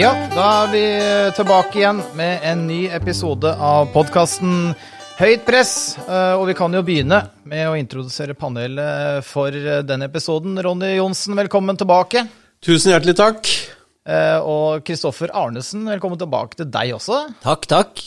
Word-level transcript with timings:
Ja, 0.00 0.12
da 0.32 0.44
er 0.64 0.70
vi 0.72 0.82
tilbake 1.36 1.76
igjen 1.82 1.98
med 2.16 2.44
en 2.46 2.62
ny 2.68 2.84
episode 2.94 3.50
av 3.52 3.90
podkasten 3.92 4.72
Høyt 5.20 5.42
press. 5.44 5.72
Eh, 6.00 6.34
Og 6.40 6.46
vi 6.48 6.54
kan 6.56 6.72
jo 6.72 6.80
begynne 6.86 7.18
med 7.44 7.66
å 7.68 7.74
introdusere 7.76 8.32
panelet 8.32 9.20
for 9.28 9.52
denne 9.84 10.06
episoden. 10.08 10.56
Ronny 10.64 10.94
Johnsen, 10.96 11.36
velkommen 11.36 11.76
tilbake. 11.76 12.22
Tusen 12.64 12.94
hjertelig 12.94 13.18
takk. 13.18 13.50
Eh, 14.08 14.38
Og 14.40 14.80
Kristoffer 14.88 15.28
Arnesen, 15.36 15.84
velkommen 15.84 16.16
tilbake 16.18 16.56
til 16.56 16.70
deg 16.72 16.94
også. 16.96 17.20
Takk, 17.44 17.68
takk. 17.68 18.00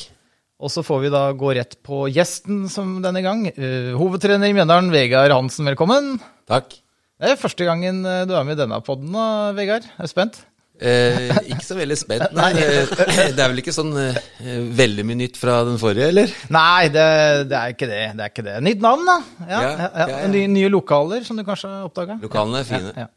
Og 0.63 0.71
så 0.73 0.81
får 0.81 1.02
vi 1.03 1.11
da 1.13 1.27
gå 1.38 1.53
rett 1.53 1.77
på 1.85 2.07
gjesten 2.09 2.66
som 2.73 3.02
denne 3.03 3.21
gang. 3.21 3.45
Eh, 3.53 3.94
Hovedtrener 3.94 4.49
i 4.49 4.57
Mjøndalen, 4.57 4.89
Vegard 4.89 5.30
Hansen, 5.35 5.69
velkommen. 5.69 6.17
Takk. 6.49 6.73
Det 7.21 7.30
er 7.35 7.38
første 7.38 7.63
gangen 7.69 8.02
du 8.02 8.33
er 8.33 8.44
med 8.44 8.57
i 8.57 8.63
denne 8.66 8.81
podden, 8.81 9.13
da, 9.13 9.53
Vegard. 9.53 9.85
Er 9.99 10.09
du 10.09 10.09
spent? 10.09 10.41
Eh, 10.83 11.29
ikke 11.53 11.63
så 11.63 11.77
veldig 11.77 11.95
spent, 11.95 12.33
nei. 12.35 12.49
Eh, 12.59 12.93
Det 13.31 13.39
er 13.39 13.49
vel 13.53 13.61
ikke 13.61 13.71
sånn 13.75 13.93
eh, 14.01 14.17
veldig 14.75 15.05
mye 15.07 15.19
nytt 15.21 15.37
fra 15.39 15.61
den 15.67 15.77
forrige, 15.79 16.09
eller? 16.11 16.33
Nei, 16.51 16.89
det, 16.91 17.05
det 17.52 17.59
er 17.59 17.75
ikke 17.75 17.88
det. 17.89 18.02
det 18.19 18.25
er 18.25 18.33
ikke 18.33 18.45
det. 18.49 18.55
Nytt 18.67 18.83
navn, 18.83 19.05
da. 19.08 19.17
Ja, 19.47 19.61
Ja, 19.63 19.89
ja. 20.03 20.17
Nye, 20.33 20.49
nye 20.52 20.71
lokaler, 20.73 21.23
som 21.27 21.39
du 21.39 21.45
kanskje 21.47 21.71
har 21.71 21.85
oppdaga. 21.88 22.19
Lokalene 22.23 22.59
er 22.63 22.67
fine. 22.67 22.91
Ja, 22.97 23.05
ja. 23.08 23.11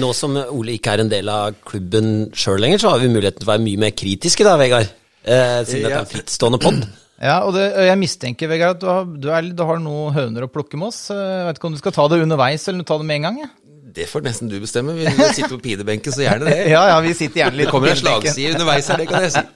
Nå 0.00 0.12
som 0.14 0.36
Ole 0.38 0.76
ikke 0.78 0.92
er 0.94 1.00
en 1.02 1.08
del 1.10 1.28
av 1.32 1.56
klubben 1.66 2.28
sjøl 2.36 2.60
lenger, 2.62 2.78
så 2.78 2.92
har 2.94 3.00
vi 3.02 3.08
muligheten 3.10 3.42
til 3.42 3.48
å 3.48 3.52
være 3.56 3.64
mye 3.64 3.80
mer 3.84 3.94
kritiske 3.98 4.46
da, 4.46 4.52
Vegard. 4.60 4.88
Eh, 5.20 5.60
siden 5.66 5.82
dette 5.88 5.96
er 5.98 6.04
en 6.06 6.10
frittstående 6.16 6.62
pod. 6.62 6.82
Ja, 7.20 7.42
og, 7.44 7.50
det, 7.52 7.66
og 7.76 7.84
jeg 7.84 7.98
mistenker, 8.00 8.48
Vegard, 8.48 8.78
at 8.78 8.80
du 8.80 8.86
har, 8.88 9.02
du, 9.04 9.26
er, 9.28 9.48
du 9.52 9.58
har 9.68 9.76
noen 9.84 10.14
høner 10.16 10.46
å 10.46 10.48
plukke 10.48 10.78
med 10.80 10.86
oss. 10.88 11.02
Jeg 11.12 11.42
vet 11.50 11.58
ikke 11.60 11.66
om 11.68 11.74
du 11.74 11.80
skal 11.82 11.92
ta 11.92 12.06
det 12.08 12.16
underveis, 12.24 12.62
eller 12.72 12.86
ta 12.88 12.96
det 12.96 13.04
med 13.10 13.18
en 13.18 13.26
gang? 13.26 13.40
Ja, 13.42 13.48
Det 13.94 14.06
får 14.10 14.22
nesten 14.26 14.50
du 14.50 14.56
bestemme. 14.62 14.94
Vi 14.94 15.06
sitter 15.10 15.50
på 15.50 15.58
pinebenken, 15.62 16.14
så 16.14 16.22
gjerne 16.24 16.46
det. 16.50 16.60
ja, 16.74 16.82
ja 16.92 17.00
vi 17.04 17.14
sitter 17.16 17.44
gjerne 17.44 17.58
litt 17.58 17.68
Det 17.68 17.74
kommer 17.74 17.92
en 17.92 18.00
slagside 18.00 18.54
underveis 18.54 18.88
her, 18.90 19.02
det 19.02 19.10
kan 19.10 19.26
jeg 19.26 19.34
si. 19.34 19.44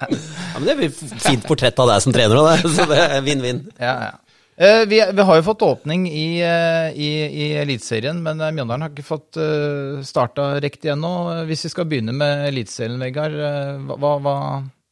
Ja, 0.54 0.60
men 0.60 0.68
Det 0.68 0.76
blir 0.78 0.92
fint 1.22 1.46
portrett 1.48 1.80
av 1.82 1.88
deg 1.90 2.02
som 2.04 2.14
trener 2.14 2.42
òg. 2.42 2.66
Så 2.76 2.86
det 2.90 3.00
er 3.06 3.24
vinn-vinn. 3.26 3.64
Ja, 3.78 3.94
ja. 4.08 4.12
Uh, 4.54 4.84
vi, 4.86 5.00
vi 5.12 5.22
har 5.26 5.38
jo 5.40 5.46
fått 5.48 5.64
åpning 5.66 6.04
i, 6.06 6.38
eh, 6.46 6.92
i, 6.94 7.08
i 7.26 7.46
Eliteserien, 7.58 8.20
men 8.22 8.38
eh, 8.38 8.52
Mjøndalen 8.54 8.84
har 8.86 8.92
ikke 8.92 9.06
fått 9.08 9.34
uh, 9.42 9.98
starta 10.06 10.60
riktig 10.62 10.92
ennå. 10.92 11.10
Hvis 11.48 11.66
vi 11.66 11.72
skal 11.72 11.88
begynne 11.90 12.14
med 12.14 12.44
Eliteserien, 12.52 13.00
Vegard, 13.02 13.34
hva, 13.34 14.12
hva, 14.22 14.36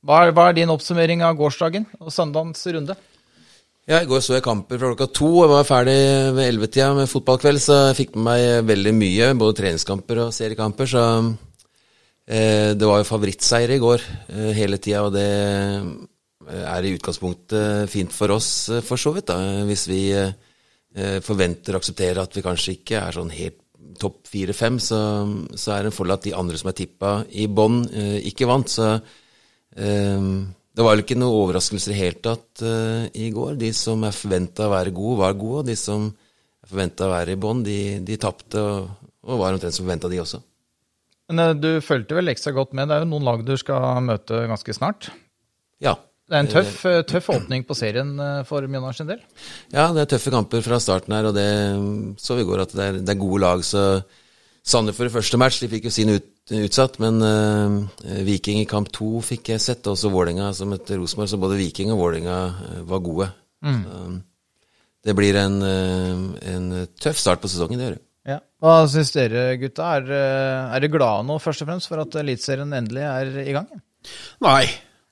hva, 0.02 0.18
er, 0.18 0.34
hva 0.34 0.48
er 0.48 0.58
din 0.58 0.72
oppsummering 0.74 1.22
av 1.22 1.38
gårsdagen 1.38 1.86
og 2.00 2.10
søndagens 2.10 2.66
runde? 2.74 2.98
Ja, 3.90 3.98
I 3.98 4.06
går 4.06 4.20
så 4.22 4.36
jeg 4.36 4.44
kamper 4.46 4.78
fra 4.78 4.92
klokka 4.92 5.08
to 5.10 5.28
Jeg 5.40 5.50
var 5.50 5.64
ferdig 5.66 5.96
ved 6.36 6.44
ellevetida 6.46 6.92
med 6.94 7.08
fotballkveld, 7.10 7.58
så 7.58 7.78
jeg 7.88 7.96
fikk 7.98 8.12
med 8.14 8.28
meg 8.28 8.68
veldig 8.68 8.92
mye, 8.94 9.30
både 9.40 9.56
treningskamper 9.58 10.20
og 10.22 10.36
seriekamper. 10.36 10.86
Så 10.86 11.02
eh, 12.30 12.78
det 12.78 12.86
var 12.86 13.00
jo 13.02 13.08
favorittseier 13.08 13.74
i 13.74 13.80
går 13.82 14.04
eh, 14.06 14.52
hele 14.54 14.78
tida, 14.78 15.02
og 15.02 15.16
det 15.16 15.26
eh, 15.26 16.62
er 16.62 16.86
i 16.86 16.94
utgangspunktet 16.94 17.90
fint 17.90 18.14
for 18.14 18.36
oss, 18.36 18.52
eh, 18.70 18.84
for 18.86 19.02
så 19.02 19.16
vidt. 19.18 19.32
da, 19.32 19.66
Hvis 19.66 19.88
vi 19.90 20.04
eh, 20.14 21.18
forventer 21.26 21.74
og 21.74 21.82
aksepterer 21.82 22.22
at 22.22 22.38
vi 22.38 22.46
kanskje 22.46 22.78
ikke 22.78 23.02
er 23.02 23.18
sånn 23.18 23.34
helt 23.34 23.58
topp 23.98 24.30
fire-fem, 24.30 24.78
så, 24.78 25.02
så 25.58 25.74
er 25.74 25.82
det 25.82 25.90
en 25.90 25.98
fordel 25.98 26.20
at 26.20 26.30
de 26.30 26.38
andre 26.38 26.62
som 26.62 26.70
er 26.70 26.78
tippa 26.78 27.16
i 27.34 27.50
bånn, 27.50 27.82
eh, 27.90 28.18
ikke 28.30 28.46
vant. 28.46 28.78
så 28.78 28.92
det 30.72 30.84
var 30.84 30.94
vel 30.94 31.02
ikke 31.04 31.18
noen 31.20 31.36
overraskelser 31.36 31.92
i 31.92 31.98
hele 31.98 32.20
tatt 32.24 32.62
uh, 32.64 33.04
i 33.12 33.28
går. 33.34 33.58
De 33.60 33.72
som 33.76 34.04
er 34.08 34.14
forventa 34.16 34.66
å 34.66 34.72
være 34.72 34.94
gode, 34.96 35.18
var 35.20 35.34
gode. 35.36 35.64
Og 35.64 35.68
de 35.68 35.76
som 35.76 36.06
er 36.08 36.70
forventa 36.70 37.08
å 37.08 37.12
være 37.12 37.34
i 37.34 37.40
bånn, 37.40 37.60
de, 37.66 37.80
de 38.06 38.16
tapte 38.20 38.60
og, 38.60 39.10
og 39.28 39.42
var 39.42 39.52
omtrent 39.52 39.76
som 39.76 39.84
forventa, 39.84 40.08
de 40.12 40.22
også. 40.22 40.40
Men 41.28 41.42
uh, 41.44 41.58
du 41.58 41.68
fulgte 41.84 42.16
vel 42.16 42.32
ekstra 42.32 42.54
godt 42.56 42.72
med. 42.78 42.88
Det 42.88 42.96
er 42.96 43.04
jo 43.04 43.10
noen 43.10 43.28
lag 43.28 43.44
du 43.44 43.52
skal 43.60 44.00
møte 44.06 44.46
ganske 44.48 44.78
snart. 44.78 45.10
Ja. 45.84 45.98
Det 46.32 46.38
er 46.38 46.46
en 46.46 46.52
tøff, 46.54 46.80
uh, 46.88 47.02
tøff 47.04 47.28
åpning 47.34 47.68
på 47.68 47.76
serien 47.76 48.16
for 48.48 48.64
Mjøndalen 48.64 48.96
sin 48.96 49.12
del. 49.12 49.20
ja, 49.74 49.90
det 49.92 50.06
er 50.06 50.12
tøffe 50.14 50.32
kamper 50.32 50.64
fra 50.64 50.80
starten 50.80 51.12
her, 51.12 51.28
og 51.28 51.36
det 51.36 51.48
så 52.22 52.38
vi 52.38 52.46
i 52.46 52.48
går 52.48 52.64
at 52.64 52.72
det 52.72 52.88
er, 52.88 53.02
det 53.02 53.12
er 53.12 53.20
gode 53.20 53.44
lag. 53.44 53.60
Så 53.66 53.84
Sandefjord 54.64 55.10
i 55.10 55.16
første 55.18 55.40
match, 55.42 55.60
de 55.60 55.68
fikk 55.68 55.90
jo 55.90 55.92
sin 55.92 56.16
ut, 56.16 56.31
utsatt, 56.50 56.98
men 56.98 57.22
uh, 57.22 57.76
Viking 58.26 58.58
i 58.60 58.66
kamp 58.66 58.90
to 58.92 59.20
fikk 59.22 59.52
jeg 59.54 59.62
sett, 59.62 59.86
og 59.86 59.94
også 59.94 60.10
Vålerenga 60.10 60.48
som 60.56 60.72
etter 60.74 60.98
Rosenborg, 60.98 61.30
så 61.30 61.38
både 61.40 61.58
Viking 61.60 61.92
og 61.94 62.00
Vålerenga 62.02 62.38
uh, 62.50 62.80
var 62.88 63.04
gode. 63.04 63.28
Så, 63.62 64.02
det 65.02 65.14
blir 65.18 65.34
en, 65.38 65.56
eh, 65.66 66.50
en 66.54 66.66
tøff 67.02 67.18
start 67.18 67.40
på 67.42 67.48
sesongen, 67.50 67.78
det 67.78 67.86
gjør 67.88 67.94
det. 67.96 68.02
Ja. 68.30 68.36
Hva 68.62 68.74
syns 68.90 69.10
dere, 69.14 69.56
gutta? 69.58 69.88
Er, 69.98 70.10
er 70.14 70.82
dere 70.82 70.90
glade 70.94 71.24
nå 71.26 71.40
først 71.42 71.64
og 71.64 71.70
fremst 71.70 71.90
for 71.90 72.02
at 72.02 72.14
Eliteserien 72.20 72.70
endelig 72.78 73.02
er 73.02 73.32
i 73.42 73.54
gang? 73.56 73.66
Nei. 74.46 74.66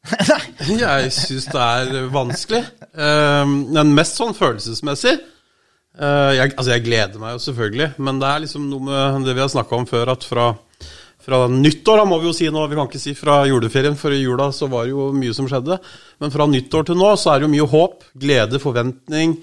Jeg 0.81 1.11
syns 1.15 1.49
det 1.51 1.65
er 1.65 2.07
vanskelig. 2.15 2.63
Eh, 2.95 3.51
Men 3.75 3.91
mest 3.99 4.19
sånn 4.21 4.35
følelsesmessig. 4.39 5.17
Eh, 5.99 6.31
Jeg, 6.39 6.55
altså 6.55 6.71
jeg 6.77 6.85
gleder 6.87 7.19
meg 7.23 7.35
jo 7.35 7.43
selvfølgelig, 7.49 7.91
men 7.99 8.23
det 8.23 8.31
er 8.31 8.45
liksom 8.47 8.69
noe 8.71 8.87
med 8.87 9.27
det 9.27 9.35
vi 9.35 9.43
har 9.43 9.51
snakka 9.51 9.79
om 9.83 9.89
før, 9.91 10.15
at 10.15 10.27
fra, 10.27 10.53
fra 11.31 11.47
nyttår, 11.47 12.01
da 12.01 12.09
må 12.09 12.19
vi 12.19 12.27
jo 12.27 12.35
si 12.35 12.49
nå, 12.51 12.65
vi 12.67 12.79
kan 12.79 12.89
ikke 12.91 13.01
si 13.03 13.15
fra 13.15 13.45
juleferien, 13.47 13.97
for 13.99 14.15
i 14.15 14.21
jula 14.25 14.49
så 14.55 14.67
var 14.71 14.89
det 14.89 14.95
jo 14.97 15.11
mye 15.15 15.35
som 15.37 15.47
skjedde, 15.51 15.79
men 16.23 16.35
fra 16.35 16.49
nyttår 16.51 16.89
til 16.89 16.99
nå 16.99 17.13
så 17.21 17.33
er 17.33 17.41
det 17.41 17.47
jo 17.47 17.53
mye 17.55 17.69
håp, 17.71 18.05
glede, 18.25 18.61
forventning, 18.63 19.37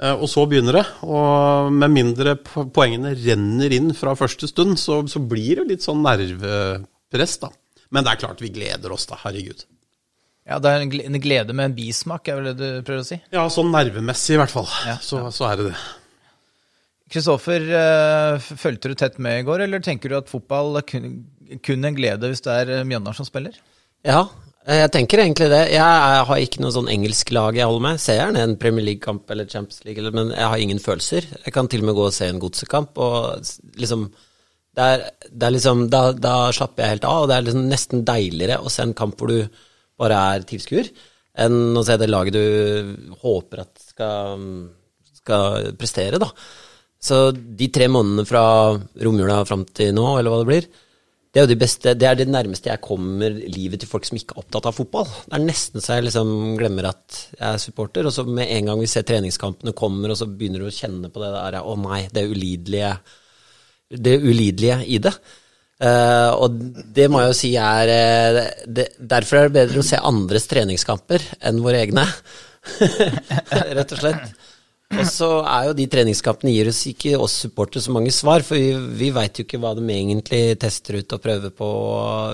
eh, 0.00 0.14
og 0.14 0.26
så 0.32 0.46
begynner 0.48 0.80
det. 0.80 0.84
Og 1.04 1.70
med 1.76 1.92
mindre 1.92 2.36
poengene 2.40 3.12
renner 3.20 3.76
inn 3.76 3.92
fra 3.98 4.16
første 4.16 4.48
stund, 4.48 4.80
så, 4.80 5.02
så 5.12 5.20
blir 5.20 5.60
det 5.60 5.68
litt 5.74 5.86
sånn 5.86 6.00
nervepress, 6.06 7.38
da. 7.44 7.52
Men 7.92 8.06
det 8.06 8.14
er 8.14 8.22
klart 8.24 8.40
vi 8.42 8.54
gleder 8.54 8.96
oss, 8.96 9.06
da. 9.10 9.20
Herregud. 9.26 9.66
Ja, 10.46 10.60
det 10.62 10.72
er 10.72 10.84
en 10.86 11.20
glede 11.20 11.54
med 11.58 11.72
en 11.72 11.76
bismak, 11.76 12.28
er 12.30 12.40
vel 12.40 12.52
det 12.52 12.56
du 12.58 12.82
prøver 12.86 13.02
å 13.02 13.06
si? 13.06 13.20
Ja, 13.34 13.48
sånn 13.50 13.72
nervemessig 13.74 14.36
i 14.36 14.40
hvert 14.40 14.54
fall. 14.54 14.68
Ja, 14.86 14.96
så, 15.02 15.26
så 15.34 15.50
er 15.50 15.60
det 15.60 15.72
det. 15.72 15.78
Kristoffer, 17.12 17.62
eh, 17.70 18.46
fulgte 18.58 18.90
du 18.90 18.96
tett 18.98 19.20
med 19.22 19.40
i 19.40 19.46
går, 19.46 19.62
eller 19.66 19.82
tenker 19.84 20.10
du 20.10 20.16
at 20.18 20.30
fotball 20.30 20.80
er 20.80 20.86
kun, 20.88 21.14
en 21.70 21.94
glede 21.94 22.32
hvis 22.32 22.42
det 22.42 22.56
er 22.62 22.72
eh, 22.80 22.86
Mjøndalen 22.88 23.18
som 23.20 23.28
spiller? 23.28 23.54
Ja, 24.06 24.24
eh, 24.66 24.80
jeg 24.82 24.92
tenker 24.96 25.22
egentlig 25.22 25.46
det. 25.52 25.62
Jeg 25.76 26.24
har 26.30 26.42
ikke 26.42 26.64
noe 26.64 26.74
sånn 26.74 26.90
engelsk 26.90 27.30
lag 27.36 27.58
jeg 27.58 27.68
holder 27.70 27.84
med. 27.86 28.02
Ser 28.02 28.18
gjerne 28.18 28.42
en 28.42 28.56
Premier 28.58 28.88
League-kamp 28.88 29.30
eller 29.30 29.46
Champions 29.46 29.84
League, 29.86 30.10
men 30.18 30.34
jeg 30.34 30.50
har 30.50 30.64
ingen 30.64 30.82
følelser. 30.82 31.30
Jeg 31.44 31.54
kan 31.54 31.70
til 31.70 31.86
og 31.86 31.90
med 31.92 31.98
gå 32.00 32.08
og 32.08 32.16
se 32.18 32.30
en 32.32 32.42
godsekamp, 32.42 32.98
og 32.98 33.78
liksom 33.78 34.08
det 34.76 34.90
er, 34.92 35.06
det 35.30 35.46
er 35.46 35.54
liksom, 35.54 35.86
da, 35.88 36.02
da 36.12 36.34
slapper 36.52 36.84
jeg 36.84 36.96
helt 36.96 37.06
av, 37.08 37.22
og 37.22 37.30
det 37.30 37.36
er 37.36 37.46
liksom 37.46 37.68
nesten 37.70 38.02
deiligere 38.04 38.58
å 38.60 38.72
se 38.72 38.84
en 38.84 38.98
kamp 38.98 39.16
hvor 39.16 39.30
du 39.32 39.62
bare 39.96 40.18
er 40.34 40.44
tilskuer, 40.44 40.90
enn 41.40 41.78
å 41.78 41.84
se 41.86 41.96
det 41.96 42.10
laget 42.10 42.36
du 42.36 43.14
håper 43.22 43.62
at 43.62 43.86
skal, 43.94 44.42
skal 45.22 45.70
prestere, 45.80 46.20
da. 46.20 46.28
Så 47.06 47.20
de 47.32 47.68
tre 47.70 47.86
månedene 47.92 48.26
fra 48.26 48.42
romjula 49.06 49.42
fram 49.46 49.62
til 49.76 49.94
nå, 49.94 50.08
eller 50.18 50.32
hva 50.32 50.42
det 50.42 50.50
blir, 50.50 50.66
det 51.36 51.42
er 51.42 51.44
jo 51.44 51.50
de 51.50 51.58
beste, 51.60 51.92
det 52.00 52.06
er 52.08 52.16
det 52.16 52.24
nærmeste 52.32 52.70
jeg 52.70 52.80
kommer 52.80 53.34
livet 53.52 53.82
til 53.82 53.90
folk 53.90 54.06
som 54.08 54.16
ikke 54.16 54.32
er 54.32 54.40
opptatt 54.40 54.70
av 54.70 54.72
fotball. 54.72 55.04
Det 55.26 55.36
er 55.36 55.42
nesten 55.44 55.84
så 55.84 55.98
jeg 55.98 56.06
liksom 56.06 56.30
glemmer 56.56 56.88
at 56.88 57.18
jeg 57.34 57.44
er 57.50 57.60
supporter, 57.60 58.08
og 58.08 58.14
så 58.16 58.24
med 58.24 58.48
en 58.54 58.70
gang 58.70 58.80
vi 58.80 58.88
ser 58.88 59.04
treningskampene 59.04 59.74
kommer, 59.76 60.14
og 60.14 60.16
så 60.16 60.30
begynner 60.30 60.64
du 60.64 60.70
å 60.70 60.72
kjenne 60.72 61.10
på 61.12 61.20
det 61.20 61.34
der, 61.34 61.58
å 61.60 61.74
nei, 61.82 62.06
det 62.08 62.24
ulidelige, 62.30 62.94
det 63.92 64.16
ulidelige 64.24 64.80
i 64.96 65.02
det. 65.04 65.12
Uh, 65.76 66.32
og 66.40 66.56
det 66.96 67.04
må 67.12 67.20
jeg 67.20 67.28
jo 67.28 67.36
si 67.36 67.50
er 67.60 67.90
eh, 67.92 68.36
det, 68.64 68.86
Derfor 68.96 69.42
er 69.42 69.50
det 69.50 69.56
bedre 69.58 69.82
å 69.82 69.84
se 69.84 69.98
andres 70.00 70.48
treningskamper 70.48 71.26
enn 71.50 71.60
våre 71.60 71.82
egne. 71.84 72.06
Rett 73.76 73.92
og 73.92 74.00
slett. 74.00 74.32
Og 74.94 75.08
så 75.10 75.28
er 75.42 75.66
jo 75.66 75.74
de 75.76 75.86
treningskampene 75.90 76.52
gir 76.54 76.68
oss 76.70 76.84
ikke 76.86 77.16
oss 77.18 77.34
supportere 77.42 77.82
så 77.82 77.94
mange 77.94 78.12
svar, 78.14 78.44
for 78.46 78.54
vi, 78.54 78.70
vi 79.00 79.08
veit 79.14 79.40
jo 79.40 79.46
ikke 79.46 79.58
hva 79.62 79.72
de 79.74 79.82
egentlig 79.90 80.42
tester 80.62 81.00
ut 81.00 81.16
og 81.16 81.22
prøver 81.24 81.54
på. 81.54 81.70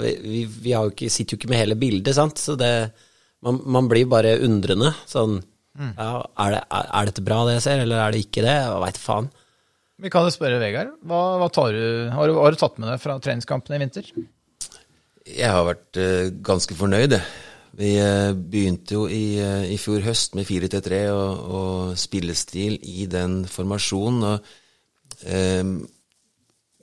Vi, 0.02 0.12
vi, 0.26 0.42
vi 0.66 0.74
har 0.76 0.84
jo 0.84 0.92
ikke, 0.92 1.08
sitter 1.12 1.36
jo 1.36 1.40
ikke 1.40 1.52
med 1.52 1.62
hele 1.62 1.78
bildet, 1.80 2.12
sant. 2.18 2.42
Så 2.42 2.58
det, 2.60 2.72
man, 3.46 3.62
man 3.64 3.88
blir 3.90 4.10
bare 4.10 4.36
undrende. 4.44 4.92
Sånn 5.08 5.40
ja, 5.72 6.10
er, 6.20 6.58
det, 6.58 6.60
er, 6.68 6.90
er 6.98 7.08
dette 7.08 7.24
bra 7.24 7.40
det 7.48 7.56
jeg 7.56 7.64
ser, 7.64 7.86
eller 7.86 8.02
er 8.02 8.12
det 8.12 8.26
ikke 8.26 8.44
det? 8.44 8.58
Jeg 8.60 8.82
veit 8.84 9.00
faen. 9.00 9.30
Vi 10.02 10.10
kan 10.12 10.26
jo 10.26 10.34
spørre 10.34 10.60
Vegard. 10.60 10.92
Hva, 11.06 11.22
hva 11.40 11.48
tar 11.54 11.72
du, 11.76 11.84
har, 12.12 12.28
du, 12.28 12.36
har 12.42 12.52
du 12.52 12.60
tatt 12.60 12.76
med 12.82 12.90
deg 12.90 13.00
fra 13.00 13.16
treningskampene 13.22 13.78
i 13.78 13.82
vinter? 13.84 14.12
Jeg 15.22 15.48
har 15.54 15.64
vært 15.68 16.00
eh, 16.02 16.28
ganske 16.44 16.76
fornøyd, 16.76 17.16
jeg. 17.16 17.24
Vi 17.78 17.94
eh, 17.96 18.32
begynte 18.36 18.98
jo 18.98 19.06
i, 19.08 19.38
eh, 19.40 19.70
i 19.72 19.78
fjor 19.80 20.04
høst 20.04 20.36
med 20.36 20.44
4-3-3 20.48 21.00
og, 21.14 21.46
og 21.56 21.96
spillestil 22.00 22.76
i 22.84 23.06
den 23.10 23.42
formasjonen. 23.48 24.26
Og 24.28 25.24
eh, 25.24 25.64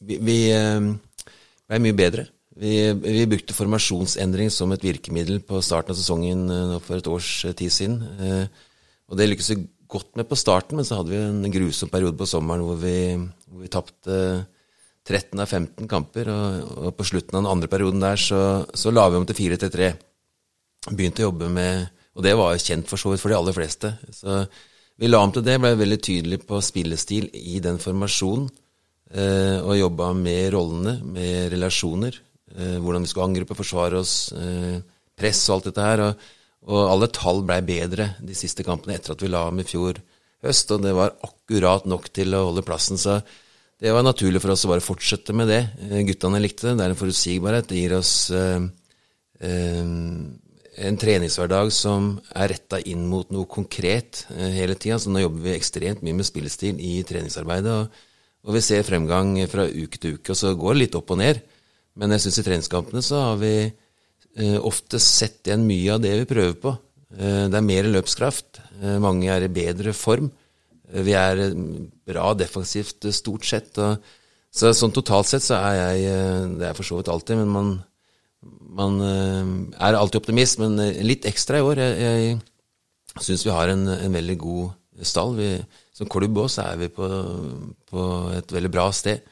vi, 0.01 0.17
vi 0.25 0.37
eh, 0.55 0.89
ble 1.69 1.81
mye 1.85 1.97
bedre. 1.97 2.25
Vi, 2.59 2.73
vi, 2.91 3.27
brukte 3.29 3.55
formasjonsendring 3.55 4.49
som 4.51 4.73
et 4.75 4.83
virkemiddel 4.83 5.39
på 5.47 5.61
starten 5.63 5.93
av 5.93 5.99
sesongen 5.99 6.49
for 6.83 6.97
et 6.97 7.07
års 7.07 7.29
tid 7.55 7.71
siden. 7.71 8.01
Eh, 8.19 8.65
og 9.09 9.19
det 9.19 9.29
lykkes 9.29 9.53
vi 9.53 9.61
godt 9.89 10.17
med 10.19 10.27
på 10.29 10.37
starten, 10.37 10.77
men 10.77 10.85
så 10.85 10.99
hadde 10.99 11.13
vi 11.13 11.21
en 11.21 11.53
grusom 11.53 11.89
periode 11.89 12.17
på 12.17 12.27
sommeren 12.29 12.65
hvor 12.65 12.77
vi, 12.81 13.15
hvor 13.47 13.63
vi 13.63 13.71
tapte 13.71 14.17
13 15.09 15.39
av 15.39 15.47
15 15.47 15.87
kamper. 15.89 16.29
Og, 16.33 16.75
og, 16.83 16.91
på 16.97 17.07
slutten 17.13 17.37
av 17.37 17.45
den 17.45 17.53
andre 17.53 17.71
perioden 17.71 18.03
der 18.03 18.19
så, 18.21 18.43
så 18.73 18.93
la 18.93 19.07
vi 19.09 19.21
om 19.21 19.29
til 19.29 19.37
4-3. 19.39 19.93
Begynte 20.87 21.25
å 21.25 21.29
jobbe 21.29 21.49
med 21.51 21.89
Og 22.15 22.23
det 22.23 22.35
var 22.39 22.55
kjent 22.59 22.87
for 22.87 22.99
så 22.99 23.11
vidt 23.11 23.21
for 23.23 23.31
de 23.31 23.37
aller 23.37 23.55
fleste. 23.55 23.93
Så 24.15 24.43
vi 24.99 25.07
la 25.07 25.21
om 25.23 25.31
til 25.31 25.45
det, 25.45 25.55
ble 25.61 25.71
veldig 25.79 25.99
tydelig 26.03 26.41
på 26.47 26.59
spillestil 26.63 27.29
i 27.31 27.61
den 27.63 27.77
formasjonen. 27.79 28.49
Eh, 29.09 29.57
og 29.63 29.77
jobba 29.79 30.09
med 30.17 30.49
rollene, 30.51 30.97
med 31.15 31.53
relasjoner. 31.53 32.17
Eh, 32.57 32.75
hvordan 32.83 33.05
vi 33.05 33.11
skulle 33.11 33.29
angripe, 33.29 33.55
forsvare 33.55 34.01
oss, 34.01 34.33
eh, 34.35 34.81
press 35.15 35.45
og 35.47 35.55
alt 35.55 35.69
dette 35.69 35.85
her. 35.85 36.03
Og, 36.09 36.27
og 36.67 36.81
alle 36.91 37.09
tall 37.15 37.39
blei 37.47 37.61
bedre 37.63 38.09
de 38.19 38.35
siste 38.35 38.65
kampene 38.67 38.97
etter 38.97 39.15
at 39.15 39.23
vi 39.23 39.31
la 39.31 39.45
om 39.47 39.63
i 39.63 39.67
fjor 39.67 40.01
høst. 40.43 40.75
Og 40.75 40.83
det 40.83 40.91
var 40.97 41.15
akkurat 41.25 41.87
nok 41.87 42.11
til 42.15 42.35
å 42.35 42.49
holde 42.49 42.65
plassen. 42.67 42.99
Så 42.99 43.21
det 43.79 43.95
var 43.95 44.03
naturlig 44.03 44.41
for 44.43 44.51
oss 44.51 44.65
å 44.67 44.73
bare 44.73 44.83
fortsette 44.83 45.35
med 45.35 45.47
det. 45.51 45.61
Eh, 45.87 46.03
guttene 46.11 46.43
likte 46.43 46.67
det. 46.67 46.75
Det 46.79 46.85
er 46.89 46.95
en 46.95 46.99
forutsigbarhet. 46.99 47.71
Det 47.71 47.79
gir 47.79 47.95
oss 47.95 48.13
eh, 48.35 48.67
eh, 49.39 49.95
en 50.79 50.97
treningshverdag 50.99 51.71
som 51.75 52.13
er 52.37 52.53
retta 52.53 52.79
inn 52.87 53.03
mot 53.09 53.29
noe 53.33 53.47
konkret 53.51 54.23
eh, 54.35 54.51
hele 54.55 54.77
tida. 54.79 54.99
Så 55.01 55.11
nå 55.11 55.23
jobber 55.23 55.43
vi 55.47 55.55
ekstremt 55.55 56.03
mye 56.05 56.17
med 56.17 56.27
spillestil 56.27 56.79
i 56.83 56.99
treningsarbeidet. 57.07 57.75
Og, 57.75 58.05
og, 58.47 58.53
vi 58.55 58.63
ser 58.63 58.87
fremgang 58.87 59.35
fra 59.51 59.67
uke 59.67 59.99
til 59.99 60.17
uke, 60.17 60.31
og 60.31 60.39
så 60.39 60.53
går 60.55 60.75
det 60.75 60.83
litt 60.85 60.99
opp 60.99 61.11
og 61.15 61.19
ned. 61.21 61.41
Men 61.99 62.15
jeg 62.15 62.25
syns 62.25 62.39
i 62.39 62.45
treningskampene 62.47 63.03
så 63.03 63.23
har 63.27 63.41
vi 63.41 63.53
eh, 63.65 64.59
ofte 64.59 65.01
sett 65.03 65.49
igjen 65.49 65.67
mye 65.67 65.97
av 65.97 66.03
det 66.05 66.15
vi 66.21 66.29
prøver 66.29 66.55
på. 66.63 66.75
Eh, 67.17 67.43
det 67.51 67.59
er 67.59 67.67
mer 67.71 67.91
løpskraft. 67.97 68.63
mange 69.03 69.27
er 69.27 69.43
i 69.43 69.51
bedre 69.51 69.93
form. 69.93 70.31
Vi 70.89 71.13
er 71.13 71.51
bra 72.07 72.31
defensivt 72.33 73.05
stort 73.13 73.45
sett. 73.45 73.75
Så 74.49 74.71
sånn 74.73 74.95
totalt 74.95 75.27
sett 75.29 75.43
så 75.45 75.59
er 75.59 75.75
jeg 75.77 76.55
Det 76.57 76.65
er 76.65 76.73
for 76.73 76.87
så 76.87 76.97
vidt 76.97 77.11
alltid, 77.11 77.37
men 77.37 77.51
man, 77.53 77.67
man 78.79 78.99
eh, 79.03 79.51
er 79.79 79.97
alltid 79.97 80.21
optimist. 80.21 80.59
Men 80.61 80.79
eh, 80.83 81.01
litt 81.05 81.27
ekstra 81.29 81.59
i 81.59 81.65
år. 81.65 81.81
Jeg, 81.83 82.17
jeg 83.17 83.25
syns 83.25 83.45
vi 83.47 83.55
har 83.55 83.73
en, 83.73 83.87
en, 83.95 84.17
veldig 84.19 84.37
god 84.41 85.05
stall. 85.07 85.35
Vi, 85.39 85.51
som 85.95 86.09
klubb 86.11 86.41
òg 86.43 86.51
er 86.63 86.79
vi 86.83 86.91
på, 86.93 87.09
på, 87.89 88.05
et 88.37 88.55
veldig 88.55 88.73
bra 88.73 88.89
sted. 88.95 89.25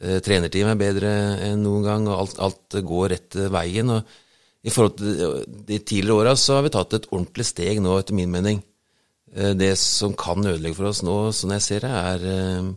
Trenerteamet 0.00 0.72
er 0.72 0.80
bedre 0.80 1.08
enn 1.44 1.60
noen 1.60 1.84
gang, 1.84 2.06
og 2.08 2.22
alt, 2.22 2.38
alt 2.40 2.76
går 2.88 3.10
rett 3.12 3.36
veien. 3.52 3.90
og 3.92 4.64
I 4.64 4.72
forhold 4.72 4.94
til 4.96 5.42
de 5.68 5.76
tidligere 5.82 6.22
åra 6.22 6.32
så 6.40 6.56
har 6.56 6.64
vi 6.64 6.72
tatt 6.72 6.96
et 6.96 7.08
ordentlig 7.10 7.44
steg 7.50 7.82
nå, 7.84 7.98
etter 8.00 8.16
min 8.16 8.32
mening. 8.32 8.62
Eh, 9.36 9.54
det 9.54 9.76
som 9.78 10.14
kan 10.18 10.42
ødelegge 10.42 10.78
for 10.78 10.90
oss 10.90 11.04
nå, 11.06 11.16
sånn 11.34 11.54
jeg 11.54 11.66
ser 11.66 11.86
det, 11.86 11.90
er 11.90 12.24
eh, 12.26 12.70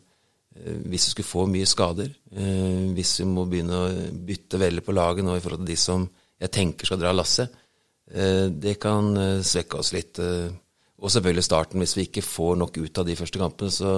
hvis 0.53 1.07
vi 1.07 1.13
skulle 1.13 1.29
få 1.29 1.45
mye 1.49 1.69
skader. 1.69 2.11
Eh, 2.31 2.91
hvis 2.95 3.15
vi 3.21 3.27
må 3.29 3.45
begynne 3.49 3.79
å 3.79 3.87
bytte 4.27 4.61
veldig 4.61 4.83
på 4.85 4.95
laget 4.95 5.25
nå 5.25 5.37
i 5.37 5.43
forhold 5.43 5.63
til 5.65 5.73
de 5.73 5.79
som 5.79 6.05
jeg 6.43 6.53
tenker 6.53 6.89
skal 6.89 6.99
dra 6.99 7.13
lasset. 7.15 7.59
Det 8.13 8.73
kan 8.83 9.15
svekke 9.47 9.77
oss 9.79 9.93
litt. 9.95 10.19
Og 10.19 11.11
selvfølgelig 11.13 11.45
starten. 11.47 11.79
Hvis 11.79 11.95
vi 11.95 12.03
ikke 12.03 12.25
får 12.25 12.57
nok 12.59 12.75
ut 12.83 12.99
av 12.99 13.07
de 13.07 13.15
første 13.15 13.39
kampene, 13.39 13.71
så, 13.71 13.93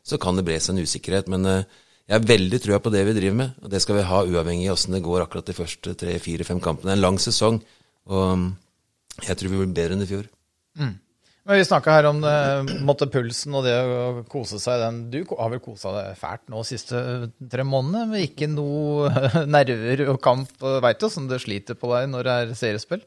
så 0.00 0.18
kan 0.18 0.38
det 0.38 0.46
bre 0.46 0.56
seg 0.56 0.72
en 0.72 0.88
usikkerhet. 0.88 1.28
Men 1.30 1.44
jeg 2.12 2.16
har 2.16 2.26
veldig 2.26 2.58
trua 2.64 2.80
på 2.82 2.90
det 2.90 3.04
vi 3.06 3.14
driver 3.14 3.36
med, 3.38 3.52
og 3.62 3.70
det 3.70 3.82
skal 3.84 3.96
vi 3.96 4.08
ha 4.08 4.18
uavhengig 4.24 4.66
av 4.70 4.74
åssen 4.74 4.96
det 4.96 5.04
går 5.04 5.22
akkurat 5.22 5.46
de 5.52 5.54
første 5.54 5.94
tre, 6.00 6.16
fire, 6.20 6.44
fem 6.48 6.58
kampene. 6.64 6.90
Det 6.90 6.94
er 6.96 6.98
en 6.98 7.06
lang 7.06 7.20
sesong, 7.22 7.60
og 8.10 8.48
jeg 9.22 9.38
tror 9.38 9.52
vi 9.52 9.60
blir 9.60 9.76
bedre 9.76 9.96
enn 9.96 10.04
i 10.04 10.08
fjor. 10.10 10.26
Mm. 10.80 10.96
Men 11.42 11.58
Vi 11.58 11.64
snakka 11.66 11.94
her 11.96 12.06
om 12.06 12.20
det, 12.22 12.34
måtte 12.86 13.08
pulsen 13.10 13.56
og 13.58 13.64
det 13.66 13.74
å 13.74 14.22
kose 14.30 14.60
seg. 14.62 14.78
Den. 14.78 15.00
Du 15.10 15.24
har 15.34 15.50
vel 15.50 15.62
kosa 15.62 15.90
deg 15.96 16.20
fælt 16.20 16.44
nå 16.52 16.62
de 16.62 16.68
siste 16.68 17.00
tre 17.50 17.64
månedene? 17.66 18.12
Men 18.12 18.26
ikke 18.28 18.46
noe 18.50 19.10
nerver 19.56 20.04
og 20.12 20.20
kamp? 20.22 20.52
Veit 20.60 21.02
du 21.02 21.08
åssen 21.08 21.26
det 21.30 21.42
sliter 21.42 21.78
på 21.78 21.90
deg 21.96 22.06
når 22.12 22.28
det 22.28 22.36
er 22.36 22.54
seriespill? 22.60 23.02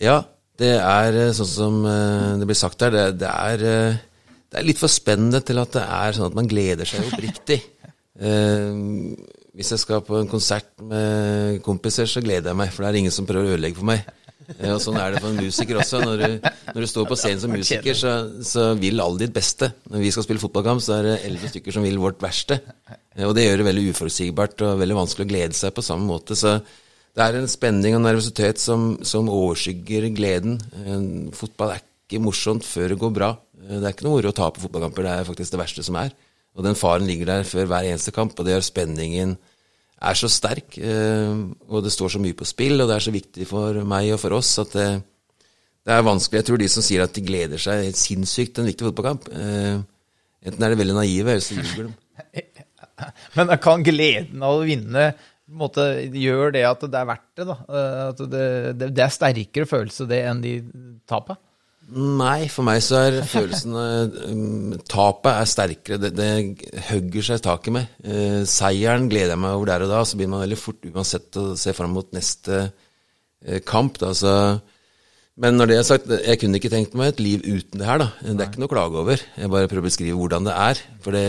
Ja, 0.00 0.22
det 0.60 0.72
er 0.80 1.20
eh, 1.20 1.32
sånn 1.36 1.52
som 1.52 1.78
eh, 1.88 2.34
det 2.40 2.48
blir 2.48 2.58
sagt 2.58 2.80
her. 2.84 2.94
Det, 2.94 3.06
det, 3.20 3.28
er, 3.30 3.64
eh, 3.68 3.98
det, 4.48 4.56
er, 4.56 4.68
litt 4.68 4.80
for 4.80 4.92
spennende 4.92 5.42
til 5.44 5.60
at 5.60 5.76
det 5.76 5.84
er 5.84 6.16
sånn 6.16 6.30
at 6.30 6.38
man 6.38 6.48
gleder 6.48 6.88
seg 6.88 7.10
oppriktig. 7.10 7.60
hvis 8.16 9.70
jeg 9.74 9.80
skal 9.82 10.00
på 10.04 10.16
en 10.16 10.28
konsert 10.30 10.70
med 10.80 11.58
kompiser, 11.64 12.08
så 12.08 12.22
gleder 12.24 12.54
jeg 12.54 12.56
meg, 12.62 12.70
for 12.72 12.84
det 12.84 12.88
er 12.88 12.98
ingen 13.02 13.12
som 13.12 13.28
prøver 13.28 13.50
å 13.50 13.56
ødelegge 13.58 13.76
for 13.76 13.88
meg. 13.90 14.08
Ja, 14.54 14.76
sånn 14.82 14.98
er 15.00 15.14
det 15.14 15.22
for 15.22 15.32
en 15.32 15.40
musiker 15.42 15.80
også. 15.80 16.00
Når 16.04 16.22
du, 16.22 16.48
når 16.70 16.84
du 16.84 16.88
står 16.90 17.08
på 17.10 17.18
scenen 17.18 17.42
som 17.42 17.52
musiker, 17.54 17.98
så, 17.98 18.12
så, 18.46 18.66
vil 18.78 19.02
alle 19.02 19.24
ditt 19.24 19.34
beste. 19.34 19.72
Når 19.90 20.04
vi 20.04 20.12
skal 20.14 20.26
spille 20.26 20.42
fotballkamp, 20.42 20.82
så 20.84 20.98
er 20.98 21.08
det 21.08 21.14
elleve 21.28 21.50
stykker 21.52 21.76
som 21.76 21.86
vil 21.86 21.98
vårt 22.02 22.22
verste. 22.22 22.60
Og 23.26 23.34
det 23.36 23.46
gjør 23.46 23.62
det 23.62 23.68
veldig 23.70 23.86
uforutsigbart 23.92 24.66
og 24.66 24.82
veldig 24.82 24.98
vanskelig 25.00 25.26
å 25.26 25.32
glede 25.32 25.58
seg 25.58 25.74
på 25.76 25.84
samme 25.84 26.06
måte. 26.08 26.38
Så 26.38 26.58
det 27.16 27.24
er 27.24 27.40
en 27.40 27.50
spenning 27.50 27.96
og 27.98 28.04
nervøsitet 28.04 28.62
som, 28.62 28.94
som 29.06 29.32
overskygger 29.32 30.10
gleden. 30.16 30.60
Fotball 31.34 31.74
er 31.74 31.82
ikke 31.82 32.22
morsomt 32.22 32.66
før 32.68 32.94
det 32.94 33.00
går 33.02 33.14
bra. 33.16 33.32
Det 33.66 33.82
er 33.82 33.92
ikke 33.94 34.06
noe 34.06 34.18
moro 34.18 34.30
å 34.30 34.36
tape 34.36 34.62
fotballkamper, 34.62 35.06
det 35.06 35.12
er 35.14 35.28
faktisk 35.28 35.54
det 35.54 35.62
verste 35.64 35.84
som 35.86 35.98
er. 35.98 36.14
Og 36.56 36.64
den 36.64 36.78
faren 36.78 37.08
ligger 37.08 37.28
der 37.28 37.48
før 37.48 37.66
hver 37.68 37.88
eneste 37.88 38.14
kamp, 38.14 38.36
og 38.36 38.46
det 38.46 38.54
gjør 38.54 38.66
spenningen 38.68 39.34
er 39.96 40.18
så 40.18 40.28
sterk, 40.30 40.76
eh, 40.76 41.36
og 41.68 41.84
det 41.84 41.92
står 41.94 42.16
så 42.16 42.22
mye 42.22 42.36
på 42.36 42.48
spill, 42.48 42.80
og 42.80 42.90
det 42.90 42.96
er 42.98 43.04
så 43.06 43.14
viktig 43.14 43.46
for 43.48 43.78
meg 43.88 44.10
og 44.14 44.20
for 44.20 44.36
oss 44.36 44.52
at 44.62 44.74
det, 44.76 44.88
det 45.86 45.94
er 45.94 46.04
vanskelig. 46.04 46.42
Jeg 46.42 46.48
tror 46.50 46.60
de 46.60 46.72
som 46.72 46.84
sier 46.84 47.04
at 47.04 47.14
de 47.16 47.24
gleder 47.24 47.62
seg 47.62 47.92
sinnssykt 47.96 48.56
til 48.56 48.64
en 48.64 48.70
viktig 48.72 48.88
fotballkamp, 48.90 49.30
eh, 49.32 49.78
enten 50.46 50.66
er 50.66 50.74
de 50.74 50.82
veldig 50.82 50.98
naive, 50.98 51.36
eller 51.36 51.46
så 51.46 51.56
ljuger 51.56 51.88
de. 51.88 52.44
Men 53.36 53.56
kan 53.62 53.84
gleden 53.86 54.44
av 54.44 54.60
å 54.60 54.68
vinne 54.68 55.10
måte, 55.46 55.84
gjør 56.10 56.52
det 56.56 56.64
at 56.66 56.84
det 56.90 57.00
er 57.00 57.08
verdt 57.08 57.28
det? 57.38 57.48
da? 57.48 57.56
Eh, 57.70 58.04
at 58.10 58.22
det, 58.34 58.46
det, 58.80 58.92
det 58.96 59.04
er 59.04 59.14
sterkere 59.14 59.70
følelse 59.70 60.08
det 60.10 60.22
enn 60.28 60.42
de 60.44 60.56
tapet? 61.08 61.40
Nei, 61.94 62.48
for 62.50 62.66
meg 62.66 62.80
så 62.82 62.98
er 62.98 63.20
følelsen 63.30 63.74
um, 63.78 64.72
Tapet 64.90 65.30
er 65.30 65.46
sterkere. 65.46 65.98
Det, 66.02 66.10
det 66.18 66.80
hugger 66.88 67.26
seg 67.28 67.44
taket 67.44 67.76
med. 67.76 67.92
Uh, 68.02 68.42
seieren 68.48 69.06
gleder 69.10 69.36
jeg 69.36 69.42
meg 69.44 69.54
over 69.54 69.70
der 69.70 69.84
og 69.86 69.92
da. 69.92 70.00
Så 70.02 70.18
blir 70.18 70.30
man 70.32 70.42
veldig 70.42 70.58
fort 70.58 70.88
uansett 70.90 71.38
å 71.38 71.52
se 71.58 71.74
fram 71.76 71.94
mot 71.94 72.10
neste 72.16 72.64
uh, 72.66 73.60
kamp. 73.68 74.00
Da, 74.02 74.10
så. 74.18 74.32
Men 75.38 75.60
når 75.60 75.70
det 75.70 75.78
er 75.78 75.86
sagt, 75.86 76.10
jeg 76.10 76.40
kunne 76.42 76.58
ikke 76.58 76.72
tenkt 76.72 76.96
meg 76.98 77.12
et 77.12 77.22
liv 77.22 77.46
uten 77.46 77.78
det 77.78 77.86
her. 77.86 78.02
da. 78.02 78.10
Det 78.24 78.34
er 78.34 78.50
ikke 78.50 78.64
noe 78.64 78.70
å 78.72 78.74
klage 78.74 79.00
over. 79.04 79.24
Jeg 79.36 79.54
bare 79.54 79.70
prøver 79.70 79.84
å 79.84 79.86
beskrive 79.86 80.18
hvordan 80.18 80.50
det 80.50 80.58
er. 80.66 80.82
For 81.06 81.14
det, 81.14 81.24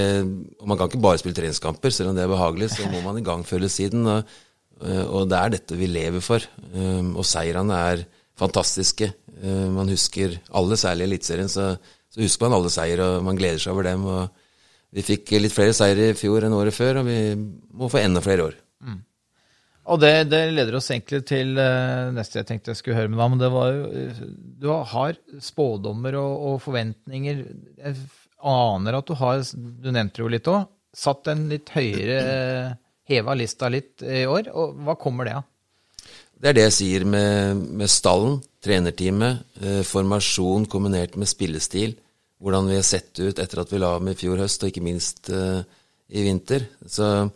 Man 0.63 0.79
kan 0.79 0.89
ikke 0.89 1.03
bare 1.05 1.21
spille 1.21 1.37
treningskamper, 1.37 1.93
selv 1.93 2.15
om 2.15 2.17
det 2.17 2.25
er 2.25 2.33
behagelig. 2.33 2.71
Så 2.73 2.89
må 2.89 3.03
man 3.05 3.21
i 3.21 3.25
gang 3.27 3.45
føle 3.45 3.69
siden. 3.69 4.09
Og, 4.09 4.37
og 5.05 5.29
det 5.29 5.37
er 5.37 5.53
dette 5.59 5.77
vi 5.77 5.91
lever 5.91 6.25
for. 6.25 6.49
Um, 6.73 7.13
og 7.13 7.27
seirene 7.29 7.83
er 7.91 8.07
fantastiske. 8.39 9.11
Eh, 9.43 9.67
man 9.73 9.89
husker 9.91 10.37
alle, 10.55 10.77
særlig 10.79 11.05
i 11.05 11.09
Eliteserien, 11.11 11.49
så, 11.51 11.73
så, 12.09 12.21
husker 12.21 12.47
man 12.47 12.57
alle 12.57 12.71
seier, 12.73 13.01
og 13.03 13.25
man 13.25 13.39
gleder 13.39 13.61
seg 13.61 13.75
over 13.75 13.87
dem. 13.89 14.05
og 14.05 14.95
Vi 14.95 15.05
fikk 15.05 15.35
litt 15.41 15.55
flere 15.55 15.75
seire 15.77 16.11
i 16.11 16.17
fjor 16.17 16.47
enn 16.47 16.55
året 16.57 16.75
før, 16.75 17.01
og 17.01 17.09
vi 17.09 17.19
må 17.37 17.91
få 17.91 18.01
enda 18.01 18.23
flere 18.25 18.49
år. 18.49 18.57
Mm. 18.81 19.01
Og 19.87 19.99
det, 20.03 20.13
det, 20.27 20.41
leder 20.51 20.75
oss 20.79 20.89
egentlig 20.91 21.21
til 21.29 21.53
uh, 21.55 22.09
neste 22.15 22.41
jeg 22.41 22.47
tenkte 22.49 22.73
jeg 22.73 22.81
skulle 22.81 22.97
høre 22.97 23.11
med 23.11 23.21
deg. 23.21 23.29
Men 23.33 23.43
det 23.43 23.51
var 23.53 23.69
jo 23.71 23.85
eh, 23.87 24.23
Du 24.59 24.67
har 24.91 25.19
spådommer 25.43 26.17
og, 26.19 26.33
og, 26.49 26.57
forventninger. 26.65 27.45
Jeg 27.79 28.01
aner 28.47 28.97
at 28.99 29.07
du 29.07 29.15
har, 29.17 29.45
du 29.55 29.87
nevnte 29.93 30.21
jo 30.21 30.31
litt 30.31 30.49
òg, 30.51 30.67
satt 30.97 31.31
en 31.31 31.47
litt 31.51 31.71
høyere 31.73 32.75
Heva 33.07 33.37
lista 33.39 33.69
litt 33.71 34.03
i 34.03 34.25
år. 34.27 34.51
Og 34.51 34.75
hva 34.83 34.97
kommer 34.99 35.29
det 35.29 35.37
av? 35.39 35.47
Det 36.37 36.51
er 36.51 36.57
det 36.57 36.65
jeg 36.67 36.75
sier 36.75 37.05
med, 37.09 37.63
med 37.79 37.89
stallen, 37.89 38.37
trenerteamet, 38.63 39.43
eh, 39.61 39.81
formasjon 39.85 40.65
kombinert 40.69 41.17
med 41.17 41.29
spillestil. 41.29 41.95
Hvordan 42.41 42.69
vi 42.69 42.77
har 42.77 42.85
sett 42.85 43.17
ut 43.19 43.39
etter 43.39 43.61
at 43.61 43.71
vi 43.73 43.81
la 43.81 43.95
om 43.97 44.07
i 44.09 44.15
fjor 44.17 44.37
høst, 44.43 44.63
og 44.63 44.71
ikke 44.71 44.85
minst 44.85 45.29
eh, 45.33 45.61
i 46.13 46.23
vinter. 46.25 46.67
Så 46.85 47.29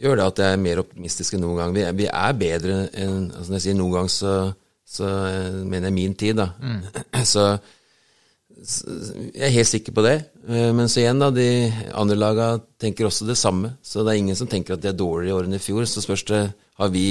gjør 0.00 0.18
det 0.18 0.26
at 0.26 0.42
jeg 0.42 0.56
er 0.56 0.64
mer 0.64 0.82
optimistisk 0.82 1.36
enn 1.36 1.44
noen 1.46 1.60
gang. 1.60 1.76
Vi 1.76 1.84
er, 1.86 1.94
vi 1.96 2.08
er 2.08 2.34
bedre 2.36 2.82
enn 2.92 3.30
altså 3.30 3.48
Når 3.52 3.58
jeg 3.58 3.66
sier 3.66 3.78
noen 3.78 3.96
gang, 3.96 4.10
så, 4.12 4.34
så 4.84 5.12
eh, 5.28 5.62
mener 5.62 5.88
jeg 5.88 5.98
min 6.00 6.18
tid, 6.18 6.40
da. 6.40 6.50
Mm. 6.60 6.82
Så, 7.32 7.46
så, 8.62 8.92
jeg 9.32 9.42
er 9.48 9.54
helt 9.56 9.66
sikker 9.66 9.94
på 9.96 10.02
det. 10.04 10.16
Men 10.46 10.86
så 10.90 11.00
igjen, 11.00 11.18
da, 11.18 11.32
de 11.34 11.46
andre 11.98 12.16
laga 12.18 12.46
tenker 12.78 13.08
også 13.08 13.26
det 13.26 13.34
samme. 13.40 13.72
Så 13.82 14.04
det 14.04 14.12
er 14.12 14.20
ingen 14.20 14.38
som 14.38 14.46
tenker 14.50 14.76
at 14.76 14.82
de 14.82 14.90
er 14.90 14.98
dårligere 14.98 15.32
i 15.32 15.34
år 15.34 15.48
enn 15.48 15.56
i 15.56 15.62
fjor. 15.62 15.86
Så 15.88 16.02
spørs 16.04 16.22
det 16.28 16.42
har 16.78 16.92
vi 16.92 17.06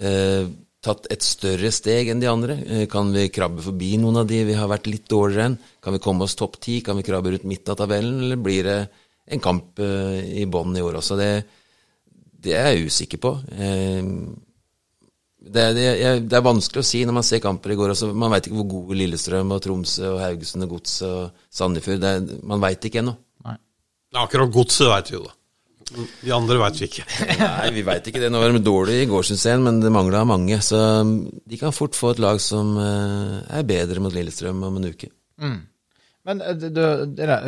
eh, 0.00 0.48
tatt 0.84 1.08
et 1.10 1.24
større 1.26 1.70
steg 1.74 2.08
enn 2.12 2.20
de 2.22 2.28
andre? 2.30 2.56
Eh, 2.66 2.86
Kan 2.90 3.12
vi 3.12 3.26
krabbe 3.34 3.62
forbi 3.64 3.96
noen 3.98 4.20
av 4.22 4.26
de 4.30 4.42
vi 4.48 4.56
har 4.58 4.70
vært 4.70 4.86
litt 4.90 5.08
dårligere 5.10 5.50
enn? 5.50 5.58
Kan 5.82 5.96
vi 5.96 6.02
komme 6.04 6.24
oss 6.26 6.36
topp 6.38 6.60
ti? 6.62 6.80
Kan 6.86 6.96
vi 7.00 7.06
krabbe 7.06 7.32
rundt 7.34 7.46
midten 7.48 7.74
av 7.74 7.80
tabellen? 7.80 8.20
Eller 8.24 8.36
blir 8.40 8.64
det 8.68 8.78
en 9.28 9.40
kamp 9.44 9.78
eh, 9.82 10.20
i 10.42 10.46
bånn 10.46 10.76
i 10.78 10.84
år 10.84 11.00
også? 11.00 11.16
Det, 11.18 11.30
det 12.44 12.54
er 12.56 12.70
jeg 12.72 12.90
usikker 12.92 13.18
på. 13.26 13.34
Eh, 13.58 14.12
Det, 15.48 15.62
det, 15.72 15.84
det 16.28 16.34
er 16.36 16.42
vanskelig 16.44 16.82
å 16.82 16.84
si 16.86 16.98
når 17.06 17.14
man 17.14 17.24
ser 17.24 17.40
kamper 17.40 17.72
i 17.72 17.76
går. 17.78 17.92
Også. 17.94 18.08
Man 18.12 18.32
veit 18.34 18.48
ikke 18.48 18.58
hvor 18.58 18.66
gode 18.68 18.96
Lillestrøm 18.98 19.52
og 19.54 19.62
Tromsø 19.64 20.10
og 20.10 20.18
Haugesund 20.20 20.66
og 20.66 20.72
Godset 20.74 21.06
og 21.08 21.44
Sandefjord 21.54 22.04
Man 22.42 22.60
veit 22.60 22.84
ikke 22.84 23.00
ennå. 23.00 23.14
Akkurat 24.18 24.50
godset 24.52 24.90
veit 24.90 25.08
vi 25.12 25.16
jo, 25.16 25.22
da. 25.28 25.32
De 25.96 26.32
andre 26.34 26.58
veit 26.60 26.78
vi 26.82 26.88
ikke. 26.88 27.04
Nei, 27.40 27.70
vi 27.76 27.84
veit 27.86 28.06
ikke 28.10 28.20
det. 28.22 28.28
Nå 28.32 28.42
var 28.42 28.52
de 28.52 28.60
dårlige 28.64 29.06
i 29.06 29.08
går, 29.10 29.24
syns 29.28 29.46
jeg, 29.48 29.60
men 29.64 29.80
det 29.80 29.92
mangla 29.94 30.24
mange. 30.28 30.58
Så 30.64 30.76
um, 31.00 31.14
de 31.48 31.60
kan 31.60 31.74
fort 31.76 31.96
få 31.96 32.12
et 32.14 32.22
lag 32.22 32.40
som 32.44 32.74
eh, 32.82 33.38
er 33.60 33.66
bedre 33.68 34.02
mot 34.04 34.12
Lillestrøm 34.14 34.62
om 34.68 34.78
en 34.80 34.88
uke. 34.92 35.08
Men 36.28 36.44
eh, 36.44 36.54
du, 36.68 36.82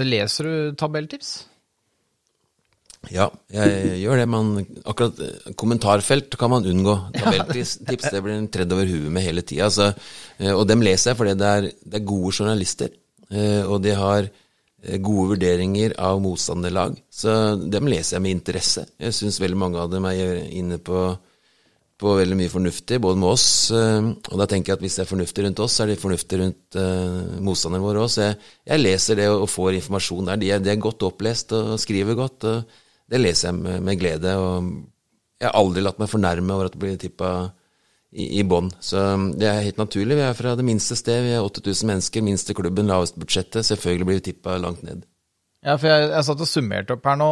leser 0.09 0.49
du 0.49 0.77
tabelltips? 0.81 1.35
Ja, 3.09 3.31
jeg 3.49 4.01
gjør 4.03 4.19
det. 4.21 4.27
Man, 4.29 4.51
akkurat 4.85 5.21
eh, 5.25 5.53
kommentarfelt 5.61 6.37
kan 6.41 6.53
man 6.53 6.67
unngå. 6.69 6.97
Tabelltips 7.21 7.79
det 7.87 8.21
blir 8.25 8.37
en 8.37 8.51
tredd 8.53 8.73
over 8.77 8.89
huet 8.89 9.13
med 9.15 9.25
hele 9.25 9.45
tida. 9.47 9.71
Eh, 10.41 10.53
og 10.53 10.67
dem 10.69 10.85
leser 10.85 11.13
jeg 11.15 11.21
fordi 11.21 11.37
det 11.41 11.49
er, 11.61 11.71
det 11.81 12.01
er 12.01 12.09
gode 12.13 12.35
journalister. 12.37 12.93
eh, 13.33 13.63
Og 13.65 13.81
de 13.85 13.97
har 13.97 14.29
gode 15.05 15.35
vurderinger 15.35 15.95
av 16.01 16.21
motstanderlag. 16.25 16.97
Så 17.13 17.33
dem 17.61 17.89
leser 17.91 18.17
jeg 18.17 18.25
med 18.25 18.39
interesse. 18.39 18.87
Jeg 19.01 19.17
syns 19.17 19.41
veldig 19.43 19.59
mange 19.61 19.81
av 19.83 19.91
dem 19.93 20.07
er 20.09 20.41
inne 20.57 20.79
på, 20.81 21.03
på 22.01 22.15
veldig 22.17 22.39
mye 22.39 22.53
fornuftig, 22.53 23.01
både 23.05 23.21
med 23.21 23.29
oss. 23.29 23.49
eh, 23.77 24.01
Og 24.33 24.37
da 24.41 24.47
tenker 24.49 24.73
jeg 24.73 24.79
at 24.79 24.85
hvis 24.87 24.97
det 24.97 25.05
er 25.05 25.11
fornuftig 25.13 25.45
rundt 25.45 25.61
oss, 25.61 25.77
så 25.77 25.85
er 25.85 25.93
det 25.93 26.01
fornuftig 26.01 26.41
rundt 26.41 26.79
uh, 26.81 27.41
motstanderne 27.45 27.85
våre 27.85 28.05
òg. 28.07 28.13
Så 28.13 28.25
jeg, 28.25 28.39
jeg 28.73 28.85
leser 28.85 29.21
det 29.21 29.29
og 29.29 29.49
får 29.53 29.77
informasjon 29.83 30.33
der. 30.33 30.41
De 30.41 30.51
er, 30.55 30.65
de 30.65 30.73
er 30.73 30.81
godt 30.81 31.05
opplest 31.11 31.53
og 31.57 31.77
skriver 31.83 32.17
godt. 32.17 32.49
og 32.49 32.65
det 33.11 33.21
leser 33.21 33.51
jeg 33.51 33.61
med, 33.61 33.83
med 33.85 34.01
glede. 34.01 34.37
og 34.39 34.73
Jeg 35.41 35.51
har 35.51 35.59
aldri 35.61 35.85
latt 35.85 36.01
meg 36.01 36.13
fornærme 36.13 36.55
over 36.57 36.71
at 36.71 36.77
det 36.77 36.83
blir 36.83 37.01
tippa 37.01 37.51
i, 38.13 38.41
i 38.41 38.45
bånn. 38.47 38.71
Så 38.83 38.99
um, 39.15 39.31
det 39.39 39.49
er 39.49 39.63
helt 39.65 39.81
naturlig. 39.81 40.19
Vi 40.19 40.27
er 40.27 40.37
fra 40.37 40.57
det 40.59 40.67
minste 40.67 40.99
sted. 40.99 41.23
Vi 41.27 41.37
er 41.37 41.47
8000 41.47 41.93
mennesker. 41.93 42.27
Minste 42.27 42.57
klubben, 42.59 42.91
laveste 42.91 43.23
budsjettet. 43.23 43.67
Selvfølgelig 43.69 44.09
blir 44.09 44.21
vi 44.21 44.27
tippa 44.31 44.59
langt 44.63 44.83
ned. 44.87 45.07
Ja, 45.61 45.75
for 45.77 45.91
jeg, 45.91 46.07
jeg 46.09 46.25
satt 46.25 46.41
og 46.41 46.49
summerte 46.49 46.95
opp 46.97 47.05
her 47.05 47.19
nå 47.21 47.29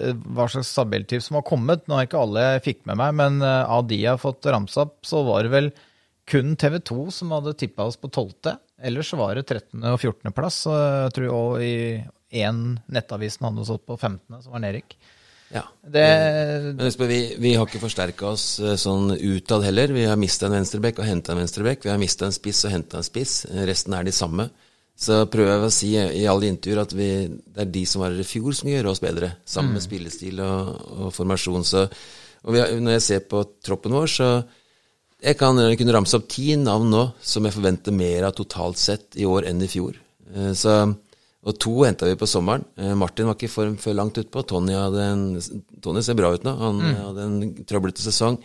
eh, 0.00 0.14
hva 0.32 0.46
slags 0.48 0.70
tabelltips 0.72 1.28
som 1.28 1.36
har 1.38 1.44
kommet. 1.46 1.84
Nå 1.84 1.98
har 1.98 2.08
ikke 2.08 2.22
alle 2.22 2.46
jeg 2.46 2.64
fikk 2.70 2.86
med 2.88 2.98
meg, 3.02 3.18
men 3.18 3.42
eh, 3.44 3.74
av 3.76 3.84
de 3.90 3.98
jeg 4.00 4.14
har 4.14 4.22
fått 4.22 4.48
ramsa 4.48 4.86
opp, 4.86 4.96
så 5.04 5.20
var 5.26 5.44
det 5.44 5.52
vel 5.52 5.68
kun 6.26 6.56
TV 6.58 6.78
2 6.88 7.02
som 7.14 7.34
hadde 7.36 7.54
tippa 7.60 7.84
oss 7.86 7.98
på 8.00 8.08
12. 8.08 8.56
Ellers 8.82 9.12
var 9.16 9.36
det 9.36 9.44
13. 9.44 9.84
og 9.92 10.00
14. 10.00 10.32
plass. 10.34 10.62
Og 10.70 10.78
jeg 10.78 11.12
tror 11.18 11.36
også 11.36 11.66
i 11.68 11.76
én 12.40 12.64
nettavisen 12.92 13.46
hadde 13.46 13.62
oss 13.62 13.74
opp 13.76 13.84
på 13.92 13.98
15., 14.00 14.40
som 14.40 14.56
var 14.56 14.64
Nerik. 14.64 14.96
Ja. 15.54 15.62
Det, 15.86 16.04
Men 16.74 16.86
husk 16.88 17.00
vi, 17.06 17.20
vi 17.38 17.54
har 17.54 17.68
ikke 17.68 17.82
forsterka 17.84 18.32
oss 18.32 18.46
eh, 18.58 18.74
sånn 18.80 19.12
utad 19.14 19.62
heller. 19.66 19.92
Vi 19.94 20.06
har 20.08 20.18
mista 20.18 20.48
en 20.48 20.56
venstrebekk 20.56 20.98
og 21.02 21.06
henta 21.06 21.32
en 21.34 21.42
venstrebekk. 21.42 21.84
Vi 21.86 21.92
har 21.92 22.00
mista 22.02 22.26
en 22.26 22.34
spiss 22.34 22.64
og 22.66 22.74
henta 22.74 22.98
en 22.98 23.06
spiss. 23.06 23.44
Eh, 23.50 23.62
Resten 23.68 23.94
er 23.94 24.06
de 24.08 24.14
samme. 24.16 24.48
Så 24.96 25.20
prøver 25.28 25.52
jeg 25.52 25.66
å 25.68 25.72
si 25.76 25.90
i 25.92 26.24
alle 26.26 26.48
intervjuer 26.48 26.80
at 26.82 26.92
vi, 26.96 27.08
det 27.28 27.66
er 27.66 27.72
de 27.72 27.82
som 27.86 28.00
var 28.02 28.14
her 28.14 28.22
i 28.24 28.26
fjor, 28.26 28.54
som 28.56 28.70
gjør 28.72 28.88
oss 28.94 29.02
bedre. 29.04 29.34
Sammen 29.44 29.76
med 29.76 29.84
spillestil 29.84 30.40
og, 30.40 30.70
og 30.96 31.10
formasjon. 31.12 31.66
Så, 31.68 31.82
og 32.46 32.54
vi 32.56 32.62
har, 32.62 32.72
når 32.80 32.96
jeg 32.96 33.04
ser 33.04 33.26
på 33.28 33.42
troppen 33.66 33.92
vår, 33.92 34.08
så 34.08 34.30
jeg 35.26 35.36
kan 35.40 35.58
jeg 35.60 35.78
kunne 35.80 35.94
ramse 35.96 36.16
opp 36.16 36.26
ti 36.32 36.54
navn 36.60 36.90
nå 36.92 37.02
som 37.24 37.44
jeg 37.44 37.54
forventer 37.54 37.94
mer 37.96 38.26
av 38.28 38.34
totalt 38.36 38.80
sett 38.80 39.16
i 39.20 39.28
år 39.28 39.50
enn 39.52 39.62
i 39.64 39.68
fjor. 39.70 40.00
Eh, 40.32 40.52
Så, 40.56 40.74
og 41.46 41.58
to 41.62 41.74
henta 41.84 42.08
vi 42.08 42.18
på 42.18 42.26
sommeren. 42.26 42.64
Eh, 42.74 42.94
Martin 42.98 43.28
var 43.28 43.36
ikke 43.38 43.46
i 43.46 43.52
form 43.52 43.76
før 43.78 44.00
langt 44.00 44.18
utpå. 44.18 44.42
Tony, 44.50 44.74
en, 44.74 45.28
Tony 45.82 46.02
ser 46.02 46.18
bra 46.18 46.32
ut 46.34 46.46
nå. 46.46 46.56
Han 46.58 46.82
hadde 46.82 47.26
en 47.26 47.38
trøblete 47.68 48.02
sesong. 48.02 48.40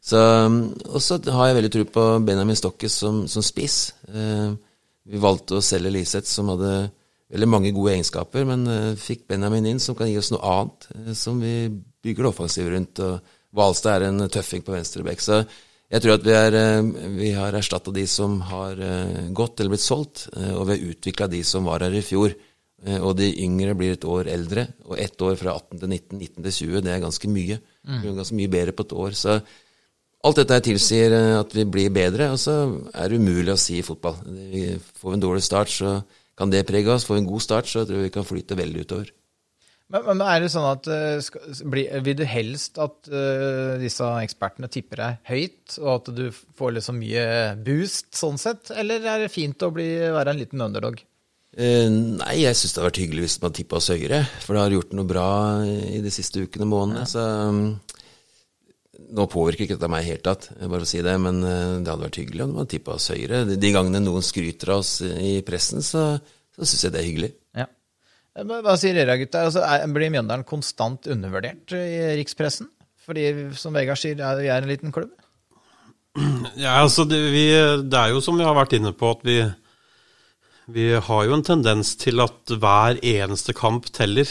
Så, 0.00 0.18
og 0.88 1.02
så 1.04 1.18
har 1.28 1.50
jeg 1.50 1.58
veldig 1.58 1.70
tro 1.74 1.84
på 1.94 2.04
Benjamin 2.26 2.58
Stokkes 2.58 2.96
som, 3.02 3.22
som 3.30 3.44
spiss. 3.44 3.92
Eh, 4.08 4.50
vi 5.10 5.20
valgte 5.20 5.58
å 5.58 5.64
selge 5.64 5.92
Liseth, 5.92 6.28
som 6.30 6.50
hadde 6.52 6.90
veldig 7.30 7.48
mange 7.50 7.72
gode 7.74 7.94
egenskaper, 7.94 8.46
men 8.48 8.66
eh, 8.70 8.92
fikk 8.98 9.26
Benjamin 9.30 9.68
inn, 9.70 9.82
som 9.82 9.96
kan 9.98 10.10
gi 10.10 10.18
oss 10.18 10.32
noe 10.34 10.42
annet, 10.46 10.88
eh, 10.96 11.12
som 11.18 11.38
vi 11.42 11.68
bygger 12.02 12.26
det 12.26 12.32
offensive 12.32 12.72
rundt. 12.74 13.02
og 13.04 13.36
Hvalstad 13.54 13.98
er 13.98 14.08
en 14.08 14.26
tøffing 14.30 14.64
på 14.66 14.74
venstrebekk. 14.74 15.22
Så 15.22 15.42
jeg 15.90 16.04
tror 16.04 16.14
at 16.14 16.26
vi, 16.26 16.34
er, 16.38 16.54
eh, 16.54 16.88
vi 17.18 17.32
har 17.34 17.56
erstatta 17.58 17.90
de 17.94 18.04
som 18.06 18.38
har 18.46 18.78
eh, 18.78 19.24
gått 19.34 19.58
eller 19.58 19.74
blitt 19.74 19.82
solgt, 19.82 20.28
eh, 20.36 20.52
og 20.54 20.68
vi 20.68 20.76
har 20.76 20.92
utvikla 20.92 21.26
de 21.32 21.40
som 21.46 21.66
var 21.66 21.82
her 21.86 21.96
i 21.98 22.04
fjor. 22.04 22.36
Og 22.80 23.10
de 23.12 23.26
yngre 23.44 23.74
blir 23.76 23.90
et 23.92 24.04
år 24.08 24.30
eldre, 24.32 24.62
og 24.88 24.96
ett 24.96 25.20
år 25.20 25.34
fra 25.36 25.52
18 25.52 25.82
til 25.82 25.90
19, 25.90 26.14
19 26.16 26.44
til 26.46 26.54
20, 26.54 26.78
det 26.86 26.92
er 26.94 27.02
ganske 27.02 27.28
mye. 27.28 27.58
Det 27.84 28.08
er 28.08 28.14
ganske 28.16 28.36
mye 28.38 28.52
bedre 28.54 28.72
på 28.72 28.86
et 28.86 28.94
år. 29.02 29.18
Så 29.20 29.34
alt 30.24 30.40
dette 30.40 30.56
her 30.56 30.64
tilsier 30.64 31.16
at 31.42 31.52
vi 31.52 31.66
blir 31.68 31.92
bedre, 31.92 32.30
og 32.32 32.40
så 32.40 32.54
er 32.94 33.12
det 33.12 33.20
umulig 33.20 33.52
å 33.52 33.60
si 33.60 33.82
i 33.82 33.84
fotball. 33.84 34.16
Får 34.96 35.12
vi 35.12 35.18
en 35.18 35.26
dårlig 35.26 35.44
start, 35.44 35.68
så 35.68 35.92
kan 36.40 36.48
det 36.48 36.64
prege 36.72 36.88
oss. 36.88 37.04
Får 37.04 37.18
vi 37.18 37.24
en 37.26 37.28
god 37.34 37.44
start, 37.44 37.68
så 37.68 37.84
tror 37.84 38.00
jeg 38.00 38.08
vi 38.08 38.16
kan 38.16 38.30
flyte 38.30 38.56
veldig 38.56 38.86
utover. 38.88 39.12
Men, 39.90 40.06
men 40.06 40.22
er 40.22 40.38
det 40.42 40.52
sånn 40.52 40.68
at 40.68 40.86
eh, 40.90 41.18
skal, 41.24 41.52
bli, 41.72 41.84
Vil 42.06 42.18
du 42.20 42.24
helst 42.28 42.78
at 42.82 43.10
uh, 43.10 43.74
disse 43.80 44.06
ekspertene 44.22 44.70
tipper 44.70 45.02
deg 45.02 45.30
høyt, 45.30 45.78
og 45.82 45.92
at 45.96 46.10
du 46.14 46.26
får 46.30 46.76
liksom 46.78 47.00
mye 47.02 47.24
boost 47.66 48.12
sånn 48.18 48.38
sett, 48.40 48.70
eller 48.70 49.02
er 49.02 49.24
det 49.24 49.32
fint 49.34 49.66
å 49.66 49.72
bli, 49.74 49.90
være 50.14 50.34
en 50.34 50.42
liten 50.42 50.62
underdog? 50.62 51.02
Uh, 51.50 51.90
nei, 51.90 52.36
jeg 52.44 52.54
syns 52.54 52.76
det 52.76 52.78
hadde 52.78 52.90
vært 52.92 53.02
hyggelig 53.02 53.26
hvis 53.26 53.40
man 53.42 53.56
tippa 53.56 53.80
oss 53.80 53.90
høyere. 53.90 54.22
For 54.44 54.54
det 54.54 54.62
har 54.62 54.76
gjort 54.78 54.94
noe 54.94 55.10
bra 55.10 55.30
i 55.66 55.98
de 56.04 56.14
siste 56.14 56.44
ukene 56.46 56.68
og 56.68 56.72
månedene. 56.76 57.10
Så 57.10 57.26
um, 57.50 57.64
nå 59.10 59.26
påvirker 59.32 59.66
ikke 59.66 59.74
dette 59.74 59.90
meg 59.90 60.06
hele 60.06 60.22
tatt, 60.22 60.52
bare 60.54 60.76
for 60.76 60.86
å 60.86 60.92
si 60.92 61.02
det. 61.02 61.16
Men 61.18 61.42
uh, 61.42 61.80
det 61.82 61.90
hadde 61.90 62.06
vært 62.06 62.22
hyggelig 62.22 62.46
om 62.46 62.54
man 62.62 62.70
tippa 62.70 62.94
oss 62.94 63.10
høyere. 63.10 63.42
De, 63.50 63.58
de 63.58 63.74
gangene 63.74 64.06
noen 64.06 64.22
skryter 64.22 64.76
av 64.76 64.84
oss 64.84 65.00
i 65.02 65.40
pressen, 65.42 65.82
så, 65.82 66.12
så 66.54 66.62
syns 66.62 66.86
jeg 66.86 66.94
det 66.94 67.02
er 67.02 67.10
hyggelig. 67.10 67.34
Eh, 68.38 68.44
Hva 68.46 68.76
sier 68.78 68.94
dere, 68.94 69.16
gutta? 69.20 69.46
Altså, 69.48 69.64
blir 69.94 70.12
Mjøndalen 70.14 70.46
konstant 70.48 71.08
undervurdert 71.10 71.72
i 71.76 72.16
rikspressen? 72.20 72.68
Fordi, 73.06 73.24
som 73.58 73.74
Vegard 73.74 73.98
sier, 73.98 74.18
er- 74.20 74.38
vi 74.40 74.48
er 74.52 74.62
en 74.62 74.68
liten 74.70 74.92
klubb. 74.94 75.10
Ja, 76.58 76.80
altså 76.82 77.04
det, 77.08 77.18
vi, 77.32 77.46
det 77.86 77.96
er 77.98 78.10
jo 78.12 78.20
som 78.22 78.36
vi 78.38 78.44
har 78.46 78.54
vært 78.58 78.74
inne 78.76 78.92
på, 78.98 79.10
at 79.14 79.20
vi, 79.26 79.36
vi 80.74 80.88
har 80.98 81.24
jo 81.26 81.34
en 81.36 81.44
tendens 81.46 81.94
til 81.98 82.20
at 82.22 82.54
hver 82.60 82.98
eneste 83.02 83.54
kamp 83.56 83.86
teller. 83.94 84.28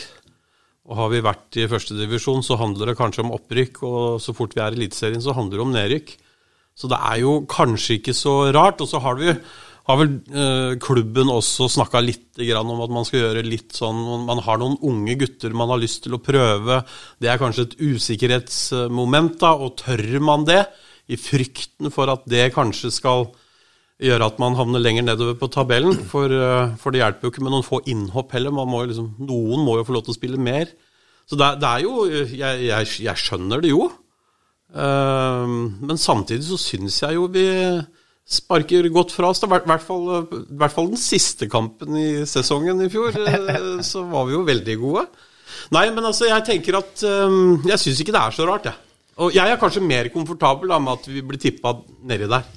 Og 0.90 0.98
har 0.98 1.10
vi 1.14 1.22
vært 1.22 1.58
i 1.62 1.68
førstedivisjon, 1.70 2.42
så 2.44 2.58
handler 2.60 2.92
det 2.92 2.98
kanskje 3.00 3.24
om 3.26 3.32
opprykk, 3.36 3.82
og 3.86 4.20
så 4.24 4.34
fort 4.36 4.56
vi 4.58 4.62
er 4.64 4.74
i 4.74 4.80
Eliteserien, 4.80 5.22
så 5.22 5.36
handler 5.38 5.60
det 5.60 5.66
om 5.66 5.74
nedrykk. 5.76 6.16
Så 6.80 6.88
det 6.90 6.98
er 7.12 7.20
jo 7.22 7.34
kanskje 7.52 8.00
ikke 8.00 8.16
så 8.16 8.38
rart. 8.56 8.80
Og 8.82 8.88
så 8.90 9.02
har 9.04 9.20
vi 9.20 9.34
har 9.90 9.98
vel 9.98 10.12
eh, 10.30 10.74
klubben 10.82 11.32
også 11.34 11.66
snakka 11.74 12.02
litt 12.04 12.40
om 12.60 12.84
at 12.84 12.92
man 12.94 13.08
skal 13.08 13.24
gjøre 13.24 13.42
litt 13.44 13.74
sånn 13.76 13.98
Man 14.28 14.42
har 14.46 14.60
noen 14.62 14.78
unge 14.86 15.16
gutter 15.20 15.56
man 15.58 15.72
har 15.74 15.82
lyst 15.82 16.04
til 16.06 16.16
å 16.16 16.22
prøve. 16.24 16.84
Det 17.20 17.32
er 17.32 17.42
kanskje 17.42 17.66
et 17.68 17.78
usikkerhetsmoment, 17.82 19.40
da, 19.42 19.56
og 19.58 19.80
tør 19.82 20.20
man 20.24 20.46
det? 20.48 20.62
I 21.10 21.18
frykten 21.18 21.90
for 21.90 22.12
at 22.14 22.28
det 22.30 22.52
kanskje 22.54 22.92
skal 22.94 23.32
gjøre 24.00 24.30
at 24.30 24.38
man 24.40 24.56
havner 24.56 24.82
lenger 24.84 25.08
nedover 25.08 25.36
på 25.40 25.50
tabellen. 25.52 25.98
For, 26.12 26.32
eh, 26.32 26.76
for 26.80 26.94
det 26.94 27.02
hjelper 27.02 27.26
jo 27.26 27.34
ikke 27.34 27.46
med 27.48 27.56
noen 27.56 27.66
få 27.66 27.82
innhopp 27.90 28.36
heller. 28.38 28.54
Må 28.54 28.84
liksom, 28.86 29.16
noen 29.26 29.66
må 29.66 29.80
jo 29.80 29.88
få 29.88 29.98
lov 29.98 30.06
til 30.06 30.14
å 30.14 30.20
spille 30.20 30.40
mer. 30.40 30.70
Så 31.30 31.38
det, 31.38 31.50
det 31.62 31.70
er 31.70 31.84
jo 31.86 32.06
jeg, 32.10 32.62
jeg, 32.70 32.92
jeg 33.10 33.24
skjønner 33.26 33.66
det 33.66 33.74
jo. 33.74 33.90
Eh, 34.70 35.56
men 35.82 35.98
samtidig 36.00 36.46
så 36.48 36.62
syns 36.62 37.02
jeg 37.04 37.18
jo 37.18 37.26
vi 37.34 37.48
sparker 38.30 38.86
godt 38.94 39.14
fra 39.16 39.32
oss. 39.32 39.42
I 39.44 39.50
hvert, 39.50 39.66
hvert, 39.70 39.86
fall, 39.86 40.06
I 40.30 40.60
hvert 40.62 40.76
fall 40.76 40.92
den 40.92 41.02
siste 41.02 41.50
kampen 41.52 41.98
i 41.98 42.10
sesongen 42.30 42.86
i 42.86 42.92
fjor, 42.92 43.18
eh, 43.18 43.82
så 43.92 44.06
var 44.10 44.30
vi 44.30 44.38
jo 44.38 44.46
veldig 44.48 44.78
gode. 44.82 45.08
Nei, 45.74 45.88
men 45.94 46.06
altså, 46.06 46.28
jeg 46.30 46.46
tenker 46.46 46.78
at 46.78 47.02
eh, 47.04 47.40
Jeg 47.68 47.82
syns 47.82 48.00
ikke 48.04 48.14
det 48.16 48.22
er 48.22 48.38
så 48.38 48.48
rart, 48.50 48.70
jeg. 48.70 48.86
Og 49.20 49.36
jeg 49.36 49.52
er 49.52 49.60
kanskje 49.60 49.84
mer 49.84 50.08
komfortabel 50.14 50.72
da, 50.72 50.80
med 50.80 51.02
at 51.02 51.10
vi 51.12 51.24
blir 51.26 51.42
tippa 51.42 51.74
nedi 52.08 52.30
der. 52.30 52.48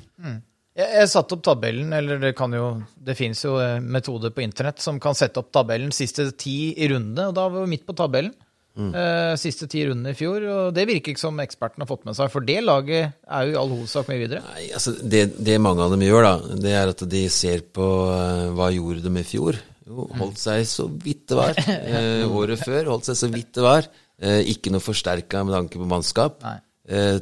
Jeg, 0.72 0.88
jeg 0.88 1.08
satte 1.12 1.36
opp 1.36 1.42
tabellen, 1.44 1.90
eller 1.92 2.20
det 2.22 2.30
kan 2.36 2.52
jo 2.56 2.66
Det 2.96 3.16
fins 3.18 3.42
jo 3.44 3.58
eh, 3.60 3.80
metoder 3.82 4.32
på 4.32 4.44
internett 4.44 4.80
som 4.80 5.00
kan 5.02 5.16
sette 5.18 5.42
opp 5.42 5.50
tabellen 5.52 5.92
siste 5.92 6.30
ti 6.38 6.72
i 6.76 6.88
rundene, 6.92 7.28
og 7.28 7.36
da 7.36 7.48
var 7.48 7.64
vi 7.64 7.74
midt 7.74 7.88
på 7.88 7.96
tabellen. 7.98 8.32
Eh, 8.72 9.34
siste 9.36 9.66
ti 9.68 9.82
rundene 9.84 10.14
i 10.14 10.16
fjor, 10.16 10.44
og 10.48 10.70
det 10.76 10.86
virker 10.88 11.12
ikke 11.12 11.20
som 11.20 11.40
eksperten 11.42 11.84
har 11.84 11.90
fått 11.90 12.06
med 12.08 12.16
seg, 12.16 12.30
for 12.32 12.44
det 12.46 12.62
laget 12.64 13.12
er 13.28 13.44
jo 13.44 13.52
i 13.52 13.58
all 13.60 13.74
hovedsak 13.74 14.08
med 14.08 14.22
videre. 14.22 14.40
Nei, 14.54 14.70
altså 14.72 14.94
det, 14.96 15.26
det 15.44 15.58
mange 15.60 15.84
av 15.84 15.92
dem 15.92 16.04
gjør, 16.06 16.24
da, 16.24 16.56
det 16.64 16.72
er 16.78 16.92
at 16.94 17.04
de 17.12 17.22
ser 17.32 17.66
på 17.76 17.90
uh, 18.08 18.48
hva 18.56 18.70
gjorde 18.72 19.04
de 19.04 19.12
i 19.20 19.28
fjor. 19.28 19.60
Jo, 19.82 20.08
holdt 20.16 20.40
seg 20.40 20.64
så 20.70 20.88
vidt 20.88 21.26
det 21.28 21.36
var. 21.36 21.58
Uh, 21.68 22.24
året 22.40 22.64
før 22.64 22.94
holdt 22.94 23.10
seg 23.10 23.20
så 23.20 23.30
vidt 23.32 23.52
det 23.58 23.66
var. 23.66 23.90
Ikke 24.22 24.70
noe 24.70 24.84
forsterka 24.84 25.40
med 25.42 25.50
tanke 25.56 25.80
på 25.80 25.86
mannskap. 25.90 26.44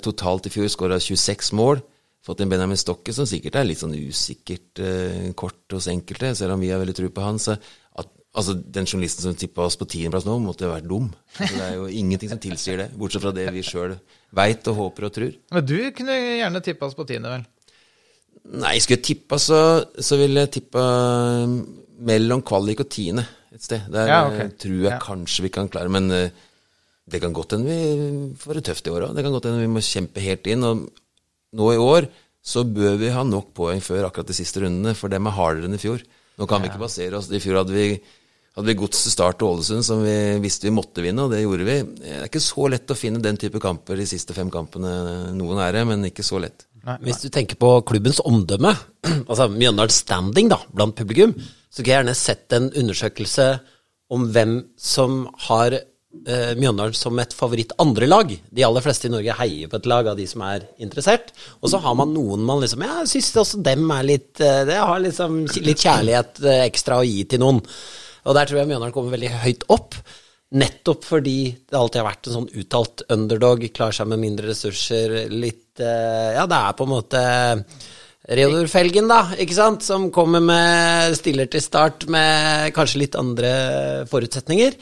Totalt 0.04 0.50
i 0.50 0.52
fjor 0.52 0.66
skåra 0.68 0.98
26 1.00 1.54
mål. 1.56 1.80
fått 2.26 2.42
inn 2.44 2.50
Benjamin 2.52 2.76
Stokke, 2.76 3.14
som 3.16 3.24
sikkert 3.24 3.56
er 3.56 3.64
litt 3.64 3.80
sånn 3.80 3.94
usikkert 3.96 4.82
kort 5.40 5.72
hos 5.72 5.88
enkelte, 5.88 6.34
selv 6.36 6.58
om 6.58 6.60
vi 6.60 6.68
har 6.68 6.82
veldig 6.82 6.96
tro 6.98 7.08
på 7.08 7.24
han. 7.24 7.40
Så 7.40 7.56
altså, 8.34 8.54
den 8.54 8.86
journalisten 8.86 9.22
som 9.26 9.34
tippa 9.38 9.64
oss 9.66 9.76
på 9.80 9.88
tiendeplass 9.90 10.26
nå, 10.28 10.36
måtte 10.44 10.68
vært 10.70 10.88
dum. 10.90 11.08
Altså, 11.38 11.56
det 11.56 11.64
er 11.68 11.74
jo 11.78 11.86
ingenting 12.02 12.30
som 12.32 12.38
tilsier 12.42 12.76
det, 12.84 12.88
bortsett 12.98 13.22
fra 13.24 13.32
det 13.36 13.48
vi 13.54 13.62
sjøl 13.66 13.96
veit 14.36 14.68
og 14.70 14.76
håper 14.78 15.08
og 15.08 15.12
tror. 15.16 15.32
Men 15.56 15.66
du 15.66 15.76
kunne 15.96 16.14
gjerne 16.38 16.62
tippa 16.62 16.86
oss 16.86 16.94
på 16.98 17.06
tiende, 17.08 17.32
vel? 17.32 17.46
Nei, 18.60 18.76
skulle 18.80 18.98
jeg 19.00 19.06
tippa, 19.10 19.36
så, 19.42 19.58
så 20.00 20.16
ville 20.20 20.44
jeg 20.46 20.52
tippa 20.60 20.82
mellom 22.10 22.40
kvalik 22.46 22.80
og 22.84 22.88
tiende 22.92 23.26
et 23.52 23.64
sted. 23.66 23.88
Der 23.92 24.08
Ja, 24.08 24.20
ok. 24.28 24.38
eh, 24.40 24.48
tror 24.62 24.78
jeg 24.80 24.92
Ja. 24.94 24.98
kanskje 25.02 25.42
vi 25.42 25.50
kan 25.50 25.68
klare, 25.68 25.90
men 25.90 26.10
eh, 26.10 26.30
det 27.10 27.20
kan 27.20 27.32
godt 27.34 27.52
hende 27.52 27.66
vi 27.66 28.34
får 28.38 28.54
det 28.54 28.64
tøft 28.70 28.86
i 28.86 28.90
år 28.90 29.08
òg. 29.08 29.14
Det 29.16 29.24
kan 29.24 29.32
godt 29.34 29.44
hende 29.50 29.60
vi 29.60 29.66
må 29.74 29.80
kjempe 29.82 30.20
helt 30.22 30.46
inn. 30.46 30.62
Og 30.64 30.88
nå 31.52 31.72
i 31.74 31.76
år 31.82 32.08
så 32.42 32.62
bør 32.64 32.96
vi 32.96 33.10
ha 33.10 33.22
nok 33.26 33.52
poeng 33.52 33.82
før 33.82 34.06
akkurat 34.08 34.26
de 34.30 34.32
siste 34.38 34.62
rundene, 34.62 34.94
for 34.96 35.08
dem 35.12 35.26
er 35.26 35.34
hardere 35.36 35.66
enn 35.68 35.74
i 35.74 35.82
fjor. 35.82 36.00
Nå 36.38 36.46
kan 36.48 36.62
vi 36.62 36.70
ikke 36.70 36.80
basere 36.80 37.18
oss 37.18 37.28
I 37.30 37.38
fjor 37.42 37.58
hadde 37.60 37.74
vi, 37.74 38.00
hadde 38.56 38.70
vi 38.70 38.78
Godset, 38.80 39.12
Start 39.14 39.42
og 39.44 39.56
Ålesund 39.56 39.86
som 39.86 40.02
vi 40.04 40.16
visste 40.42 40.66
vi 40.68 40.74
måtte 40.74 41.04
vinne, 41.04 41.26
og 41.26 41.34
det 41.34 41.42
gjorde 41.44 41.68
vi. 41.68 41.76
Det 42.00 42.16
er 42.16 42.26
ikke 42.26 42.42
så 42.42 42.66
lett 42.72 42.90
å 42.90 42.98
finne 42.98 43.22
den 43.22 43.38
type 43.40 43.62
kamper 43.62 44.00
de 44.00 44.08
siste 44.10 44.34
fem 44.36 44.50
kampene. 44.52 44.90
Noen 45.36 45.62
er 45.62 45.78
det, 45.78 45.84
men 45.88 46.08
ikke 46.10 46.26
så 46.26 46.42
lett. 46.42 46.66
Hvis 47.04 47.20
du 47.22 47.28
tenker 47.32 47.58
på 47.60 47.74
klubbens 47.88 48.22
omdømme, 48.24 48.72
altså 49.30 49.50
Mjøndalens 49.52 50.00
standing 50.02 50.50
da, 50.52 50.58
blant 50.72 50.96
publikum, 50.98 51.34
så 51.36 51.78
skulle 51.78 51.92
jeg 51.92 52.00
gjerne 52.00 52.16
sett 52.18 52.56
en 52.56 52.72
undersøkelse 52.72 53.46
om 54.10 54.26
hvem 54.34 54.56
som 54.80 55.22
har 55.46 55.76
eh, 55.76 56.52
Mjøndalen 56.58 56.96
som 56.96 57.18
et 57.22 57.36
favoritt 57.36 57.76
andre 57.82 58.08
lag. 58.08 58.32
De 58.32 58.66
aller 58.66 58.84
fleste 58.84 59.06
i 59.06 59.12
Norge 59.12 59.36
heier 59.38 59.70
på 59.70 59.78
et 59.78 59.88
lag 59.92 60.10
av 60.10 60.18
de 60.18 60.26
som 60.26 60.42
er 60.48 60.66
interessert. 60.82 61.30
Og 61.60 61.70
så 61.70 61.78
har 61.84 61.94
man 62.00 62.14
noen 62.16 62.42
man 62.48 62.64
liksom 62.64 62.82
Ja, 62.82 63.02
jeg 63.04 63.12
syns 63.14 63.32
også 63.44 63.62
dem 63.70 63.86
er 63.94 64.08
litt 64.08 64.42
eh, 64.42 64.64
Det 64.68 64.80
har 64.80 65.04
liksom 65.04 65.44
litt 65.62 65.84
kjærlighet 65.86 66.42
eh, 66.42 66.64
ekstra 66.66 66.98
å 66.98 67.06
gi 67.06 67.22
til 67.30 67.44
noen. 67.44 67.62
Og 68.26 68.36
der 68.36 68.48
tror 68.48 68.60
jeg 68.60 68.70
Mjøndalen 68.70 68.94
kommer 68.94 69.16
veldig 69.16 69.32
høyt 69.44 69.64
opp. 69.72 69.96
Nettopp 70.60 71.06
fordi 71.06 71.38
det 71.54 71.78
alltid 71.78 72.00
har 72.00 72.08
vært 72.08 72.28
en 72.28 72.36
sånn 72.40 72.52
uttalt 72.58 73.04
underdog, 73.14 73.64
klarer 73.74 73.94
seg 74.00 74.08
med 74.10 74.22
mindre 74.24 74.50
ressurser, 74.50 75.14
litt 75.30 75.78
eh, 75.78 76.30
Ja, 76.34 76.46
det 76.50 76.58
er 76.58 76.78
på 76.78 76.88
en 76.88 76.94
måte 76.96 77.22
Reodor 78.30 78.66
Felgen, 78.70 79.06
da, 79.10 79.22
ikke 79.40 79.56
sant, 79.56 79.86
som 79.86 80.08
kommer 80.14 80.42
med 80.44 81.14
stiller 81.18 81.48
til 81.50 81.62
start 81.64 82.04
med 82.10 82.74
kanskje 82.76 83.04
litt 83.04 83.16
andre 83.18 83.52
forutsetninger. 84.10 84.76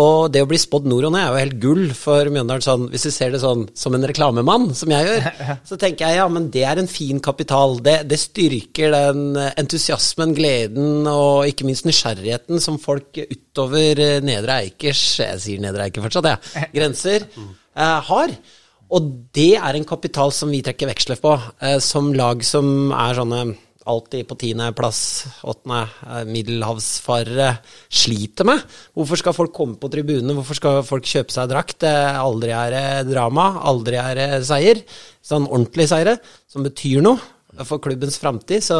Og 0.00 0.30
det 0.32 0.40
å 0.40 0.46
bli 0.48 0.56
spådd 0.56 0.86
nord 0.88 1.04
og 1.04 1.12
ned 1.12 1.20
er 1.20 1.26
jo 1.28 1.40
helt 1.42 1.56
gull 1.60 1.82
for 1.96 2.28
Mjøndalen. 2.32 2.64
Sånn, 2.64 2.86
hvis 2.88 3.04
du 3.04 3.10
ser 3.12 3.34
det 3.34 3.42
sånn 3.42 3.66
som 3.76 3.92
en 3.92 4.06
reklamemann, 4.08 4.70
som 4.76 4.92
jeg 4.94 5.04
gjør, 5.04 5.26
så 5.68 5.76
tenker 5.80 6.08
jeg 6.08 6.20
ja, 6.22 6.28
men 6.32 6.46
det 6.54 6.62
er 6.64 6.80
en 6.80 6.88
fin 6.88 7.20
kapital. 7.20 7.76
Det, 7.84 7.98
det 8.08 8.20
styrker 8.22 8.94
den 8.94 9.36
entusiasmen, 9.36 10.32
gleden 10.38 11.04
og 11.10 11.44
ikke 11.50 11.68
minst 11.68 11.84
nysgjerrigheten 11.88 12.62
som 12.64 12.80
folk 12.80 13.20
utover 13.20 14.00
eh, 14.00 14.22
Nedre 14.24 14.62
Eikers 14.62 15.02
Jeg 15.20 15.44
sier 15.44 15.60
Nedre 15.60 15.84
Eiker 15.84 16.06
fortsatt, 16.06 16.30
jeg. 16.30 16.70
Grenser 16.78 17.28
eh, 17.28 17.98
har. 18.08 18.32
Og 18.92 19.12
det 19.36 19.54
er 19.58 19.76
en 19.76 19.88
kapital 19.88 20.32
som 20.32 20.48
vi 20.52 20.62
trekker 20.64 20.88
veksler 20.88 21.20
på, 21.20 21.36
eh, 21.60 21.76
som 21.84 22.14
lag 22.16 22.40
som 22.48 22.94
er 22.96 23.20
sånne 23.20 23.44
alltid 23.88 24.26
på 24.28 24.36
tiendeplass, 24.38 24.98
åttende, 25.48 25.82
eh, 26.06 26.24
middelhavsfarere 26.28 27.48
sliter 27.90 28.46
med. 28.46 28.62
Hvorfor 28.94 29.18
skal 29.18 29.36
folk 29.36 29.52
komme 29.54 29.78
på 29.80 29.90
tribunene, 29.92 30.34
hvorfor 30.36 30.58
skal 30.58 30.82
folk 30.86 31.06
kjøpe 31.08 31.34
seg 31.34 31.50
drakt? 31.50 31.82
Eh, 31.82 32.18
Aldri 32.18 32.52
er 32.54 32.70
det 32.74 33.12
drama, 33.12 33.60
aldri 33.62 33.98
er 33.98 34.14
det 34.14 34.28
seier. 34.46 34.82
Sånn 35.22 35.48
ordentlig 35.48 35.88
seire, 35.90 36.18
som 36.48 36.62
betyr 36.66 37.02
noe 37.02 37.18
for 37.64 37.82
klubbens 37.82 38.18
framtid. 38.18 38.62
Så, 38.62 38.78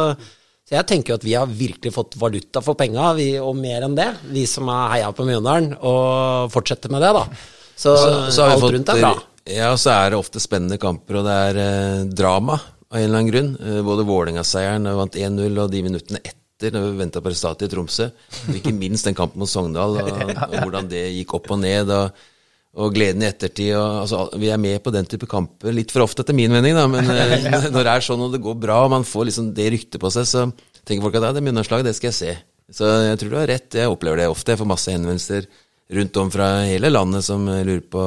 så 0.63 0.77
jeg 0.77 0.87
tenker 0.87 1.13
jo 1.13 1.19
at 1.19 1.27
vi 1.27 1.35
har 1.37 1.47
virkelig 1.47 1.93
fått 1.93 2.17
valuta 2.19 2.61
for 2.63 2.75
penga, 2.79 3.11
og 3.43 3.55
mer 3.59 3.83
enn 3.87 3.95
det. 3.95 4.09
Vi 4.31 4.45
som 4.49 4.67
har 4.71 4.95
heia 4.95 5.11
på 5.11 5.27
Mjøndalen, 5.27 5.75
og 5.81 6.51
fortsetter 6.53 6.91
med 6.91 7.03
det, 7.03 7.13
da. 7.13 7.27
Så, 7.75 7.95
Så 7.97 8.31
så 8.31 8.49
alt 8.51 8.63
rundt 8.71 8.89
er 8.89 9.01
bra. 9.01 9.15
Ja, 9.49 9.73
så 9.75 9.91
er 9.91 10.13
det 10.13 10.19
ofte 10.21 10.39
spennende 10.39 10.77
kamper, 10.79 11.19
og 11.19 11.25
det 11.27 11.33
er 11.49 11.57
eh, 11.59 12.05
drama 12.15 12.55
av 12.93 12.99
en 12.99 13.07
eller 13.07 13.19
annen 13.19 13.31
grunn. 13.31 13.51
Eh, 13.57 13.81
både 13.85 14.05
Vålerenga-seieren 14.07 14.89
eh, 14.89 14.97
vant 14.99 15.17
1-0, 15.17 15.61
og 15.63 15.71
de 15.73 15.81
minuttene 15.85 16.21
etter, 16.21 16.75
når 16.75 16.85
vi 16.85 17.01
venta 17.01 17.23
på 17.23 17.33
resultatet 17.33 17.67
i 17.67 17.73
Tromsø. 17.73 18.11
Og 18.47 18.59
ikke 18.59 18.75
minst 18.77 19.09
den 19.09 19.17
kampen 19.17 19.41
mot 19.41 19.51
Sogndal, 19.51 19.97
og, 20.03 20.21
og 20.51 20.59
hvordan 20.61 20.91
det 20.91 21.07
gikk 21.17 21.35
opp 21.39 21.51
og 21.55 21.59
ned. 21.65 21.91
og 21.93 22.29
og 22.73 22.93
gleden 22.95 23.21
i 23.21 23.27
ettertid. 23.29 23.75
Og, 23.77 23.99
altså, 24.03 24.23
vi 24.41 24.49
er 24.49 24.61
med 24.61 24.79
på 24.81 24.93
den 24.93 25.05
type 25.09 25.27
kamper 25.29 25.75
litt 25.75 25.93
for 25.93 26.05
ofte, 26.05 26.23
etter 26.23 26.37
min 26.37 26.53
mening. 26.53 26.77
Da, 26.77 26.87
men 26.89 27.09
eh, 27.13 27.69
når 27.73 27.79
det 27.85 27.91
er 27.91 28.07
sånn 28.07 28.23
og 28.25 28.33
det 28.33 28.41
går 28.43 28.57
bra, 28.61 28.83
og 28.85 28.93
man 28.95 29.07
får 29.07 29.29
liksom 29.29 29.51
det 29.57 29.69
ryktet 29.75 30.01
på 30.01 30.11
seg, 30.13 30.29
så 30.29 30.47
tenker 30.81 31.05
folk 31.05 31.19
at 31.19 31.29
ja, 31.29 31.35
det 31.35 31.43
er 31.43 31.47
Mjøndalslaget, 31.49 31.89
det 31.89 31.97
skal 31.99 32.09
jeg 32.11 32.19
se. 32.19 32.33
Så 32.73 32.89
jeg 33.05 33.19
tror 33.21 33.33
du 33.33 33.37
har 33.37 33.51
rett. 33.51 33.77
Jeg 33.77 33.91
opplever 33.91 34.23
det 34.23 34.31
ofte. 34.31 34.55
Jeg 34.55 34.61
får 34.63 34.71
masse 34.71 34.93
henvendelser 34.93 35.45
rundt 35.93 36.17
om 36.17 36.31
fra 36.33 36.47
hele 36.65 36.89
landet 36.89 37.25
som 37.27 37.43
lurer 37.45 37.83
på 37.93 38.05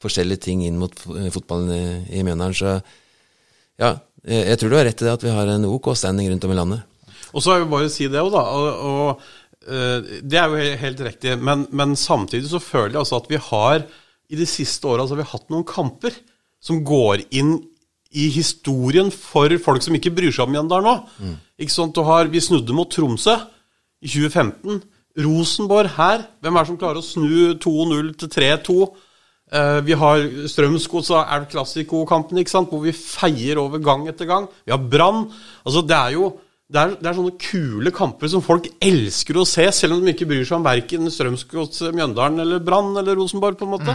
forskjellige 0.00 0.44
ting 0.46 0.62
inn 0.64 0.78
mot 0.80 0.94
fotballen 0.94 1.72
i, 1.74 1.82
i 2.16 2.22
Mjøndalen. 2.24 2.56
Så 2.56 2.76
ja, 3.82 3.90
jeg, 4.28 4.44
jeg 4.52 4.60
tror 4.60 4.72
du 4.72 4.78
har 4.78 4.86
rett 4.88 5.02
i 5.02 5.06
det 5.08 5.16
at 5.16 5.24
vi 5.26 5.34
har 5.34 5.52
en 5.54 5.68
OK 5.68 5.90
standing 5.96 6.30
rundt 6.30 6.46
om 6.46 6.54
i 6.54 6.58
landet. 6.58 6.84
Og 7.32 7.44
så 7.44 7.54
vil 7.54 7.64
jeg 7.64 7.70
bare 7.72 7.92
si 7.92 8.08
det 8.08 8.20
òg, 8.22 8.30
da. 8.34 8.44
Og, 8.56 8.68
og 8.90 9.68
eh, 9.68 10.20
det 10.24 10.40
er 10.40 10.52
jo 10.52 10.76
helt 10.84 11.02
riktig. 11.08 11.38
Men, 11.44 11.66
men 11.76 11.96
samtidig 11.98 12.50
så 12.52 12.62
føler 12.62 12.96
jeg 12.96 13.02
altså 13.02 13.20
at 13.20 13.32
vi 13.32 13.40
har 13.50 13.82
i 14.28 14.36
de 14.36 14.46
siste 14.48 14.88
åra 14.88 15.04
altså, 15.04 15.16
vi 15.18 15.26
hatt 15.28 15.48
noen 15.52 15.66
kamper 15.68 16.16
som 16.64 16.82
går 16.84 17.24
inn 17.38 17.56
i 18.16 18.28
historien 18.32 19.10
for 19.12 19.52
folk 19.60 19.84
som 19.84 19.96
ikke 19.96 20.14
bryr 20.16 20.32
seg 20.32 20.46
om 20.46 20.54
Mjøndalen 20.56 20.88
nå. 20.88 21.32
Ikke 21.60 21.74
sant? 21.74 21.96
Du 21.96 22.04
har, 22.06 22.30
vi 22.32 22.40
snudde 22.40 22.76
mot 22.76 22.88
Tromsø 22.92 23.34
i 24.00 24.08
2015. 24.08 24.80
Rosenborg 25.18 25.92
her. 25.96 26.24
Hvem 26.40 26.56
er 26.56 26.64
det 26.64 26.70
som 26.70 26.78
klarer 26.80 27.02
å 27.02 27.04
snu 27.04 27.58
2-0 27.60 28.12
til 28.20 28.32
3-2? 28.32 28.78
Eh, 29.48 29.78
vi 29.86 29.96
har 29.96 30.26
Strømsgods 30.50 31.12
og 31.14 31.22
Elv 31.36 31.48
Classico-kampen, 31.52 32.42
hvor 32.68 32.82
vi 32.84 32.92
feier 32.92 33.60
over 33.62 33.80
gang 33.80 34.06
etter 34.08 34.28
gang. 34.28 34.48
Vi 34.64 34.74
har 34.74 34.82
Brann. 34.82 35.30
Altså, 35.64 35.82
det 35.82 35.96
er 35.96 36.18
jo 36.18 36.36
det 36.68 36.76
er, 36.76 36.90
det 37.00 37.08
er 37.08 37.16
sånne 37.16 37.38
kule 37.40 37.90
kamper 37.96 38.28
som 38.28 38.42
folk 38.44 38.66
elsker 38.84 39.38
å 39.40 39.46
se, 39.48 39.64
selv 39.72 39.96
om 39.96 40.02
de 40.04 40.12
ikke 40.12 40.26
bryr 40.28 40.44
seg 40.44 40.58
om 40.58 40.66
verken 40.66 41.08
Strømsgods, 41.08 41.80
Mjøndalen 41.96 42.42
eller 42.44 42.60
Brann 42.60 42.92
eller 43.00 43.16
Rosenborg, 43.16 43.56
på 43.56 43.64
en 43.64 43.72
måte. 43.72 43.94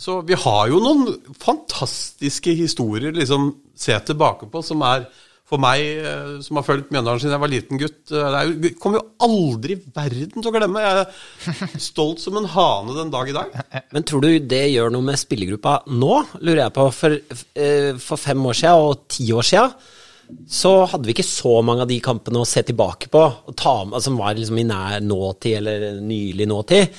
Så 0.00 0.18
vi 0.28 0.36
har 0.40 0.68
jo 0.72 0.80
noen 0.80 1.08
fantastiske 1.40 2.52
historier 2.56 3.16
liksom 3.16 3.48
se 3.76 3.96
tilbake 4.08 4.48
på, 4.52 4.60
som 4.64 4.84
er 4.84 5.06
for 5.46 5.62
meg, 5.62 5.82
eh, 6.02 6.30
som 6.42 6.58
har 6.58 6.66
fulgt 6.66 6.88
Mjøndalen 6.90 7.22
siden 7.22 7.36
jeg 7.36 7.42
var 7.44 7.52
liten 7.52 7.80
gutt 7.80 8.10
eh, 8.10 8.30
Det 8.34 8.70
er 8.70 8.78
kommer 8.82 8.98
jo 8.98 9.04
aldri 9.26 9.76
i 9.76 9.92
verden 9.94 10.42
til 10.42 10.50
å 10.50 10.54
glemme. 10.54 10.82
Jeg 10.82 11.04
er 11.04 11.82
stolt 11.82 12.22
som 12.22 12.38
en 12.40 12.48
hane 12.50 12.96
den 12.96 13.12
dag 13.14 13.30
i 13.30 13.36
dag. 13.36 13.52
Men 13.94 14.06
tror 14.06 14.24
du 14.24 14.32
det 14.42 14.64
gjør 14.72 14.90
noe 14.94 15.06
med 15.06 15.20
spillergruppa 15.20 15.78
nå, 15.92 16.14
lurer 16.40 16.64
jeg 16.64 16.76
på. 16.78 16.88
For, 16.96 17.20
eh, 17.62 17.92
for 18.02 18.20
fem 18.20 18.42
år 18.50 18.58
siden 18.58 18.88
og 18.88 19.06
ti 19.12 19.28
år 19.34 19.46
siden 19.46 19.78
så 20.50 20.72
hadde 20.90 21.06
vi 21.06 21.14
ikke 21.14 21.22
så 21.22 21.52
mange 21.62 21.84
av 21.84 21.90
de 21.90 22.00
kampene 22.02 22.40
å 22.42 22.48
se 22.48 22.64
tilbake 22.66 23.06
på, 23.12 23.20
ta 23.54 23.76
som 24.02 24.16
var 24.18 24.34
liksom 24.34 24.58
i 24.58 24.64
nær 24.66 25.04
nåtid 25.04 25.60
eller 25.60 26.00
nylig 26.02 26.48
nåtid. 26.50 26.98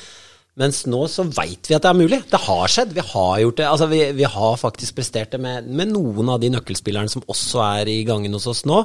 Mens 0.58 0.80
nå 0.90 1.04
så 1.12 1.22
veit 1.38 1.68
vi 1.70 1.76
at 1.78 1.84
det 1.86 1.90
er 1.92 1.98
mulig. 2.00 2.18
Det 2.32 2.40
har 2.48 2.72
skjedd. 2.74 2.96
Vi 2.98 3.04
har 3.12 3.42
gjort 3.44 3.60
det. 3.60 3.68
Altså 3.70 3.88
vi, 3.92 4.00
vi 4.18 4.26
har 4.34 4.56
faktisk 4.58 4.96
prestert 4.98 5.36
det 5.36 5.40
med, 5.44 5.68
med 5.70 5.92
noen 5.94 6.32
av 6.34 6.42
de 6.42 6.50
nøkkelspillerne 6.56 7.12
som 7.14 7.26
også 7.30 7.62
er 7.66 7.92
i 7.94 8.00
gangen 8.08 8.34
hos 8.34 8.48
oss 8.50 8.64
nå. 8.66 8.80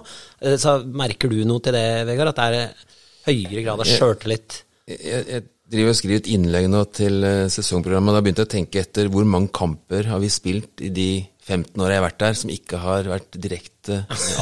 Eh, 0.45 0.59
Så 0.61 0.83
merker 0.85 1.33
du 1.33 1.39
noe 1.49 1.65
til 1.65 1.73
det, 1.77 1.87
Vegard? 2.11 2.35
At 2.35 2.43
det 2.43 2.61
er 2.61 2.93
høyere 3.31 3.65
grad 3.65 3.81
av 3.81 3.89
sjøltillit? 3.89 4.61
Jeg, 4.91 5.25
jeg 5.31 5.47
driver 5.73 5.95
og 5.95 5.97
skriver 5.97 6.21
et 6.21 6.31
innlegg 6.35 6.69
nå 6.69 6.85
til 6.93 7.25
eh, 7.25 7.49
sesongprogrammet, 7.55 8.13
og 8.13 8.19
da 8.19 8.25
begynte 8.27 8.45
jeg 8.45 8.51
å 8.51 8.55
tenke 8.59 8.83
etter 8.85 9.09
hvor 9.15 9.25
mange 9.25 9.49
kamper 9.57 10.11
har 10.13 10.21
vi 10.21 10.29
spilt 10.33 10.85
i 10.85 10.93
de 10.93 11.09
15 11.43 11.75
år 11.83 11.91
jeg 11.91 11.99
har 11.99 12.05
vært 12.07 12.21
der, 12.23 12.35
som 12.39 12.51
ikke 12.55 12.79
har 12.79 13.09
vært 13.11 13.35
direkte 13.43 13.97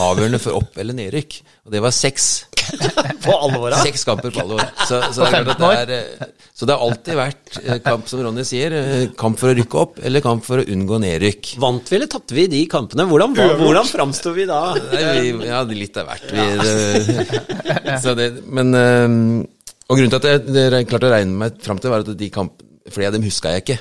avgjørende 0.04 0.40
for 0.42 0.58
opp- 0.58 0.76
eller 0.82 0.96
nedrykk. 0.98 1.38
Og 1.64 1.72
det 1.72 1.80
var 1.80 1.94
seks. 1.96 2.26
På 3.24 3.32
alle 3.40 3.56
åra? 3.58 3.78
Seks 3.82 4.04
kamper 4.06 4.30
på 4.34 4.42
alle 4.42 4.58
år. 4.60 4.68
Så, 4.86 4.98
så, 5.16 5.24
det 5.24 5.38
er 5.40 5.48
at 5.50 5.62
det 5.62 5.70
er, 5.80 5.92
eh, 5.96 6.28
så 6.54 6.68
det 6.68 6.74
har 6.76 6.84
alltid 6.84 7.16
vært 7.18 7.56
eh, 7.64 7.78
kamp, 7.82 8.04
som 8.10 8.20
Ronny 8.22 8.44
sier, 8.46 8.76
eh, 8.76 9.06
kamp 9.18 9.40
for 9.40 9.50
å 9.50 9.56
rykke 9.58 9.80
opp, 9.80 9.98
eller 10.06 10.22
kamp 10.24 10.44
for 10.46 10.60
å 10.62 10.66
unngå 10.76 11.00
nedrykk. 11.02 11.54
Vant 11.64 11.88
vi 11.90 11.98
eller 11.98 12.10
tapte 12.12 12.36
vi 12.36 12.44
de 12.52 12.60
kampene? 12.70 13.08
Hvordan, 13.10 13.34
hvordan 13.64 13.88
framsto 13.90 14.34
vi 14.36 14.46
da? 14.50 14.60
Nei, 14.92 15.04
vi, 15.32 15.48
ja, 15.50 15.64
det- 15.66 15.80
litt 15.80 15.98
av 16.00 16.12
hvert. 16.12 16.28
Vi, 16.36 16.48
det, 16.60 17.96
så 18.04 18.14
det, 18.18 18.28
men 18.46 18.76
Og 18.76 19.96
grunnen 19.96 20.12
til 20.12 20.20
at 20.20 20.28
jeg, 20.30 20.44
det 20.54 20.84
klarte 20.92 21.08
å 21.10 21.14
regne 21.16 21.40
meg 21.46 21.58
fram 21.64 21.80
til, 21.82 21.90
var 21.96 22.04
at 22.06 22.12
de 22.20 22.30
kamp, 22.34 22.60
flere 22.92 23.10
av 23.10 23.16
dem 23.18 23.24
huska 23.26 23.56
jeg 23.56 23.64
ikke. 23.66 23.80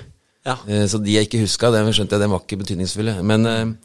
Ja. 0.50 0.58
Eh, 0.68 0.88
Så 0.90 1.02
de 1.04 1.16
jeg 1.16 1.30
ikke 1.30 1.44
huska, 1.46 1.70
det 1.72 1.84
skjønte 1.94 2.18
jeg 2.18 2.24
det 2.26 2.32
var 2.32 2.42
ikke 2.44 2.62
betydningsfulle. 2.64 3.20
Men 3.24 3.46
øh, 3.46 3.76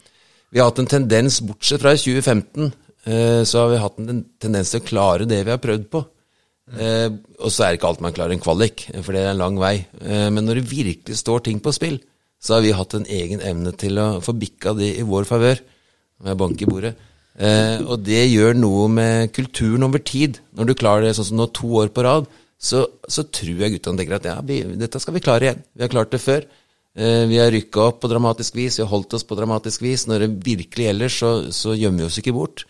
vi 0.51 0.59
har 0.61 0.71
hatt 0.71 0.81
en 0.81 0.89
tendens, 0.89 1.39
bortsett 1.45 1.83
fra 1.83 1.93
i 1.93 2.01
2015, 2.01 2.73
øh, 3.07 3.41
så 3.45 3.63
har 3.63 3.71
vi 3.73 3.83
hatt 3.83 4.01
en 4.01 4.25
tendens 4.41 4.73
til 4.73 4.81
å 4.81 4.89
klare 4.89 5.29
det 5.29 5.43
vi 5.45 5.53
har 5.53 5.61
prøvd 5.63 5.87
på. 5.93 6.03
Eh, 6.73 7.09
og 7.39 7.51
så 7.53 7.63
er 7.63 7.73
det 7.73 7.79
ikke 7.79 7.89
alt 7.91 8.01
man 8.01 8.15
klarer 8.15 8.33
en 8.33 8.41
kvalik, 8.41 8.87
for 9.05 9.13
det 9.13 9.21
er 9.21 9.33
en 9.35 9.41
lang 9.43 9.59
vei. 9.61 9.75
Eh, 10.01 10.29
men 10.33 10.45
når 10.47 10.61
det 10.61 10.71
virkelig 10.71 11.19
står 11.21 11.45
ting 11.45 11.61
på 11.61 11.73
spill, 11.75 11.99
så 12.41 12.57
har 12.57 12.65
vi 12.65 12.73
hatt 12.77 12.93
en 12.97 13.05
egen 13.09 13.41
evne 13.41 13.73
til 13.77 13.97
å 14.01 14.07
få 14.21 14.33
bikka 14.37 14.73
det 14.77 14.95
i 14.99 15.05
vår 15.05 15.27
favør. 15.29 15.61
Med 16.25 16.37
bank 16.39 16.61
i 16.63 16.67
bordet. 16.69 16.93
Eh, 17.35 17.81
og 17.83 17.99
det 18.07 18.21
gjør 18.31 18.55
noe 18.55 18.87
med 18.87 19.33
kulturen 19.35 19.83
over 19.83 19.99
tid. 19.99 20.39
Når 20.55 20.69
du 20.69 20.73
klarer 20.79 21.03
det 21.03 21.15
sånn 21.17 21.27
som 21.27 21.41
nå 21.41 21.49
to 21.51 21.67
år 21.81 21.89
på 21.91 22.05
rad, 22.05 22.29
så, 22.61 22.85
så 23.11 23.25
tror 23.27 23.61
jeg 23.61 23.75
guttene 23.75 23.99
tenker 23.99 24.17
at 24.17 24.29
ja, 24.29 24.35
vi, 24.45 24.61
dette 24.79 25.01
skal 25.01 25.15
vi 25.17 25.23
klare 25.23 25.49
igjen. 25.49 25.65
Vi 25.75 25.85
har 25.85 25.91
klart 25.91 26.13
det 26.13 26.21
før. 26.23 26.47
Eh, 26.95 27.25
vi 27.27 27.39
har 27.41 27.51
rykka 27.51 27.89
opp 27.89 28.01
på 28.03 28.09
dramatisk 28.11 28.55
vis, 28.55 28.79
vi 28.79 28.85
har 28.85 28.91
holdt 28.93 29.17
oss 29.17 29.25
på 29.27 29.37
dramatisk 29.37 29.83
vis. 29.83 30.07
Når 30.07 30.25
det 30.25 30.31
virkelig 30.45 30.89
gjelder, 30.89 31.11
så, 31.11 31.31
så 31.55 31.75
gjemmer 31.75 32.05
vi 32.05 32.09
oss 32.09 32.19
ikke 32.21 32.35
bort. 32.35 32.65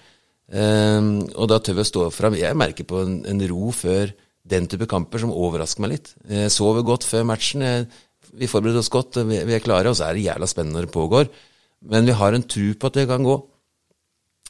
Eh, 0.50 1.02
og 1.36 1.50
da 1.52 1.62
tør 1.62 1.80
vi 1.80 1.86
å 1.86 1.92
stå 1.92 2.08
fram. 2.16 2.38
Jeg 2.40 2.58
merker 2.58 2.90
på 2.90 3.04
en, 3.06 3.20
en 3.30 3.46
ro 3.52 3.70
før 3.76 4.14
den 4.46 4.68
type 4.70 4.86
kamper 4.90 5.22
som 5.22 5.34
overrasker 5.34 5.86
meg 5.86 5.96
litt. 5.96 6.14
Jeg 6.30 6.54
sover 6.54 6.86
godt 6.86 7.06
før 7.08 7.26
matchen. 7.30 7.66
Jeg, 7.66 7.88
vi 8.36 8.50
forbereder 8.52 8.82
oss 8.82 8.92
godt, 8.94 9.22
vi, 9.30 9.40
vi 9.48 9.56
er 9.56 9.64
klare, 9.64 9.90
og 9.90 9.98
så 9.98 10.10
er 10.10 10.18
det 10.18 10.26
jævla 10.26 10.50
spennende 10.50 10.80
når 10.80 10.90
det 10.90 10.96
pågår. 10.96 11.30
Men 11.94 12.10
vi 12.10 12.18
har 12.18 12.36
en 12.36 12.46
tro 12.50 12.72
på 12.74 12.90
at 12.90 12.98
det 12.98 13.08
kan 13.10 13.26
gå. 13.26 13.38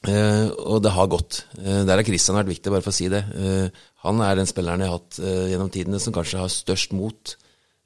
Uh, 0.06 0.52
og 0.70 0.84
det 0.86 0.94
har 0.94 1.10
gått. 1.10 1.44
Uh, 1.58 1.82
der 1.88 1.98
har 1.98 2.06
Kristian 2.06 2.38
vært 2.38 2.52
viktig, 2.52 2.72
bare 2.74 2.86
for 2.86 2.94
å 2.94 2.98
si 2.98 3.08
det. 3.12 3.24
Uh, 3.34 3.86
han 4.06 4.22
er 4.22 4.38
den 4.38 4.50
spilleren 4.50 4.84
jeg 4.84 4.92
har 4.92 5.00
hatt 5.00 5.20
gjennom 5.50 5.72
tidene 5.74 6.02
som 6.02 6.14
kanskje 6.14 6.42
har 6.44 6.52
størst 6.54 6.92
mot. 6.94 7.32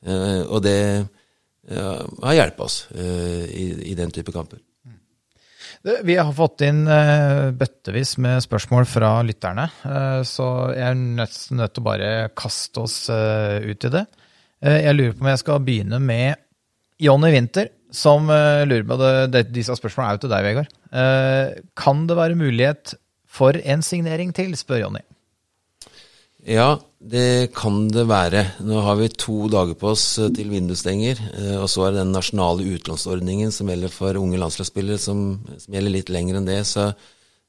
og 0.03 0.59
det 0.63 1.05
har 1.69 2.35
hjulpet 2.35 2.63
oss 2.65 2.75
i, 2.91 3.65
i, 3.87 3.93
den 3.95 4.11
type 4.11 4.33
kamper. 4.35 4.59
Vi 6.03 6.17
har 6.19 6.33
fått 6.35 6.65
inn 6.67 6.81
bøttevis 7.55 8.17
med 8.19 8.43
spørsmål 8.43 8.83
fra 8.89 9.13
lytterne, 9.23 9.69
så 10.27 10.49
jeg 10.75 10.89
er 10.89 10.99
nødt, 10.99 11.37
nødt 11.55 11.75
til 11.77 11.85
å 11.85 11.87
bare 11.87 12.11
kaste 12.35 12.83
oss 12.83 12.97
ut 13.07 13.87
i 13.87 13.93
det. 13.95 14.03
Jeg 14.59 14.97
lurer 14.97 15.15
på 15.15 15.23
om 15.23 15.31
jeg 15.31 15.43
skal 15.45 15.63
begynne 15.63 16.01
med 16.03 16.43
Jonny 16.99 17.31
Winther, 17.37 17.71
som 17.95 18.27
lurer 18.27 18.87
på 18.91 18.99
det. 19.31 19.47
Disse 19.55 19.79
spørsmålene 19.79 20.11
er 20.11 20.19
jo 20.19 20.25
til 20.25 20.35
deg, 20.35 20.49
Vegard. 20.49 20.78
Eh, 20.89 21.61
kan 21.77 22.07
det 22.09 22.17
være 22.17 22.37
mulighet 22.37 22.95
for 23.29 23.57
en 23.61 23.83
signering 23.85 24.33
til, 24.33 24.55
spør 24.57 24.83
Jonny. 24.85 25.03
Ja, 26.49 26.79
det 26.99 27.51
kan 27.53 27.89
det 27.91 28.07
være. 28.09 28.45
Nå 28.65 28.79
har 28.81 28.97
vi 28.97 29.09
to 29.11 29.49
dager 29.51 29.77
på 29.77 29.91
oss 29.93 30.05
eh, 30.17 30.31
til 30.33 30.49
vinduet 30.53 30.81
stenger. 30.81 31.21
Eh, 31.37 31.57
og 31.59 31.67
så 31.69 31.85
er 31.85 31.93
det 31.93 32.01
den 32.01 32.15
nasjonale 32.15 32.65
utlånsordningen 32.73 33.53
som 33.53 33.69
gjelder 33.69 33.93
for 33.93 34.17
unge 34.17 34.39
landslagsspillere, 34.41 35.01
som, 35.01 35.43
som, 35.59 35.75
gjelder 35.75 35.95
litt 35.99 36.09
lenger 36.13 36.39
enn 36.39 36.49
det. 36.49 36.63
Så, 36.65 36.89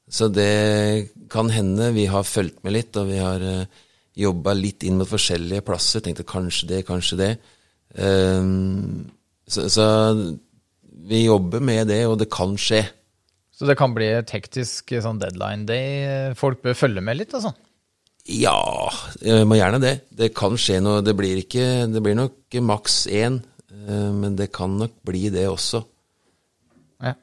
så, 0.05 0.29
det 0.29 1.09
kan 1.33 1.49
hende. 1.49 1.93
Vi 1.97 2.05
har 2.11 2.27
fulgt 2.27 2.61
med 2.65 2.77
litt, 2.77 2.93
og 2.99 3.09
vi 3.09 3.17
har 3.23 3.47
jobba 4.21 4.53
litt 4.53 4.85
inn 4.85 4.99
mot 4.99 5.09
forskjellige 5.09 5.65
plasser. 5.65 6.05
Tenkte 6.05 6.27
kanskje 6.27 6.69
det, 6.75 6.85
kanskje 6.85 7.21
det. 7.23 7.33
Så, 9.47 9.65
så 9.71 9.85
vi 11.07 11.23
jobber 11.23 11.63
med 11.63 11.87
det, 11.89 12.03
og 12.05 12.19
det 12.19 12.27
kan 12.31 12.53
skje. 12.59 12.83
Så 13.61 13.67
det 13.69 13.75
kan 13.77 13.91
bli 13.93 14.07
et 14.09 14.31
hektisk 14.33 14.89
sånn 15.05 15.19
deadline 15.21 15.67
day. 15.69 16.31
Folk 16.33 16.63
bør 16.63 16.73
følge 16.73 17.01
med 17.05 17.19
litt, 17.19 17.35
altså? 17.37 17.51
Ja, 18.25 18.89
jeg 19.21 19.45
må 19.45 19.59
gjerne 19.59 19.77
det. 19.83 19.91
Det 20.09 20.31
kan 20.33 20.57
skje 20.57 20.79
noe. 20.81 21.03
Det 21.05 21.13
blir, 21.17 21.37
ikke, 21.43 21.85
det 21.93 22.01
blir 22.01 22.17
nok 22.17 22.57
maks 22.65 23.03
én, 23.05 23.37
eh, 23.69 24.07
men 24.17 24.33
det 24.39 24.47
kan 24.57 24.73
nok 24.79 24.95
bli 25.05 25.27
det 25.29 25.43
også. 25.51 25.83
Ja. 27.05 27.13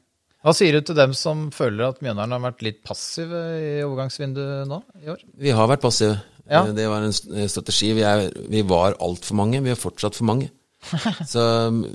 Hva 0.47 0.55
sier 0.55 0.79
du 0.79 0.87
til 0.87 1.01
dem 1.01 1.17
som 1.19 1.49
føler 1.51 1.89
at 1.89 1.99
Mjøndalen 2.07 2.37
har 2.37 2.47
vært 2.53 2.63
litt 2.69 2.81
passive 2.87 3.43
i 3.59 3.75
overgangsvinduet 3.83 4.71
nå 4.71 4.79
i 5.03 5.11
år? 5.17 5.27
Vi 5.43 5.59
har 5.59 5.67
vært 5.75 5.83
passive. 5.89 6.21
Ja. 6.47 6.63
Det 6.71 6.87
var 6.87 7.03
en 7.03 7.19
strategi. 7.51 7.91
Vi, 7.99 8.07
er, 8.07 8.29
vi 8.47 8.63
var 8.63 8.95
altfor 9.03 9.43
mange. 9.43 9.59
Vi 9.67 9.75
er 9.75 9.83
fortsatt 9.83 10.15
for 10.15 10.31
mange. 10.31 10.53
Så 11.35 11.43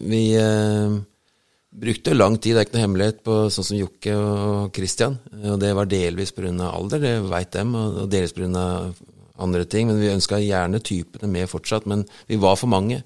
vi 0.04 0.26
eh, 0.36 1.00
brukte 1.74 2.14
lang 2.14 2.38
tid, 2.38 2.56
det 2.56 2.62
er 2.62 2.68
ikke 2.68 2.78
noe 2.78 2.86
hemmelighet, 2.86 3.24
på 3.26 3.38
sånn 3.54 3.68
som 3.70 3.80
Jokke 3.80 4.14
og 4.18 4.76
Christian. 4.76 5.18
Og 5.42 5.58
det 5.62 5.74
var 5.78 5.90
delvis 5.90 6.34
pga. 6.36 6.52
alder, 6.70 7.02
det 7.02 7.14
veit 7.32 7.52
dem, 7.52 7.74
og 7.76 8.10
delvis 8.12 8.36
pga. 8.38 8.94
andre 9.38 9.66
ting. 9.66 9.88
Men 9.88 10.00
vi 10.00 10.14
ønska 10.14 10.40
gjerne 10.40 10.80
typene 10.80 11.30
med 11.32 11.50
fortsatt, 11.50 11.86
men 11.86 12.06
vi 12.28 12.38
var 12.38 12.56
for 12.56 12.68
mange. 12.68 13.04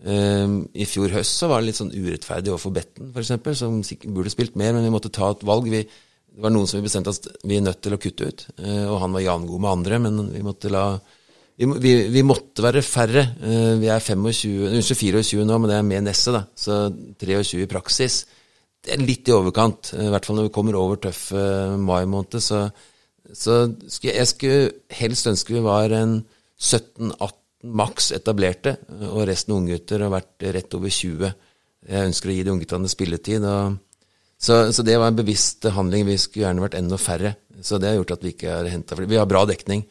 Um, 0.00 0.62
I 0.72 0.86
fjor 0.88 1.12
høst 1.12 1.36
så 1.36 1.48
var 1.50 1.60
det 1.60 1.70
litt 1.70 1.76
sånn 1.80 1.92
urettferdig 1.92 2.52
overfor 2.54 2.72
Betten, 2.72 3.10
f.eks., 3.12 3.58
som 3.58 3.82
burde 4.14 4.32
spilt 4.32 4.56
mer, 4.56 4.72
men 4.72 4.86
vi 4.86 4.92
måtte 4.92 5.12
ta 5.12 5.28
et 5.34 5.44
valg. 5.44 5.68
Vi, 5.68 5.82
det 5.84 6.40
var 6.40 6.52
noen 6.54 6.68
som 6.68 6.80
vi 6.80 6.86
bestemte 6.86 7.12
at 7.12 7.28
vi 7.44 7.58
er 7.58 7.66
nødt 7.66 7.82
til 7.84 7.96
å 7.96 8.00
kutte 8.00 8.30
ut, 8.30 8.46
uh, 8.62 8.86
og 8.94 9.00
han 9.02 9.16
var 9.16 9.26
jangod 9.26 9.60
med 9.60 9.72
andre, 9.74 9.98
men 10.00 10.30
vi 10.32 10.44
måtte 10.46 10.72
la 10.72 10.84
vi, 11.60 11.66
vi, 11.84 11.94
vi, 12.08 12.22
måtte 12.24 12.64
være 12.64 12.80
færre. 12.84 13.24
Eh, 13.44 13.74
vi 13.80 13.90
er 13.92 14.00
25, 14.00 14.80
24 14.80 15.44
nå, 15.44 15.58
men 15.58 15.68
det 15.68 15.76
er 15.76 15.84
med 15.84 16.06
Nesset, 16.06 16.32
da. 16.32 16.44
Så 16.56 16.78
23 17.20 17.64
i 17.66 17.68
praksis. 17.68 18.22
Det 18.80 18.94
er 18.94 19.02
litt 19.04 19.28
i 19.28 19.34
overkant. 19.36 19.92
Eh, 19.92 20.06
I 20.08 20.14
hvert 20.14 20.28
fall 20.28 20.40
når 20.40 20.48
vi 20.48 20.54
kommer 20.54 20.78
over 20.80 21.02
tøffe 21.04 21.36
eh, 21.36 21.76
mai 21.76 22.06
måned. 22.08 22.40
Så, 22.40 22.62
så 23.28 23.60
skulle, 23.84 24.16
jeg 24.16 24.32
skulle 24.32 24.72
helst 25.02 25.28
ønske 25.28 25.58
vi 25.58 25.66
var 25.66 25.92
en 25.98 26.22
17-18 26.56 27.36
maks 27.76 28.08
etablerte, 28.16 28.78
og 29.10 29.26
resten 29.28 29.52
unggutter 29.58 30.00
har 30.00 30.14
vært 30.14 30.48
rett 30.56 30.74
over 30.78 30.88
20. 30.88 31.28
Jeg 31.90 32.08
ønsker 32.08 32.32
å 32.32 32.36
gi 32.38 32.44
de 32.46 32.52
ungguttene 32.54 32.88
spilletid. 32.88 33.44
og 33.44 33.76
så, 34.40 34.72
så, 34.72 34.82
det 34.82 34.96
var 34.96 35.12
en 35.12 35.20
bevisst 35.20 35.68
handling. 35.68 36.08
Vi 36.08 36.16
skulle 36.16 36.46
gjerne 36.46 36.64
vært 36.64 36.78
enda 36.80 36.96
færre. 36.96 37.34
Så 37.60 37.76
det 37.76 37.90
har 37.90 37.98
gjort 37.98 38.16
at 38.16 38.22
vi 38.24 38.32
ikke 38.32 38.54
har 38.54 38.68
henta 38.72 38.96
Vi 38.96 39.18
har 39.20 39.28
bra 39.28 39.44
dekning. 39.44 39.84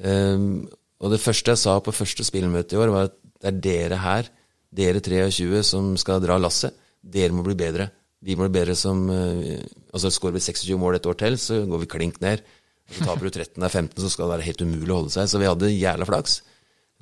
Um, 0.00 0.64
og 1.00 1.14
det 1.14 1.22
første 1.22 1.54
jeg 1.54 1.60
sa 1.62 1.78
på 1.80 1.94
første 1.96 2.24
spillmøte 2.26 2.76
i 2.76 2.80
år, 2.80 2.92
var 2.92 3.08
at 3.08 3.16
det 3.40 3.48
er 3.48 3.60
dere 3.64 4.00
her, 4.02 4.28
dere 4.70 5.00
23, 5.00 5.62
som 5.66 5.94
skal 5.98 6.20
dra 6.22 6.36
lasset. 6.38 6.76
Dere 7.00 7.32
må 7.32 7.44
bli 7.46 7.56
bedre. 7.58 7.88
Vi 8.20 8.36
må 8.36 8.46
bli 8.46 8.58
bedre 8.58 8.76
som 8.76 9.06
uh, 9.08 9.60
Altså 9.96 10.10
Skårer 10.12 10.36
vi 10.36 10.42
26 10.44 10.76
mål 10.78 10.98
et 10.98 11.06
år 11.08 11.16
til, 11.18 11.38
så 11.40 11.62
går 11.66 11.80
vi 11.82 11.88
klink 11.90 12.20
ned. 12.20 12.44
Og 12.90 12.98
så 12.98 13.06
taper 13.06 13.26
du 13.26 13.30
13 13.30 13.64
av 13.64 13.72
15, 13.72 14.02
så 14.02 14.10
skal 14.12 14.26
det 14.26 14.34
være 14.34 14.46
helt 14.50 14.64
umulig 14.66 14.92
å 14.92 14.98
holde 15.00 15.14
seg. 15.14 15.30
Så 15.30 15.40
vi 15.40 15.48
hadde 15.48 15.72
jævla 15.72 16.08
flaks. 16.08 16.40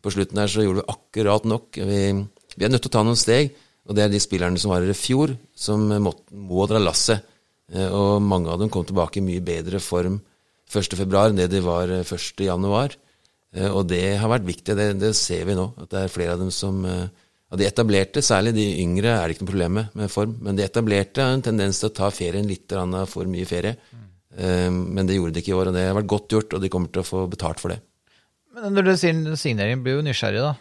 På 0.04 0.12
slutten 0.14 0.38
her 0.38 0.52
så 0.52 0.62
gjorde 0.62 0.84
vi 0.84 0.94
akkurat 0.94 1.48
nok. 1.48 1.80
Vi, 1.90 1.98
vi 2.54 2.64
er 2.64 2.70
nødt 2.70 2.84
til 2.87 2.92
å 2.92 2.96
ta 2.96 3.02
noen 3.04 3.18
steg. 3.18 3.50
Og 3.88 3.96
det 3.96 4.04
er 4.04 4.12
de 4.12 4.20
spillerne 4.22 4.61
som 4.61 4.70
var 4.70 4.84
her 4.84 4.92
i 4.92 4.96
fjor, 4.96 5.32
som 5.56 5.84
må, 6.04 6.12
må 6.30 6.68
dra 6.70 6.80
lasset. 6.80 7.26
Uh, 7.74 7.88
og 7.88 8.24
mange 8.24 8.52
av 8.52 8.62
dem 8.62 8.70
kom 8.72 8.87
tilbake 8.87 9.18
i 9.18 9.26
mye 9.26 9.42
bedre 9.44 9.82
form 9.82 10.20
1.2. 10.70 11.02
enn 11.02 11.40
det 11.40 11.50
de 11.50 11.64
var 11.64 11.90
1.1. 11.98 12.96
Eh, 13.56 13.70
og 13.70 13.87
det 13.88 14.18
har 14.20 14.30
vært 14.30 14.48
viktig. 14.48 14.76
Det, 14.76 14.90
det, 15.00 15.14
ser 15.16 15.46
vi 15.48 15.56
nå. 15.58 15.70
At 15.80 15.90
det 15.94 16.04
er 16.04 16.12
flere 16.12 16.37
av 16.37 16.44
dem 16.44 16.52
som 16.54 16.84
eh, 16.88 17.08
Av 17.48 17.56
de 17.56 17.64
etablerte, 17.64 18.20
særlig 18.20 18.50
de 18.58 18.64
yngre, 18.82 19.08
er 19.08 19.22
det 19.24 19.34
ikke 19.34 19.46
noe 19.46 19.50
problem 19.54 19.76
med, 19.78 19.92
med 19.96 20.11
form. 20.12 20.34
Men 20.44 20.58
de 20.58 20.66
etablerte 20.66 21.24
har 21.24 21.32
en 21.32 21.44
tendens 21.46 21.78
til 21.80 21.88
å 21.88 21.94
ta 21.96 22.11
ferien 22.12 22.44
litt 22.44 22.74
for 23.08 23.24
mye 23.24 23.46
ferie. 23.48 23.70
Mm. 23.88 24.74
Men 24.92 25.08
det 25.08 25.16
gjorde 25.16 25.32
de 25.32 25.40
ikke 25.40 25.54
i 25.54 25.56
år, 25.56 25.70
og 25.70 25.78
det 25.78 25.87
har 25.87 25.96
vært 25.96 26.11
godt 26.12 26.34
gjort, 26.34 26.52
og 26.52 26.61
de 26.61 26.68
kommer 26.68 26.92
til 26.92 27.00
å 27.00 27.06
få 27.08 27.22
betalt 27.32 27.62
for 27.62 27.72
det. 27.72 27.78
Men 28.52 28.76
når 28.76 28.84
du 28.84 28.92
sier 29.00 29.38
signering, 29.40 29.80
blir 29.80 29.96
jo 29.96 30.04
nysgjerrig, 30.04 30.44
da. 30.44 30.52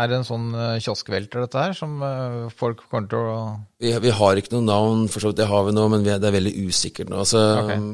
Er 0.00 0.08
det 0.08 0.16
en 0.22 0.24
sånn 0.24 0.48
kioskvelter, 0.80 1.44
dette 1.44 1.60
her, 1.60 1.76
som 1.76 2.00
folk 2.56 2.86
kommer 2.88 3.12
til 3.12 3.20
å 3.20 3.36
Vi, 3.84 3.92
vi 4.06 4.16
har 4.22 4.40
ikke 4.40 4.56
noe 4.56 4.68
navn, 4.70 5.04
for 5.12 5.20
så 5.20 5.34
vidt. 5.34 5.42
Det 5.42 5.50
har 5.52 5.68
vi 5.68 5.76
nå, 5.76 5.84
men 5.92 6.08
vi 6.08 6.16
det 6.24 6.32
er 6.32 6.38
veldig 6.40 6.56
usikkert 6.70 7.12
nå. 7.12 7.20
Altså, 7.20 7.44
okay. 7.66 7.84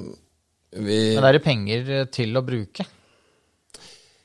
vi, 0.79 1.03
Men 1.19 1.27
er 1.33 1.41
det 1.41 1.45
penger 1.51 1.93
til 2.15 2.39
å 2.39 2.47
bruke? 2.47 2.87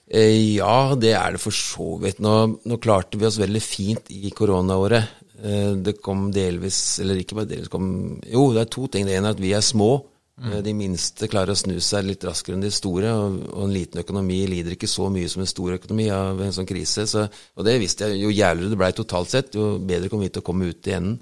Eh, 0.05 0.55
ja, 0.59 0.93
det 0.95 1.13
er 1.17 1.35
det 1.35 1.41
for 1.41 1.55
så 1.55 1.95
vidt. 2.01 2.21
Nå, 2.23 2.33
nå 2.61 2.79
klarte 2.81 3.17
vi 3.17 3.27
oss 3.27 3.41
veldig 3.41 3.61
fint 3.63 4.11
i 4.13 4.29
koronaåret. 4.35 5.21
Eh, 5.41 5.71
det 5.81 5.97
kom 6.05 6.27
delvis, 6.33 6.99
eller 7.01 7.21
ikke 7.21 7.39
bare 7.39 7.49
delvis 7.55 7.71
kom, 7.73 7.87
Jo, 8.29 8.51
det 8.53 8.65
er 8.65 8.75
to 8.75 8.87
ting. 8.91 9.07
Det 9.07 9.15
ene 9.17 9.31
er 9.31 9.37
at 9.37 9.41
vi 9.41 9.55
er 9.57 9.65
små. 9.65 10.05
Mm. 10.35 10.55
De 10.65 10.73
minste 10.75 11.29
klarer 11.31 11.53
å 11.53 11.57
snu 11.57 11.77
seg 11.79 12.09
litt 12.09 12.23
raskere 12.27 12.57
enn 12.57 12.65
de 12.65 12.71
store. 12.73 13.11
Og, 13.17 13.39
og, 13.49 13.61
en 13.65 13.73
liten 13.73 14.03
økonomi 14.03 14.43
lider 14.51 14.75
ikke 14.75 14.91
så 14.91 15.09
mye 15.09 15.31
som 15.31 15.41
en 15.41 15.49
stor 15.49 15.77
økonomi 15.79 16.09
av 16.13 16.41
en 16.43 16.53
sånn 16.53 16.69
krise. 16.69 17.07
Så, 17.09 17.25
og 17.55 17.65
det 17.65 17.79
visste 17.81 18.11
jeg. 18.11 18.21
Jo 18.27 18.33
jævligere 18.35 18.75
det 18.75 18.81
blei 18.83 18.91
totalt 18.97 19.33
sett, 19.33 19.55
jo 19.57 19.75
bedre 19.79 20.11
kom 20.11 20.21
vi 20.21 20.29
til 20.29 20.43
å 20.43 20.49
komme 20.51 20.69
ut 20.69 20.91
i 20.91 20.97
enden. 20.99 21.21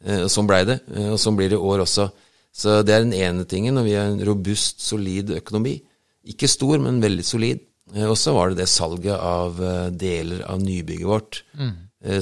Og 0.00 0.30
sånn 0.32 0.46
blei 0.48 0.62
det. 0.64 0.78
Og 1.10 1.18
sånn 1.20 1.36
blir 1.36 1.50
det 1.50 1.58
i 1.58 1.66
år 1.72 1.82
også. 1.82 2.06
Så 2.56 2.78
det 2.86 2.94
er 2.94 3.02
den 3.04 3.16
ene 3.16 3.44
tingen. 3.48 3.76
Og 3.80 3.88
vi 3.88 3.98
har 3.98 4.08
en 4.08 4.22
robust, 4.24 4.80
solid 4.84 5.34
økonomi. 5.40 5.74
Ikke 6.30 6.48
stor, 6.48 6.78
men 6.80 7.02
veldig 7.02 7.26
solid. 7.26 7.66
Eh, 7.94 8.06
og 8.06 8.16
så 8.18 8.34
var 8.36 8.50
det 8.50 8.62
det 8.62 8.68
salget 8.70 9.16
av 9.16 9.60
eh, 9.62 9.88
deler 9.94 10.44
av 10.48 10.60
nybygget 10.62 11.08
vårt 11.08 11.40
mm. 11.58 11.72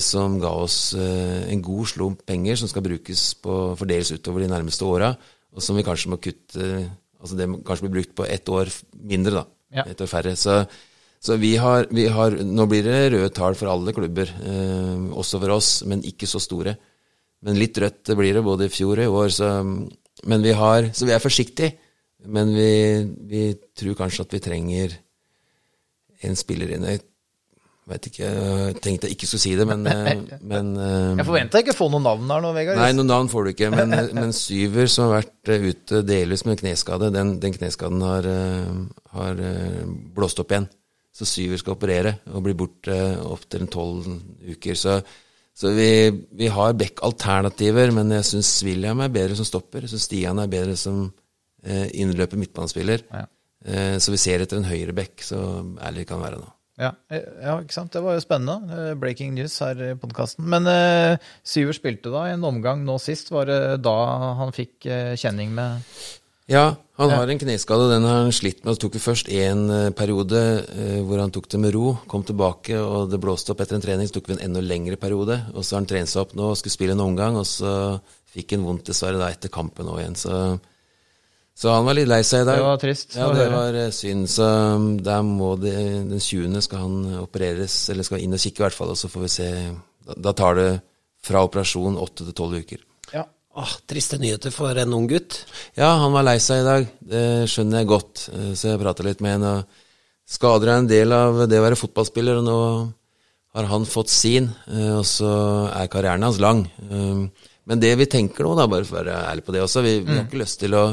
som 0.03 0.41
ga 0.43 0.51
oss 0.59 0.95
en 0.99 1.61
god 1.63 1.87
slump 1.87 2.25
penger 2.27 2.59
som 2.59 2.71
skal 2.71 2.83
brukes 2.83 3.29
på, 3.39 3.59
fordeles 3.79 4.11
utover 4.11 4.43
de 4.43 4.49
nærmeste 4.51 4.83
åra, 4.83 5.13
og 5.55 5.63
som 5.63 5.79
vi 5.79 5.85
kanskje 5.87 6.11
må 6.11 6.19
kutte 6.23 6.89
Altså 7.19 7.35
det 7.35 7.49
kanskje 7.67 7.87
blir 7.87 7.97
brukt 7.97 8.15
på 8.15 8.27
ett 8.31 8.47
år 8.47 8.71
mindre, 9.11 9.41
da. 9.41 9.81
Ja. 9.81 9.85
Ett 9.91 10.01
år 10.01 10.07
færre. 10.11 10.37
Så, 10.39 10.61
så 11.21 11.37
vi, 11.41 11.57
har, 11.59 11.89
vi, 11.91 12.07
har, 12.15 12.37
Nå 12.47 12.67
blir 12.71 12.87
det 12.87 13.11
røde 13.15 13.33
tall 13.35 13.59
for 13.59 13.71
alle 13.73 13.95
klubber, 13.97 14.31
eh, 14.39 15.09
også 15.19 15.41
for 15.43 15.57
oss, 15.57 15.73
men 15.91 16.05
ikke 16.07 16.29
så 16.31 16.41
store. 16.43 16.77
Men 17.43 17.59
litt 17.59 17.79
rødt 17.79 18.15
blir 18.19 18.39
det 18.39 18.47
både 18.47 18.69
i 18.69 18.73
fjor 18.73 19.03
og 19.03 19.05
i 19.05 19.19
år, 19.23 19.35
så, 19.35 19.51
men 20.31 20.47
vi 20.47 20.55
har, 20.55 20.91
så 20.95 21.11
vi 21.11 21.15
er 21.15 21.23
forsiktige. 21.23 21.75
Men 22.27 22.51
vi, 22.55 22.71
vi 23.31 23.43
tror 23.79 23.99
kanskje 23.99 24.25
at 24.27 24.33
vi 24.35 24.43
trenger 24.43 24.97
en 26.27 26.39
spiller 26.39 26.75
inn. 26.75 26.87
vet 27.89 28.09
ikke, 28.11 28.29
jeg 28.29 28.79
tenkte 28.85 29.09
jeg 29.09 29.17
ikke 29.17 29.29
skulle 29.31 29.45
si 29.45 29.53
det, 29.57 29.67
men, 29.69 29.87
eh, 29.93 30.25
men 30.43 30.73
eh, 30.77 31.21
Jeg 31.21 31.29
forventa 31.29 31.63
ikke 31.63 31.75
å 31.77 31.79
få 31.79 31.89
noen 31.93 32.05
navn 32.05 32.33
her 32.35 32.43
nå, 32.45 32.51
Vegard. 32.57 32.81
Nei, 32.81 32.91
noen 32.97 33.13
navn 33.13 33.31
får 33.33 33.47
du 33.47 33.53
ikke. 33.55 33.71
Men, 33.79 33.95
eh, 33.97 34.11
men 34.17 34.35
Syver, 34.37 34.91
som 34.93 35.09
har 35.09 35.23
vært 35.23 35.53
ute 35.69 36.03
delvis 36.07 36.45
med 36.49 36.61
kneskade, 36.61 37.13
den, 37.15 37.37
den 37.43 37.55
kneskaden 37.57 38.03
har, 38.05 38.29
har 39.15 39.41
blåst 40.17 40.43
opp 40.43 40.53
igjen. 40.53 40.69
Så 41.19 41.27
Syver 41.27 41.59
skal 41.59 41.75
operere 41.75 42.13
og 42.31 42.45
bli 42.47 42.55
borte 42.59 42.95
opptil 43.27 43.67
tolv 43.73 44.07
uker. 44.47 44.77
Så, 44.79 44.99
så 45.57 45.73
vi, 45.75 45.89
vi 46.39 46.51
har 46.53 46.77
back-alternativer, 46.79 47.91
men 47.97 48.13
jeg 48.19 48.29
syns 48.29 48.53
William 48.67 49.03
er 49.03 49.11
bedre 49.15 49.39
som 49.39 49.49
stopper. 49.49 49.87
Jeg 49.87 49.95
syns 49.95 50.07
Stian 50.07 50.39
er 50.39 50.53
bedre 50.53 50.77
som 50.79 51.09
eh, 51.65 51.89
innløper 51.99 52.39
midtbanespiller. 52.39 53.03
Ja. 53.11 53.25
Eh, 53.67 53.97
så 53.99 54.15
vi 54.15 54.21
ser 54.21 54.45
etter 54.45 54.61
en 54.61 54.69
høyre 54.69 54.95
back, 54.97 55.23
så 55.25 55.41
ærlig 55.83 56.07
kan 56.09 56.23
være 56.23 56.39
nå. 56.43 56.53
Ja, 56.79 56.93
eh, 57.11 57.25
ja, 57.43 57.57
ikke 57.59 57.75
sant. 57.75 57.91
Det 57.93 58.05
var 58.05 58.15
jo 58.15 58.23
spennende. 58.23 58.71
Eh, 58.71 58.95
Breaking 58.95 59.35
news 59.35 59.57
her 59.65 59.81
i 59.83 59.95
podkasten. 59.99 60.47
Men 60.47 60.69
uh, 60.71 61.19
Syver 61.43 61.75
spilte 61.75 62.13
da 62.15 62.29
en 62.31 62.47
omgang 62.47 62.85
nå 62.87 63.01
sist. 63.03 63.33
Var 63.35 63.51
det 63.51 63.61
da 63.83 63.97
han 64.39 64.55
fikk 64.55 64.87
eh, 64.87 65.17
kjenning 65.19 65.51
med 65.57 65.83
Ja, 66.49 66.79
han 66.97 67.11
har 67.13 67.29
en 67.29 67.41
kneskade. 67.43 67.91
Den 67.91 68.07
har 68.07 68.23
han 68.23 68.33
slitt 68.33 68.63
med. 68.63 68.77
Så 68.77 68.85
tok 68.87 68.95
vi 68.95 69.03
først 69.03 69.33
en 69.35 69.67
eh, 69.75 69.91
periode 69.91 70.45
eh, 70.71 71.01
hvor 71.03 71.19
han 71.19 71.35
tok 71.35 71.51
det 71.51 71.61
med 71.67 71.75
ro. 71.75 71.97
Kom 72.07 72.23
tilbake, 72.23 72.79
og 72.79 73.11
det 73.11 73.21
blåste 73.27 73.53
opp 73.53 73.65
etter 73.65 73.81
en 73.81 73.83
trening. 73.83 74.07
Så 74.07 74.21
tok 74.21 74.31
vi 74.31 74.39
en 74.39 74.47
enda 74.47 74.63
lengre 74.63 75.01
periode. 75.03 75.41
Og 75.57 75.67
så 75.67 75.75
har 75.75 75.83
han 75.83 75.91
trent 75.91 76.15
seg 76.15 76.23
opp 76.23 76.39
nå 76.39 76.53
og 76.53 76.61
skulle 76.63 76.79
spille 76.79 76.95
en 76.95 77.03
omgang, 77.05 77.43
og 77.43 77.47
så 77.51 77.73
fikk 78.31 78.55
han 78.55 78.71
vondt 78.71 78.93
dessverre 78.93 79.19
da 79.19 79.33
etter 79.35 79.51
kampen 79.51 79.91
nå 79.91 79.99
igjen. 79.99 80.15
Så, 80.19 80.39
så 81.59 81.73
han 81.75 81.87
var 81.89 81.97
litt 81.99 82.07
lei 82.11 82.21
seg 82.23 82.45
i 82.45 82.47
dag. 82.47 82.61
Det 82.61 82.67
var 82.69 82.83
trist 82.83 83.17
Ja, 83.19 83.29
det 83.35 83.47
var 83.51 83.75
eh, 83.75 83.89
synd. 83.95 84.29
Så 84.31 84.47
um, 84.47 84.85
der 85.03 85.25
må 85.27 85.57
det, 85.59 85.75
den 86.07 86.21
20. 86.23 86.61
skal 86.63 86.85
han 86.85 87.17
opereres, 87.25 87.75
eller 87.91 88.07
skal 88.07 88.23
inn 88.23 88.37
og 88.37 88.43
kikke 88.45 88.63
i 88.63 88.67
hvert 88.69 88.77
fall, 88.79 88.93
og 88.95 89.01
så 89.01 89.11
får 89.11 89.25
vi 89.27 89.31
se. 89.35 89.49
Da, 90.07 90.15
da 90.29 90.35
tar 90.39 90.55
det 90.61 90.69
fra 91.27 91.43
operasjon 91.49 91.99
åtte 91.99 92.29
til 92.29 92.37
tolv 92.39 92.61
uker. 92.63 92.85
Ja. 93.11 93.25
Åh, 93.59 93.73
triste 93.91 94.21
nyheter 94.23 94.55
for 94.55 94.79
en 94.79 94.95
ung 94.95 95.09
gutt. 95.11 95.41
Ja, 95.75 95.97
han 96.05 96.15
var 96.15 96.23
lei 96.29 96.37
seg 96.39 96.63
i 96.63 96.69
dag. 96.69 96.87
Det 97.11 97.25
skjønner 97.51 97.83
jeg 97.83 97.91
godt. 97.91 98.29
Eh, 98.37 98.53
Så 98.55 98.71
jeg 98.71 98.83
prata 98.85 99.03
litt 99.09 99.25
med 99.25 99.35
henne. 99.41 99.57
Skader 100.29 100.71
er 100.71 100.83
en 100.85 100.89
del 100.91 101.13
av 101.17 101.43
det 101.51 101.59
å 101.59 101.65
være 101.67 101.81
fotballspiller, 101.81 102.39
og 102.39 102.47
nå 102.47 102.59
har 103.59 103.67
han 103.73 103.87
fått 103.89 104.13
sin, 104.15 104.51
eh, 104.71 104.95
og 105.01 105.03
så 105.09 105.35
er 105.75 105.91
karrieren 105.91 106.23
hans 106.23 106.39
lang. 106.39 106.63
Eh, 106.87 107.27
Men 107.69 107.81
det 107.83 107.97
vi 107.99 108.07
tenker 108.07 108.47
nå, 108.47 108.55
da, 108.57 108.65
bare 108.71 108.87
for 108.87 108.97
å 108.97 109.03
være 109.03 109.19
ærlig 109.33 109.43
på 109.45 109.53
det 109.53 109.61
også, 109.67 109.83
vi, 109.85 109.99
vi 110.07 110.15
har 110.15 110.23
ikke 110.29 110.39
lyst 110.41 110.61
til 110.63 110.73
å 110.79 110.87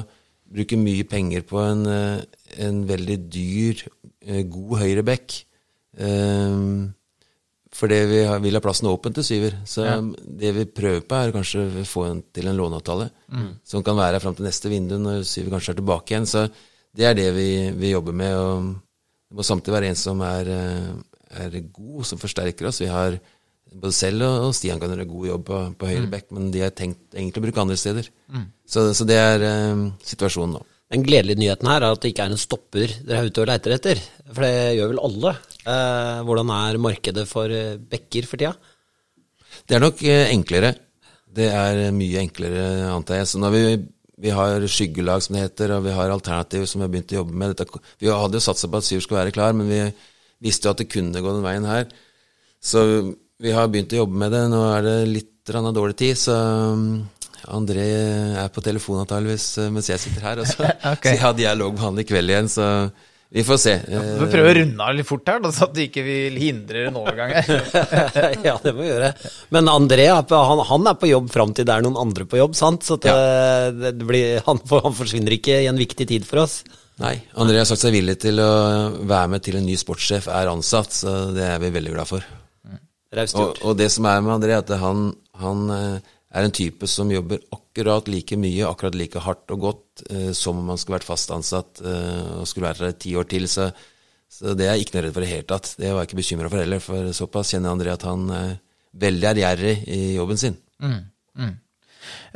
bruke 0.52 0.78
mye 0.80 1.06
penger 1.10 1.46
på 1.48 1.60
en, 1.62 1.86
eh, 1.90 2.22
en 2.66 2.84
veldig 2.88 3.18
dyr, 3.32 3.88
eh, 4.26 4.44
god 4.44 4.78
høyreback. 4.80 5.46
Um, 5.98 6.94
fordi 7.76 7.98
vi 8.08 8.22
har, 8.24 8.40
vil 8.44 8.56
ha 8.56 8.62
plassen 8.64 8.88
åpen 8.88 9.16
til 9.16 9.26
syver. 9.28 9.58
Så 9.68 9.84
det 10.40 10.54
vi 10.56 10.66
prøver 10.66 11.04
på, 11.04 11.16
er 11.16 11.34
kanskje 11.36 11.66
å 11.82 11.88
få 11.88 12.06
en, 12.08 12.22
til 12.36 12.48
en 12.48 12.56
låneavtale 12.56 13.10
som 13.68 13.84
kan 13.84 13.98
være 14.00 14.16
her 14.16 14.24
fram 14.24 14.36
til 14.38 14.48
neste 14.48 14.72
vindu, 14.72 14.96
når 15.02 15.26
syver 15.28 15.56
kanskje 15.56 15.74
er 15.74 15.80
tilbake 15.82 16.14
igjen. 16.14 16.30
Så 16.30 16.46
det 16.96 17.10
er 17.10 17.18
det 17.18 17.28
vi, 17.36 17.50
vi 17.76 17.92
jobber 17.92 18.16
med. 18.16 18.36
og 18.36 18.70
Det 19.28 19.40
må 19.40 19.44
samtidig 19.44 19.76
være 19.76 19.92
en 19.92 20.00
som 20.00 20.24
er, 20.24 20.52
eh, 20.56 21.44
er 21.44 21.60
god, 21.68 22.06
som 22.08 22.22
forsterker 22.22 22.70
oss. 22.70 22.80
Vi 22.80 22.92
har 22.92 23.20
både 23.82 23.96
selv 23.96 24.26
og 24.28 24.48
og 24.50 24.54
Stian 24.58 24.80
kan 24.82 24.94
gjøre 24.94 25.08
god 25.10 25.28
jobb 25.32 25.44
på, 25.50 25.60
på 25.80 25.90
høyre 25.90 26.12
bekk, 26.12 26.30
men 26.38 26.48
de 26.54 26.64
har 26.64 26.74
tenkt 26.76 27.16
egentlig 27.16 27.42
å 27.42 27.46
bruke 27.48 27.66
andre 27.66 27.78
steder. 27.80 28.08
Så, 28.66 28.88
så 28.98 29.08
det 29.08 29.20
er 29.20 29.46
eh, 29.46 29.84
situasjonen 30.08 30.58
nå. 30.58 30.64
Den 30.94 31.04
gledelige 31.06 31.42
nyheten 31.42 31.68
her 31.70 31.82
er 31.82 31.96
at 31.96 32.04
det 32.04 32.12
ikke 32.14 32.28
er 32.28 32.34
en 32.36 32.40
stopper 32.40 32.92
dere 33.08 33.24
er 33.24 33.32
ute 33.32 33.42
og 33.42 33.50
leiter 33.50 33.74
etter. 33.74 34.02
For 34.30 34.46
det 34.46 34.78
gjør 34.78 34.92
vel 34.94 35.02
alle. 35.08 35.34
Eh, 35.66 36.20
hvordan 36.28 36.54
er 36.56 36.82
markedet 36.82 37.26
for 37.30 37.52
eh, 37.52 37.76
bekker 37.92 38.30
for 38.30 38.42
tida? 38.42 38.54
Det 39.66 39.78
er 39.78 39.84
nok 39.84 40.04
eh, 40.06 40.30
enklere. 40.30 40.76
Det 41.36 41.50
er 41.50 41.88
eh, 41.88 41.96
mye 41.96 42.22
enklere, 42.22 42.64
antar 42.94 43.22
jeg. 43.22 43.32
Så 43.32 43.42
når 43.42 43.56
vi, 43.56 43.64
vi 44.28 44.34
har 44.38 44.68
skyggelag, 44.70 45.26
som 45.26 45.38
det 45.38 45.48
heter, 45.48 45.74
og 45.78 45.88
vi 45.88 45.98
har 45.98 46.14
alternativer 46.14 46.70
som 46.70 46.84
vi 46.84 46.88
har 46.88 46.94
begynt 46.94 47.16
å 47.16 47.20
jobbe 47.22 47.40
med 47.42 47.56
Dette, 47.56 47.84
Vi 48.00 48.14
hadde 48.14 48.40
jo 48.40 48.46
satsa 48.46 48.70
på 48.70 48.82
at 48.82 48.88
Syver 48.88 49.08
skulle 49.08 49.24
være 49.24 49.36
klar, 49.36 49.58
men 49.58 49.72
vi 49.72 49.82
visste 50.46 50.70
jo 50.70 50.76
at 50.76 50.84
det 50.84 50.92
kunne 50.94 51.24
gå 51.24 51.34
den 51.34 51.46
veien 51.46 51.66
her. 51.66 51.90
Så 52.62 52.86
vi 53.42 53.56
har 53.56 53.72
begynt 53.72 53.96
å 53.96 54.04
jobbe 54.04 54.22
med 54.22 54.32
det. 54.36 54.46
Nå 54.52 54.62
er 54.72 54.86
det 54.86 55.00
litt 55.10 55.34
grann 55.46 55.68
av 55.70 55.76
dårlig 55.76 55.98
tid, 56.00 56.18
så 56.18 56.36
um, 56.74 56.86
André 57.54 57.90
er 58.42 58.54
på 58.54 58.64
telefon 58.66 59.04
antakeligvis 59.04 59.50
eh, 59.62 59.74
mens 59.74 59.92
jeg 59.92 60.02
sitter 60.02 60.24
her. 60.26 60.40
Også. 60.46 60.62
så, 60.64 60.94
Ok. 60.96 61.04
så 61.04 61.12
jeg 61.14 61.22
har 61.22 61.36
dialog 61.38 61.76
med 61.76 61.86
han 61.86 62.00
i 62.02 62.08
kveld 62.08 62.34
igjen, 62.34 62.50
så 62.50 62.70
vi 63.36 63.44
får 63.44 63.60
se. 63.60 63.74
Ja, 63.92 64.02
Vi 64.22 64.30
prøver 64.32 64.48
å 64.48 64.56
runde 64.62 64.86
av 64.86 64.96
litt 64.96 65.08
fort 65.10 65.28
her, 65.28 65.44
så 65.52 65.66
at 65.68 65.74
du 65.76 65.82
ikke 65.84 66.06
vil 66.06 66.38
hindre 66.40 66.86
en 66.88 66.98
overgang 67.02 67.34
her. 67.36 67.50
ja, 68.48 68.56
det 68.64 68.72
må 68.72 68.86
vi 68.86 68.88
gjøre. 68.90 69.12
Men 69.54 69.70
André 69.74 70.08
han, 70.14 70.64
han 70.70 70.90
er 70.90 70.98
på 71.02 71.10
jobb 71.10 71.28
fram 71.34 71.52
til 71.58 71.68
det 71.68 71.76
er 71.76 71.86
noen 71.86 72.00
andre 72.00 72.28
på 72.30 72.40
jobb, 72.40 72.56
sant? 72.58 72.86
Så 72.88 72.98
det, 73.04 73.12
ja. 73.12 73.74
det 73.92 74.08
blir, 74.08 74.40
han, 74.46 74.62
han 74.72 74.96
forsvinner 74.96 75.36
ikke 75.36 75.60
i 75.66 75.70
en 75.70 75.82
viktig 75.82 76.08
tid 76.14 76.26
for 76.30 76.46
oss. 76.46 76.62
Nei, 77.04 77.18
André 77.36 77.60
har 77.60 77.68
sagt 77.68 77.84
seg 77.84 77.98
villig 77.98 78.16
til 78.24 78.40
å 78.40 78.50
være 79.04 79.34
med 79.36 79.44
til 79.44 79.60
en 79.60 79.68
ny 79.68 79.76
sportssjef 79.76 80.32
er 80.32 80.54
ansatt, 80.54 80.96
så 81.04 81.18
det 81.36 81.44
er 81.50 81.62
vi 81.66 81.74
veldig 81.76 81.98
glad 81.98 82.14
for. 82.14 82.26
Raust 83.16 83.38
Og, 83.40 83.48
gjort. 83.50 83.64
og 83.64 83.78
det 83.80 83.90
som 83.94 84.06
er 84.10 84.22
med 84.26 84.36
André, 84.36 84.54
er 84.56 84.64
at 84.64 84.74
han, 84.82 85.08
han 85.42 85.66
eh, 85.76 86.14
er 86.36 86.48
en 86.48 86.56
type 86.56 86.88
som 86.92 87.12
jobber 87.14 87.40
akkurat 87.56 88.08
like 88.12 88.36
mye, 88.40 88.66
akkurat 88.68 88.96
like 89.00 89.22
hardt 89.24 89.52
og 89.56 89.62
godt 89.70 90.06
eh, 90.10 90.32
som 90.36 90.60
om 90.62 90.72
han 90.74 90.80
skulle 90.82 91.00
vært 91.00 91.08
fast 91.08 91.32
ansatt 91.36 91.82
eh, 91.84 92.40
og 92.42 92.48
skulle 92.50 92.68
vært 92.70 92.84
der 92.84 92.98
ti 93.00 93.16
år 93.16 93.28
til. 93.32 93.48
Så, 93.52 93.70
så 94.32 94.56
det 94.58 94.68
er 94.68 94.76
jeg 94.76 94.88
ikke 94.88 94.98
noe 94.98 95.06
redd 95.08 95.16
for 95.16 95.24
i 95.24 95.30
det 95.30 95.34
hele 95.34 95.50
tatt. 95.54 95.74
Det 95.80 95.92
var 95.94 96.04
jeg 96.04 96.12
ikke 96.12 96.22
bekymra 96.24 96.52
for 96.52 96.64
heller, 96.64 96.84
for 96.84 97.12
såpass 97.16 97.54
kjenner 97.56 97.72
jeg 97.72 97.78
André 97.80 97.94
at 97.96 98.08
han 98.10 98.26
er 98.36 98.56
veldig 99.06 99.30
ærgjerrig 99.34 99.76
i 99.92 100.02
jobben 100.16 100.40
sin. 100.40 100.58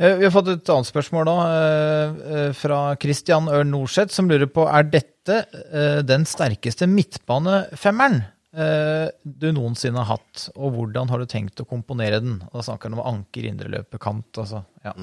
Eh, 0.00 0.16
Vi 0.18 0.24
har 0.26 0.32
fått 0.34 0.48
et 0.50 0.72
annet 0.72 0.88
spørsmål 0.88 1.28
nå, 1.28 1.36
eh, 1.46 2.18
eh, 2.34 2.50
fra 2.56 2.80
Christian 3.00 3.48
Ørn 3.52 3.70
Norseth, 3.74 4.12
som 4.16 4.28
lurer 4.28 4.48
på 4.50 4.64
er 4.68 4.88
dette 4.90 5.44
eh, 5.70 6.00
den 6.02 6.24
sterkeste 6.26 6.88
midtbanefemmeren 6.90 8.22
eh, 8.22 8.28
du 8.50 9.46
noensinne 9.54 10.00
har 10.02 10.16
hatt, 10.18 10.48
og 10.56 10.72
hvordan 10.74 11.10
har 11.12 11.20
du 11.22 11.26
tenkt 11.30 11.60
å 11.62 11.66
komponere 11.70 12.18
den? 12.22 12.40
Og 12.50 12.56
Da 12.58 12.64
snakker 12.66 12.90
han 12.90 12.98
om 12.98 13.06
anker, 13.06 13.46
indreløper, 13.46 14.00
kant. 14.02 14.26
Altså, 14.42 14.64
ja. 14.84 14.94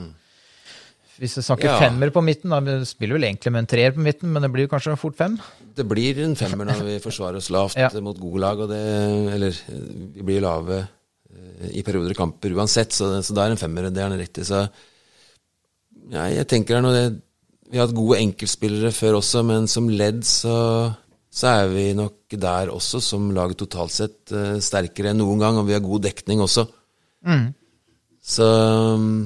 Hvis 1.17 1.33
du 1.33 1.41
snakker 1.41 1.69
Ja. 1.71 1.77
femmer 1.79 2.11
på 2.13 2.21
midten, 2.21 2.51
da 2.51 2.59
vi 2.59 2.75
spiller 2.85 3.15
vel 3.17 3.23
egentlig 3.29 3.51
med 3.55 3.63
en 3.63 3.69
treer 3.71 3.91
på 3.95 4.03
midten, 4.03 4.29
men 4.33 4.41
det 4.43 4.51
blir 4.51 4.67
kanskje 4.67 4.97
fort 4.99 5.15
fem? 5.17 5.39
Det 5.75 5.87
blir 5.87 6.19
en 6.25 6.35
femmer 6.35 6.65
når 6.69 6.83
vi 6.85 6.99
forsvarer 6.99 7.37
oss 7.39 7.49
lavt 7.49 7.75
Ja. 7.79 7.89
mot 8.01 8.19
gode 8.19 8.39
lag, 8.43 8.59
og 8.59 8.69
det, 8.69 8.83
eller 9.33 9.49
eh, 9.49 9.87
vi 10.13 10.21
blir 10.27 10.41
lave 10.43 10.81
eh, 10.83 11.71
i 11.71 11.81
perioder 11.87 12.11
i 12.11 12.19
kamper 12.19 12.51
uansett, 12.53 12.91
så, 12.93 13.21
så 13.23 13.33
da 13.33 13.47
er 13.47 13.55
en 13.55 13.57
femmer, 13.63 13.89
det 13.89 14.03
er 14.03 14.09
han 14.11 14.19
riktig. 14.19 14.45
Så 14.45 14.67
ja, 16.11 16.27
jeg 16.35 16.45
tenker 16.51 16.75
det 16.75 16.77
er 16.77 16.85
noe 16.85 16.93
det, 16.99 17.21
Vi 17.71 17.77
har 17.79 17.87
hatt 17.87 17.95
gode 17.97 18.19
enkeltspillere 18.21 18.91
før 18.95 19.17
også, 19.17 19.41
men 19.43 19.65
som 19.67 19.89
ledd 19.89 20.21
så, 20.23 20.93
så 21.33 21.49
er 21.51 21.67
vi 21.73 21.85
nok 21.97 22.33
der 22.39 22.71
også, 22.73 23.01
som 23.03 23.27
laget 23.35 23.59
totalt 23.61 23.91
sett, 23.93 24.31
eh, 24.31 24.57
sterkere 24.63 25.11
enn 25.13 25.19
noen 25.21 25.39
gang, 25.43 25.57
og 25.59 25.67
vi 25.67 25.75
har 25.75 25.83
god 25.85 26.05
dekning 26.07 26.41
også. 26.45 26.67
Så 28.27 28.47
mm, 28.99 29.19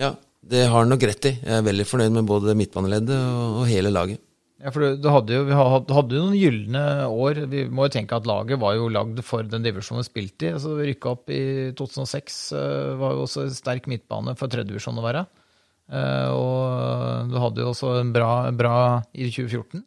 ja, 0.00 0.12
det 0.46 0.66
har 0.68 0.78
han 0.84 0.92
nok 0.92 1.02
rett 1.08 1.28
i. 1.28 1.34
Jeg 1.42 1.58
er 1.60 1.66
veldig 1.66 1.86
fornøyd 1.88 2.14
med 2.20 2.28
både 2.28 2.54
midtbaneleddet 2.58 3.16
og, 3.16 3.60
og 3.62 3.68
hele 3.70 3.92
laget. 3.92 4.22
Ja, 4.62 4.70
for 4.72 4.96
du, 4.96 5.08
hadde 5.12 5.34
jo, 5.36 5.42
vi 5.44 5.52
ha- 5.56 5.82
hadde 5.98 6.16
jo 6.16 6.22
noen 6.24 6.38
gylne 6.40 6.82
år. 7.12 7.42
Vi 7.52 7.66
må 7.68 7.86
jo 7.86 7.92
tenke 7.92 8.16
at 8.16 8.26
laget 8.28 8.58
var 8.62 8.76
jo 8.78 8.86
lagd 8.88 9.20
for 9.26 9.44
den 9.44 9.62
divisjonen 9.66 10.00
vi 10.00 10.08
spilte 10.08 10.48
i. 10.48 10.52
Altså, 10.56 10.72
rykka 10.80 11.10
opp 11.12 11.32
i 11.34 11.40
2006. 11.76 12.38
eh, 12.56 12.94
var 13.00 13.12
jo 13.18 13.26
også 13.26 13.44
sterk 13.52 13.88
midtbane 13.92 14.32
for 14.40 14.48
tredjedivisjon 14.52 14.96
å 15.02 15.04
være. 15.04 15.26
Eh, 15.92 16.30
og 16.32 17.28
du 17.30 17.36
hadde 17.42 17.62
jo 17.62 17.68
også 17.74 17.92
en 18.00 18.14
bra, 18.16 18.30
bra 18.56 18.78
i 19.12 19.28
2014. 19.28 19.84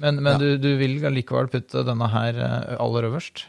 Men, 0.00 0.20
men 0.24 0.38
du, 0.40 0.54
du 0.60 0.70
vil 0.80 1.00
likevel 1.12 1.50
putte 1.52 1.84
denne 1.86 2.08
her 2.12 2.38
eh, 2.40 2.76
aller 2.80 3.08
øverst? 3.10 3.44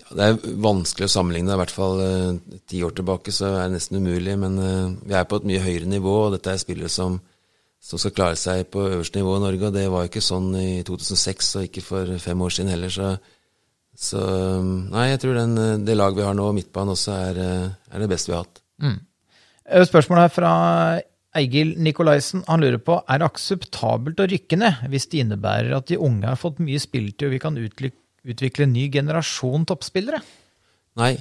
Ja, 0.00 0.16
det 0.18 0.24
er 0.26 0.56
vanskelig 0.64 1.06
å 1.06 1.12
sammenligne, 1.12 1.54
i 1.54 1.60
hvert 1.60 1.74
fall 1.74 2.00
eh, 2.02 2.58
ti 2.70 2.80
år 2.82 2.96
tilbake 2.98 3.34
så 3.34 3.52
er 3.52 3.68
det 3.68 3.76
nesten 3.76 4.00
umulig. 4.02 4.34
Men 4.40 4.58
eh, 4.58 4.96
vi 5.06 5.14
er 5.14 5.28
på 5.30 5.38
et 5.38 5.46
mye 5.50 5.62
høyere 5.62 5.90
nivå, 5.90 6.16
og 6.24 6.34
dette 6.34 6.50
er 6.50 6.62
spillere 6.62 6.90
som, 6.90 7.20
som 7.78 8.02
skal 8.02 8.16
klare 8.16 8.40
seg 8.40 8.66
på 8.74 8.88
øverste 8.88 9.22
nivå 9.22 9.38
i 9.38 9.44
Norge. 9.46 9.70
Og 9.70 9.78
det 9.78 9.86
var 9.94 10.04
jo 10.04 10.12
ikke 10.12 10.26
sånn 10.26 10.50
i 10.58 10.68
2006, 10.88 11.54
og 11.60 11.70
ikke 11.70 11.86
for 11.86 12.14
fem 12.26 12.44
år 12.48 12.58
siden 12.58 12.74
heller. 12.74 12.94
Så, 12.98 13.14
så 14.10 14.26
nei, 14.66 15.08
jeg 15.12 15.22
tror 15.22 15.38
den, 15.38 15.58
det 15.86 15.98
laget 15.98 16.18
vi 16.18 16.28
har 16.32 16.38
nå, 16.38 16.50
midtbanen 16.58 16.98
også, 16.98 17.18
er, 17.30 17.42
er 17.94 18.02
det 18.02 18.10
beste 18.10 18.32
vi 18.32 18.38
har 18.40 18.46
hatt. 18.48 18.64
Mm. 18.82 19.02
Spørsmålet 19.86 20.26
her 20.26 20.34
fra 20.34 20.54
Eigil 21.38 21.74
Nikolaisen. 21.82 22.44
Han 22.48 22.62
lurer 22.64 22.80
på 22.82 23.00
er 23.02 23.20
det 23.20 23.28
akseptabelt 23.28 24.22
å 24.22 24.28
rykke 24.30 24.58
ned 24.60 24.86
hvis 24.92 25.08
det 25.12 25.24
innebærer 25.24 25.74
at 25.76 25.90
de 25.90 26.00
unge 26.00 26.30
har 26.30 26.40
fått 26.40 26.62
mye 26.62 26.82
spilletid 26.82 27.28
og 27.28 27.36
vi 27.36 27.42
kan 27.42 27.60
utvikle 27.60 28.66
en 28.66 28.74
ny 28.76 28.88
generasjon 28.92 29.66
toppspillere? 29.68 30.22
Nei, 31.00 31.16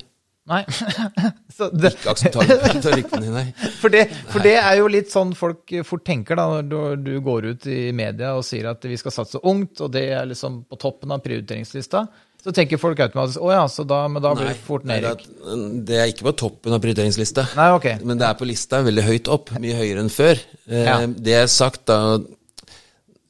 Nei. 0.49 0.63
Så 1.55 1.69
det, 1.71 1.93
Ikke 1.93 2.11
akseptabelt 2.11 2.87
å 2.89 2.91
rykke 2.97 3.19
ned, 3.21 3.29
nei. 3.31 3.45
for, 3.81 3.93
det, 3.93 4.07
for 4.27 4.43
det 4.43 4.57
er 4.59 4.75
jo 4.81 4.89
litt 4.91 5.11
sånn 5.13 5.31
folk 5.37 5.71
fort 5.87 6.03
tenker 6.07 6.39
da, 6.39 6.49
når 6.57 6.67
du, 6.67 7.05
du 7.05 7.13
går 7.23 7.47
ut 7.53 7.67
i 7.71 7.93
media 7.95 8.33
og 8.35 8.43
sier 8.47 8.67
at 8.73 8.83
vi 8.83 8.97
skal 8.99 9.15
satse 9.15 9.39
ungt, 9.39 9.79
og 9.79 9.93
det 9.95 10.07
er 10.17 10.27
liksom 10.27 10.63
på 10.67 10.79
toppen 10.81 11.15
av 11.15 11.23
prioriteringslista. 11.23 12.03
Så 12.43 12.51
tenker 12.51 12.79
folk 12.81 12.99
automatisk 12.99 13.39
å 13.39 13.51
ja, 13.53 13.63
så 13.71 13.85
da, 13.87 14.01
men 14.11 14.23
da 14.23 14.33
blir 14.35 14.49
det 14.49 14.57
fort 14.65 14.83
nedrykk. 14.87 15.21
det 15.23 15.87
det 15.87 15.99
er 16.01 16.09
ikke 16.11 16.25
på 16.27 16.33
toppen 16.41 16.75
av 16.75 16.81
prioriteringslista. 16.83 17.45
Nei, 17.55 17.69
ok. 17.77 17.87
Men 18.03 18.19
det 18.19 18.27
er 18.27 18.35
på 18.39 18.47
lista 18.49 18.81
veldig 18.83 19.05
høyt 19.07 19.29
opp, 19.31 19.53
mye 19.63 19.77
høyere 19.79 20.03
enn 20.03 20.11
før. 20.11 20.41
Eh, 20.67 20.83
Ja. 20.83 20.97
Det 21.07 21.37
er 21.39 21.47
sagt 21.47 21.85
da 21.87 22.19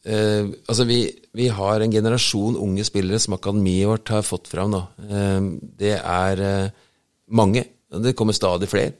eh, 0.05 0.49
Altså, 0.67 0.87
vi, 0.89 0.99
vi 1.37 1.47
har 1.53 1.85
en 1.85 1.93
generasjon 1.93 2.57
unge 2.57 2.85
spillere 2.89 3.21
som 3.21 3.37
akademiet 3.37 3.87
vårt 3.91 4.09
har 4.15 4.25
fått 4.25 4.49
fram 4.49 4.73
nå. 4.73 4.81
Eh, 5.05 5.39
det 5.83 5.95
er 5.99 6.43
eh, 6.49 6.69
mange. 7.29 7.65
Det 7.93 8.15
kommer 8.17 8.33
stadig 8.33 8.69
flere. 8.71 8.95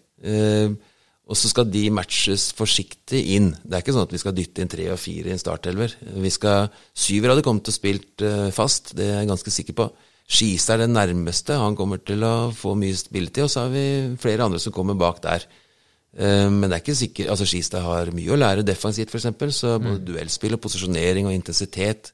Og 1.32 1.38
så 1.40 1.48
skal 1.48 1.70
de 1.72 1.86
matches 1.96 2.50
forsiktig 2.58 3.22
inn. 3.38 3.54
Det 3.64 3.78
er 3.78 3.84
ikke 3.84 3.94
sånn 3.96 4.08
at 4.10 4.12
vi 4.12 4.20
skal 4.20 4.36
dytte 4.36 4.60
inn 4.64 4.72
tre 4.72 4.90
og 4.92 5.00
fire 5.00 5.32
i 5.32 5.36
en 5.36 5.40
startelver. 5.40 5.94
Vi 6.20 6.32
skal, 6.34 6.68
Syver 6.92 7.32
hadde 7.32 7.46
kommet 7.46 7.70
og 7.72 7.76
spilt 7.76 8.24
eh, 8.26 8.50
fast, 8.56 8.92
det 8.98 9.08
er 9.08 9.22
jeg 9.22 9.30
ganske 9.32 9.54
sikker 9.56 9.78
på. 9.78 9.88
Skistad 10.28 10.78
er 10.78 10.86
den 10.86 10.96
nærmeste, 10.98 11.56
han 11.60 11.78
kommer 11.80 12.02
til 12.04 12.24
å 12.28 12.50
få 12.56 12.74
mye 12.80 12.96
spilletid. 13.00 13.46
Og 13.46 13.52
så 13.54 13.64
har 13.66 13.72
vi 13.72 13.86
flere 14.20 14.48
andre 14.48 14.60
som 14.60 14.76
kommer 14.76 15.00
bak 15.00 15.22
der. 15.24 15.46
Eh, 16.18 16.50
Men 16.52 16.68
det 16.68 16.76
er 16.76 16.84
ikke 16.84 17.00
sikkert 17.00 17.32
altså 17.32 17.48
Skistad 17.48 17.86
har 17.88 18.12
mye 18.16 18.34
å 18.36 18.40
lære 18.40 18.66
defensivt, 18.68 19.14
f.eks. 19.16 19.32
Så 19.56 19.78
både 19.80 20.04
duellspill 20.04 20.58
og 20.58 20.62
posisjonering 20.66 21.30
og 21.30 21.36
intensitet 21.38 22.12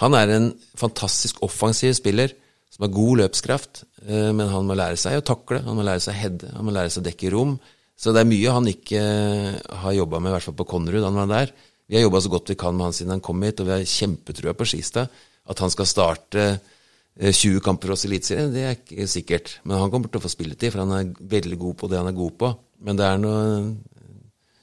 Han 0.00 0.14
er 0.16 0.30
en 0.34 0.46
fantastisk 0.80 1.42
offensiv 1.44 1.92
spiller 1.94 2.32
som 2.72 2.86
har 2.86 2.94
god 2.94 3.18
løpskraft, 3.20 3.82
eh, 4.08 4.30
men 4.32 4.48
han 4.48 4.64
må 4.66 4.74
lære 4.74 4.96
seg 4.96 5.18
å 5.20 5.24
takle, 5.24 5.60
han 5.62 5.76
må 5.76 5.84
lære 5.84 6.00
seg 6.00 6.14
å 6.14 6.20
heade, 6.22 6.52
han 6.56 6.64
må 6.64 6.72
lære 6.72 6.90
seg 6.90 7.02
å 7.02 7.08
dekke 7.10 7.32
rom. 7.34 7.58
Så 8.02 8.10
det 8.10 8.24
er 8.24 8.30
mye 8.30 8.54
han 8.56 8.66
ikke 8.66 8.98
eh, 8.98 9.60
har 9.84 9.94
jobba 9.94 10.18
med, 10.18 10.32
i 10.32 10.34
hvert 10.34 10.48
fall 10.48 10.58
på 10.58 10.66
Konrud. 10.72 11.04
Han 11.06 11.20
var 11.20 11.30
der. 11.30 11.52
Vi 11.86 11.98
har 11.98 12.06
jobba 12.06 12.22
så 12.24 12.32
godt 12.32 12.50
vi 12.50 12.58
kan 12.58 12.74
med 12.74 12.88
han 12.88 12.96
siden 12.96 13.14
han 13.14 13.22
kom 13.22 13.42
hit, 13.46 13.60
og 13.62 13.68
vi 13.68 13.76
har 13.76 13.86
kjempetrua 13.86 14.56
på 14.58 14.66
Skistad. 14.66 15.12
At 15.46 15.62
han 15.62 15.70
skal 15.70 15.86
starte 15.86 16.42
eh, 16.48 17.30
20 17.30 17.62
kamper 17.62 17.90
for 17.92 17.94
oss 17.94 18.06
i 18.06 18.10
Eliteserien, 18.10 18.50
det 18.54 18.66
er 18.66 18.76
ikke 18.78 19.06
sikkert. 19.10 19.54
Men 19.62 19.78
han 19.78 19.92
kommer 19.92 20.10
til 20.10 20.18
å 20.18 20.24
få 20.24 20.32
spilletid, 20.32 20.74
for 20.74 20.82
han 20.82 20.96
er 20.96 21.14
veldig 21.36 21.58
god 21.62 21.78
på 21.78 21.90
det 21.92 22.02
han 22.02 22.10
er 22.10 22.18
god 22.18 22.36
på. 22.42 22.52
Men 22.82 22.98
det 22.98 23.06
er 23.06 23.22
noe 23.22 23.46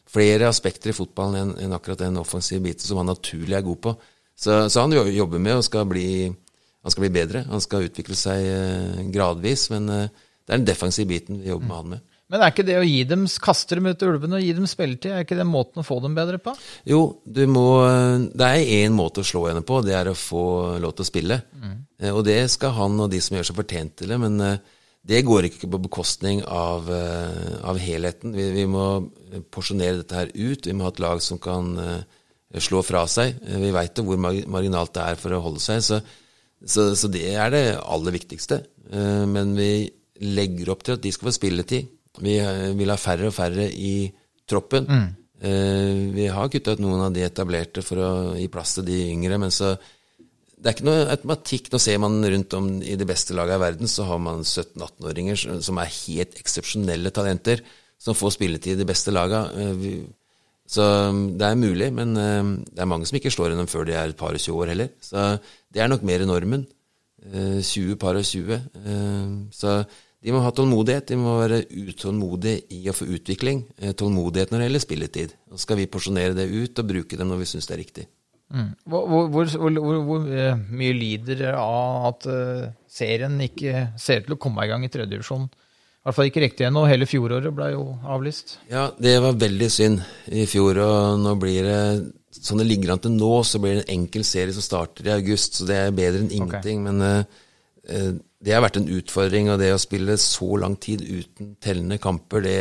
flere 0.10 0.50
aspekter 0.50 0.92
i 0.92 0.98
fotballen 0.98 1.40
enn 1.40 1.56
en 1.68 1.78
akkurat 1.78 2.02
den 2.02 2.20
offensive 2.20 2.64
biten 2.66 2.88
som 2.88 3.00
han 3.00 3.12
naturlig 3.12 3.56
er 3.56 3.66
god 3.66 3.82
på. 3.86 3.96
Så, 4.40 4.66
så 4.72 4.84
han 4.84 4.96
jobber 4.96 5.40
med 5.44 5.60
og 5.60 5.66
skal 5.68 5.88
bli, 5.88 6.10
han 6.28 6.92
skal 6.92 7.06
bli 7.06 7.14
bedre. 7.14 7.46
Han 7.52 7.64
skal 7.64 7.88
utvikle 7.88 8.18
seg 8.18 8.52
eh, 8.52 9.02
gradvis, 9.14 9.68
men 9.72 9.90
eh, 9.94 10.08
det 10.44 10.56
er 10.56 10.62
den 10.62 10.70
defensive 10.72 11.12
biten 11.12 11.44
vi 11.44 11.52
jobber 11.52 11.70
med 11.70 11.78
han 11.78 11.92
med. 11.96 12.06
Men 12.30 12.44
er 12.46 12.52
ikke 12.54 12.66
det 12.68 12.78
å 12.78 12.86
gi 12.86 13.04
dem 13.10 13.26
kaste 13.42 13.78
dem 13.80 13.90
ut 13.90 14.04
ulvene 14.06 14.38
og 14.38 14.44
gi 14.46 14.52
dem 14.54 14.68
spilletid, 14.70 15.12
er 15.12 15.24
ikke 15.26 15.38
det 15.40 15.48
måten 15.50 15.82
å 15.82 15.86
få 15.88 15.98
dem 16.04 16.18
bedre 16.18 16.38
på? 16.44 16.54
Jo, 16.86 17.00
du 17.26 17.42
må 17.50 17.68
Det 18.30 18.50
er 18.50 18.74
én 18.84 18.94
måte 18.94 19.24
å 19.24 19.26
slå 19.26 19.48
henne 19.48 19.64
på, 19.66 19.82
det 19.86 19.96
er 19.98 20.12
å 20.12 20.18
få 20.18 20.44
lov 20.82 20.94
til 20.94 21.08
å 21.08 21.10
spille. 21.10 21.40
Mm. 21.58 21.80
Og 22.14 22.22
det 22.28 22.44
skal 22.54 22.76
han 22.78 23.00
og 23.02 23.10
de 23.10 23.22
som 23.24 23.38
gjør 23.38 23.50
seg 23.50 23.58
fortjent 23.58 23.98
til 23.98 24.14
det, 24.14 24.20
men 24.22 24.38
eh, 24.46 24.62
det 25.10 25.24
går 25.26 25.48
ikke 25.48 25.70
på 25.72 25.82
bekostning 25.88 26.42
av, 26.46 26.90
eh, 26.92 27.58
av 27.66 27.80
helheten. 27.82 28.34
Vi, 28.36 28.50
vi 28.54 28.66
må 28.70 28.86
porsjonere 29.54 30.02
dette 30.02 30.18
her 30.18 30.32
ut. 30.36 30.68
Vi 30.68 30.76
må 30.76 30.86
ha 30.86 30.94
et 30.94 31.02
lag 31.04 31.22
som 31.24 31.40
kan 31.42 31.72
eh, 31.82 32.18
slå 32.62 32.84
fra 32.86 33.06
seg. 33.10 33.40
Eh, 33.46 33.60
Vi 33.64 33.72
veit 33.76 33.98
jo 33.98 34.06
hvor 34.06 34.20
marginalt 34.20 34.94
det 34.98 35.06
er 35.06 35.22
for 35.22 35.34
å 35.34 35.44
holde 35.46 35.64
seg, 35.64 35.82
så, 35.86 36.02
så, 36.62 36.92
så 37.00 37.10
det 37.12 37.26
er 37.32 37.56
det 37.56 37.64
aller 37.80 38.16
viktigste. 38.20 38.62
Eh, 38.92 39.24
Men 39.30 39.56
vi 39.58 39.90
legger 40.20 40.74
opp 40.76 40.84
til 40.84 40.98
at 40.98 41.04
de 41.04 41.14
skal 41.16 41.32
få 41.32 41.38
spilletid. 41.40 41.96
Vi 42.18 42.38
eh, 42.42 42.74
vil 42.78 42.90
ha 42.90 42.98
færre 42.98 43.30
og 43.30 43.36
færre 43.36 43.70
i 43.70 44.10
troppen. 44.50 44.88
Eh, 45.40 46.10
vi 46.16 46.26
har 46.28 46.50
kutta 46.52 46.74
ut 46.76 46.82
noen 46.84 47.06
av 47.06 47.14
de 47.16 47.24
etablerte 47.24 47.84
for 47.86 48.02
å 48.02 48.12
gi 48.36 48.48
plass 48.52 48.74
til 48.80 48.88
de 48.90 48.98
yngre, 49.14 49.38
men 49.40 49.54
så 49.54 49.76
det 50.60 50.68
er 50.68 50.76
ikke 50.76 50.88
noe 50.90 51.06
automatikk. 51.14 51.70
Nå 51.72 51.80
ser 51.80 52.00
man 52.04 52.18
rundt 52.26 52.54
om 52.58 52.72
i 52.84 52.98
de 53.00 53.06
beste 53.08 53.36
lagene 53.38 53.56
i 53.62 53.64
verden, 53.64 53.88
så 53.88 54.04
har 54.10 54.20
man 54.20 54.42
17-18-åringer 54.44 55.62
som 55.64 55.80
er 55.80 55.94
helt 56.02 56.36
eksepsjonelle 56.42 57.14
talenter, 57.16 57.62
som 58.00 58.18
får 58.18 58.36
spilletid 58.36 58.76
i 58.76 58.82
de 58.82 58.88
beste 58.90 59.14
lagene. 59.16 59.70
Eh, 59.70 60.16
Så 60.70 60.84
um, 60.86 61.22
det 61.34 61.48
er 61.48 61.56
mulig, 61.58 61.88
men 61.98 62.12
det 62.14 62.78
er 62.78 62.86
mange 62.86 63.08
som 63.10 63.16
ikke 63.18 63.32
slår 63.34 63.56
gjennom 63.56 63.66
før 63.72 63.88
de 63.88 63.96
er 63.98 64.12
et 64.12 64.18
par 64.20 64.36
og 64.38 64.44
20 64.44 64.60
år 64.62 64.70
heller. 64.70 64.92
Så 65.02 65.24
det 65.74 65.82
er 65.82 65.90
nok 65.90 66.04
mer 66.06 66.22
normen. 66.30 66.68
Eh, 67.26 67.58
20 67.66 67.96
par 67.98 68.20
og 68.20 68.24
20. 68.24 68.54
Eh, 68.86 69.32
Så 69.52 69.86
de 70.20 70.34
må 70.36 70.42
ha 70.44 70.52
tålmodighet. 70.52 71.12
De 71.12 71.18
må 71.20 71.38
være 71.40 71.64
utålmodige 71.72 72.66
i 72.76 72.82
å 72.92 72.96
få 72.96 73.08
utvikling. 73.16 73.64
Eh, 73.80 73.94
Tålmodighet 73.96 74.52
når 74.52 74.60
det 74.60 74.68
gjelder 74.70 74.84
spilletid. 74.84 75.36
Så 75.54 75.64
skal 75.64 75.80
vi 75.80 75.88
porsjonere 75.92 76.36
det 76.36 76.50
ut 76.52 76.82
og 76.82 76.90
bruke 76.90 77.20
dem 77.20 77.32
når 77.32 77.46
vi 77.46 77.52
syns 77.54 77.70
det 77.70 77.78
er 77.78 77.84
riktig. 77.86 78.06
Hvor, 78.50 79.06
hvor, 79.06 79.28
hvor, 79.30 79.48
hvor, 79.78 79.98
hvor, 80.08 80.28
eh, 80.34 80.58
mye 80.74 80.94
lider 80.98 81.52
av 81.54 82.08
at 82.10 82.28
eh, 82.34 82.70
serien 82.90 83.36
ikke 83.46 83.92
ser 84.02 84.24
ut 84.24 84.30
til 84.30 84.36
å 84.36 84.42
komme 84.42 84.66
i 84.66 84.72
gang 84.72 84.84
i 84.84 84.92
tredjedivisjon? 84.92 85.46
I 86.00 86.08
hvert 86.08 86.18
fall 86.18 86.30
ikke 86.32 86.44
riktig 86.44 86.66
ennå. 86.66 86.86
Hele 86.90 87.08
fjoråret 87.08 87.54
ble 87.54 87.74
jo 87.76 87.84
avlyst. 88.10 88.58
Ja, 88.72 88.88
det 88.98 89.20
var 89.22 89.38
veldig 89.38 89.68
synd 89.72 90.02
i 90.34 90.48
fjor, 90.50 90.80
og 90.84 91.20
nå 91.24 91.36
blir 91.40 91.68
det 91.68 91.84
Sånn 92.40 92.62
det 92.62 92.68
ligger 92.70 92.94
an 92.94 93.02
til 93.02 93.16
nå, 93.18 93.30
så 93.44 93.58
blir 93.60 93.74
det 93.74 93.82
en 93.82 93.96
enkel 93.98 94.22
serie 94.24 94.54
som 94.54 94.64
starter 94.64 95.08
i 95.10 95.12
august, 95.16 95.58
så 95.58 95.66
det 95.68 95.80
er 95.82 95.96
bedre 95.98 96.22
enn 96.22 96.30
ingenting. 96.38 96.84
Men 96.86 97.02
eh, 97.04 97.16
eh, 97.18 97.49
det 98.40 98.54
har 98.56 98.62
vært 98.64 98.78
en 98.80 98.88
utfordring, 98.96 99.50
og 99.52 99.60
det 99.60 99.72
å 99.76 99.80
spille 99.82 100.16
så 100.22 100.48
lang 100.62 100.78
tid 100.80 101.02
uten 101.04 101.56
tellende 101.64 101.98
kamper, 102.00 102.44
det, 102.46 102.58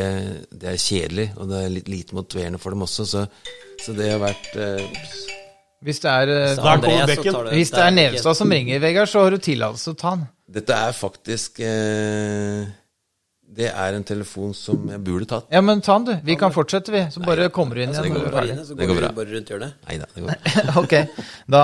det 0.51 0.73
er 0.73 0.81
kjedelig, 0.83 1.29
og 1.37 1.51
det 1.53 1.61
er 1.65 1.75
litt 1.77 1.89
lite 1.93 2.17
motiverende 2.19 2.59
for 2.63 2.75
dem 2.75 2.83
også, 2.87 3.07
så, 3.07 3.27
så 3.85 3.95
det 3.99 4.09
har 4.11 4.19
vært 4.25 4.57
eh, 4.59 5.05
Hvis 5.87 6.01
det 6.03 6.11
er, 6.11 6.33
eh, 6.35 6.57
tar 6.59 6.83
du- 6.83 7.53
hvis 7.55 7.71
det 7.71 7.85
er 7.85 7.95
Nevstad 7.95 8.35
som 8.41 8.51
ringer, 8.51 8.81
Vegard, 8.83 9.07
så 9.13 9.23
har 9.23 9.31
du 9.31 9.39
tillatelse 9.39 9.85
til 9.93 9.95
å 9.95 10.01
ta 10.03 10.15
den. 10.17 10.27
Dette 10.59 10.81
er 10.89 10.97
faktisk 10.97 11.61
eh, 11.61 12.65
Det 13.59 13.67
er 13.73 13.95
en 13.97 14.05
telefon 14.07 14.51
som 14.55 14.83
jeg 14.93 15.01
burde 15.03 15.27
tatt. 15.27 15.47
Ja, 15.51 15.63
men 15.65 15.81
ta 15.83 15.95
den, 15.99 16.05
du. 16.05 16.27
Vi 16.29 16.35
kan 16.39 16.53
fortsette, 16.55 16.93
vi. 16.93 17.01
Så 17.11 17.23
bare 17.25 17.49
kommer 17.51 17.75
du 17.79 17.83
inn 17.83 17.95
igjen. 17.95 18.13
går 18.15 18.37
inn, 18.53 18.61
så 18.63 18.75
Det 18.77 18.87
går 18.87 18.93
går 18.95 19.01
bra. 19.01 19.09
bare 19.17 19.33
rundt 19.33 19.49
hjørnet. 19.51 19.73
Nei 19.89 19.97
da, 19.99 20.07
det 20.15 20.23
går 20.23 20.77
Ok. 20.83 20.93
Da, 21.51 21.63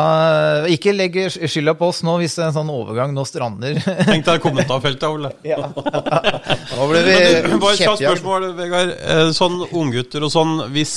ikke 0.75 0.94
legg 0.97 1.18
skylda 1.37 1.75
på 1.79 1.90
oss 1.92 2.01
nå 2.07 2.16
hvis 2.23 2.38
er 2.40 2.49
en 2.49 2.57
sånn 2.57 2.73
overgang 2.73 3.12
nå 3.14 3.23
strander. 3.29 3.77
Tenk 4.09 4.25
deg 4.27 4.40
kommentarfeltet, 4.42 5.05
Ole. 5.07 5.31
Nå 5.44 6.88
ble 6.90 7.03
vi 7.05 7.18
Bare 7.61 7.77
et 7.77 7.83
kjapt 7.85 8.01
spørsmål, 8.03 8.49
Vegard. 8.59 8.94
Eh, 9.05 9.29
Sånn 9.37 9.61
unggutter 9.68 10.25
og 10.27 10.33
sånn, 10.35 10.57
hvis 10.75 10.97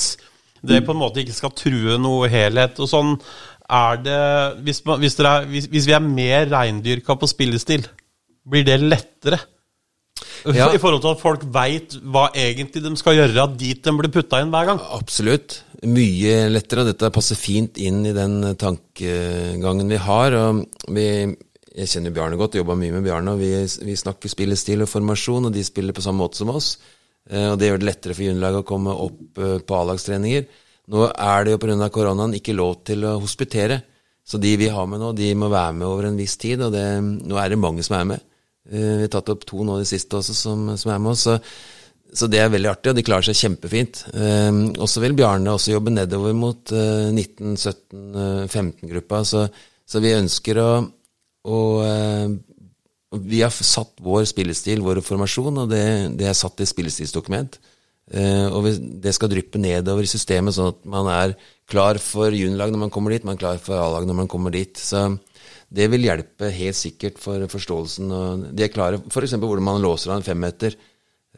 det 0.66 0.80
på 0.88 0.96
en 0.96 1.00
måte 1.04 1.22
ikke 1.22 1.36
skal 1.36 1.52
true 1.54 1.98
noe 2.02 2.26
helhet 2.32 2.80
og 2.82 2.88
sånn, 2.90 3.12
er 3.68 4.00
det 4.02 4.18
Hvis, 4.64 4.80
hvis, 4.88 5.14
dere 5.20 5.34
er, 5.42 5.46
hvis, 5.52 5.68
hvis 5.70 5.86
vi 5.86 5.94
er 5.94 6.02
mer 6.02 6.48
reindyrka 6.50 7.14
på 7.20 7.28
spillestil, 7.30 7.84
blir 8.48 8.64
det 8.66 8.80
lettere? 8.82 9.38
Ja. 10.58 10.68
I 10.74 10.80
forhold 10.80 11.02
til 11.04 11.14
at 11.14 11.22
folk 11.22 11.44
veit 11.54 11.96
hva 12.02 12.28
egentlig 12.36 12.82
de 12.84 12.92
skal 13.00 13.18
gjøre, 13.18 13.46
dit 13.58 13.82
de 13.84 13.94
blir 13.98 14.12
putta 14.14 14.40
inn 14.42 14.52
hver 14.54 14.68
gang. 14.70 14.82
Absolutt. 14.96 15.62
Mye 15.86 16.48
lettere, 16.50 16.82
og 16.82 16.90
dette 16.90 17.10
passer 17.14 17.38
fint 17.38 17.78
inn 17.78 18.00
i 18.08 18.14
den 18.16 18.40
tankegangen 18.58 19.90
vi 19.90 20.00
har. 20.02 20.36
Og 20.38 20.62
vi, 20.94 21.08
jeg 21.78 21.92
kjenner 21.92 22.14
Bjarne 22.14 22.38
godt, 22.40 22.58
jobba 22.58 22.76
mye 22.78 22.94
med 22.96 23.06
Bjarne, 23.06 23.34
og 23.36 23.42
vi, 23.42 23.52
vi 23.86 23.98
snakker 23.98 24.32
spillestil 24.32 24.82
og 24.84 24.90
formasjon, 24.90 25.50
og 25.50 25.54
de 25.54 25.64
spiller 25.66 25.96
på 25.96 26.04
samme 26.04 26.24
måte 26.24 26.40
som 26.40 26.50
oss. 26.54 26.76
Eh, 27.30 27.50
Og 27.52 27.58
det 27.60 27.70
gjør 27.70 27.82
det 27.82 27.90
lettere 27.90 28.16
for 28.16 28.26
juniorlaget 28.26 28.64
å 28.64 28.68
komme 28.68 28.96
opp 29.06 29.42
eh, 29.42 29.58
på 29.62 29.78
A-lagstreninger. 29.78 30.48
Nå 30.88 31.04
er 31.12 31.44
det 31.44 31.54
jo 31.54 31.60
pga. 31.62 31.90
koronaen 31.92 32.34
ikke 32.38 32.56
lov 32.56 32.80
til 32.88 33.04
å 33.04 33.18
hospitere. 33.20 33.82
Så 34.28 34.40
de 34.40 34.54
vi 34.60 34.68
har 34.68 34.86
med 34.88 35.00
nå, 35.00 35.12
de 35.16 35.30
må 35.36 35.48
være 35.48 35.76
med 35.76 35.86
over 35.88 36.08
en 36.08 36.18
viss 36.18 36.36
tid, 36.40 36.60
og 36.64 36.72
det, 36.74 36.84
nå 37.00 37.38
er 37.40 37.48
det 37.52 37.60
mange 37.60 37.84
som 37.84 37.96
er 37.96 38.08
med. 38.10 38.24
Eh, 38.70 38.96
Vi 38.98 39.06
har 39.06 39.12
tatt 39.12 39.30
opp 39.32 39.46
to 39.48 39.64
nå 39.64 39.78
i 39.78 39.84
det 39.84 39.90
siste 39.90 40.18
også 40.18 40.34
som, 40.36 40.58
som 40.80 40.92
er 40.92 41.02
med 41.02 41.14
oss. 41.14 41.26
Så, 41.28 41.38
så 42.18 42.24
det 42.30 42.40
er 42.40 42.52
veldig 42.52 42.70
artig, 42.70 42.92
og 42.92 42.98
de 42.98 43.06
klarer 43.06 43.28
seg 43.28 43.40
kjempefint. 43.40 44.04
Eh, 44.14 44.52
og 44.78 44.86
så 44.90 45.02
vil 45.04 45.16
Bjarne 45.18 45.54
også 45.54 45.74
jobbe 45.74 45.94
nedover 45.94 46.36
mot 46.36 46.72
eh, 46.72 47.08
19-17-15-gruppa, 47.12 49.24
så, 49.28 49.46
så 49.88 50.04
vi 50.04 50.16
ønsker 50.16 50.62
å, 50.62 50.70
å 51.48 51.58
eh, 51.84 52.28
Vi 53.28 53.40
har 53.40 53.52
satt 53.52 54.00
vår 54.04 54.24
spillestil, 54.28 54.84
vår 54.84 55.00
formasjon, 55.04 55.64
og 55.64 55.72
det, 55.72 55.84
det 56.20 56.26
er 56.28 56.36
satt 56.36 56.60
i 56.60 56.68
spillestilsdokument. 56.68 57.60
Uh, 58.08 58.48
og 58.56 58.64
det 59.04 59.12
skal 59.12 59.28
dryppe 59.28 59.60
nedover 59.60 60.06
i 60.06 60.08
systemet, 60.08 60.54
sånn 60.56 60.70
at 60.72 60.78
man 60.88 61.10
er 61.12 61.34
klar 61.68 61.98
for 62.00 62.32
juniorlag 62.32 62.72
når 62.72 62.80
man 62.86 62.92
kommer 62.92 63.12
dit, 63.12 63.26
man 63.26 63.36
er 63.36 63.42
klar 63.42 63.58
for 63.60 63.76
A-lag 63.76 64.06
når 64.08 64.16
man 64.22 64.30
kommer 64.32 64.54
dit. 64.54 64.80
Så 64.80 65.02
det 65.68 65.88
vil 65.92 66.06
hjelpe 66.06 66.48
helt 66.54 66.76
sikkert 66.78 67.18
for 67.20 67.44
forståelsen. 67.52 68.12
Og 68.12 68.46
de 68.56 68.64
er 68.64 68.72
klare 68.72 69.00
f.eks. 69.04 69.36
hvordan 69.36 69.66
man 69.66 69.82
låser 69.84 70.12
av 70.12 70.20
en 70.20 70.26
femmeter. 70.26 70.76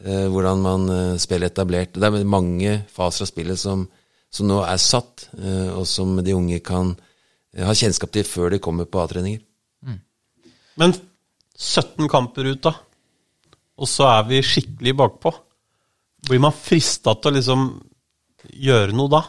Eh, 0.00 0.26
hvordan 0.30 0.62
man 0.64 0.88
eh, 0.94 1.16
spiller 1.20 1.50
etablert. 1.50 1.98
Det 1.98 2.06
er 2.06 2.24
mange 2.24 2.78
faser 2.92 3.26
av 3.26 3.30
spillet 3.30 3.60
som, 3.60 3.84
som 4.32 4.48
nå 4.48 4.60
er 4.64 4.80
satt, 4.80 5.26
eh, 5.36 5.68
og 5.74 5.84
som 5.88 6.14
de 6.24 6.36
unge 6.36 6.60
kan 6.64 6.94
ha 7.58 7.74
kjennskap 7.74 8.12
til 8.14 8.24
før 8.24 8.54
de 8.54 8.62
kommer 8.62 8.86
på 8.86 9.00
A-treninger. 9.02 9.42
Men 10.78 10.94
17 11.58 12.06
kamper 12.08 12.46
ut, 12.46 12.62
da. 12.62 12.72
og 13.76 13.88
så 13.90 14.06
er 14.14 14.22
vi 14.30 14.38
skikkelig 14.46 14.94
bakpå. 14.96 15.32
Blir 16.30 16.40
man 16.40 16.54
frista 16.56 17.16
til 17.18 17.32
å 17.32 17.36
liksom 17.36 17.66
gjøre 18.54 18.94
noe 18.96 19.12
da? 19.12 19.20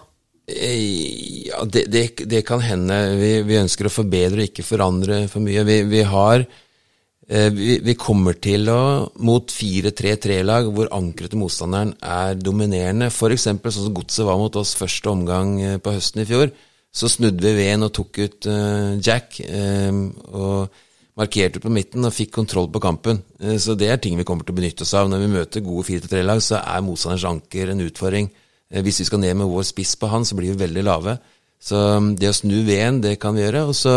Ja, 1.52 1.66
det, 1.68 1.86
det, 1.92 2.04
det 2.32 2.44
kan 2.48 2.62
hende. 2.64 2.98
Vi, 3.20 3.32
vi 3.48 3.60
ønsker 3.60 3.88
å 3.88 3.94
forbedre 3.94 4.40
og 4.44 4.52
ikke 4.52 4.66
forandre 4.66 5.26
for 5.32 5.44
mye. 5.44 5.64
Vi, 5.68 5.78
vi 5.90 6.04
har 6.08 6.46
eh, 6.46 7.50
vi, 7.52 7.80
vi 7.84 7.96
kommer 8.00 8.38
til 8.40 8.70
å, 8.72 8.82
mot 9.26 9.52
4-3-3-lag 9.52 10.70
hvor 10.72 10.92
ankeret 10.96 11.34
til 11.34 11.42
motstanderen 11.42 11.96
er 12.00 12.40
dominerende, 12.40 13.10
f.eks. 13.12 13.50
sånn 13.50 13.74
som 13.74 13.98
Godset 13.98 14.28
var 14.28 14.40
mot 14.40 14.62
oss 14.62 14.78
første 14.80 15.12
omgang 15.12 15.58
eh, 15.60 15.80
på 15.84 15.96
høsten 15.98 16.24
i 16.24 16.30
fjor, 16.30 16.54
så 16.92 17.10
snudde 17.12 17.44
vi 17.44 17.58
veden 17.58 17.88
og 17.88 17.92
tok 18.00 18.22
ut 18.22 18.48
eh, 18.52 18.96
Jack 19.04 19.42
eh, 19.44 19.92
og 20.32 20.80
markerte 21.20 21.60
på 21.64 21.72
midten 21.74 22.08
og 22.08 22.16
fikk 22.16 22.32
kontroll 22.38 22.70
på 22.72 22.80
kampen. 22.82 23.18
Så 23.60 23.76
det 23.78 23.90
er 23.92 24.00
ting 24.00 24.16
vi 24.18 24.24
kommer 24.26 24.48
til 24.48 24.56
å 24.56 24.58
benytte 24.58 24.86
oss 24.86 24.94
av. 24.96 25.10
Når 25.12 25.20
vi 25.20 25.34
møter 25.34 25.64
gode 25.66 25.84
4-3-lag, 25.90 26.40
så 26.42 26.62
er 26.62 26.86
motstanderens 26.86 27.28
anker 27.28 27.74
en 27.74 27.84
utfordring. 27.84 28.30
Hvis 28.72 29.02
vi 29.04 29.08
skal 29.10 29.20
ned 29.20 29.36
med 29.42 29.52
vår 29.52 29.66
spiss 29.68 29.92
på 30.00 30.08
han, 30.10 30.24
så 30.26 30.38
blir 30.40 30.56
vi 30.56 30.64
veldig 30.64 30.86
lave. 30.88 31.18
Så 31.62 31.78
um, 31.98 32.12
det 32.18 32.32
å 32.32 32.36
snu 32.36 32.62
veden, 32.68 33.02
det 33.04 33.18
kan 33.22 33.38
vi 33.38 33.44
gjøre. 33.44 33.66
Og 33.70 33.78
så 33.78 33.96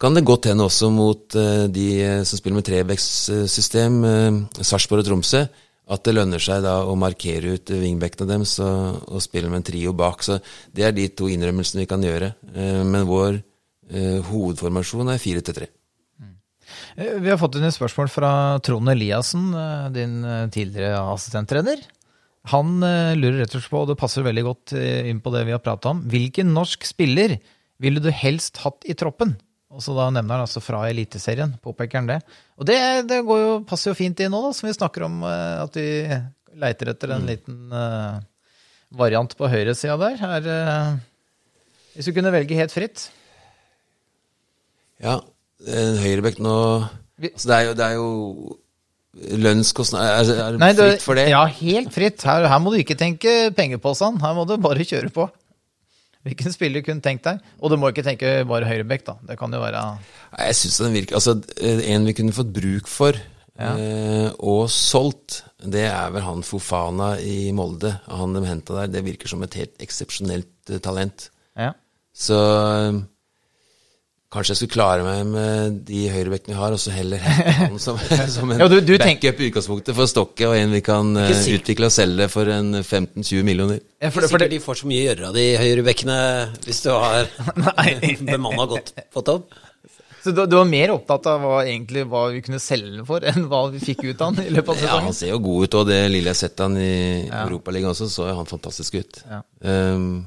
kan 0.00 0.16
det 0.16 0.26
godt 0.26 0.48
hende 0.50 0.66
også 0.68 0.90
mot 0.94 1.36
eh, 1.36 1.66
de 1.74 1.86
eh, 2.00 2.20
som 2.26 2.40
spiller 2.40 2.60
med 2.60 2.68
trevekstsystem, 2.68 3.98
uh, 4.04 4.62
Sarpsborg 4.62 5.02
og 5.02 5.08
Tromsø, 5.10 5.42
at 5.88 6.04
det 6.04 6.14
lønner 6.14 6.42
seg 6.42 6.62
da 6.64 6.78
å 6.86 6.94
markere 7.00 7.56
ut 7.56 7.72
wingbackene 7.72 8.28
deres 8.28 8.58
og, 8.64 9.02
og 9.08 9.24
spille 9.24 9.50
med 9.50 9.62
en 9.62 9.68
trio 9.70 9.94
bak. 9.96 10.24
Så 10.24 10.38
det 10.74 10.86
er 10.86 10.94
de 10.96 11.08
to 11.12 11.30
innrømmelsene 11.32 11.84
vi 11.84 11.90
kan 11.90 12.04
gjøre. 12.04 12.32
Eh, 12.54 12.84
men 12.86 13.08
vår 13.08 13.36
eh, 13.36 14.22
hovedformasjon 14.30 15.12
er 15.14 15.20
4-3. 15.22 15.50
tre. 15.52 15.72
Vi 16.98 17.30
har 17.30 17.38
fått 17.40 17.56
inn 17.58 17.66
et 17.68 17.76
spørsmål 17.76 18.10
fra 18.12 18.30
Trond 18.64 18.90
Eliassen, 18.92 19.52
eh, 19.54 19.86
din 19.94 20.18
eh, 20.24 20.48
tidligere 20.52 21.00
assistenttrener. 21.14 21.80
Han 22.52 22.78
eh, 22.86 23.16
lurer 23.18 23.42
rett 23.42 23.52
og 23.52 23.60
slett 23.60 23.72
på, 23.72 23.82
og 23.82 23.90
det 23.90 23.98
passer 24.00 24.24
veldig 24.26 24.44
godt 24.46 24.74
eh, 24.78 25.08
inn 25.10 25.20
på 25.24 25.32
det 25.34 25.44
vi 25.48 25.54
har 25.54 25.62
prata 25.62 25.92
om, 25.92 26.04
hvilken 26.08 26.52
norsk 26.54 26.86
spiller 26.88 27.36
ville 27.82 28.02
du 28.02 28.08
helst 28.14 28.62
hatt 28.64 28.86
i 28.88 28.96
troppen? 28.98 29.36
Og 29.68 29.82
så 29.84 29.92
da 29.92 30.06
nevner 30.08 30.38
han 30.38 30.46
altså 30.46 30.62
fra 30.64 30.86
Eliteserien, 30.88 31.52
påpeker 31.62 32.00
han 32.00 32.08
det. 32.08 32.18
Og 32.56 32.66
det, 32.68 32.78
det 33.10 33.20
går 33.26 33.42
jo, 33.42 33.52
passer 33.68 33.92
jo 33.92 33.98
fint 33.98 34.20
inn 34.24 34.32
nå, 34.32 34.40
da, 34.46 34.54
som 34.56 34.68
vi 34.68 34.76
snakker 34.76 35.04
om 35.06 35.20
eh, 35.28 35.58
at 35.60 35.76
vi 35.76 35.88
leiter 36.58 36.90
etter 36.90 37.12
en 37.14 37.26
liten 37.28 37.58
uh, 37.70 38.16
variant 38.98 39.34
på 39.38 39.50
høyresida 39.52 39.94
der. 40.00 40.22
Er, 40.24 40.48
uh, 40.48 41.68
hvis 41.94 42.08
du 42.08 42.14
kunne 42.16 42.32
velge 42.34 42.56
helt 42.58 42.74
fritt. 42.74 43.04
Ja, 45.04 45.20
en 45.68 46.00
høyrebekk 46.00 46.40
nå 46.42 46.56
altså 47.18 47.50
det, 47.50 47.54
er 47.56 47.64
jo, 47.66 47.76
det 47.78 47.84
er 47.84 47.94
jo 47.98 48.08
lønnskostnad 49.38 50.04
Er, 50.04 50.30
er 50.46 50.52
det 50.56 50.60
Nei, 50.62 50.72
du- 50.76 50.82
fritt 50.84 51.02
for 51.04 51.18
det? 51.18 51.28
Ja, 51.32 51.44
helt 51.58 51.92
fritt. 51.94 52.22
Her, 52.26 52.46
her 52.48 52.58
må 52.62 52.72
du 52.74 52.78
ikke 52.80 52.96
tenke 52.98 53.50
pengepåsen. 53.56 54.20
Her 54.22 54.34
må 54.38 54.46
du 54.48 54.56
bare 54.62 54.84
kjøre 54.92 55.10
på. 55.14 55.28
Hvilken 56.26 56.52
spiller 56.52 56.82
kunne 56.84 57.00
tenkt 57.04 57.24
deg? 57.24 57.38
Og 57.62 57.70
du 57.72 57.76
må 57.80 57.88
ikke 57.92 58.02
tenke 58.04 58.32
bare 58.48 58.66
høyrebekk, 58.68 59.04
da. 59.06 59.14
Det 59.30 59.36
kan 59.40 59.52
jo 59.54 59.60
være 59.62 59.82
Jeg 60.36 60.56
synes 60.58 60.78
den 60.82 60.96
virker 60.96 61.16
Altså, 61.16 61.36
en 61.62 62.08
vi 62.08 62.14
kunne 62.18 62.34
fått 62.36 62.50
bruk 62.52 62.88
for, 62.90 63.16
eh, 63.58 64.28
og 64.38 64.66
solgt, 64.70 65.42
det 65.62 65.86
er 65.88 66.10
vel 66.14 66.22
han 66.26 66.42
Fofana 66.46 67.14
i 67.22 67.50
Molde. 67.56 67.94
Han 68.10 68.34
de 68.36 68.42
henta 68.46 68.80
der. 68.82 68.90
Det 68.98 69.04
virker 69.06 69.30
som 69.30 69.42
et 69.46 69.54
helt 69.58 69.78
eksepsjonelt 69.86 70.74
eh, 70.74 70.82
talent. 70.84 71.30
Ja. 71.56 71.72
Så 72.14 72.36
eh, 72.36 73.00
kanskje 74.28 74.52
jeg 74.52 74.58
skulle 74.60 74.74
klare 74.76 75.04
meg 75.06 75.20
med 75.32 75.76
de 75.88 76.02
høyrebekkene 76.12 76.52
vi 76.52 76.58
har, 76.60 76.74
og 76.76 76.80
så 76.82 76.92
heller 76.92 77.22
han 77.62 77.78
som, 77.80 77.96
som 78.28 78.50
en 78.52 78.60
Ja, 78.60 78.66
du- 78.68 78.80
du 78.84 78.92
backup 79.00 79.40
i 79.40 79.48
utgangspunktet 79.48 79.96
for 79.96 80.10
Stokke, 80.10 80.48
og 80.50 80.56
en 80.58 80.74
vi 80.76 80.82
kan 80.84 81.14
eh, 81.16 81.32
utvikle 81.56 81.88
og 81.88 81.94
selge 81.96 82.26
for 82.32 82.50
en 82.52 82.74
15-20 82.82 83.46
millioner. 83.48 83.80
Ja, 84.02 84.10
For, 84.10 84.20
for, 84.20 84.20
det- 84.20 84.28
for 84.28 84.38
sikkert 84.44 84.52
de 84.56 84.60
får 84.66 84.82
så 84.82 84.90
mye 84.92 85.00
å 85.00 85.06
gjøre 85.08 85.30
av 85.30 85.38
de 85.40 85.46
høyrebekkene 85.62 86.18
hvis 86.66 86.82
du 86.84 86.90
har 86.92 87.32
bemanna 88.34 88.68
godt 88.74 88.92
på 89.16 89.24
topp. 89.32 89.48
Så 90.18 90.32
du, 90.34 90.40
du 90.50 90.56
var 90.58 90.66
mer 90.68 90.90
opptatt 90.92 91.24
av 91.30 91.40
hva, 91.46 91.58
egentlig, 91.64 92.02
hva 92.10 92.24
vi 92.34 92.40
kunne 92.44 92.58
selge 92.60 92.90
den 92.98 93.06
for, 93.08 93.22
enn 93.24 93.44
hva 93.48 93.60
vi 93.72 93.78
fikk 93.80 94.02
ut 94.10 94.20
av 94.26 94.34
den 94.34 94.48
i 94.50 94.54
løpet 94.56 94.74
av 94.74 94.82
Ja, 94.84 94.96
han 95.06 95.14
ser 95.16 95.30
jo 95.30 95.38
god 95.44 95.68
ut, 95.70 95.76
og 95.78 95.86
det 95.88 96.00
lille 96.10 96.26
jeg 96.28 96.34
har 96.34 96.40
sett 96.42 96.58
han 96.64 96.74
i 96.76 96.88
Europaligaen 97.30 97.94
også, 97.94 98.08
så 98.12 98.26
jo 98.28 98.34
han 98.40 98.50
fantastisk 98.50 98.98
ut. 98.98 99.20
Ja. 99.30 99.38
Um, 99.62 100.26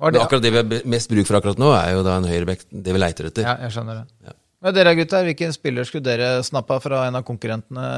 men 0.00 0.16
det, 0.16 0.22
akkurat 0.24 0.42
det 0.42 0.50
vi 0.50 0.60
har 0.60 0.88
mest 0.90 1.12
bruk 1.12 1.28
for 1.28 1.38
akkurat 1.38 1.60
nå, 1.60 1.68
er 1.76 1.92
jo 1.94 2.02
da 2.06 2.16
en 2.18 2.26
høyrebekk, 2.28 2.66
det 2.70 2.96
vi 2.96 3.02
leiter 3.02 3.30
etter. 3.30 3.46
ja, 3.46 3.54
jeg 3.66 3.76
skjønner 3.76 4.02
det. 4.02 4.34
Men 4.64 4.72
dere 4.72 4.94
gutter, 4.96 5.26
hvilken 5.28 5.52
spiller 5.52 5.84
skulle 5.84 6.06
dere 6.06 6.28
snappa 6.46 6.78
fra 6.80 7.04
en 7.04 7.20
av 7.20 7.24
konkurrentene 7.28 7.88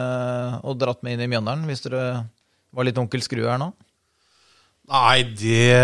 og 0.66 0.78
dratt 0.80 1.04
med 1.06 1.14
inn 1.14 1.24
i 1.24 1.30
Mjøndalen, 1.30 1.64
hvis 1.70 1.84
dere 1.86 2.04
var 2.74 2.88
litt 2.88 2.98
onkel 2.98 3.22
Skrue 3.22 3.46
her 3.48 3.60
nå? 3.62 3.70
Nei, 4.90 5.22
det 5.38 5.76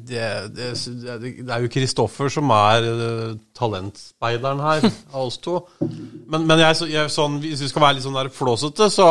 det, 0.00 0.48
det, 0.56 0.70
det, 1.04 1.30
det 1.44 1.52
er 1.52 1.64
jo 1.64 1.70
Kristoffer 1.72 2.30
som 2.32 2.50
er 2.54 2.86
eh, 2.88 3.32
talentspeideren 3.56 4.62
her, 4.64 4.86
av 5.14 5.26
oss 5.26 5.38
to. 5.42 5.58
Men, 5.80 6.46
men 6.48 6.62
jeg, 6.62 6.90
jeg, 6.94 7.12
sånn, 7.12 7.38
hvis 7.42 7.64
vi 7.64 7.70
skal 7.70 7.84
være 7.84 7.98
litt 7.98 8.06
sånn 8.06 8.16
der 8.16 8.32
flåsete, 8.32 8.88
så, 8.92 9.08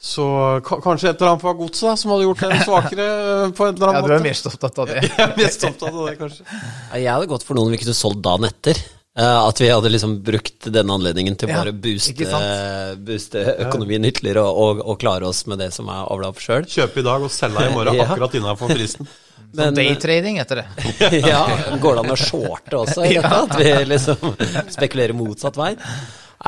så 0.00 0.24
kanskje 0.62 1.10
et 1.10 1.16
eller 1.18 1.32
annet 1.32 1.42
fra 1.42 1.52
godset 1.58 1.98
som 1.98 2.12
hadde 2.14 2.26
gjort 2.28 2.42
dem 2.44 2.60
svakere 2.62 3.06
eh, 3.08 3.48
på 3.58 3.66
en 3.66 3.74
eller 3.74 3.96
Ja, 3.96 4.02
du 4.04 4.12
er 4.12 4.18
måte. 4.18 4.28
mest 4.28 4.46
opptatt 4.46 4.78
av 4.78 4.86
det. 4.92 5.00
Jeg 5.08 5.24
er 5.24 5.32
mest 5.40 5.64
opptatt 5.66 5.90
av 5.90 6.04
det, 6.06 6.14
kanskje. 6.20 6.44
Jeg 7.02 7.10
hadde 7.10 7.26
gått 7.32 7.46
for 7.48 7.58
noen 7.58 7.74
vi 7.74 7.80
kunne 7.82 7.96
solgt 7.98 8.22
dagen 8.22 8.46
etter. 8.46 8.78
Eh, 9.18 9.38
At 9.48 9.58
vi 9.58 9.66
hadde 9.72 9.90
liksom 9.90 10.12
brukt 10.22 10.68
denne 10.70 10.94
anledningen 10.94 11.34
til 11.34 11.48
å 11.48 11.50
Ja, 11.50 11.62
bare 11.64 11.72
booste, 11.74 12.28
booste 13.08 13.42
økonomien 13.66 14.06
ytterligere 14.06 14.44
og, 14.46 14.60
og, 14.78 14.84
og 14.92 15.00
klare 15.02 15.26
oss 15.26 15.40
med 15.50 15.58
det 15.58 15.72
som 15.74 15.90
er 15.90 16.04
avla 16.14 16.30
opp 16.30 16.38
sjøl. 16.44 16.68
Kjøpe 16.70 17.02
i 17.02 17.06
dag 17.08 17.26
og 17.26 17.32
selge 17.34 17.66
i 17.66 17.72
morgen, 17.74 17.96
Ja. 17.98 18.06
akkurat 18.12 18.38
innafor 18.38 18.70
fristen. 18.70 19.10
Men, 19.58 19.74
daytrading 19.74 20.38
heter 20.38 20.60
det. 20.62 21.10
ja, 21.24 21.42
Går 21.82 21.94
det 21.98 22.00
an 22.04 22.14
å 22.14 22.20
shorte 22.20 22.78
også 22.84 23.02
i 23.08 23.14
dette? 23.16 23.34
At 23.48 23.54
vi 23.58 23.70
liksom 23.88 24.34
spekulerer 24.76 25.16
motsatt 25.16 25.56
vei? 25.58 25.72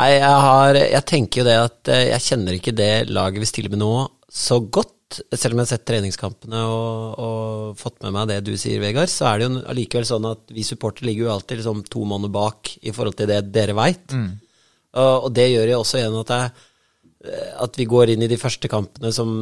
Nei, 0.00 0.14
jeg, 0.16 0.36
har, 0.46 0.78
jeg 0.80 1.04
tenker 1.08 1.42
jo 1.42 1.44
det 1.44 1.58
at 1.60 1.90
eh, 1.92 2.06
jeg 2.14 2.24
kjenner 2.30 2.56
ikke 2.56 2.72
det 2.72 2.92
laget 3.12 3.42
vi 3.42 3.48
stiller 3.48 3.72
med 3.74 3.82
nå 3.82 3.92
så 4.32 4.56
godt. 4.64 5.18
Selv 5.34 5.52
om 5.52 5.60
jeg 5.60 5.66
har 5.66 5.70
sett 5.74 5.84
treningskampene 5.90 6.60
og, 6.70 7.18
og 7.20 7.74
fått 7.76 7.98
med 8.06 8.14
meg 8.14 8.30
det 8.30 8.38
du 8.46 8.54
sier, 8.54 8.80
Vegard, 8.80 9.10
så 9.12 9.26
er 9.28 9.40
det 9.40 9.48
jo 9.48 9.64
allikevel 9.72 10.06
sånn 10.08 10.28
at 10.30 10.54
vi 10.54 10.64
supportere 10.64 11.10
ligger 11.10 11.26
jo 11.26 11.32
alltid 11.34 11.60
liksom 11.60 11.82
to 11.90 12.04
måneder 12.08 12.32
bak 12.32 12.70
i 12.80 12.94
forhold 12.96 13.18
til 13.18 13.28
det 13.28 13.40
dere 13.52 13.74
veit. 13.76 14.06
Og, 14.94 15.26
og 15.26 15.28
det 15.36 15.48
gjør 15.50 15.74
jo 15.74 15.80
også 15.82 16.00
igjen 16.00 16.16
at, 16.22 16.32
jeg, 16.32 17.42
at 17.66 17.82
vi 17.82 17.88
går 17.90 18.14
inn 18.14 18.24
i 18.24 18.30
de 18.30 18.40
første 18.40 18.70
kampene 18.72 19.12
som 19.12 19.34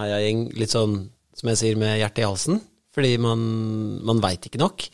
heiagjeng 0.00 0.42
litt 0.58 0.74
sånn, 0.74 0.98
som 1.36 1.52
jeg 1.52 1.62
sier, 1.62 1.78
med 1.78 2.00
hjertet 2.00 2.24
i 2.24 2.26
halsen. 2.26 2.58
Fordi 2.96 3.14
man, 3.22 3.46
man 4.08 4.24
veit 4.24 4.48
ikke 4.48 4.64
nok. 4.64 4.88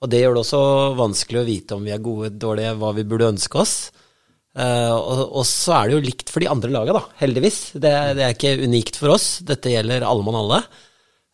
Og 0.00 0.08
det 0.14 0.22
gjør 0.22 0.38
det 0.38 0.46
også 0.46 0.64
vanskelig 0.96 1.42
å 1.42 1.46
vite 1.50 1.76
om 1.76 1.84
vi 1.84 1.92
er 1.92 2.00
gode, 2.06 2.32
dårlige, 2.40 2.78
hva 2.80 2.94
vi 2.96 3.04
burde 3.04 3.34
ønske 3.34 3.60
oss. 3.60 3.76
Eh, 4.56 4.92
og, 4.94 5.34
og 5.36 5.44
så 5.44 5.74
er 5.76 5.88
det 5.88 5.96
jo 5.96 6.04
likt 6.06 6.32
for 6.32 6.40
de 6.40 6.48
andre 6.48 6.72
laga, 6.72 6.96
da, 6.96 7.02
heldigvis. 7.20 7.60
Det, 7.76 7.92
det 8.16 8.24
er 8.24 8.32
ikke 8.34 8.56
unikt 8.64 8.96
for 9.00 9.12
oss. 9.16 9.28
Dette 9.44 9.72
gjelder 9.72 10.06
alle 10.08 10.24
mann 10.24 10.38
alle. 10.40 10.62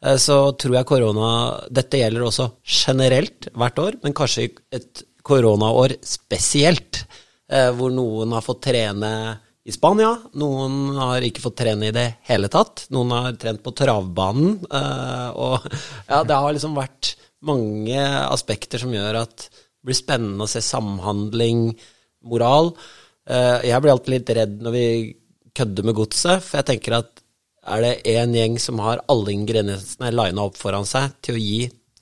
Uh, 0.03 0.17
så 0.19 0.39
tror 0.59 0.81
jeg 0.81 0.89
korona 0.89 1.29
Dette 1.71 2.01
gjelder 2.01 2.27
også 2.27 2.49
generelt 2.67 3.47
hvert 3.55 3.79
år, 3.79 4.01
men 4.03 4.17
kanskje 4.19 4.49
et 4.75 5.05
koronaår 5.23 6.01
spesielt. 6.03 7.05
Uh, 7.53 7.71
hvor 7.79 7.95
noen 7.95 8.35
har 8.35 8.43
fått 8.45 8.65
trene 8.67 9.13
i 9.63 9.71
Spania, 9.71 10.17
noen 10.43 10.97
har 10.99 11.23
ikke 11.23 11.45
fått 11.45 11.61
trene 11.61 11.93
i 11.93 11.95
det 11.95 12.09
hele 12.27 12.49
tatt. 12.51 12.89
Noen 12.91 13.13
har 13.15 13.37
trent 13.39 13.63
på 13.63 13.71
travbanen. 13.79 14.57
og 15.39 15.69
ja, 16.11 16.25
det 16.27 16.35
har 16.35 16.57
liksom 16.57 16.75
vært 16.75 17.13
mange 17.47 18.01
aspekter 18.27 18.83
som 18.83 18.91
gjør 18.91 19.21
at 19.21 19.47
det 19.47 19.87
blir 19.87 19.99
spennende 19.99 20.49
å 20.49 20.51
se 20.51 20.59
samhandling, 20.67 21.69
moral. 22.27 22.73
Eh, 23.29 23.69
jeg 23.69 23.83
blir 23.83 23.93
alltid 23.93 24.15
litt 24.17 24.33
redd 24.39 24.57
når 24.65 24.75
vi 24.75 24.87
kødder 25.55 25.87
med 25.87 25.99
godset, 25.99 26.43
for 26.43 26.61
jeg 26.61 26.71
tenker 26.71 26.99
at 27.03 27.23
er 27.73 27.85
det 27.85 27.93
én 28.11 28.33
gjeng 28.35 28.57
som 28.59 28.81
har 28.83 29.05
alle 29.13 29.35
ingrediensene 29.37 30.11
lina 30.11 30.49
opp 30.49 30.57
foran 30.59 30.89
seg 30.89 31.13
til 31.23 31.37
å 31.37 31.43
gi 31.43 31.61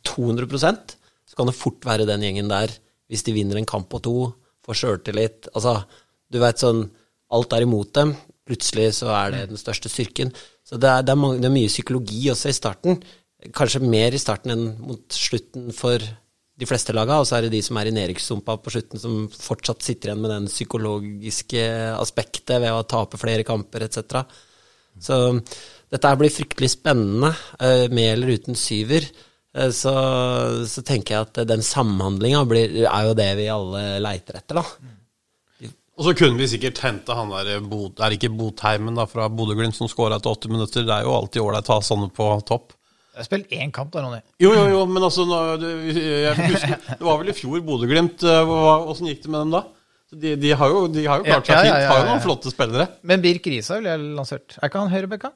200% 0.08 0.96
så 1.30 1.38
kan 1.38 1.46
det 1.46 1.54
fort 1.54 1.86
være 1.86 2.08
den 2.08 2.24
gjengen 2.26 2.50
der, 2.50 2.72
hvis 3.06 3.22
de 3.26 3.34
vinner 3.36 3.60
en 3.60 3.68
kamp 3.68 3.86
på 3.92 4.00
to, 4.02 4.16
får 4.66 4.80
sjøltillit 4.80 5.46
Altså, 5.54 5.76
du 6.30 6.40
veit 6.42 6.62
sånn 6.62 6.88
Alt 7.30 7.54
er 7.54 7.62
imot 7.62 7.92
dem. 7.94 8.16
Plutselig 8.42 8.88
så 8.96 9.12
er 9.14 9.28
det 9.30 9.44
den 9.52 9.60
største 9.60 9.86
styrken. 9.86 10.32
Så 10.66 10.80
det 10.82 10.88
er, 10.90 11.04
det 11.06 11.12
er, 11.12 11.18
mange, 11.20 11.38
det 11.38 11.46
er 11.46 11.52
mye 11.54 11.70
psykologi 11.70 12.24
også 12.32 12.50
i 12.50 12.56
starten. 12.56 12.96
Kanskje 13.54 13.78
mer 13.84 14.16
i 14.16 14.18
starten 14.18 14.50
enn 14.50 14.64
mot 14.82 15.14
slutten 15.14 15.68
for 15.70 16.02
de 16.60 16.68
fleste 16.68 16.94
laga, 16.96 17.18
og 17.20 17.26
så 17.28 17.38
er 17.38 17.46
det 17.46 17.54
de 17.54 17.62
som 17.64 17.78
er 17.80 17.88
i 17.88 17.94
nedrykkssumpa 17.96 18.58
på 18.60 18.72
slutten, 18.74 19.00
som 19.00 19.16
fortsatt 19.32 19.84
sitter 19.84 20.10
igjen 20.10 20.20
med 20.20 20.34
den 20.34 20.48
psykologiske 20.50 21.64
aspektet 21.96 22.60
ved 22.60 22.74
å 22.74 22.84
tape 22.88 23.20
flere 23.20 23.46
kamper 23.48 23.86
etc. 23.86 24.20
Så 25.00 25.16
dette 25.90 26.14
blir 26.20 26.32
fryktelig 26.34 26.74
spennende, 26.76 27.32
eh, 27.58 27.88
med 27.88 28.12
eller 28.12 28.36
uten 28.36 28.58
syver. 28.58 29.08
Eh, 29.56 29.70
Så, 29.70 29.92
så 30.68 30.82
tenker 30.86 31.16
jeg 31.16 31.26
at 31.26 31.46
den 31.48 31.62
samhandlinga 31.64 32.44
er 32.86 33.08
jo 33.08 33.14
det 33.18 33.30
vi 33.40 33.48
alle 33.50 33.98
leiter 33.98 34.36
etter, 34.38 34.60
da. 34.60 34.64
Og 36.00 36.06
så 36.06 36.14
kunne 36.16 36.38
vi 36.40 36.48
sikkert 36.48 36.78
hente 36.80 37.12
han 37.12 37.28
der 37.28 37.60
Bod, 37.60 37.98
Er 38.00 38.14
ikke 38.16 38.30
Botheimen 38.32 38.96
da 38.96 39.04
fra 39.04 39.26
Bodø-Glimt 39.28 39.76
som 39.76 39.88
skåra 39.90 40.16
etter 40.16 40.32
åtte 40.32 40.48
minutter? 40.48 40.86
Det 40.86 40.94
er 40.94 41.04
jo 41.04 41.12
alltid 41.12 41.42
ålreit 41.42 41.68
å 41.68 41.76
ha 41.76 41.84
sånne 41.84 42.08
på 42.16 42.28
topp. 42.48 42.72
Jeg 43.20 43.26
har 43.26 43.28
spilt 43.28 43.50
én 43.52 43.68
kamp 43.76 43.90
da, 43.92 44.00
Ronny. 44.00 44.22
Jo, 44.40 44.54
jo, 44.56 44.62
jo, 44.72 44.78
men 44.88 45.04
altså 45.04 45.26
jeg 45.28 46.36
husker, 46.40 46.78
det 46.88 47.04
var 47.04 47.18
vel 47.20 47.28
i 47.28 47.36
fjor 47.36 47.60
Bodø-Glimt. 47.66 48.24
eh, 48.24 48.52
Åssen 48.88 49.10
gikk 49.10 49.26
det 49.26 49.32
med 49.34 49.42
dem 49.44 49.50
da? 49.58 49.60
Så 50.08 50.16
De, 50.22 50.32
de, 50.40 50.52
har 50.56 50.72
jo, 50.72 50.86
de 50.90 51.04
har 51.04 51.20
jo 51.20 51.26
klart 51.28 51.46
seg 51.50 51.52
Ja, 51.52 51.60
ja, 51.60 51.66
fint. 51.68 51.82
ja, 51.84 51.88
Har 51.92 51.98
ja, 52.00 52.04
jo 52.06 52.10
noen 52.14 52.22
flotte 52.24 52.50
spillere. 52.50 52.86
Men 53.06 53.20
Birk 53.22 53.44
Risa 53.52 53.76
ville 53.76 53.92
jeg 53.92 54.06
lansert. 54.16 54.56
Er 54.56 54.70
ikke 54.72 54.80
han 54.86 54.90
høyrebekka? 54.94 55.30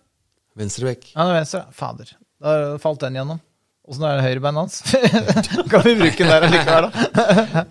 Venstrebekk. 0.59 1.11
Han 1.18 1.28
er 1.35 1.37
venstre. 1.43 1.61
Fader. 1.76 2.14
Da 2.43 2.55
falt 2.82 3.05
den 3.05 3.20
gjennom. 3.20 3.43
Åssen 3.85 4.07
er 4.09 4.16
det 4.16 4.24
høyrebeinet 4.24 4.62
hans? 4.64 4.80
kan 5.70 5.85
vi 5.85 5.93
bruke 6.01 6.24
den 6.24 6.32
der 6.32 6.47
likevel, 6.49 6.87
da? 6.89 7.64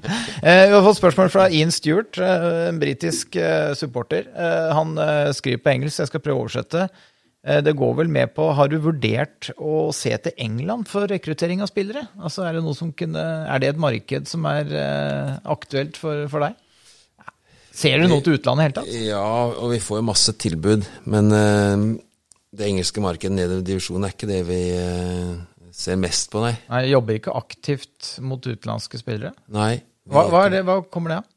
Eh, 0.44 0.68
Vi 0.70 0.76
har 0.76 0.84
fått 0.86 1.00
spørsmål 1.00 1.32
fra 1.34 1.48
Ian 1.50 1.72
Stewart, 1.74 2.20
eh, 2.22 2.68
en 2.70 2.78
britisk 2.82 3.34
supporter. 3.80 4.28
Han 4.78 4.94
skriver 5.34 5.64
på 5.66 5.74
engelsk, 5.74 6.04
jeg 6.04 6.12
skal 6.12 6.22
prøve 6.22 6.38
å 6.38 6.46
oversette. 6.46 6.86
Eh, 7.44 7.62
Det 7.64 7.76
går 7.76 7.96
vel 7.98 8.08
med 8.12 8.34
på 8.36 8.50
Har 8.56 8.70
du 8.72 8.78
vurdert 8.80 9.50
å 9.60 9.92
se 9.96 10.16
til 10.18 10.36
England 10.38 10.88
for 10.88 11.08
rekruttering 11.12 11.62
av 11.62 11.72
spillere? 11.72 12.06
Altså, 12.20 12.46
Er 12.48 12.54
det 12.58 12.64
noe 12.64 12.78
som 12.78 12.94
kunne 12.96 13.20
Er 13.20 13.60
det 13.60 13.74
et 13.74 13.82
marked 13.82 14.28
som 14.32 14.46
er 14.48 14.72
eh, 14.72 15.34
aktuelt 15.52 16.00
for, 16.00 16.26
for 16.32 16.48
deg? 16.48 16.56
Ser 17.74 17.98
du 18.00 18.08
noe 18.08 18.22
til 18.22 18.38
utlandet 18.38 18.62
i 18.62 18.68
hele 18.68 18.78
tatt? 18.78 18.92
Ja, 19.10 19.26
og 19.58 19.72
vi 19.74 19.80
får 19.82 19.98
jo 19.98 20.06
masse 20.06 20.36
tilbud, 20.38 20.86
men 21.10 21.32
eh, 21.34 21.86
det 22.54 22.68
engelske 22.70 23.02
markedet 23.02 23.34
nede 23.34 23.58
i 23.64 23.66
divisjonen 23.66 24.06
er 24.06 24.14
ikke 24.14 24.30
det 24.30 24.44
vi 24.46 24.60
ser 25.74 25.98
mest 25.98 26.30
på, 26.30 26.44
nei. 26.44 26.52
Nei, 26.70 26.84
jobber 26.92 27.18
ikke 27.18 27.34
aktivt 27.34 28.12
mot 28.22 28.46
utenlandske 28.46 29.02
spillere. 29.02 29.34
Nei. 29.50 29.80
Hva, 30.06 30.28
hva, 30.30 30.44
er 30.46 30.54
det, 30.54 30.62
hva 30.68 30.76
kommer 30.86 31.16
det 31.16 31.18
av? 31.24 31.33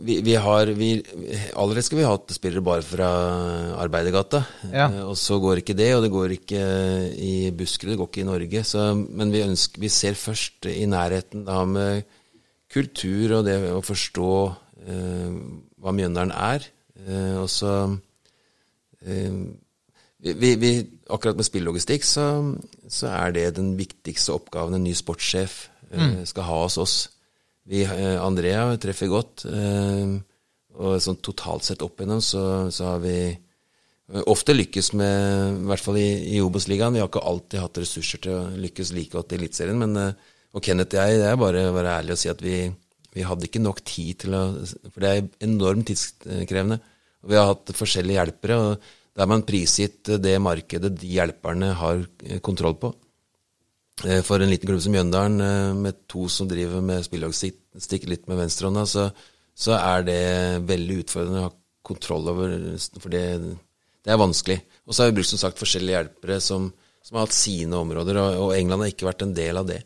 Vi, 0.00 0.20
vi 0.24 0.34
har 0.40 0.70
vi, 0.72 1.02
Allerede 1.52 1.82
skal 1.84 1.98
vi 1.98 2.06
ha 2.08 2.14
spillere 2.32 2.64
bare 2.64 2.84
fra 2.86 3.08
Arbeidergata. 3.82 4.42
Ja. 4.72 4.86
Eh, 4.88 5.02
Og 5.04 5.16
så 5.20 5.36
går 5.42 5.60
ikke 5.60 5.76
det, 5.76 5.90
og 5.96 6.02
det 6.06 6.10
går 6.14 6.36
ikke 6.38 6.62
i 7.18 7.50
Buskerud, 7.50 7.92
det 7.92 7.98
går 8.00 8.08
ikke 8.10 8.24
i 8.24 8.30
Norge. 8.30 8.64
Så, 8.64 8.86
men 8.96 9.32
vi, 9.34 9.42
ønsker, 9.44 9.80
vi 9.82 9.90
ser 9.92 10.14
først 10.18 10.66
i 10.70 10.86
nærheten 10.88 11.44
da 11.44 11.64
med 11.68 12.04
kultur 12.72 13.38
og 13.38 13.44
det 13.44 13.58
å 13.68 13.82
forstå 13.84 14.30
eh, 14.88 15.34
hva 15.82 15.92
Mjøndalen 15.92 16.32
er. 16.32 16.64
Eh, 17.04 17.36
og 17.42 17.50
så 17.52 17.74
eh, 19.04 19.36
vi, 20.22 20.32
vi, 20.38 20.54
vi, 20.56 20.72
Akkurat 21.12 21.36
med 21.36 21.44
spillelogistikk 21.44 22.06
så, 22.08 22.24
så 22.88 23.10
er 23.12 23.34
det 23.36 23.56
den 23.58 23.74
viktigste 23.76 24.32
oppgaven 24.32 24.78
en 24.78 24.84
ny 24.86 24.94
sportssjef 24.96 25.66
eh, 25.92 26.22
skal 26.24 26.46
ha 26.48 26.60
hos 26.62 26.78
oss. 26.80 26.94
Vi, 27.68 27.84
eh, 27.84 28.18
Andrea 28.18 28.76
treffer 28.82 29.10
godt, 29.10 29.44
eh, 29.46 30.18
og 30.82 30.98
sånn 31.04 31.20
totalt 31.22 31.66
sett 31.66 31.82
opp 31.84 32.00
igjennom 32.00 32.22
så, 32.24 32.44
så 32.74 32.92
har 32.94 33.02
vi 33.04 33.16
eh, 33.30 34.22
ofte 34.26 34.56
lykkes 34.56 34.92
med, 34.98 35.60
i 35.60 35.68
hvert 35.70 35.84
fall 35.84 35.98
i, 36.00 36.08
i 36.34 36.40
Obos-ligaen. 36.42 36.96
Vi 36.96 37.02
har 37.02 37.10
ikke 37.10 37.22
alltid 37.22 37.62
hatt 37.62 37.82
ressurser 37.84 38.22
til 38.24 38.34
å 38.34 38.46
lykkes 38.64 38.94
like 38.96 39.14
godt 39.14 39.34
i 39.34 39.38
Eliteserien, 39.38 39.78
men 39.78 40.14
og 40.52 40.60
Kenneth 40.60 40.98
og 40.98 41.00
jeg, 41.00 41.20
det 41.22 41.28
er 41.30 41.38
bare 41.40 41.68
å 41.68 41.76
være 41.76 41.92
ærlig 42.00 42.12
og 42.12 42.18
si 42.20 42.28
at 42.28 42.42
vi, 42.44 42.56
vi 43.14 43.22
hadde 43.24 43.46
ikke 43.48 43.62
nok 43.62 43.78
tid 43.88 44.18
til 44.24 44.34
å 44.36 44.42
For 44.90 44.98
det 45.00 45.12
er 45.12 45.30
enormt 45.46 45.86
tidskrevende. 45.88 46.76
Og 47.22 47.30
vi 47.32 47.38
har 47.38 47.48
hatt 47.48 47.72
forskjellige 47.78 48.18
hjelpere, 48.18 48.58
og 48.58 48.90
da 49.16 49.24
er 49.24 49.30
man 49.30 49.46
prisgitt 49.48 50.10
det 50.20 50.34
markedet 50.42 50.90
de 50.98 51.14
hjelperne 51.14 51.70
har 51.78 52.02
kontroll 52.44 52.76
på. 52.82 52.92
Eh, 54.04 54.22
For 54.24 54.40
en 54.40 54.50
liten 54.50 54.68
klubb 54.68 54.80
som 54.82 54.94
Mjøndalen, 54.94 55.40
eh, 55.44 55.74
med 55.76 56.06
to 56.10 56.28
som 56.32 56.48
driver 56.50 56.82
med 56.84 57.04
spillelogistikk 57.06 58.08
litt 58.08 58.28
med 58.30 58.40
venstrehånda, 58.40 58.86
så, 58.88 59.10
så 59.54 59.76
er 59.78 60.06
det 60.08 60.22
veldig 60.68 61.02
utfordrende 61.04 61.42
å 61.42 61.48
ha 61.50 61.54
kontroll 61.84 62.28
over 62.32 62.56
For 63.02 63.12
det, 63.12 63.24
det 64.02 64.12
er 64.14 64.20
vanskelig. 64.20 64.60
Og 64.86 64.94
så 64.94 65.02
har 65.02 65.12
vi 65.12 65.18
brukt 65.20 65.30
som 65.30 65.40
sagt 65.42 65.60
forskjellige 65.60 65.98
hjelpere 65.98 66.40
som, 66.42 66.70
som 67.02 67.18
har 67.18 67.26
hatt 67.26 67.36
sine 67.36 67.78
områder, 67.78 68.18
og, 68.22 68.42
og 68.46 68.54
England 68.56 68.86
har 68.86 68.94
ikke 68.94 69.10
vært 69.10 69.26
en 69.26 69.34
del 69.36 69.60
av 69.60 69.68
det. 69.70 69.82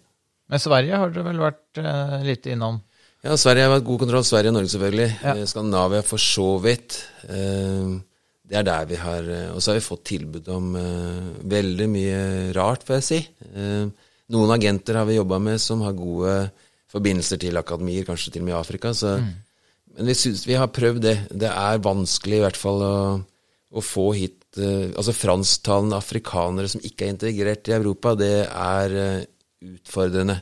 Men 0.47 0.63
Sverige 0.63 1.01
har 1.01 1.11
dere 1.11 1.27
vel 1.27 1.41
vært 1.43 1.81
eh, 1.83 2.19
litt 2.29 2.47
innom? 2.53 2.79
Ja, 3.27 3.35
Sverige 3.41 3.65
har 3.67 3.73
vært 3.73 3.87
god 3.89 4.03
kontroll. 4.05 4.25
Sverige 4.27 4.53
og 4.53 4.59
Norge 4.61 4.71
selvfølgelig. 4.71 5.09
Ja. 5.25 5.33
Eh, 5.35 5.49
Skandinavia 5.51 6.05
for 6.07 6.23
så 6.23 6.51
vidt. 6.63 7.01
Eh, 7.27 7.97
Det 8.47 8.61
er 8.61 8.67
der 8.67 8.87
vi 8.87 8.99
har 9.01 9.27
eh, 9.27 9.49
Og 9.55 9.63
så 9.63 9.73
har 9.73 9.81
vi 9.81 9.87
fått 9.89 10.05
tilbud 10.13 10.51
om 10.55 10.77
eh, 10.79 11.33
veldig 11.51 11.89
mye 11.91 12.21
rart, 12.57 12.87
får 12.87 13.01
jeg 13.01 13.07
si. 13.09 13.21
Eh, 13.53 13.89
Noen 14.35 14.53
agenter 14.55 14.99
har 14.99 15.07
vi 15.07 15.19
jobba 15.21 15.39
med 15.43 15.61
som 15.63 15.83
har 15.87 15.95
gode 15.95 16.33
forbindelser 16.91 17.39
til 17.43 17.59
akademier, 17.59 18.07
kanskje 18.07 18.33
til 18.35 18.43
og 18.43 18.49
med 18.49 18.57
i 18.57 18.59
Afrika. 18.59 18.91
Så, 18.95 19.13
Men 19.95 20.11
vi 20.11 20.17
syns 20.19 20.43
vi 20.49 20.57
har 20.59 20.73
prøvd 20.75 21.03
det. 21.05 21.17
Det 21.31 21.51
er 21.51 21.85
vanskelig 21.85 22.41
i 22.41 22.43
hvert 22.43 22.59
fall 22.59 22.83
å, 22.83 22.97
å 23.71 23.85
få 23.85 24.09
hit 24.19 24.43
altså 24.57 25.13
fransktalende 25.13 25.99
afrikanere 26.01 26.71
som 26.73 26.83
ikke 26.83 27.05
er 27.05 27.13
integrert 27.13 27.71
i 27.71 27.77
Europa. 27.77 28.17
Det 28.19 28.33
er 28.49 28.97
utfordrende 29.63 30.41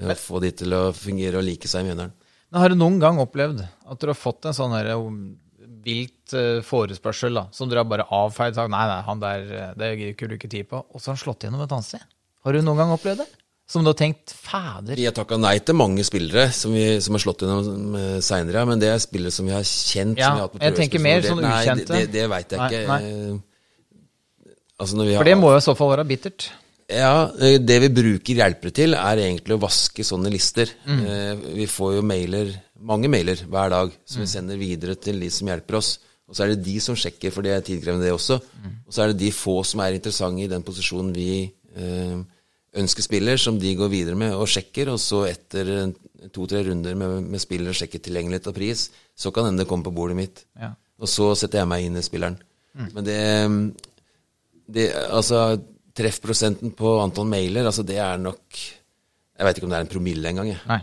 å 0.00 0.16
få 0.18 0.40
de 0.42 0.50
til 0.62 0.74
å 0.74 0.82
fungere 0.96 1.38
og 1.38 1.46
like 1.46 1.70
seg 1.70 1.84
i 1.84 1.90
Mjøndalen. 1.90 2.16
Men 2.50 2.64
har 2.64 2.72
du 2.72 2.80
noen 2.80 2.98
gang 3.02 3.20
opplevd 3.22 3.62
at 3.62 4.00
du 4.00 4.10
har 4.10 4.18
fått 4.18 4.48
en 4.48 4.56
sånn 4.56 4.74
her, 4.74 4.90
um, 4.98 5.36
vilt 5.84 6.34
eh, 6.36 6.60
forespørsel 6.66 7.34
da, 7.40 7.46
som 7.56 7.68
dere 7.70 7.82
har 7.84 7.90
bare 7.90 8.06
avfeid 8.12 8.56
sagt 8.58 8.72
nei, 8.72 8.84
nei, 8.90 9.00
han 9.06 9.20
der, 9.22 9.44
eh, 9.50 9.74
det 9.80 9.90
gidder 9.96 10.14
ikke 10.14 10.28
du 10.30 10.34
ikke 10.38 10.50
tid 10.56 10.70
på, 10.70 10.80
og 10.84 11.00
så 11.00 11.10
har 11.10 11.16
han 11.18 11.22
slått 11.24 11.46
gjennom 11.46 11.62
et 11.64 11.72
annet 11.76 11.88
sted? 11.90 12.04
Har 12.44 12.56
du 12.56 12.62
noen 12.64 12.80
gang 12.82 12.94
opplevd 12.96 13.22
det? 13.24 13.28
Som 13.70 13.84
du 13.86 13.92
har 13.92 13.98
tenkt 14.00 14.32
fader 14.34 14.98
Vi 14.98 15.04
har 15.06 15.14
takka 15.14 15.36
nei 15.38 15.52
til 15.62 15.76
mange 15.78 16.02
spillere 16.02 16.48
som, 16.50 16.72
vi, 16.74 16.86
som 17.04 17.14
har 17.14 17.22
slått 17.22 17.44
gjennom 17.44 17.94
seinere, 18.24 18.64
men 18.66 18.80
det 18.82 18.88
er 18.90 18.98
spillere 18.98 19.30
som 19.30 19.46
vi 19.46 19.54
har 19.54 19.62
kjent. 19.62 20.18
Ja, 20.18 20.32
har 20.42 20.64
jeg 20.64 20.74
tenker 20.80 21.04
mer 21.04 21.22
sånn 21.22 21.44
ukjente. 21.44 21.86
Nei, 21.94 22.00
det, 22.08 22.10
det 22.16 22.24
veit 22.32 22.50
jeg 22.56 22.58
Nei, 22.64 22.72
ikke. 22.72 22.82
nei. 22.90 23.14
Eh, 23.36 23.38
Altså 24.80 24.96
når 24.96 25.04
vi 25.10 25.14
har, 25.14 25.20
For 25.20 25.28
det 25.28 25.36
må 25.36 25.52
jo 25.52 25.60
i 25.60 25.64
så 25.64 25.74
fall 25.76 25.90
være 25.92 26.06
bittert. 26.08 26.46
Ja, 26.90 27.28
eh, 27.38 27.58
det 27.62 27.76
vi 27.84 27.90
bruker 28.00 28.38
hjelpere 28.40 28.72
til, 28.74 28.96
er 28.96 29.20
egentlig 29.22 29.54
å 29.58 29.60
vaske 29.62 30.06
sånne 30.08 30.32
lister. 30.32 30.72
Mm. 30.88 31.02
Eh, 31.04 31.42
Vi 31.60 31.66
får 31.70 31.98
jo 31.98 32.04
mailer, 32.06 32.54
mange 32.80 33.08
mailer 33.12 33.36
hver 33.46 33.70
dag, 33.72 33.92
som 34.08 34.20
Mm. 34.20 34.24
vi 34.24 34.30
sender 34.32 34.56
videre 34.60 34.94
til 34.96 35.20
de 35.20 35.30
som 35.30 35.48
hjelper 35.48 35.76
oss. 35.76 35.98
Og 36.28 36.36
så 36.36 36.44
er 36.44 36.48
det 36.54 36.64
de 36.64 36.76
som 36.80 36.94
sjekker, 36.94 37.32
for 37.34 37.42
det 37.42 37.50
er 37.52 37.60
tidkrevende 37.66 38.04
det 38.06 38.12
også. 38.14 38.38
Mm. 38.40 38.74
Og 38.86 38.92
så 38.94 39.02
er 39.02 39.08
det 39.12 39.18
de 39.18 39.30
få 39.34 39.64
som 39.66 39.80
er 39.80 39.92
interessante 39.98 40.44
i 40.44 40.46
den 40.48 40.62
posisjonen 40.62 41.12
vi 41.14 41.52
eh, 41.76 42.18
ønsker 42.78 43.02
spiller, 43.02 43.36
som 43.36 43.58
de 43.58 43.74
går 43.74 43.90
videre 43.90 44.14
med 44.16 44.32
og 44.34 44.46
sjekker. 44.46 44.88
Og 44.92 45.00
så 45.02 45.24
etter 45.28 45.92
to-tre 46.32 46.62
runder 46.68 46.94
med, 46.94 47.22
med 47.26 47.40
spiller 47.42 47.70
og 47.72 47.74
sjekker 47.74 47.98
tilgjengelighet 47.98 48.46
og 48.46 48.54
pris, 48.54 48.90
så 49.16 49.32
kan 49.34 49.48
hende 49.50 49.64
det 49.64 49.68
komme 49.68 49.82
på 49.84 49.92
bordet 49.94 50.16
mitt. 50.16 50.44
Ja. 50.60 50.72
Og 51.00 51.08
så 51.10 51.32
setter 51.34 51.58
jeg 51.64 51.68
meg 51.68 51.84
inn 51.88 51.96
i 51.98 52.02
spilleren. 52.06 52.38
Men 52.94 53.04
det, 53.04 53.18
det 54.70 54.92
Altså, 55.10 55.58
treffprosenten 55.96 56.70
på 56.78 57.00
antall 57.02 57.26
mailer, 57.26 57.66
altså 57.66 57.82
det 57.82 57.96
er 57.98 58.16
nok 58.22 58.38
Jeg 58.54 59.46
veit 59.46 59.56
ikke 59.58 59.66
om 59.66 59.72
det 59.72 59.78
er 59.80 59.86
en 59.88 59.90
promille 59.90 60.28
engang, 60.30 60.48
jeg. 60.52 60.60
Nei. 60.68 60.78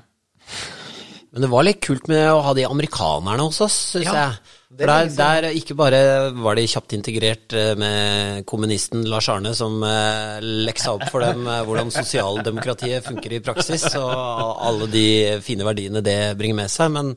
Men 1.37 1.43
det 1.45 1.53
var 1.53 1.65
litt 1.67 1.83
kult 1.85 2.07
med 2.09 2.31
å 2.33 2.39
ha 2.41 2.51
de 2.57 2.63
amerikanerne 2.65 3.43
hos 3.45 3.59
oss, 3.61 3.75
syns 3.91 4.07
Ja, 4.07 4.13
jeg. 4.23 4.55
For 4.67 4.89
er 4.89 5.05
der, 5.05 5.11
der 5.45 5.45
ikke 5.55 5.75
bare 5.77 5.99
var 6.33 6.57
de 6.57 6.63
kjapt 6.65 6.95
integrert 6.97 7.53
eh, 7.53 7.75
med 7.77 8.41
kommunisten 8.49 9.05
Lars 9.05 9.29
Arne, 9.29 9.51
som 9.55 9.77
eh, 9.85 10.41
leksa 10.41 10.95
opp 10.97 11.05
for 11.13 11.21
dem 11.21 11.45
eh, 11.45 11.61
hvordan 11.67 11.93
sosialdemokratiet 11.93 13.05
funker 13.05 13.37
i 13.37 13.41
praksis, 13.45 13.85
og 14.01 14.65
alle 14.65 14.89
de 14.89 15.05
fine 15.45 15.67
verdiene 15.67 16.01
det 16.01 16.33
bringer 16.41 16.63
med 16.63 16.73
seg. 16.73 16.89
Men 16.97 17.13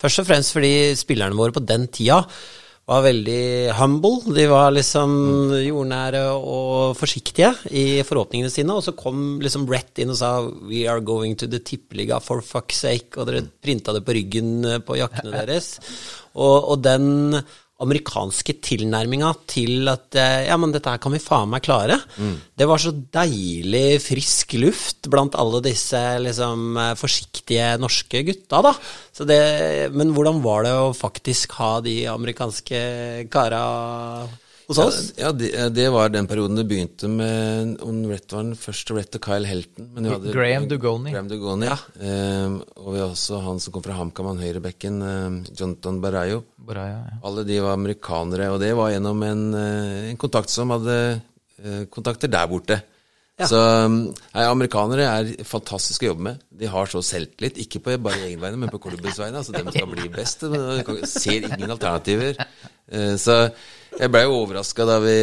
først 0.00 0.24
og 0.24 0.30
fremst 0.32 0.56
fordi 0.56 0.72
spillerne 0.96 1.36
våre 1.36 1.54
på 1.54 1.62
den 1.68 1.84
tida 1.92 2.22
var 2.90 3.04
veldig 3.04 3.42
humble. 3.78 4.34
De 4.34 4.46
var 4.50 4.72
liksom 4.74 5.12
jordnære 5.62 6.24
og 6.34 6.96
forsiktige 6.98 7.52
i 7.70 8.02
forhåpningene 8.06 8.50
sine. 8.50 8.74
Og 8.74 8.82
så 8.82 8.96
kom 8.98 9.38
liksom 9.42 9.66
Brett 9.68 10.02
inn 10.02 10.10
og 10.10 10.18
sa 10.18 10.32
'We 10.42 10.86
are 10.90 11.00
going 11.00 11.36
to 11.38 11.46
the 11.46 11.60
tippeliga 11.62 12.18
for 12.20 12.42
fuck's 12.42 12.82
sake', 12.82 13.16
og 13.16 13.26
dere 13.26 13.46
printa 13.62 13.94
det 13.94 14.04
på 14.04 14.16
ryggen 14.16 14.82
på 14.82 14.98
jakkene 14.98 15.30
deres. 15.38 15.78
Og, 16.34 16.70
og 16.70 16.82
den 16.82 17.38
amerikanske 17.80 18.56
tilnærminga 18.64 19.30
til 19.50 19.88
at 19.90 20.16
eh, 20.18 20.46
ja, 20.48 20.56
men 20.60 20.74
dette 20.74 20.92
her 20.92 21.00
kan 21.02 21.14
vi 21.14 21.22
faen 21.22 21.50
meg 21.52 21.64
klare. 21.64 21.96
Det 22.58 22.68
var 22.68 22.82
så 22.82 22.92
deilig 22.92 24.00
frisk 24.04 24.56
luft 24.60 25.08
blant 25.12 25.38
alle 25.40 25.62
disse 25.64 26.00
liksom 26.20 26.76
eh, 26.76 26.92
forsiktige 27.00 27.72
norske 27.80 28.24
gutta, 28.28 28.60
da. 28.68 28.74
Så 29.16 29.24
det, 29.28 29.40
men 29.96 30.12
hvordan 30.16 30.42
var 30.44 30.66
det 30.66 30.76
å 30.76 30.92
faktisk 30.96 31.56
ha 31.60 31.78
de 31.84 32.02
amerikanske 32.12 32.84
kara 33.32 33.64
hos 34.70 34.80
oss? 34.80 34.98
Ja, 35.18 35.32
det, 35.36 35.50
det 35.76 35.86
var 35.92 36.12
den 36.12 36.28
perioden 36.30 36.58
det 36.58 36.64
begynte 36.70 37.10
med 37.10 37.76
om 37.84 38.00
Rett 38.10 38.32
var 38.32 38.46
den 38.46 38.58
første 38.58 38.96
Rett 38.96 39.18
og 39.18 39.24
Kyle 39.26 39.48
Helton. 39.50 39.88
Men 39.96 40.08
hadde, 40.12 40.34
Graham 40.34 40.68
Dugoni. 40.70 41.12
Graham 41.14 41.30
Dugoni, 41.30 41.68
ja. 41.68 41.78
Um, 42.00 42.60
og 42.78 42.92
vi 42.94 43.02
har 43.02 43.08
også 43.10 43.40
han 43.44 43.60
som 43.62 43.74
kom 43.74 43.84
fra 43.84 43.98
HamKam, 43.98 44.30
han 44.32 44.44
høyrebekken, 44.44 45.00
um, 45.02 45.40
Jonathan 45.50 45.98
Barayo. 46.02 46.44
Ja. 46.70 46.86
Alle 47.26 47.42
de 47.48 47.58
var 47.64 47.74
amerikanere, 47.74 48.52
og 48.54 48.60
det 48.62 48.70
var 48.78 48.92
gjennom 48.94 49.26
en, 49.26 49.42
eh, 49.58 50.08
en 50.12 50.18
kontakt 50.20 50.52
som 50.52 50.70
hadde 50.70 50.96
eh, 51.18 51.84
kontakter 51.90 52.30
der 52.30 52.46
borte. 52.50 52.78
Så 53.40 53.56
nei, 53.88 54.44
Amerikanere 54.44 55.06
er 55.08 55.30
fantastiske 55.48 56.04
å 56.04 56.10
jobbe 56.10 56.26
med. 56.26 56.42
De 56.60 56.68
har 56.68 56.90
så 56.92 57.00
selvtillit, 57.04 57.56
ikke 57.64 57.80
på 57.86 57.94
bare 58.04 58.26
egen 58.26 58.42
vegne, 58.42 58.60
men 58.60 58.72
på 58.72 58.80
klubbens 58.84 59.16
vegne. 59.20 59.40
Altså, 59.40 59.54
de 59.56 59.64
skal 59.72 59.88
bli 59.88 60.10
best. 60.12 60.44
De 60.44 61.08
ser 61.08 61.46
ingen 61.48 61.72
alternativer. 61.72 62.36
Eh, 62.90 63.14
Så 63.16 63.38
jeg 63.98 64.10
blei 64.12 64.22
jo 64.26 64.36
overraska 64.42 64.84
da 64.88 64.98
vi 65.02 65.14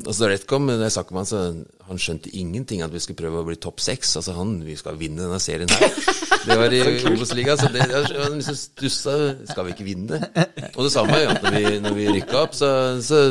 Altså 0.00 0.24
da 0.24 0.30
Rett 0.32 0.46
kom, 0.50 0.66
jeg 0.72 0.90
snakket 0.94 1.14
med 1.14 1.20
han, 1.22 1.28
så 1.30 1.88
han 1.88 2.00
skjønte 2.02 2.32
ingenting 2.36 2.82
at 2.84 2.92
vi 2.92 3.00
skulle 3.00 3.20
prøve 3.20 3.40
å 3.42 3.46
bli 3.46 3.56
topp 3.62 3.78
seks. 3.80 4.16
Altså 4.20 4.34
han, 4.36 4.56
vi 4.66 4.74
skal 4.76 4.98
vinne 5.00 5.22
denne 5.24 5.38
serien 5.40 5.70
her. 5.72 5.94
Det 6.44 6.56
var 6.60 6.74
i 6.76 6.80
Obos-ligaen, 7.12 7.60
så 7.60 7.70
det, 7.72 7.86
han 7.88 8.34
liksom 8.40 8.58
stussa. 8.58 9.14
Skal 9.48 9.68
vi 9.68 9.72
ikke 9.76 9.86
vinne? 9.86 10.18
Og 10.74 10.82
det 10.84 10.90
samme 10.92 11.20
ja, 11.22 11.32
når 11.40 11.56
vi, 11.56 11.62
når 11.84 11.96
vi 11.96 12.08
rykka 12.18 12.42
opp, 12.42 12.58
så, 12.58 12.68
så 13.04 13.22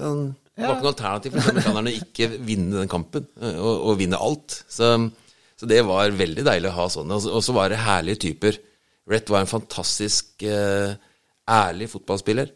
han, 0.00 0.24
det 0.54 0.64
var 0.66 0.74
ikke 0.76 0.86
noe 0.86 0.92
alternativ 0.94 1.36
for 1.36 1.52
amerikanerne 1.52 1.92
å 1.92 2.00
ikke 2.00 2.28
vinne 2.46 2.80
den 2.82 2.90
kampen, 2.90 3.28
eh, 3.42 3.56
og, 3.58 3.86
og 3.92 3.96
vinne 4.02 4.18
alt. 4.22 4.58
Så, 4.70 4.90
så 5.58 5.70
det 5.70 5.80
var 5.86 6.14
veldig 6.18 6.44
deilig 6.46 6.70
å 6.72 6.76
ha 6.80 6.88
sånne. 6.96 7.20
Og 7.30 7.42
så- 7.42 7.54
var 7.56 7.70
det 7.70 7.80
herlige 7.82 8.22
typer. 8.26 8.58
Rett 9.10 9.30
var 9.30 9.44
en 9.44 9.50
fantastisk 9.50 10.42
eh, 10.48 10.94
ærlig 11.50 11.90
fotballspiller. 11.94 12.50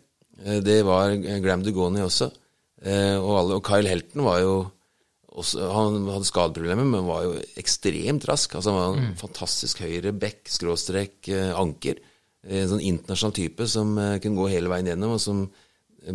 Eh, 0.44 0.60
det 0.64 0.82
var 0.86 1.14
Graham 1.42 1.64
Dugoni 1.66 2.02
også. 2.04 2.30
Eh, 2.82 3.16
og, 3.18 3.32
alle, 3.40 3.58
og 3.58 3.64
Kyle 3.66 3.90
Helton 3.90 4.26
var 4.26 4.42
jo 4.44 4.58
også, 5.38 5.70
Han 5.70 6.06
hadde 6.10 6.26
skadeproblemer, 6.26 6.86
men 6.86 7.06
var 7.06 7.24
jo 7.26 7.34
ekstremt 7.60 8.26
rask. 8.26 8.54
Altså 8.58 8.74
Han 8.74 8.78
var 8.78 9.02
en 9.02 9.18
fantastisk 9.18 9.82
høyre 9.84 10.12
back, 10.12 10.46
skråstrek, 10.50 11.20
eh, 11.30 11.52
anker. 11.54 12.00
En 12.48 12.70
sånn 12.70 12.82
internasjonal 12.82 13.34
type 13.36 13.66
som 13.68 13.96
kunne 14.22 14.38
gå 14.38 14.46
hele 14.50 14.70
veien 14.70 14.86
gjennom, 14.92 15.16
og 15.16 15.20
som, 15.20 15.42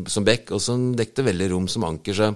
som 0.10 0.26
back, 0.26 0.50
og 0.56 0.62
som 0.64 0.94
dekte 0.98 1.26
veldig 1.26 1.50
rom 1.52 1.68
som 1.70 1.86
anker. 1.86 2.16
Så 2.16 2.32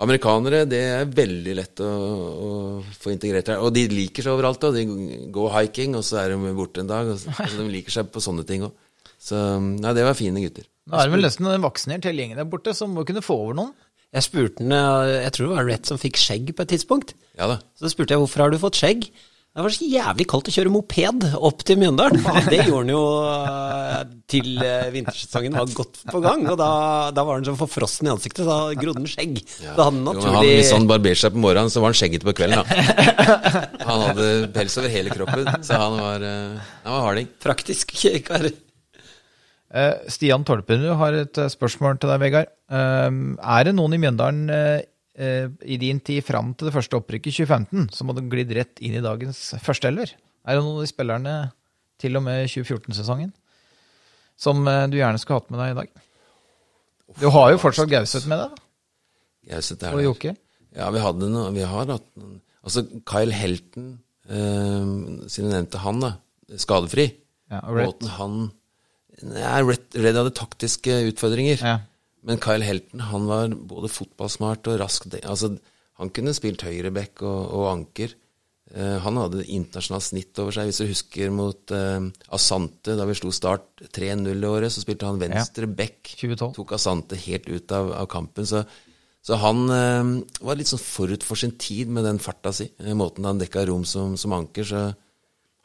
amerikanere, 0.00 0.64
det 0.68 0.80
er 0.96 1.12
veldig 1.14 1.54
lett 1.58 1.82
å, 1.84 1.90
å 1.90 2.50
få 2.96 3.12
integrert 3.14 3.52
her. 3.52 3.62
Og 3.62 3.74
de 3.76 3.84
liker 3.92 4.24
seg 4.24 4.34
overalt. 4.34 4.64
Og 4.66 4.76
de 4.76 4.84
går 5.32 5.54
hiking, 5.58 5.96
og 5.98 6.04
så 6.06 6.22
er 6.22 6.32
de 6.32 6.54
borte 6.56 6.82
en 6.82 6.90
dag. 6.90 7.12
Og 7.12 7.20
så, 7.20 7.32
altså, 7.36 7.60
de 7.60 7.74
liker 7.76 7.96
seg 7.96 8.10
på 8.12 8.24
sånne 8.24 8.46
ting 8.48 8.64
òg. 8.66 8.88
Så 9.20 9.36
nei, 9.60 9.92
det 9.96 10.06
var 10.06 10.16
fine 10.16 10.40
gutter. 10.42 10.64
Nå 10.90 10.98
er 10.98 11.06
det 11.06 11.14
vel 11.14 11.24
nesten 11.28 11.46
en 11.50 11.62
vaksinert 11.64 12.06
hele 12.08 12.24
gjengen 12.24 12.40
der 12.42 12.48
borte 12.50 12.74
som 12.76 12.92
må 12.96 13.06
kunne 13.08 13.22
få 13.24 13.38
over 13.46 13.58
noen. 13.62 13.72
Jeg 14.10 14.26
spurte 14.26 14.64
han, 14.64 14.72
eh, 14.74 15.16
jeg 15.28 15.34
tror 15.36 15.46
det 15.48 15.56
var 15.60 15.68
Rett 15.70 15.86
som 15.90 15.98
fikk 16.02 16.18
skjegg 16.18 16.54
på 16.58 16.64
et 16.66 16.72
tidspunkt. 16.74 17.14
Ja 17.38 17.46
da. 17.52 17.60
Så 17.78 17.92
spurte 17.92 18.16
jeg 18.16 18.22
hvorfor 18.24 18.42
har 18.42 18.50
du 18.50 18.58
fått 18.58 18.80
skjegg. 18.80 19.06
Det 19.50 19.64
var 19.66 19.72
så 19.74 19.86
jævlig 19.90 20.24
kaldt 20.30 20.46
å 20.46 20.52
kjøre 20.54 20.70
moped 20.70 21.24
opp 21.34 21.62
til 21.66 21.78
Mjøndalen. 21.80 22.22
Det 22.52 22.60
gjorde 22.68 22.84
han 22.84 22.90
jo 22.92 23.00
eh, 23.26 24.02
til 24.30 24.60
eh, 24.62 24.90
vintersesongen 24.94 25.58
var 25.58 25.72
godt 25.74 26.02
på 26.10 26.20
gang. 26.22 26.44
Og 26.52 26.58
da, 26.58 26.68
da 27.14 27.24
var 27.26 27.38
han 27.40 27.46
så 27.48 27.56
forfrossen 27.58 28.06
i 28.06 28.12
ansiktet, 28.14 28.44
så 28.46 28.50
da 28.50 28.78
grodde 28.78 29.02
han 29.02 29.10
skjegg. 29.10 29.40
Da 29.62 29.88
hadde 29.88 29.88
han 29.90 30.22
Jo, 30.22 30.26
han, 30.36 30.46
hvis 30.46 30.70
han 30.74 30.86
barberte 30.90 31.22
seg 31.24 31.34
på 31.34 31.42
morgenen, 31.42 31.70
så 31.74 31.82
var 31.82 31.90
han 31.90 31.98
skjeggete 31.98 32.30
på 32.30 32.36
kvelden, 32.38 32.62
da. 32.62 33.66
Han 33.90 34.04
hadde 34.06 34.26
pels 34.54 34.76
over 34.78 34.92
hele 34.92 35.10
kroppen, 35.10 35.48
så 35.66 35.78
han 35.80 35.96
var, 35.98 36.22
han 36.22 36.92
var 36.94 37.06
harding. 37.08 37.26
praktisk 37.42 37.94
kar. 38.28 38.46
Eh, 39.70 40.08
Stian 40.10 40.42
Torperud 40.46 40.96
har 40.98 41.14
et 41.14 41.38
eh, 41.38 41.50
spørsmål 41.52 42.00
til 42.00 42.10
deg, 42.10 42.22
Vegard. 42.24 42.50
Eh, 42.70 43.18
er 43.56 43.68
det 43.68 43.74
noen 43.76 43.94
i 43.94 44.00
Mjøndalen 44.02 44.48
i 45.20 45.76
din 45.76 45.98
tid 46.00 46.22
fram 46.24 46.54
til 46.56 46.70
det 46.70 46.72
første 46.72 46.96
opprykket 46.96 47.28
i 47.28 47.42
2015 47.42 47.90
som 47.92 48.08
hadde 48.08 48.22
glidd 48.30 48.54
rett 48.56 48.78
inn 48.80 48.94
i 48.96 49.02
dagens 49.04 49.50
førsteelver? 49.60 50.14
Er 50.48 50.56
det 50.56 50.62
noen 50.64 50.78
av 50.78 50.86
de 50.86 50.88
spillerne 50.88 51.34
til 52.00 52.16
og 52.16 52.24
med 52.24 52.46
2014-sesongen 52.48 53.34
som 54.40 54.62
du 54.64 54.96
gjerne 54.96 55.20
skulle 55.20 55.42
hatt 55.42 55.50
med 55.52 55.60
deg 55.60 55.74
i 55.74 55.76
dag? 55.82 55.90
Du 57.20 57.26
har 57.34 57.50
jo 57.52 57.58
fortsatt 57.60 57.90
Gauseth 57.90 58.30
med 58.30 58.40
deg, 58.40 58.62
Gauseth 59.50 59.84
er 59.84 59.92
og 59.92 60.00
der. 60.00 60.06
Jokke. 60.06 60.32
Ja, 60.78 60.88
vi 60.94 61.04
hadde 61.04 61.28
noe, 61.34 61.50
vi 61.58 61.66
har 61.68 61.92
hatt 61.92 62.08
Altså, 62.60 62.84
Kyle 63.08 63.32
Helton, 63.34 63.90
eh, 64.28 64.88
siden 65.32 65.50
du 65.50 65.54
nevnte 65.54 65.80
han, 65.84 66.00
da, 66.04 66.14
skadefri. 66.60 67.06
Ja, 67.50 67.60
right. 67.66 67.88
Måten 67.88 68.12
han 68.16 68.40
Nei, 69.26 69.60
Redd 69.60 70.16
av 70.16 70.24
hadde 70.24 70.36
taktiske 70.38 70.96
utfordringer. 71.10 71.60
Ja. 71.60 71.76
Men 72.26 72.40
Kyle 72.42 72.64
Helton, 72.66 73.02
han 73.08 73.28
var 73.28 73.52
både 73.52 73.90
fotballsmart 73.92 74.68
og 74.68 74.80
rask. 74.82 75.06
Altså, 75.20 75.54
han 76.00 76.12
kunne 76.16 76.34
spilt 76.36 76.64
høyreback 76.66 77.22
og, 77.24 77.38
og 77.56 77.70
anker. 77.72 78.16
Uh, 78.70 79.00
han 79.02 79.18
hadde 79.18 79.46
internasjonalt 79.50 80.06
snitt 80.06 80.38
over 80.42 80.54
seg. 80.54 80.68
Hvis 80.68 80.82
du 80.82 80.90
husker 80.90 81.32
mot 81.34 81.74
uh, 81.74 82.04
Asante, 82.36 82.94
da 82.98 83.06
vi 83.08 83.16
slo 83.18 83.32
Start 83.34 83.82
3-0 83.96 84.30
i 84.30 84.50
året, 84.50 84.70
så 84.72 84.84
spilte 84.84 85.08
han 85.08 85.20
venstre 85.20 85.66
back. 85.66 86.04
2012. 86.12 86.54
Tok 86.60 86.76
Asante 86.76 87.18
helt 87.24 87.50
ut 87.50 87.76
av, 87.76 87.92
av 87.98 88.08
kampen. 88.12 88.46
Så, 88.46 88.62
så 89.26 89.40
han 89.42 89.64
uh, 89.66 90.16
var 90.44 90.60
litt 90.60 90.70
sånn 90.70 90.82
forut 90.82 91.26
for 91.26 91.40
sin 91.40 91.56
tid 91.60 91.90
med 91.92 92.06
den 92.06 92.22
farta 92.22 92.54
si. 92.54 92.68
Måten 92.94 93.26
han 93.26 93.40
dekka 93.42 93.66
rom 93.68 93.88
som, 93.88 94.14
som 94.20 94.36
anker. 94.36 94.68
Så 94.68 94.84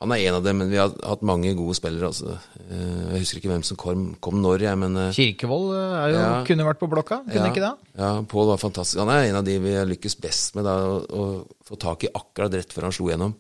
han 0.06 0.14
er 0.16 0.22
en 0.30 0.38
av 0.38 0.44
dem, 0.46 0.60
men 0.62 0.70
vi 0.72 0.78
har 0.80 0.94
hatt 1.04 1.24
mange 1.26 1.52
gode 1.58 1.76
spillere. 1.78 2.12
Altså. 2.14 2.36
Eh, 2.62 3.02
jeg 3.16 3.24
husker 3.26 3.42
ikke 3.42 3.52
hvem 3.52 3.66
som 3.68 3.80
kom, 3.82 4.06
kom 4.24 4.38
når, 4.44 4.64
jeg, 4.68 4.80
men 4.82 4.96
eh, 5.02 5.12
Kirkevold 5.18 5.74
eh, 5.76 5.96
er 6.00 6.14
jo, 6.14 6.20
Ja. 6.22 6.32
kunne 6.48 6.68
vært 6.70 6.82
på 6.82 6.90
blokka, 6.92 7.20
kunne 7.26 7.42
ja, 7.42 7.50
ikke 7.52 7.64
det? 7.66 7.74
Ja, 8.00 8.12
Pål 8.32 8.50
var 8.54 8.62
fantastisk. 8.62 9.02
Han 9.02 9.12
er 9.14 9.28
en 9.32 9.40
av 9.42 9.46
de 9.48 9.58
vi 9.64 9.74
har 9.76 9.90
lykkes 9.90 10.18
best 10.24 10.56
med 10.58 10.68
da, 10.70 10.78
å, 10.86 11.02
å 11.10 11.26
få 11.68 11.80
tak 11.82 12.06
i 12.08 12.14
akkurat 12.14 12.54
rett 12.62 12.74
før 12.76 12.88
han 12.90 12.96
slo 12.96 13.10
gjennom. 13.12 13.36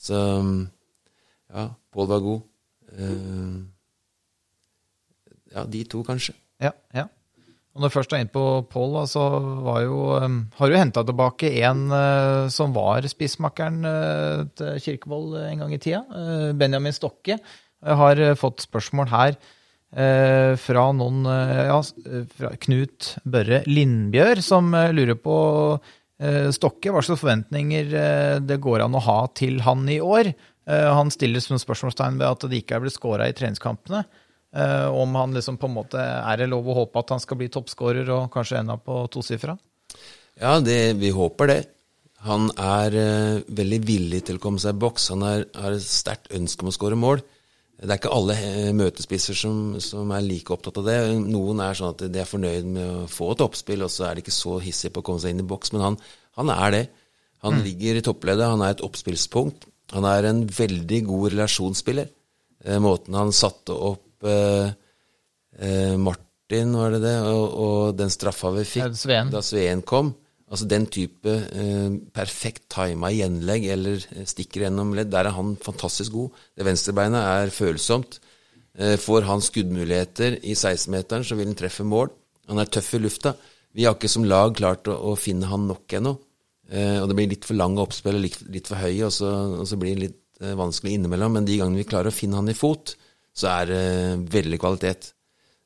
Så 0.00 0.20
ja, 1.50 1.68
Pål 1.94 2.10
var 2.10 2.20
god. 2.26 2.42
Uh, 2.90 3.62
ja, 5.54 5.64
de 5.66 5.84
to, 5.90 6.02
kanskje. 6.06 6.34
Ja, 6.62 6.72
ja. 6.94 7.06
Og 7.80 7.86
når 7.86 7.94
du 7.94 7.94
først 7.94 8.10
er 8.12 8.20
inne 8.20 8.34
på 8.34 8.44
Pål, 8.68 8.96
så 9.08 9.22
jo, 9.80 10.00
um, 10.20 10.34
har 10.58 10.68
du 10.68 10.74
henta 10.76 11.00
tilbake 11.00 11.48
en 11.62 11.86
uh, 11.88 12.44
som 12.52 12.74
var 12.76 13.08
spissmakkeren 13.08 13.78
uh, 13.88 14.42
til 14.52 14.82
Kirkevold 14.84 15.38
en 15.46 15.62
gang 15.62 15.72
i 15.72 15.78
tida. 15.80 16.02
Uh, 16.12 16.50
Benjamin 16.60 16.92
Stokke. 16.92 17.38
Har 17.80 18.20
fått 18.36 18.66
spørsmål 18.66 19.08
her 19.08 19.38
fra 20.60 20.82
noen 20.92 21.24
ja, 21.24 21.78
fra 22.36 22.50
Knut 22.60 23.06
Børre 23.24 23.62
Lindbjør, 23.64 24.42
som 24.44 24.68
lurer 24.92 25.16
på 25.16 25.38
Stokke. 26.52 26.92
Hva 26.92 27.00
slags 27.00 27.22
forventninger 27.24 27.88
det 28.44 28.60
går 28.60 28.84
an 28.84 28.98
å 29.00 29.02
ha 29.08 29.16
til 29.32 29.62
han 29.64 29.88
i 29.88 29.96
år? 30.04 30.28
Han 30.68 31.08
stiller 31.10 31.40
som 31.40 31.58
spørsmålstegn 31.58 32.20
ved 32.20 32.28
at 32.28 32.44
det 32.52 32.60
ikke 32.60 32.76
er 32.76 32.84
blitt 32.84 32.98
skåra 33.00 33.30
i 33.32 33.34
treningskampene. 33.40 34.04
Eh, 34.50 34.86
om 34.90 35.14
han 35.14 35.34
liksom 35.34 35.60
på 35.62 35.68
en 35.68 35.76
måte 35.76 36.02
Er 36.02 36.40
det 36.40 36.48
lov 36.50 36.66
å 36.66 36.74
håpe 36.80 36.98
at 36.98 37.12
han 37.14 37.20
skal 37.22 37.38
bli 37.38 37.46
toppskårer 37.54 38.08
og 38.10 38.32
kanskje 38.34 38.64
opp 38.74 38.82
på 38.88 38.96
tosifra? 39.14 39.54
Ja, 40.40 40.56
det, 40.64 40.96
vi 40.98 41.12
håper 41.14 41.50
det. 41.50 41.60
Han 42.26 42.48
er 42.58 42.94
uh, 42.96 43.42
veldig 43.48 43.78
villig 43.86 44.24
til 44.26 44.38
å 44.38 44.42
komme 44.42 44.60
seg 44.60 44.74
i 44.74 44.80
boks. 44.82 45.10
Han 45.14 45.22
er, 45.24 45.44
har 45.56 45.76
et 45.76 45.84
sterkt 45.84 46.32
ønske 46.36 46.64
om 46.64 46.70
å 46.72 46.74
skåre 46.74 46.98
mål. 46.98 47.22
Det 47.80 47.88
er 47.88 47.96
ikke 47.96 48.12
alle 48.12 48.34
eh, 48.36 48.72
møtespisser 48.76 49.36
som, 49.36 49.78
som 49.80 50.10
er 50.12 50.24
like 50.26 50.52
opptatt 50.52 50.76
av 50.82 50.88
det. 50.88 50.98
Noen 51.16 51.62
er 51.64 51.78
sånn 51.78 51.94
at 51.94 52.04
de 52.12 52.20
er 52.20 52.28
fornøyd 52.28 52.68
med 52.68 52.84
å 52.84 53.06
få 53.08 53.30
et 53.32 53.44
oppspill, 53.44 53.86
og 53.86 53.92
så 53.92 54.04
er 54.08 54.18
de 54.18 54.24
ikke 54.24 54.36
så 54.36 54.58
hissige 54.60 54.92
på 54.92 55.00
å 55.00 55.06
komme 55.06 55.22
seg 55.22 55.32
inn 55.32 55.40
i 55.40 55.48
boks. 55.48 55.72
Men 55.72 55.86
han, 55.86 55.96
han 56.36 56.52
er 56.52 56.74
det. 56.76 56.82
Han 57.46 57.62
ligger 57.64 57.96
i 57.96 58.04
toppleddet, 58.04 58.50
han 58.52 58.64
er 58.66 58.74
et 58.74 58.84
oppspillspunkt. 58.84 59.64
Han 59.94 60.04
er 60.08 60.28
en 60.28 60.44
veldig 60.44 61.00
god 61.08 61.30
relasjonsspiller. 61.32 62.12
Måten 62.84 63.16
han 63.16 63.32
satte 63.32 63.72
opp 63.72 64.04
eh, 64.28 64.72
eh, 65.58 65.94
Martin, 66.00 66.74
var 66.76 66.96
det 66.96 67.02
det, 67.04 67.14
og, 67.30 67.46
og 67.64 67.94
den 67.98 68.10
straffa 68.12 68.52
vi 68.56 68.66
fikk 68.68 68.98
Sveen. 68.98 69.30
da 69.32 69.42
Sveen 69.44 69.84
kom. 69.86 70.14
Altså 70.50 70.66
den 70.66 70.88
type 70.90 71.30
eh, 71.30 71.92
perfekt 72.10 72.64
tima 72.74 73.12
gjenlegg 73.14 73.68
eller 73.70 74.02
eh, 74.16 74.26
stikker 74.26 74.66
gjennom 74.66 74.96
ledd, 74.98 75.12
der 75.12 75.28
er 75.30 75.36
han 75.36 75.54
fantastisk 75.62 76.16
god. 76.16 76.40
Det 76.58 76.66
venstrebeinet 76.66 77.22
er 77.22 77.54
følsomt. 77.54 78.18
Eh, 78.74 78.96
får 78.98 79.28
han 79.28 79.42
skuddmuligheter 79.44 80.40
i 80.42 80.56
16-meteren, 80.56 81.26
så 81.26 81.38
vil 81.38 81.52
han 81.52 81.58
treffe 81.58 81.86
mål. 81.86 82.10
Han 82.50 82.58
er 82.58 82.70
tøff 82.70 82.96
i 82.98 83.02
lufta. 83.02 83.36
Vi 83.78 83.86
har 83.86 83.94
ikke 83.94 84.10
som 84.10 84.26
lag 84.26 84.56
klart 84.58 84.90
å, 84.90 84.96
å 85.12 85.14
finne 85.18 85.46
han 85.50 85.68
nok 85.70 85.94
ennå. 86.00 86.16
Eh, 86.70 86.98
og 86.98 87.08
det 87.10 87.18
blir 87.18 87.30
litt 87.30 87.46
for 87.46 87.58
lange 87.58 87.82
oppspill 87.82 88.18
og 88.18 88.24
litt, 88.24 88.40
litt 88.50 88.70
for 88.70 88.82
høye, 88.82 89.04
og 89.06 89.14
så, 89.14 89.30
og 89.60 89.66
så 89.70 89.78
blir 89.78 89.94
det 89.94 90.08
litt 90.08 90.42
eh, 90.42 90.56
vanskelig 90.58 90.96
innimellom. 90.98 91.38
Men 91.38 91.46
de 91.48 91.58
gangene 91.60 91.82
vi 91.82 91.88
klarer 91.90 92.10
å 92.10 92.16
finne 92.16 92.38
han 92.38 92.50
i 92.50 92.58
fot, 92.58 92.94
så 93.40 93.50
er 93.54 93.70
det 93.70 93.82
veldig 94.34 94.60
kvalitet. 94.60 95.12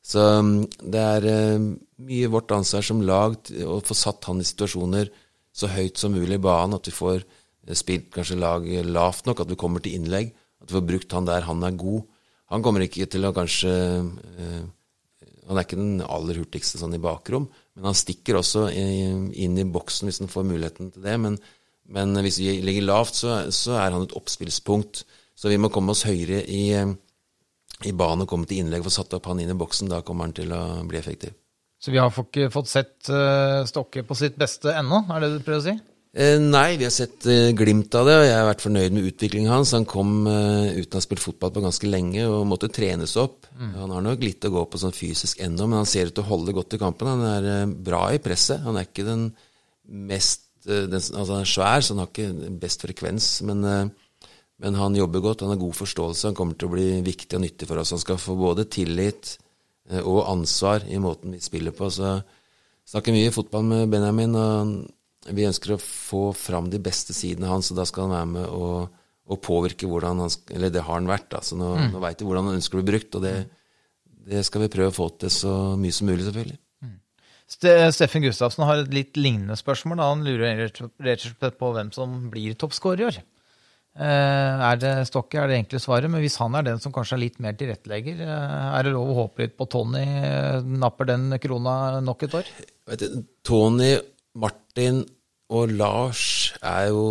Så 0.05 0.21
um, 0.39 0.57
det 0.79 1.01
er 1.01 1.25
eh, 1.31 1.69
mye 2.05 2.31
vårt 2.31 2.53
ansvar 2.53 2.85
som 2.85 3.01
lag 3.05 3.37
å 3.65 3.79
få 3.85 3.97
satt 3.97 4.27
han 4.29 4.41
i 4.41 4.45
situasjoner 4.45 5.09
så 5.55 5.69
høyt 5.71 5.97
som 5.97 6.13
mulig 6.13 6.37
i 6.37 6.43
banen, 6.43 6.77
at 6.77 6.89
vi 6.89 6.93
får 6.93 7.23
eh, 7.23 7.73
spilt 7.77 8.11
kanskje 8.13 8.37
lag 8.37 8.67
lavt 8.85 9.25
nok, 9.25 9.41
at 9.41 9.49
vi 9.49 9.57
kommer 9.59 9.81
til 9.81 9.97
innlegg, 9.97 10.29
at 10.61 10.69
vi 10.69 10.77
får 10.77 10.87
brukt 10.91 11.15
han 11.17 11.29
der 11.29 11.47
han 11.47 11.65
er 11.65 11.79
god. 11.79 12.05
Han 12.53 12.65
kommer 12.65 12.85
ikke 12.85 13.07
til 13.09 13.25
å 13.25 13.33
kanskje 13.33 13.73
eh, 13.73 14.63
Han 15.45 15.59
er 15.59 15.65
ikke 15.65 15.77
den 15.77 16.01
aller 16.01 16.39
hurtigste 16.41 16.79
sånn 16.81 16.95
i 16.97 17.01
bakrom, 17.01 17.43
men 17.77 17.85
han 17.85 17.97
stikker 17.97 18.39
også 18.39 18.63
inn 18.73 19.57
i 19.61 19.65
boksen 19.69 20.09
hvis 20.09 20.17
han 20.23 20.31
får 20.31 20.47
muligheten 20.49 20.89
til 20.93 21.03
det. 21.05 21.17
Men, 21.21 21.35
men 21.85 22.17
hvis 22.25 22.39
vi 22.41 22.55
ligger 22.65 22.87
lavt, 22.87 23.19
så, 23.19 23.35
så 23.53 23.75
er 23.77 23.93
han 23.93 24.07
et 24.07 24.15
oppspillspunkt. 24.17 25.03
Så 25.37 25.51
vi 25.51 25.59
må 25.61 25.69
komme 25.69 25.93
oss 25.93 26.01
høyere 26.07 26.39
i, 26.49 26.63
i 27.83 27.91
banen 27.91 28.23
og 28.23 28.29
komme 28.31 28.47
til 28.47 28.61
innlegg 28.61 28.83
og 28.83 28.89
få 28.89 29.01
satt 29.01 29.17
opp 29.17 29.27
han 29.31 29.41
inn 29.43 29.51
i 29.51 29.57
boksen. 29.57 29.91
Da 29.91 30.03
kommer 30.05 30.29
han 30.29 30.35
til 30.37 30.53
å 30.55 30.61
bli 30.87 30.99
effektiv. 31.01 31.35
Så 31.81 31.91
vi 31.93 31.99
har 31.99 32.09
ikke 32.09 32.47
fått 32.53 32.71
sett 32.71 33.09
eh, 33.11 33.65
Stokke 33.67 34.05
på 34.07 34.15
sitt 34.17 34.39
beste 34.39 34.71
ennå, 34.73 35.03
er 35.11 35.21
det 35.21 35.35
du 35.35 35.43
prøver 35.43 35.59
å 35.59 35.65
si? 35.67 35.73
Eh, 36.15 36.37
nei, 36.39 36.77
vi 36.79 36.87
har 36.87 36.93
sett 36.95 37.27
eh, 37.29 37.51
glimt 37.57 37.93
av 37.99 38.07
det, 38.07 38.15
og 38.21 38.25
jeg 38.25 38.37
har 38.39 38.47
vært 38.47 38.63
fornøyd 38.63 38.95
med 38.95 39.09
utviklingen 39.11 39.51
hans. 39.51 39.73
Han 39.75 39.87
kom 39.89 40.13
uten 40.23 40.95
å 40.95 41.01
ha 41.01 41.03
spilt 41.03 41.21
fotball 41.21 41.51
på 41.53 41.65
ganske 41.65 41.89
lenge 41.91 42.23
og 42.31 42.47
måtte 42.49 42.71
trenes 42.73 43.17
opp. 43.21 43.49
Han 43.59 43.91
har 43.91 44.05
nok 44.05 44.23
litt 44.23 44.47
å 44.47 44.53
gå 44.55 44.63
på 44.71 44.81
sånn 44.81 44.95
fysisk 44.95 45.43
ennå, 45.43 45.67
men 45.67 45.83
han 45.83 45.89
ser 45.89 46.09
ut 46.09 46.15
til 46.15 46.23
å 46.23 46.31
holde 46.31 46.55
godt 46.55 46.77
i 46.77 46.81
kampen. 46.81 47.11
Han 47.11 47.27
er 47.35 47.75
bra 47.91 48.07
i 48.15 48.23
presset. 48.23 48.63
Han 48.65 48.79
er 48.79 48.87
ikke 48.87 49.07
den 49.07 49.29
mest 49.85 50.47
den, 50.65 50.95
Altså, 50.97 51.35
han 51.35 51.43
er 51.43 51.49
svær, 51.51 51.83
så 51.85 51.93
han 51.93 52.01
har 52.01 52.09
ikke 52.09 52.55
best 52.63 52.81
frekvens, 52.81 53.27
men, 53.45 53.61
men 54.61 54.77
han 54.79 54.95
jobber 54.95 55.23
godt. 55.23 55.43
Han 55.43 55.53
har 55.53 55.61
god 55.61 55.75
forståelse. 55.75 56.29
Han 56.29 56.37
kommer 56.37 56.55
til 56.55 56.69
å 56.69 56.75
bli 56.75 56.87
viktig 57.05 57.37
og 57.37 57.43
nyttig 57.43 57.67
for 57.69 57.81
oss. 57.81 57.91
Han 57.95 58.01
skal 58.01 58.21
få 58.21 58.37
både 58.39 58.67
tillit 58.71 59.35
eh, 59.89 60.01
og 60.01 60.25
ansvar 60.31 60.85
i 60.87 60.99
måten 61.01 61.35
vi 61.35 61.43
spiller 61.43 61.75
på. 61.75 61.89
Så 61.91 62.17
snakker 62.87 63.15
mye 63.15 63.33
fotball 63.35 63.65
med 63.67 63.91
Benjamin, 63.91 64.37
og 64.39 65.33
vi 65.35 65.47
ønsker 65.47 65.75
å 65.75 65.81
få 65.81 66.29
fram 66.37 66.69
de 66.71 66.79
beste 66.83 67.15
sidene 67.17 67.49
hans, 67.49 67.71
og 67.73 67.79
da 67.81 67.87
skal 67.89 68.07
han 68.07 68.15
være 68.15 68.31
med 68.31 68.47
og, 68.47 68.97
og 69.25 69.41
påvirke 69.41 69.89
hvordan 69.89 70.21
han 70.21 70.33
Eller 70.53 70.69
det 70.73 70.83
har 70.85 70.99
han 70.99 71.09
vært, 71.09 71.31
da. 71.33 71.41
Så 71.43 71.57
nå, 71.59 71.73
nå 71.91 72.03
veit 72.03 72.21
vi 72.21 72.27
hvordan 72.29 72.51
han 72.51 72.59
ønsker 72.59 72.77
å 72.77 72.83
bli 72.83 72.93
brukt, 72.93 73.17
og 73.17 73.25
det, 73.25 73.35
det 74.29 74.45
skal 74.45 74.65
vi 74.65 74.71
prøve 74.77 74.93
å 74.93 74.99
få 75.03 75.09
til 75.19 75.33
så 75.33 75.55
mye 75.81 75.95
som 75.95 76.11
mulig, 76.11 76.27
selvfølgelig. 76.27 76.61
Ste 77.45 77.71
Steffen 77.93 78.23
Gustavsen 78.25 78.65
har 78.65 78.79
et 78.81 78.93
litt 78.93 79.17
lignende 79.19 79.53
spørsmål. 79.59 79.99
Da. 79.99 80.09
Han 80.09 80.23
lurer 80.25 80.63
rett 80.63 80.79
og 80.81 80.93
slett 80.97 81.59
på 81.59 81.67
hvem 81.75 81.91
som 81.93 82.15
blir 82.33 82.55
toppskårer 82.57 83.03
i 83.03 83.09
år. 83.11 83.19
Eh, 83.95 84.63
er 84.67 84.79
det 84.81 84.93
Stokke, 85.07 85.39
er 85.39 85.47
det 85.47 85.61
enkle 85.61 85.79
svaret, 85.79 86.11
men 86.11 86.19
hvis 86.19 86.35
han 86.41 86.55
er 86.59 86.65
den 86.67 86.81
som 86.83 86.91
kanskje 86.95 87.15
er 87.15 87.21
litt 87.21 87.37
mer 87.43 87.55
tilrettelegger, 87.55 88.23
eh, 88.25 88.55
er 88.75 88.83
det 88.83 88.91
lov 88.91 89.11
å 89.11 89.19
håpe 89.21 89.45
litt 89.45 89.53
på 89.55 89.69
Tony 89.71 90.03
eh, 90.03 90.65
napper 90.83 91.07
den 91.13 91.29
krona 91.39 92.01
nok 92.03 92.25
et 92.27 92.35
år? 92.41 92.49
Vet 92.91 93.05
du, 93.05 93.21
Tony, 93.47 93.93
Martin 94.35 95.05
og 95.55 95.71
Lars 95.77 96.25
er 96.59 96.89
jo 96.89 97.05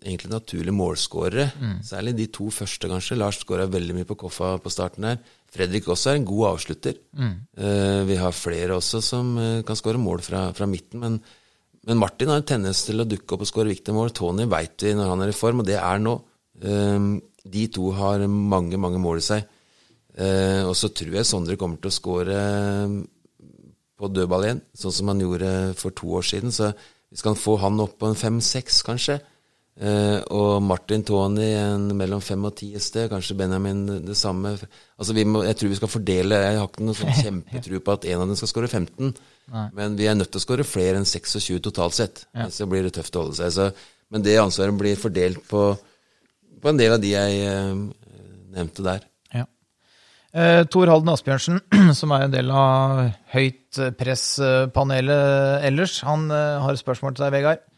egentlig 0.00 0.30
naturlige 0.30 0.76
målskårere. 0.78 1.48
Særlig 1.84 2.14
de 2.16 2.28
to 2.32 2.46
første, 2.54 2.88
kanskje. 2.88 3.18
Lars 3.18 3.40
skåra 3.42 3.66
veldig 3.68 3.96
mye 3.98 4.08
på 4.08 4.16
Koffa 4.22 4.54
på 4.62 4.72
starten 4.72 5.08
her. 5.10 5.18
Fredrik 5.52 5.90
også 5.90 6.12
er 6.12 6.20
en 6.20 6.28
god 6.30 6.44
avslutter. 6.54 6.96
Eh, 7.18 8.00
vi 8.08 8.16
har 8.22 8.32
flere 8.32 8.78
også 8.78 9.02
som 9.04 9.34
kan 9.66 9.76
skåre 9.76 10.00
mål 10.00 10.22
fra, 10.24 10.46
fra 10.56 10.70
midten. 10.70 11.02
Men, 11.02 11.18
men 11.88 11.98
Martin 11.98 12.30
har 12.30 12.38
en 12.38 12.46
tendens 12.46 12.84
til 12.86 13.02
å 13.02 13.08
dukke 13.08 13.34
opp 13.34 13.42
og 13.42 13.48
skåre 13.50 13.72
viktige 13.72 13.94
mål. 13.96 14.12
Tony 14.14 14.46
veit 14.50 14.84
vi 14.84 14.94
når 14.94 15.08
han 15.10 15.24
er 15.24 15.32
i 15.32 15.36
form, 15.36 15.62
og 15.62 15.66
det 15.66 15.80
er 15.80 16.02
nå. 16.02 16.14
Eh, 16.62 17.08
de 17.42 17.64
to 17.74 17.90
har 17.96 18.22
mange, 18.30 18.78
mange 18.78 19.00
mål 19.02 19.18
i 19.18 19.26
seg. 19.26 19.48
Eh, 20.14 20.62
og 20.62 20.76
så 20.78 20.92
tror 20.94 21.18
jeg 21.18 21.26
Sondre 21.26 21.58
kommer 21.58 21.82
til 21.82 21.90
å 21.90 21.96
skåre 21.96 22.38
på 23.98 24.10
dødball 24.14 24.46
igjen, 24.46 24.62
sånn 24.78 24.94
som 24.94 25.10
han 25.10 25.24
gjorde 25.24 25.50
for 25.78 25.94
to 25.98 26.14
år 26.20 26.26
siden. 26.28 26.54
Så 26.54 26.70
vi 27.10 27.18
skal 27.18 27.38
få 27.38 27.58
han 27.64 27.82
opp 27.82 27.98
på 27.98 28.10
en 28.10 28.18
fem-seks, 28.18 28.82
kanskje. 28.86 29.18
Og 30.36 30.60
Martin 30.60 31.00
Tony 31.00 31.46
en 31.56 31.86
mellom 31.96 32.20
fem 32.20 32.42
og 32.44 32.54
ti 32.60 32.74
et 32.76 32.84
sted. 32.84 33.08
Kanskje 33.10 33.38
Benjamin 33.40 33.86
det, 33.88 34.00
det 34.10 34.16
samme. 34.20 34.52
Altså 35.00 35.16
vi 35.16 35.24
må, 35.24 35.42
Jeg 35.48 35.56
tror 35.56 35.72
vi 35.72 35.78
skal 35.78 35.90
fordele 35.90 36.40
Jeg 36.42 36.58
har 36.60 36.68
ikke 36.68 36.84
noen 36.84 36.98
sånn 36.98 37.14
kjempetro 37.24 37.80
på 37.80 37.94
at 37.96 38.04
en 38.12 38.20
av 38.20 38.28
dem 38.28 38.38
skal 38.38 38.52
skåre 38.52 38.68
15. 38.68 39.14
Men 39.76 39.96
vi 39.98 40.06
er 40.08 40.16
nødt 40.16 40.30
til 40.32 40.40
å 40.40 40.44
skåre 40.44 40.66
flere 40.66 41.00
enn 41.00 41.08
26 41.08 41.60
totalt 41.64 41.96
sett. 41.96 42.24
Så 42.54 42.68
blir 42.70 42.86
det 42.86 42.94
tøft 42.96 43.16
å 43.16 43.24
holde 43.24 43.38
seg. 43.40 43.52
Så, 43.54 43.66
men 44.12 44.24
det 44.24 44.36
ansvaret 44.40 44.76
blir 44.78 45.00
fordelt 45.00 45.42
på, 45.48 45.72
på 46.62 46.70
en 46.70 46.78
del 46.78 46.94
av 46.94 47.02
de 47.02 47.10
jeg 47.14 47.42
eh, 47.48 47.74
nevnte 48.54 48.86
der. 48.86 49.04
Ja. 49.32 49.46
Eh, 50.36 50.62
Tor 50.72 50.92
Halden 50.92 51.12
Asbjørnsen, 51.12 51.60
som 52.00 52.14
er 52.14 52.26
en 52.26 52.34
del 52.34 52.52
av 52.54 53.02
høyt 53.34 53.82
press-panelet 53.98 55.68
ellers, 55.68 56.00
han 56.06 56.28
eh, 56.30 56.62
har 56.62 56.72
et 56.72 56.84
spørsmål 56.84 57.16
til 57.16 57.26
deg, 57.26 57.36
Vegard. 57.38 57.68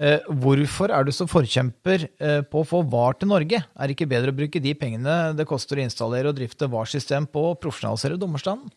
Eh, 0.00 0.24
hvorfor 0.40 0.92
er 0.96 1.04
du 1.04 1.12
så 1.12 1.26
forkjemper 1.28 2.06
eh, 2.08 2.40
på 2.48 2.62
å 2.62 2.68
få 2.68 2.80
VAR 2.88 3.18
til 3.20 3.28
Norge? 3.28 3.58
Er 3.60 3.88
det 3.88 3.96
ikke 3.96 4.08
bedre 4.08 4.32
å 4.32 4.36
bruke 4.36 4.62
de 4.62 4.72
pengene 4.78 5.16
det 5.36 5.44
koster 5.48 5.76
å 5.76 5.84
installere 5.84 6.30
og 6.30 6.38
drifte 6.38 6.70
VAR-system 6.72 7.26
på 7.28 7.50
profesjonalisere 7.60 8.16
dommerstanden? 8.20 8.72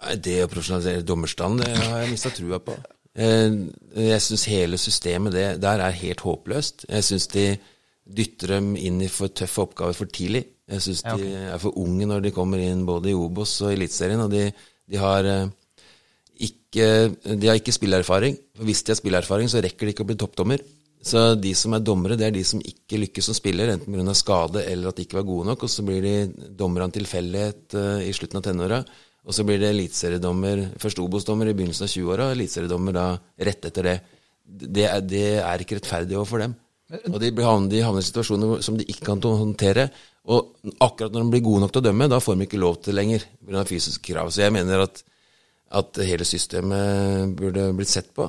Det 0.00 0.38
å 0.44 0.48
profesjonalisere 0.48 1.04
dommerstanden, 1.04 1.66
det 1.66 1.90
har 1.90 2.02
jeg 2.04 2.14
mista 2.14 2.32
trua 2.32 2.60
på. 2.64 2.76
Eh, 3.14 3.50
Jeg 4.00 4.22
syns 4.24 4.46
hele 4.48 4.78
systemet 4.80 5.34
det, 5.34 5.46
der 5.60 5.82
er 5.84 5.98
helt 5.98 6.24
håpløst. 6.24 6.86
Jeg 6.88 7.04
syns 7.04 7.26
de 7.34 7.46
dytter 8.10 8.56
dem 8.56 8.74
inn 8.80 9.00
i 9.04 9.10
for 9.12 9.28
tøffe 9.28 9.66
oppgaver 9.66 9.94
for 9.98 10.10
tidlig. 10.10 10.46
Jeg 10.70 10.84
syns 10.86 11.02
Ja, 11.04 11.16
de 11.18 11.28
er 11.52 11.58
for 11.58 11.76
unge 11.76 12.06
når 12.06 12.22
de 12.22 12.34
kommer 12.34 12.62
inn 12.62 12.86
både 12.86 13.10
i 13.10 13.18
Obos 13.18 13.58
og 13.62 13.74
Eliteserien. 13.74 14.22
Og 14.24 14.30
de, 14.32 14.48
de 14.88 14.96
har 15.02 15.26
eh, 15.28 15.46
ikke, 16.48 16.86
de 17.36 17.50
har 17.50 17.58
ikke 17.60 17.76
spillerfaring. 17.76 18.38
For 18.56 18.64
hvis 18.68 18.82
de 18.86 18.94
har 18.94 19.00
spillerfaring, 19.02 19.50
så 19.50 19.62
rekker 19.62 19.86
de 19.86 19.94
ikke 19.94 20.06
å 20.06 20.10
bli 20.10 20.18
toppdommer. 20.20 20.62
Så 21.02 21.34
de 21.40 21.52
som 21.56 21.72
er 21.72 21.84
dommere, 21.84 22.16
det 22.20 22.26
er 22.28 22.34
de 22.34 22.42
som 22.44 22.60
ikke 22.60 22.98
lykkes 23.06 23.30
som 23.30 23.36
spiller, 23.36 23.72
enten 23.72 23.94
pga. 23.94 24.14
skade 24.16 24.66
eller 24.68 24.90
at 24.90 24.98
de 24.98 25.06
ikke 25.06 25.16
var 25.20 25.28
gode 25.28 25.48
nok. 25.48 25.64
Og 25.64 25.72
så 25.72 25.84
blir 25.84 26.02
de 26.04 26.50
dommere 26.56 26.84
av 26.84 26.90
en 26.90 26.98
tilfeldighet 26.98 27.76
eh, 27.76 28.08
i 28.08 28.16
slutten 28.16 28.40
av 28.40 28.46
tenåra. 28.48 28.82
Og 29.28 29.36
så 29.36 29.44
blir 29.44 29.60
det 29.60 29.68
eliteseriedommer, 29.74 30.62
først 30.80 31.00
Obos-dommer 31.02 31.50
i 31.50 31.54
begynnelsen 31.56 31.86
av 31.86 31.92
20-åra, 31.92 32.28
og 32.30 32.36
eliteseriedommer 32.38 32.96
da 32.96 33.06
rett 33.48 33.68
etter 33.68 33.86
det. 33.90 33.96
Det 34.50 34.86
er, 34.88 35.02
det 35.04 35.26
er 35.44 35.62
ikke 35.62 35.78
rettferdig 35.78 36.16
overfor 36.16 36.42
dem. 36.42 36.56
Og 37.12 37.20
de, 37.22 37.30
blir 37.30 37.46
havner, 37.46 37.68
de 37.70 37.82
havner 37.86 38.02
i 38.02 38.08
situasjoner 38.08 38.64
som 38.66 38.78
de 38.78 38.86
ikke 38.90 39.06
kan 39.06 39.20
håndtere. 39.22 39.86
Og 40.30 40.56
akkurat 40.82 41.14
når 41.14 41.22
de 41.22 41.34
blir 41.36 41.44
gode 41.46 41.62
nok 41.64 41.74
til 41.74 41.82
å 41.82 41.86
dømme, 41.86 42.08
da 42.10 42.18
får 42.22 42.36
de 42.36 42.48
ikke 42.48 42.60
lov 42.60 42.80
til 42.80 42.92
det 42.92 42.98
lenger 42.98 43.26
pga. 43.46 43.64
fysiske 43.68 44.10
krav. 44.10 44.32
Så 44.32 44.42
jeg 44.42 44.56
mener 44.56 44.82
at, 44.84 45.02
at 45.80 46.00
hele 46.08 46.26
systemet 46.26 47.36
burde 47.38 47.70
blitt 47.78 47.92
sett 47.92 48.10
på. 48.16 48.26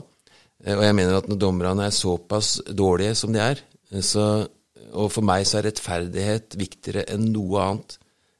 Eh, 0.63 0.77
Og 0.77 0.83
jeg 0.85 0.97
mener 0.97 1.17
at 1.17 1.27
når 1.31 1.41
dommerne 1.41 1.87
er 1.87 1.95
såpass 1.95 2.59
dårlige 2.67 3.15
som 3.17 3.33
de 3.33 3.41
er, 3.41 3.63
eh, 3.91 4.03
så, 4.05 4.45
og 4.93 5.11
for 5.11 5.25
meg 5.25 5.47
så 5.47 5.59
er 5.59 5.69
rettferdighet 5.71 6.59
viktigere 6.59 7.07
enn 7.09 7.31
noe 7.33 7.65
annet. 7.65 7.97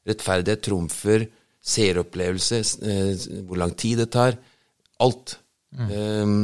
Rettferdighet 0.08 0.64
trumfer 0.68 1.28
seeropplevelse, 1.62 2.60
eh, 2.82 3.42
hvor 3.46 3.60
lang 3.62 3.74
tid 3.78 4.02
det 4.02 4.12
tar. 4.14 4.38
Alt. 5.02 5.38
Eh, 5.72 6.36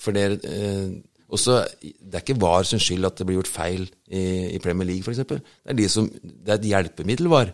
for 0.00 0.12
det 0.12 0.44
uh, 0.44 0.92
også, 1.32 1.64
Det 1.80 2.14
er 2.14 2.22
ikke 2.22 2.38
VAR 2.38 2.62
sin 2.68 2.78
skyld 2.78 3.08
at 3.08 3.16
det 3.18 3.26
blir 3.26 3.40
gjort 3.40 3.50
feil 3.50 3.86
i, 4.06 4.54
i 4.54 4.58
Premier 4.62 4.86
League, 4.86 5.02
f.eks. 5.02 5.24
Det, 5.24 5.40
de 5.74 5.88
det 6.44 6.52
er 6.52 6.58
et 6.60 6.68
hjelpemiddel, 6.70 7.30
VAR. 7.32 7.50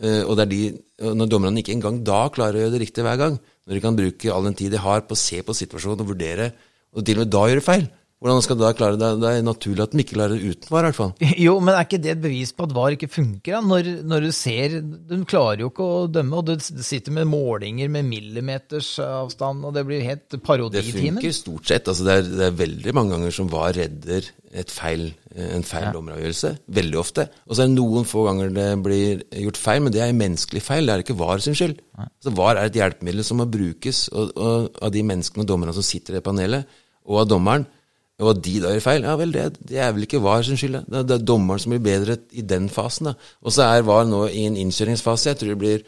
Uh, 0.00 0.22
og 0.30 0.38
de, 0.48 0.60
når 1.02 1.28
dommerne 1.28 1.60
ikke 1.60 1.74
engang 1.74 2.00
da 2.06 2.28
klarer 2.32 2.56
å 2.56 2.64
gjøre 2.64 2.76
det 2.76 2.82
riktig 2.86 3.04
hver 3.04 3.18
gang, 3.20 3.36
når 3.66 3.74
de 3.74 3.82
kan 3.82 3.98
bruke 3.98 4.32
all 4.32 4.46
den 4.46 4.56
tid 4.56 4.72
de 4.72 4.80
har 4.80 5.04
på 5.04 5.16
å 5.16 5.20
se 5.20 5.42
på 5.42 5.56
situasjonen 5.56 6.04
og 6.04 6.14
vurdere, 6.14 6.50
og 6.96 7.04
til 7.04 7.18
og 7.18 7.26
med 7.26 7.34
da 7.34 7.44
gjøre 7.50 7.66
feil, 7.66 7.88
hvordan 8.16 8.40
skal 8.40 8.56
du 8.56 8.62
da 8.64 8.70
klare 8.72 8.96
det? 8.96 9.08
Det 9.20 9.28
er 9.28 9.42
naturlig 9.44 9.82
at 9.84 9.92
de 9.92 10.00
ikke 10.00 10.16
klarer 10.16 10.38
det 10.38 10.54
uten 10.54 10.70
VAR, 10.72 10.86
i 10.86 10.88
hvert 10.88 10.96
fall. 10.96 11.10
Jo, 11.46 11.58
men 11.60 11.74
er 11.74 11.84
ikke 11.84 12.00
det 12.00 12.14
et 12.14 12.22
bevis 12.22 12.54
på 12.56 12.64
at 12.64 12.72
VAR 12.72 12.94
ikke 12.96 13.10
funker? 13.12 13.58
Når, 13.60 13.90
når 14.08 14.24
du 14.24 14.30
ser 14.32 14.78
De 14.80 15.18
klarer 15.28 15.60
jo 15.60 15.68
ikke 15.68 15.84
å 15.84 16.06
dømme, 16.08 16.40
og 16.40 16.48
du 16.48 16.54
sitter 16.64 17.12
med 17.12 17.28
målinger 17.28 17.92
med 17.92 18.08
millimeters 18.08 18.94
avstand, 19.04 19.66
og 19.68 19.76
det 19.76 19.84
blir 19.88 20.06
helt 20.06 20.38
parodi 20.46 20.80
Det 20.80 20.96
funker 20.96 21.36
stort 21.36 21.68
sett. 21.68 21.92
Altså 21.92 22.08
det, 22.08 22.16
er, 22.16 22.32
det 22.40 22.48
er 22.48 22.56
veldig 22.62 22.96
mange 22.96 23.14
ganger 23.18 23.36
som 23.36 23.52
VAR 23.52 23.76
redder 23.76 24.32
et 24.56 24.72
feil, 24.72 25.10
en 25.36 25.68
feil 25.68 25.90
dommeravgjørelse. 25.92 26.54
Veldig 26.80 26.98
ofte. 27.02 27.28
Og 27.44 27.52
så 27.52 27.66
er 27.66 27.68
det 27.68 27.76
noen 27.76 28.08
få 28.08 28.24
ganger 28.30 28.56
det 28.56 28.66
blir 28.86 29.22
gjort 29.44 29.60
feil, 29.60 29.84
men 29.84 29.92
det 29.92 30.00
er 30.06 30.16
menneskelig 30.16 30.64
feil. 30.64 30.88
Det 30.88 30.96
er 30.96 31.04
ikke 31.04 31.18
VAR 31.20 31.44
sin 31.44 31.58
skyld. 31.58 31.78
Så 32.24 32.32
VAR 32.32 32.56
er 32.56 32.70
et 32.70 32.80
hjelpemiddel 32.80 33.28
som 33.28 33.42
må 33.42 33.50
brukes 33.50 34.06
og, 34.08 34.32
og, 34.40 34.72
av 34.80 34.96
de 34.96 35.04
menneskene 35.04 35.44
og 35.44 35.52
dommerne 35.52 35.76
som 35.76 35.84
sitter 35.84 36.16
i 36.16 36.20
det 36.22 36.26
panelet, 36.26 36.78
og 37.06 37.26
av 37.26 37.28
dommeren. 37.36 37.68
Og 38.16 38.30
at 38.32 38.38
de 38.46 38.54
da 38.64 38.70
gjør 38.72 38.84
feil, 38.84 39.04
ja 39.04 39.14
vel, 39.20 39.32
det, 39.34 39.46
det 39.68 39.80
er 39.82 39.90
vel 39.92 40.06
ikke 40.06 40.22
VAR 40.24 40.44
sin 40.46 40.56
skyld. 40.56 40.78
Det, 40.88 41.02
det 41.08 41.18
er 41.18 41.26
dommeren 41.28 41.60
som 41.60 41.74
blir 41.74 41.82
bedre 41.84 42.16
i 42.32 42.44
den 42.48 42.70
fasen. 42.72 43.10
da. 43.10 43.32
Og 43.44 43.52
så 43.52 43.66
er 43.66 43.84
VAR 43.84 44.06
nå 44.08 44.22
i 44.30 44.46
en 44.48 44.56
innkjøringsfase. 44.62 45.34
Jeg 45.34 45.40
tror 45.40 45.52
det 45.52 45.58
blir 45.60 45.84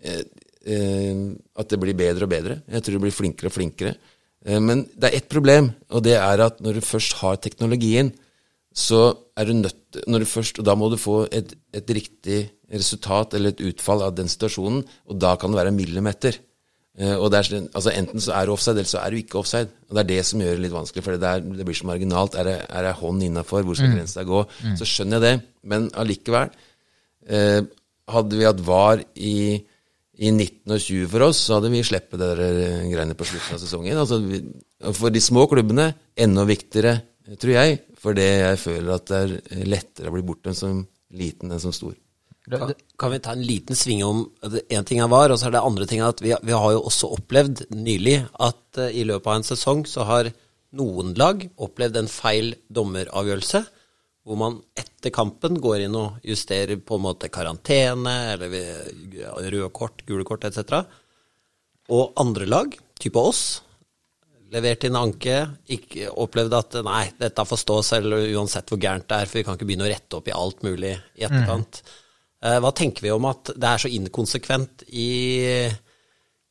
eh, 0.00 1.20
at 1.60 1.68
det 1.68 1.80
blir 1.82 1.98
bedre 1.98 2.24
og 2.24 2.32
bedre. 2.32 2.60
Jeg 2.64 2.86
tror 2.86 2.96
det 2.96 3.04
blir 3.04 3.16
flinkere 3.16 3.52
og 3.52 3.56
flinkere. 3.58 3.94
Eh, 4.46 4.60
men 4.60 4.86
det 4.94 5.10
er 5.10 5.20
ett 5.20 5.28
problem, 5.28 5.70
og 5.92 6.04
det 6.06 6.16
er 6.16 6.46
at 6.46 6.64
når 6.64 6.80
du 6.80 6.86
først 6.86 7.18
har 7.20 7.36
teknologien, 7.36 8.12
så 8.72 9.10
er 9.36 9.50
du 9.50 9.56
nødt 9.58 9.76
når 10.06 10.22
du 10.22 10.28
først, 10.30 10.58
Og 10.58 10.64
da 10.64 10.74
må 10.78 10.88
du 10.88 10.96
få 10.96 11.26
et, 11.32 11.54
et 11.74 11.90
riktig 11.90 12.50
resultat 12.70 13.34
eller 13.34 13.50
et 13.50 13.64
utfall 13.66 14.04
av 14.06 14.14
den 14.14 14.28
situasjonen, 14.30 14.84
og 15.10 15.18
da 15.18 15.34
kan 15.36 15.50
det 15.50 15.58
være 15.58 15.74
millimeter. 15.74 16.38
Eh, 16.98 17.14
og 17.14 17.32
er, 17.32 17.46
altså 17.70 17.92
Enten 17.94 18.22
så 18.22 18.34
er 18.34 18.46
du 18.46 18.52
offside, 18.52 18.80
eller 18.80 18.90
så 18.90 19.00
er 19.02 19.10
du 19.10 19.20
ikke 19.20 19.38
offside. 19.40 19.70
Og 19.88 19.96
Det 19.96 20.02
er 20.02 20.08
det 20.10 20.20
som 20.26 20.42
gjør 20.42 20.56
det 20.56 20.64
litt 20.64 20.74
vanskelig, 20.74 21.04
for 21.06 21.16
det, 21.16 21.28
er, 21.28 21.44
det 21.58 21.66
blir 21.66 21.78
så 21.78 21.88
marginalt. 21.88 22.34
Er 22.34 22.48
det, 22.48 22.56
er 22.68 22.86
det 22.86 22.96
hånd 23.00 23.22
innafor? 23.26 23.62
Hvor 23.66 23.78
skal 23.78 23.92
grensa 23.94 24.24
gå? 24.26 24.44
Så 24.78 24.88
skjønner 24.88 25.20
jeg 25.20 25.26
det, 25.26 25.48
men 25.70 25.90
allikevel. 25.94 26.50
Eh, 27.30 27.60
hadde 28.10 28.40
vi 28.40 28.48
hatt 28.48 28.64
VAR 28.66 29.04
i, 29.14 29.36
i 30.18 30.32
19 30.32 30.74
og 30.74 30.82
20 30.82 31.12
for 31.12 31.26
oss, 31.28 31.44
så 31.46 31.58
hadde 31.58 31.70
vi 31.72 31.84
sluppet 31.86 32.18
det 32.20 32.30
der 32.34 32.64
eh, 32.66 32.88
greiene 32.90 33.14
på 33.18 33.28
slutten 33.28 33.56
av 33.56 33.62
sesongen. 33.62 34.00
Altså, 34.02 34.18
vi, 34.24 34.42
for 34.98 35.14
de 35.14 35.22
små 35.22 35.46
klubbene 35.50 35.92
enda 36.18 36.44
viktigere, 36.48 36.98
tror 37.38 37.54
jeg, 37.54 37.80
for 38.00 38.16
det 38.16 38.26
jeg 38.26 38.58
føler 38.58 38.96
at 38.96 39.10
det 39.10 39.20
er 39.22 39.68
lettere 39.68 40.10
å 40.10 40.16
bli 40.16 40.26
bortdømt 40.26 40.58
som 40.58 40.82
liten 41.14 41.52
enn 41.52 41.62
som 41.62 41.74
stor. 41.74 41.94
Kan, 42.48 42.72
kan 42.98 43.12
vi 43.12 43.18
ta 43.20 43.34
en 43.36 43.42
liten 43.44 43.76
sving 43.76 44.00
om 44.04 44.22
Én 44.72 44.86
ting 44.88 45.02
er 45.02 45.10
VAR, 45.12 45.30
og 45.30 45.38
så 45.38 45.50
er 45.50 45.58
det 45.58 45.60
andre 45.64 45.86
ting 45.86 46.00
at 46.02 46.22
vi, 46.24 46.32
vi 46.32 46.54
har 46.56 46.72
jo 46.72 46.80
også 46.88 47.10
opplevd 47.18 47.66
nylig 47.76 48.16
at 48.40 48.80
uh, 48.80 48.88
i 48.88 49.04
løpet 49.04 49.28
av 49.28 49.36
en 49.36 49.46
sesong 49.50 49.84
så 49.86 50.06
har 50.08 50.30
noen 50.80 51.12
lag 51.18 51.44
opplevd 51.60 52.00
en 52.00 52.10
feil 52.10 52.54
dommeravgjørelse, 52.72 53.62
hvor 54.24 54.38
man 54.40 54.58
etter 54.78 55.12
kampen 55.12 55.58
går 55.60 55.86
inn 55.86 55.96
og 55.98 56.20
justerer 56.26 56.80
på 56.80 56.96
en 56.96 57.06
måte 57.08 57.30
karantene, 57.32 58.16
eller 58.34 58.54
røde 59.50 59.70
kort, 59.74 60.04
gule 60.08 60.26
kort 60.28 60.46
etc. 60.46 60.84
Og 61.90 62.14
andre 62.20 62.46
lag, 62.48 62.76
type 63.00 63.20
oss, 63.20 63.42
leverte 64.50 64.88
inn 64.88 64.98
anke, 64.98 65.40
ikke 65.70 66.10
opplevde 66.10 66.58
at 66.58 66.78
nei, 66.86 67.04
dette 67.18 67.46
får 67.46 67.62
stå 67.62 67.80
selv 67.86 68.18
uansett 68.18 68.70
hvor 68.70 68.80
gærent 68.82 69.08
det 69.10 69.18
er, 69.18 69.30
for 69.30 69.40
vi 69.40 69.46
kan 69.46 69.58
ikke 69.58 69.68
begynne 69.68 69.86
å 69.86 69.90
rette 69.92 70.18
opp 70.18 70.30
i 70.30 70.36
alt 70.36 70.64
mulig 70.66 70.94
i 70.94 71.26
etterkant. 71.26 71.82
Eh, 71.82 71.99
Hva 72.40 72.70
tenker 72.72 73.04
vi 73.04 73.10
om 73.12 73.26
at 73.28 73.50
det 73.52 73.68
er 73.68 73.82
så 73.82 73.88
inkonsekvent 73.92 74.86
i, 74.96 75.08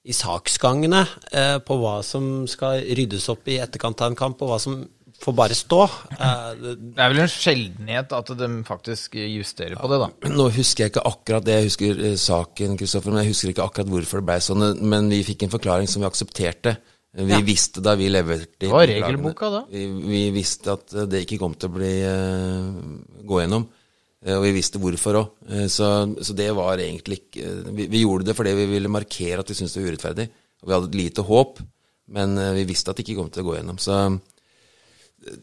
i 0.05 0.13
saksgangene 0.13 1.01
eh, 1.33 1.57
på 1.65 1.77
hva 1.81 1.95
som 2.05 2.45
skal 2.49 2.83
ryddes 2.97 3.25
opp 3.33 3.49
i 3.49 3.57
etterkant 3.63 4.01
av 4.05 4.11
en 4.11 4.17
kamp, 4.19 4.41
og 4.45 4.51
hva 4.53 4.59
som 4.61 4.75
får 5.19 5.35
bare 5.35 5.57
stå? 5.57 5.79
Eh, 6.13 6.51
det- 6.61 6.75
er 6.95 7.09
vel 7.11 7.23
en 7.25 7.33
sjeldenhet 7.33 8.13
at 8.15 8.29
de 8.37 8.49
faktisk 8.67 9.17
justerer 9.19 9.75
på 9.81 9.89
det, 9.91 9.99
da. 10.05 10.29
Nå 10.31 10.45
husker 10.55 10.85
jeg 10.85 10.93
ikke 10.93 11.07
akkurat 11.09 11.43
det, 11.49 11.57
jeg 11.57 11.71
husker 11.71 12.05
eh, 12.11 12.15
saken, 12.21 12.77
Kristoffer, 12.79 13.11
men 13.11 13.23
jeg 13.25 13.33
husker 13.33 13.49
ikke 13.55 13.65
akkurat 13.65 13.89
hvorfor 13.91 14.21
det 14.21 14.27
ble 14.29 14.37
sånn. 14.45 14.67
Men 14.93 15.09
vi 15.09 15.23
fikk 15.27 15.43
en 15.47 15.55
forklaring 15.57 15.89
som 15.89 16.05
vi 16.05 16.09
aksepterte. 16.11 16.77
Vi 17.17 17.41
visste 17.41 17.81
da 17.81 17.95
vi 17.97 18.05
leverte 18.13 18.59
Det 18.61 18.69
var 18.69 18.85
regelboka 18.85 19.47
da. 19.49 19.63
Vi, 19.73 19.87
vi 20.05 20.23
visste 20.37 20.77
at 20.77 20.93
eh, 20.93 21.09
det 21.09 21.25
ikke 21.25 21.41
kom 21.41 21.57
til 21.57 21.73
å 21.73 21.77
bli 21.81 21.93
eh, 22.05 23.25
gå 23.25 23.41
gjennom. 23.41 23.65
Eh, 24.25 24.35
Og 24.35 24.43
vi 24.47 24.51
visste 24.57 24.81
hvorfor 24.83 25.19
òg. 25.21 25.29
Så, 25.71 25.87
så 26.25 26.35
det 26.37 26.49
var 26.57 26.77
egentlig 26.83 27.21
eh, 27.39 27.61
vi, 27.71 27.87
vi 27.91 28.03
gjorde 28.05 28.27
det 28.29 28.35
fordi 28.37 28.55
vi 28.57 28.65
ville 28.75 28.91
markere 28.91 29.39
at 29.43 29.49
vi 29.51 29.55
syntes 29.59 29.77
det 29.77 29.83
var 29.85 29.91
urettferdig. 29.93 30.29
Og 30.59 30.67
vi 30.67 30.75
hadde 30.75 30.97
lite 30.99 31.23
håp, 31.23 31.61
men 32.15 32.37
eh, 32.37 32.53
vi 32.59 32.67
visste 32.73 32.91
at 32.91 32.99
det 32.99 33.07
ikke 33.07 33.19
kom 33.21 33.29
til 33.31 33.45
å 33.45 33.49
gå 33.51 33.57
gjennom. 33.59 33.77
Så 33.79 33.95
eh, 33.99 35.37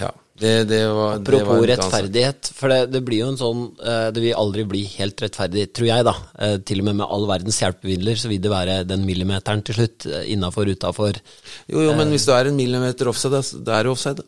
ja. 0.00 0.10
Det, 0.34 0.64
det 0.66 0.80
var, 0.90 1.20
det 1.22 1.30
var 1.30 1.44
Apropos 1.44 1.52
annen 1.54 1.68
sak. 1.68 1.70
rettferdighet, 1.70 2.48
for 2.58 2.72
det, 2.72 2.78
det 2.90 3.00
blir 3.06 3.20
jo 3.20 3.26
en 3.30 3.36
sånn 3.38 3.60
eh, 3.86 4.06
Det 4.10 4.22
vil 4.24 4.32
aldri 4.34 4.64
bli 4.66 4.80
helt 4.96 5.20
rettferdig, 5.22 5.68
tror 5.78 5.86
jeg, 5.86 6.06
da. 6.08 6.14
Eh, 6.42 6.54
Til 6.66 6.80
og 6.82 6.88
med 6.88 6.96
med 6.98 7.06
all 7.14 7.26
verdens 7.30 7.60
hjelpemidler 7.62 8.18
så 8.18 8.30
vil 8.32 8.40
det 8.42 8.50
være 8.50 8.80
den 8.88 9.04
millimeteren 9.06 9.62
til 9.62 9.78
slutt, 9.78 10.08
innafor, 10.34 10.72
utafor. 10.74 11.20
Jo, 11.70 11.84
jo, 11.86 11.92
men 11.94 12.10
hvis 12.10 12.26
du 12.26 12.32
er 12.34 12.50
en 12.50 12.58
millimeter 12.58 13.12
offside, 13.12 13.44
da 13.68 13.76
er 13.78 13.86
du 13.86 13.92
offside. 13.92 14.26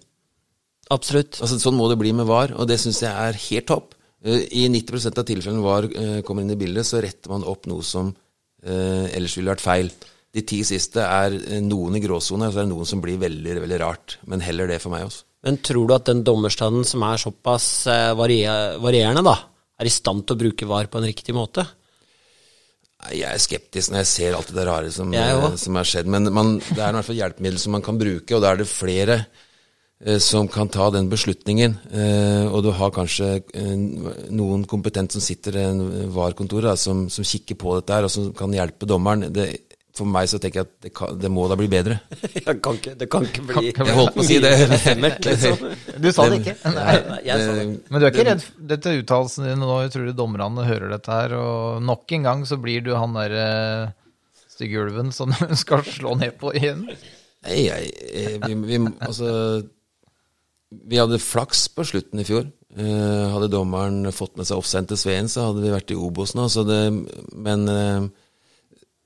Absolutt. 0.94 1.40
Altså, 1.42 1.58
sånn 1.58 1.76
må 1.78 1.88
det 1.90 1.98
bli 1.98 2.12
med 2.14 2.28
VAR, 2.28 2.54
og 2.54 2.68
det 2.70 2.78
syns 2.78 3.02
jeg 3.02 3.10
er 3.10 3.38
helt 3.48 3.68
topp. 3.70 3.94
Eh, 4.24 4.46
I 4.62 4.66
90% 4.72 5.20
av 5.20 5.26
tilfellene 5.26 5.64
VAR 5.64 5.88
eh, 5.90 6.18
kommer 6.26 6.44
inn 6.44 6.54
i 6.54 6.58
bildet, 6.58 6.86
så 6.86 7.02
retter 7.02 7.32
man 7.32 7.46
opp 7.46 7.66
noe 7.70 7.84
som 7.86 8.12
eh, 8.12 9.06
ellers 9.16 9.36
ville 9.38 9.52
vært 9.52 9.64
feil. 9.64 9.90
De 10.36 10.44
ti 10.46 10.60
siste 10.68 11.02
er 11.02 11.34
noen 11.64 11.96
i 11.96 12.02
gråsone, 12.02 12.48
og 12.48 12.54
så 12.54 12.60
er 12.60 12.68
det 12.68 12.74
noen 12.74 12.88
som 12.88 13.00
blir 13.02 13.18
veldig 13.22 13.56
veldig 13.64 13.80
rart. 13.80 14.18
Men 14.30 14.44
heller 14.44 14.68
det 14.70 14.82
for 14.82 14.92
meg 14.92 15.06
også. 15.08 15.24
Men 15.46 15.58
tror 15.64 15.88
du 15.88 15.94
at 15.94 16.08
den 16.08 16.24
dommerstanden 16.26 16.84
som 16.84 17.04
er 17.06 17.22
såpass 17.22 17.66
varierende, 18.18 19.22
da, 19.24 19.36
er 19.78 19.88
i 19.88 19.92
stand 19.94 20.24
til 20.26 20.34
å 20.34 20.40
bruke 20.40 20.68
VAR 20.68 20.90
på 20.90 21.00
en 21.00 21.06
riktig 21.06 21.34
måte? 21.36 21.64
Jeg 23.12 23.28
er 23.28 23.40
skeptisk 23.40 23.92
når 23.92 24.02
jeg 24.02 24.10
ser 24.10 24.36
alt 24.36 24.50
det 24.56 24.64
rare 24.66 24.90
som, 24.90 25.12
har 25.14 25.88
skjedd. 25.88 26.10
Men 26.10 26.32
man, 26.34 26.56
det 26.58 26.80
er 26.80 26.90
i 26.90 26.98
hvert 26.98 27.08
fall 27.08 27.20
hjelpemiddel 27.20 27.60
som 27.62 27.76
man 27.76 27.84
kan 27.86 28.00
bruke, 28.00 28.34
og 28.34 28.42
da 28.42 28.52
er 28.52 28.60
det 28.60 28.68
flere 28.68 29.20
som 30.20 30.48
kan 30.48 30.68
ta 30.68 30.90
den 30.92 31.08
beslutningen. 31.08 31.78
Eh, 31.88 32.46
og 32.52 32.62
du 32.66 32.70
har 32.76 32.92
kanskje 32.92 33.30
eh, 33.56 33.70
noen 34.28 34.66
kompetent 34.68 35.14
som 35.16 35.24
sitter 35.24 35.56
i 35.56 35.62
en 35.70 35.80
VAR-kontoret, 36.12 36.76
som, 36.78 37.06
som 37.08 37.24
kikker 37.24 37.56
på 37.56 37.78
dette 37.78 37.96
her, 37.96 38.04
og 38.04 38.12
som 38.12 38.28
kan 38.36 38.52
hjelpe 38.52 38.88
dommeren. 38.88 39.30
Det, 39.32 39.46
for 39.96 40.08
meg 40.12 40.28
så 40.28 40.36
tenker 40.42 40.60
jeg 40.60 40.68
at 40.68 40.74
det, 40.84 40.92
kan, 40.96 41.16
det 41.16 41.30
må 41.32 41.46
da 41.48 41.56
bli 41.56 41.68
bedre. 41.72 41.96
Jeg 42.36 42.60
kan 42.62 42.76
ikke, 42.76 42.92
det 43.00 43.08
kan 43.10 43.24
ikke 43.24 43.44
bli 43.48 43.70
ikke 43.70 43.86
Jeg 43.88 43.96
holdt 43.96 44.14
på 44.14 44.22
å 44.22 44.26
si 44.28 44.36
det. 44.44 44.52
Stemmert, 44.84 45.24
liksom. 45.24 45.62
Du 46.04 46.08
sa 46.12 46.26
det 46.28 46.40
ikke. 46.42 46.56
Nei. 46.76 46.96
Nei, 47.08 47.20
jeg 47.26 47.46
sa 47.46 47.54
det. 47.56 47.64
Men 47.88 48.02
du 48.02 48.04
er 48.04 48.12
ikke 48.12 48.26
redd 48.28 48.42
for 48.44 48.66
dette 48.72 48.96
uttalelsen 49.00 49.48
din 49.48 49.62
nå? 49.64 49.70
Jeg 49.86 49.94
tror 49.94 50.10
dommerne 50.18 50.66
hører 50.68 50.92
dette 50.92 51.20
her, 51.20 51.36
og 51.40 51.86
nok 51.88 52.16
en 52.18 52.28
gang 52.28 52.44
så 52.48 52.60
blir 52.60 52.84
du 52.84 52.92
han 52.98 53.16
derre 53.16 53.46
stygge 54.52 54.84
ulven 54.84 55.12
som 55.16 55.32
du 55.32 55.56
skal 55.56 55.84
slå 55.88 56.16
ned 56.20 56.36
på 56.40 56.52
igjen? 56.56 56.84
Nei, 57.46 57.56
jeg, 57.66 57.90
eh, 58.12 58.36
vi, 58.44 58.56
vi, 58.68 58.82
altså, 59.06 59.30
vi 60.70 60.98
hadde 60.98 61.22
flaks 61.22 61.66
på 61.74 61.84
slutten 61.86 62.20
i 62.20 62.26
fjor. 62.26 62.46
Eh, 62.76 63.26
hadde 63.32 63.50
dommeren 63.52 64.10
fått 64.12 64.36
med 64.36 64.48
seg 64.48 64.58
offside 64.58 64.90
til 64.90 65.00
Sveen, 65.00 65.28
så 65.30 65.48
hadde 65.48 65.62
vi 65.64 65.72
vært 65.72 65.92
i 65.94 65.98
Obos 65.98 66.34
nå. 66.36 66.48
Så 66.52 66.64
det, 66.66 66.80
men 67.32 67.66
eh, 67.72 68.08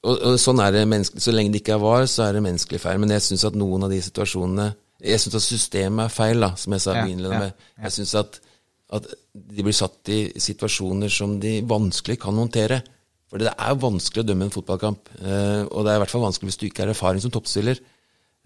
og, 0.00 0.14
og 0.16 0.38
sånn 0.40 0.62
er 0.64 0.72
det 0.74 0.86
menneskelig. 0.88 1.22
Så 1.22 1.34
lenge 1.34 1.52
det 1.52 1.60
ikke 1.62 1.76
er 1.76 1.82
var, 1.82 2.06
så 2.08 2.26
er 2.26 2.36
det 2.36 2.44
menneskelig 2.46 2.80
feil. 2.82 3.00
Men 3.02 3.12
jeg 3.16 3.26
syns 3.26 3.44
at 3.50 3.58
noen 3.58 3.84
av 3.86 3.92
de 3.92 4.00
situasjonene 4.04 4.70
Jeg 5.00 5.20
syns 5.22 5.36
at 5.38 5.44
systemet 5.46 6.06
er 6.06 6.12
feil, 6.12 6.42
da, 6.44 6.50
som 6.60 6.76
jeg 6.76 6.84
sa 6.84 6.96
Ja, 6.98 7.04
innledende 7.08 7.50
ja, 7.50 7.50
med. 7.50 7.68
Jeg 7.86 7.96
syns 7.98 8.16
at, 8.20 8.40
at 8.96 9.06
de 9.32 9.64
blir 9.64 9.76
satt 9.76 10.10
i 10.12 10.18
situasjoner 10.40 11.12
som 11.12 11.38
de 11.40 11.60
vanskelig 11.68 12.18
kan 12.20 12.36
håndtere. 12.36 12.82
For 13.30 13.40
det 13.40 13.52
er 13.52 13.78
vanskelig 13.80 14.24
å 14.24 14.28
dømme 14.28 14.48
en 14.48 14.52
fotballkamp. 14.52 15.12
eh, 15.20 15.62
og 15.68 15.84
det 15.84 15.92
er 15.92 16.00
i 16.00 16.02
hvert 16.02 16.12
fall 16.16 16.26
vanskelig 16.26 16.50
hvis 16.50 16.60
du 16.60 16.66
ikke 16.68 16.84
har 16.84 16.92
erfaring 16.92 17.22
som 17.22 17.32
toppstiller. 17.32 17.80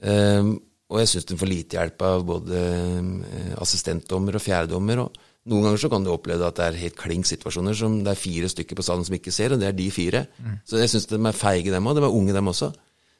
Eh, 0.02 0.52
og 0.94 1.00
jeg 1.02 1.10
syns 1.10 1.26
den 1.26 1.40
får 1.40 1.50
lite 1.50 1.74
hjelp 1.78 2.02
av 2.06 2.22
både 2.28 2.58
eh, 2.62 3.54
assistentdommer 3.58 4.36
og 4.38 4.42
fjerdedommer. 4.44 5.00
Og 5.02 5.22
noen 5.50 5.66
ganger 5.66 5.80
så 5.82 5.90
kan 5.90 6.04
du 6.06 6.12
oppleve 6.14 6.46
at 6.46 6.56
det 6.60 6.66
er 6.68 6.78
helt 6.84 6.96
klink 7.00 7.26
situasjoner 7.26 7.74
som 7.76 7.96
det 8.06 8.12
er 8.14 8.20
fire 8.20 8.48
stykker 8.52 8.78
på 8.78 8.84
salen 8.86 9.02
som 9.04 9.16
ikke 9.18 9.34
ser, 9.34 9.52
og 9.52 9.60
det 9.60 9.68
er 9.72 9.76
de 9.76 9.88
fire. 9.92 10.22
Så 10.64 10.78
jeg 10.78 10.92
syns 10.92 11.08
de 11.10 11.18
er 11.18 11.36
feige, 11.36 11.72
dem 11.74 11.90
òg. 11.90 11.98
De 11.98 12.04
er 12.06 12.14
unge, 12.20 12.36
dem 12.36 12.52
også. 12.52 12.70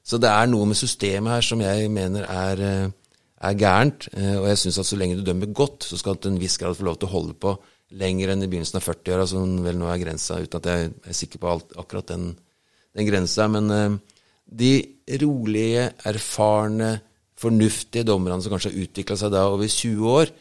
Så 0.07 0.21
det 0.23 0.31
er 0.31 0.47
noe 0.53 0.69
med 0.71 0.79
systemet 0.79 1.35
her 1.35 1.45
som 1.45 1.61
jeg 1.65 1.91
mener 1.93 2.25
er, 2.31 2.63
eh, 2.63 2.89
er 3.51 3.59
gærent. 3.61 4.09
eh, 4.15 4.37
Og 4.39 4.47
jeg 4.53 4.63
syns 4.63 4.79
at 4.79 4.87
så 4.87 4.97
lenge 5.01 5.19
du 5.19 5.25
dømmer 5.27 5.51
godt, 5.53 5.83
så 5.85 5.99
skal 5.99 6.15
du 6.15 6.21
til 6.21 6.33
en 6.33 6.41
viss 6.41 6.57
grad 6.61 6.77
få 6.79 6.85
lov 6.87 6.99
til 7.01 7.09
å 7.09 7.15
holde 7.17 7.35
på 7.35 7.59
lenger 7.91 8.31
enn 8.33 8.43
i 8.43 8.47
begynnelsen 8.49 8.79
av 8.81 8.87
40-åra, 8.87 9.27
som 9.29 9.63
vel 9.65 9.77
nå 9.79 9.87
er 9.91 9.99
grensa, 10.01 10.39
uten 10.41 10.63
at 10.63 10.71
jeg 10.71 10.93
er 11.11 11.13
sikker 11.13 11.39
på 11.43 11.51
alt, 11.51 11.75
akkurat 11.77 12.07
den, 12.07 12.37
den 12.97 13.07
grensa. 13.07 13.49
Men 13.49 14.01
de 14.49 14.73
rolige, 15.21 15.93
erfarne, 16.05 17.01
fornuftige 17.45 18.07
dommerne 18.09 18.43
som 18.43 18.55
kanskje 18.55 18.73
har 18.73 18.83
utvikla 18.87 19.17
seg 19.21 19.33
da 19.35 19.47
over 19.53 19.71
20 19.71 20.11
år, 20.11 20.35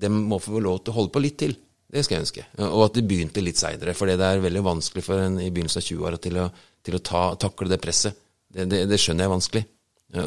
de 0.00 0.12
må 0.14 0.38
få 0.40 0.62
lov 0.62 0.80
til 0.84 0.94
å 0.94 0.98
holde 1.00 1.12
på 1.14 1.22
litt 1.24 1.38
til. 1.40 1.56
Det 1.90 2.04
skal 2.06 2.16
jeg 2.16 2.24
ønske. 2.24 2.46
Og 2.68 2.84
at 2.86 2.96
de 2.96 3.04
begynte 3.06 3.42
litt 3.42 3.58
seinere, 3.58 3.96
for 3.98 4.06
det 4.06 4.20
er 4.22 4.42
veldig 4.42 4.62
vanskelig 4.62 5.02
for 5.04 5.20
en 5.24 5.40
i 5.42 5.50
begynnelsen 5.50 5.82
av 5.82 5.86
20-åra 5.88 6.20
til 6.22 6.38
å, 6.38 6.46
til 6.86 6.96
å 6.96 7.02
ta, 7.04 7.22
takle 7.40 7.72
det 7.72 7.80
presset. 7.82 8.18
Det, 8.50 8.66
det, 8.70 8.84
det 8.90 8.98
skjønner 8.98 9.26
jeg 9.26 9.30
er 9.30 9.34
vanskelig. 9.34 9.64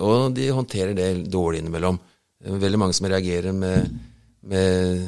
Og 0.04 0.34
de 0.36 0.48
håndterer 0.56 0.96
det 0.98 1.10
dårlig 1.32 1.64
innimellom. 1.64 2.00
Det 2.40 2.52
er 2.52 2.64
Veldig 2.66 2.82
mange 2.82 2.96
som 2.98 3.08
reagerer 3.08 3.56
med, 3.56 3.96
med 4.52 5.06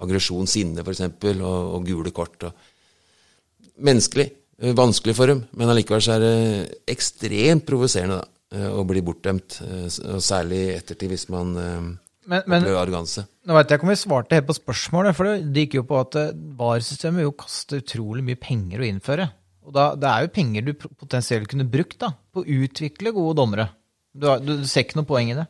aggresjon, 0.00 0.48
sinne 0.50 0.84
f.eks., 0.84 1.04
og, 1.34 1.42
og 1.44 1.86
gule 1.86 2.14
kort. 2.14 2.46
Og 2.46 3.82
menneskelig. 3.86 4.30
Vanskelig 4.76 5.14
for 5.16 5.30
dem, 5.30 5.38
men 5.56 5.70
allikevel 5.72 6.02
så 6.04 6.18
er 6.18 6.20
det 6.20 6.80
ekstremt 6.92 7.64
provoserende 7.64 8.18
da, 8.18 8.26
eh, 8.52 8.84
blir 8.88 9.02
bortdømt. 9.06 9.60
eh, 9.64 9.88
Og 10.14 10.22
særlig 10.24 10.60
i 10.68 10.76
ettertid, 10.76 11.08
hvis 11.12 11.28
man 11.32 11.56
eh, 11.56 11.90
Men, 12.30 12.42
men 12.46 12.66
arroganse. 12.74 13.26
nå 13.46 13.56
vet 13.56 13.70
jeg 13.70 13.78
ikke 13.80 13.88
om 13.88 13.92
vi 13.94 13.98
svarte 13.98 14.36
helt 14.38 14.46
på 14.46 14.58
spørsmålet, 14.58 15.16
for 15.16 15.24
det, 15.26 15.64
gikk 15.64 15.78
jo 15.80 15.84
på 15.88 16.00
at 16.00 16.18
VAR-systemet 16.58 17.24
jo 17.26 17.32
koster 17.32 17.80
utrolig 17.82 18.22
mye 18.26 18.38
penger 18.40 18.82
å 18.82 18.88
innføre. 18.88 19.30
Og 19.66 19.74
da, 19.76 19.94
det 19.94 20.08
er 20.08 20.24
jo 20.24 20.34
penger 20.34 20.64
du 20.66 20.72
potensielt 20.74 21.48
kunne 21.50 21.66
brukt 21.68 21.98
da, 22.00 22.12
på 22.32 22.42
å 22.42 22.46
utvikle 22.64 23.12
gode 23.16 23.36
dommere. 23.38 23.68
Du, 24.14 24.26
du, 24.42 24.56
du 24.62 24.66
ser 24.66 24.82
ikke 24.84 24.98
noe 24.98 25.06
poeng 25.08 25.30
i 25.30 25.36
det. 25.38 25.46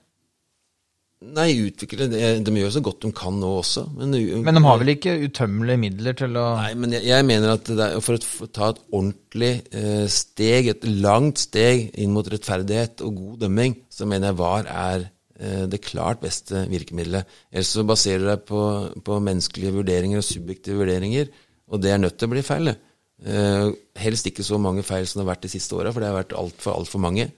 Nei, 1.20 1.50
utvikle 1.66 2.06
det. 2.08 2.20
De 2.46 2.52
gjør 2.56 2.70
så 2.72 2.80
godt 2.80 3.04
de 3.04 3.10
kan 3.12 3.34
nå 3.36 3.48
også. 3.58 3.82
Men, 3.98 4.14
Men 4.40 4.56
de 4.56 4.62
har 4.64 4.78
vel 4.80 4.92
ikke 4.94 5.18
utømmelige 5.20 5.80
midler 5.82 6.16
til 6.16 6.38
å 6.40 6.44
Nei, 6.56 6.70
men 6.80 6.94
jeg, 6.96 7.04
jeg 7.10 7.26
mener 7.28 7.52
at 7.58 7.68
er, 7.74 7.98
for 8.00 8.16
å 8.16 8.48
ta 8.48 8.70
et 8.72 8.80
ordentlig 8.88 9.50
eh, 9.76 10.06
steg, 10.08 10.70
et 10.72 10.86
langt 11.04 11.42
steg 11.42 11.90
inn 12.00 12.14
mot 12.16 12.24
rettferdighet 12.24 13.04
og 13.04 13.20
god 13.20 13.44
dømming, 13.44 13.76
så 13.92 14.08
mener 14.08 14.30
jeg 14.30 14.40
VAR 14.40 14.72
er 14.72 15.04
eh, 15.04 15.66
det 15.68 15.82
klart 15.84 16.24
beste 16.24 16.64
virkemidlet. 16.72 17.28
Ellers 17.52 17.74
så 17.76 17.84
baserer 17.84 18.24
du 18.24 18.30
deg 18.32 18.48
på, 18.48 18.64
på 19.04 19.20
menneskelige 19.28 19.76
vurderinger 19.76 20.22
og 20.22 20.28
subjektive 20.30 20.80
vurderinger, 20.80 21.28
og 21.68 21.84
det 21.84 21.92
er 21.92 22.00
nødt 22.00 22.16
til 22.16 22.30
å 22.30 22.36
bli 22.38 22.48
feil. 22.48 22.72
Eh, 23.20 23.68
helst 24.00 24.32
ikke 24.32 24.48
så 24.48 24.56
mange 24.56 24.88
feil 24.88 25.04
som 25.04 25.20
det 25.20 25.26
har 25.26 25.34
vært 25.34 25.44
de 25.44 25.52
siste 25.52 25.76
åra, 25.76 25.92
for 25.92 26.00
det 26.00 26.14
har 26.14 26.22
vært 26.22 26.38
altfor 26.40 26.78
alt 26.78 26.88
for 26.88 27.04
mange. 27.04 27.28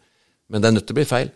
Men 0.47 0.63
det 0.63 0.71
er 0.71 0.79
nødt 0.79 0.87
til 0.87 0.95
å 0.95 1.03
bli 1.03 1.11
feil. 1.19 1.35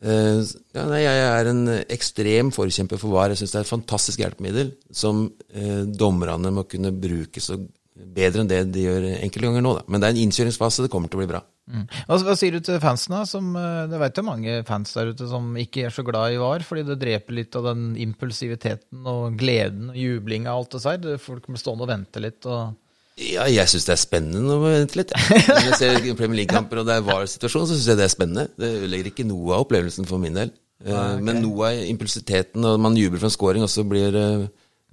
Eh, 0.00 0.40
ja, 0.72 0.86
nei, 0.88 1.02
jeg 1.04 1.24
er 1.26 1.50
en 1.50 1.66
ekstrem 1.92 2.52
forkjemper 2.54 3.00
for 3.00 3.12
VAR. 3.12 3.34
Jeg 3.34 3.42
syns 3.42 3.52
det 3.52 3.60
er 3.60 3.66
et 3.66 3.74
fantastisk 3.74 4.22
hjelpemiddel 4.22 4.72
som 4.96 5.26
uh, 5.28 5.82
dommerne 5.84 6.52
må 6.56 6.64
kunne 6.70 6.94
bruke 6.96 7.42
så 7.44 7.58
bedre 8.00 8.42
enn 8.42 8.50
det 8.50 8.60
de 8.72 8.86
gjør 8.86 9.06
enkelte 9.18 9.46
ganger 9.46 9.64
nå. 9.64 9.74
Da. 9.76 9.86
Men 9.88 10.00
det 10.00 10.08
er 10.08 10.16
en 10.16 10.22
innkjøringsfase. 10.24 10.86
Det 10.86 10.92
kommer 10.92 11.12
til 11.12 11.20
å 11.20 11.22
bli 11.22 11.30
bra. 11.30 11.42
Mm. 11.70 11.84
Hva, 12.08 12.18
hva 12.26 12.34
sier 12.38 12.56
du 12.56 12.64
til 12.64 12.80
fansen, 12.82 13.14
da? 13.14 13.22
Som, 13.28 13.52
eh, 13.60 13.84
det 13.90 14.00
vet 14.00 14.20
jo 14.20 14.26
mange 14.26 14.56
fans 14.68 14.94
der 14.96 15.12
ute 15.12 15.28
som 15.30 15.52
ikke 15.60 15.86
er 15.86 15.94
så 15.94 16.04
glad 16.06 16.34
i 16.34 16.40
VAR, 16.40 16.64
fordi 16.66 16.86
det 16.88 17.00
dreper 17.02 17.36
litt 17.36 17.58
av 17.58 17.68
den 17.70 17.90
impulsiviteten 18.00 19.06
og 19.10 19.36
gleden 19.40 19.92
og 19.92 20.00
jublinga 20.00 20.54
og 20.54 20.64
alt 20.64 20.78
det 20.78 20.96
der. 21.04 21.20
Folk 21.22 21.50
må 21.50 21.60
stående 21.60 21.86
og 21.86 21.92
vente 21.92 22.24
litt. 22.24 22.46
og... 22.48 22.78
Ja, 23.20 23.44
jeg 23.50 23.68
syns 23.68 23.84
det 23.88 23.92
er 23.96 24.00
spennende 24.00 24.54
å 24.56 24.62
vente 24.62 24.96
litt. 25.00 25.12
Når 25.48 25.66
jeg 25.66 25.78
ser 25.80 26.14
Premier 26.16 26.42
League-kamper 26.42 26.80
og 26.80 26.86
det 26.88 26.96
er 26.96 27.04
VAR-situasjon, 27.04 27.66
så 27.68 27.74
syns 27.76 27.88
jeg 27.90 27.98
det 28.00 28.06
er 28.06 28.12
spennende. 28.14 28.46
Det 28.56 28.70
ødelegger 28.78 29.10
ikke 29.10 29.26
noe 29.28 29.56
av 29.56 29.66
opplevelsen 29.66 30.08
for 30.08 30.22
min 30.22 30.38
del. 30.38 30.52
Eh, 30.86 31.18
Men 31.20 31.42
noe 31.44 31.68
av 31.68 31.82
impulsiteten, 31.90 32.64
og 32.64 32.80
man 32.80 32.96
jubler 32.96 33.20
for 33.20 33.28
en 33.28 33.34
scoring, 33.34 33.66
også 33.66 33.84
blir 33.88 34.16
eh, 34.16 34.46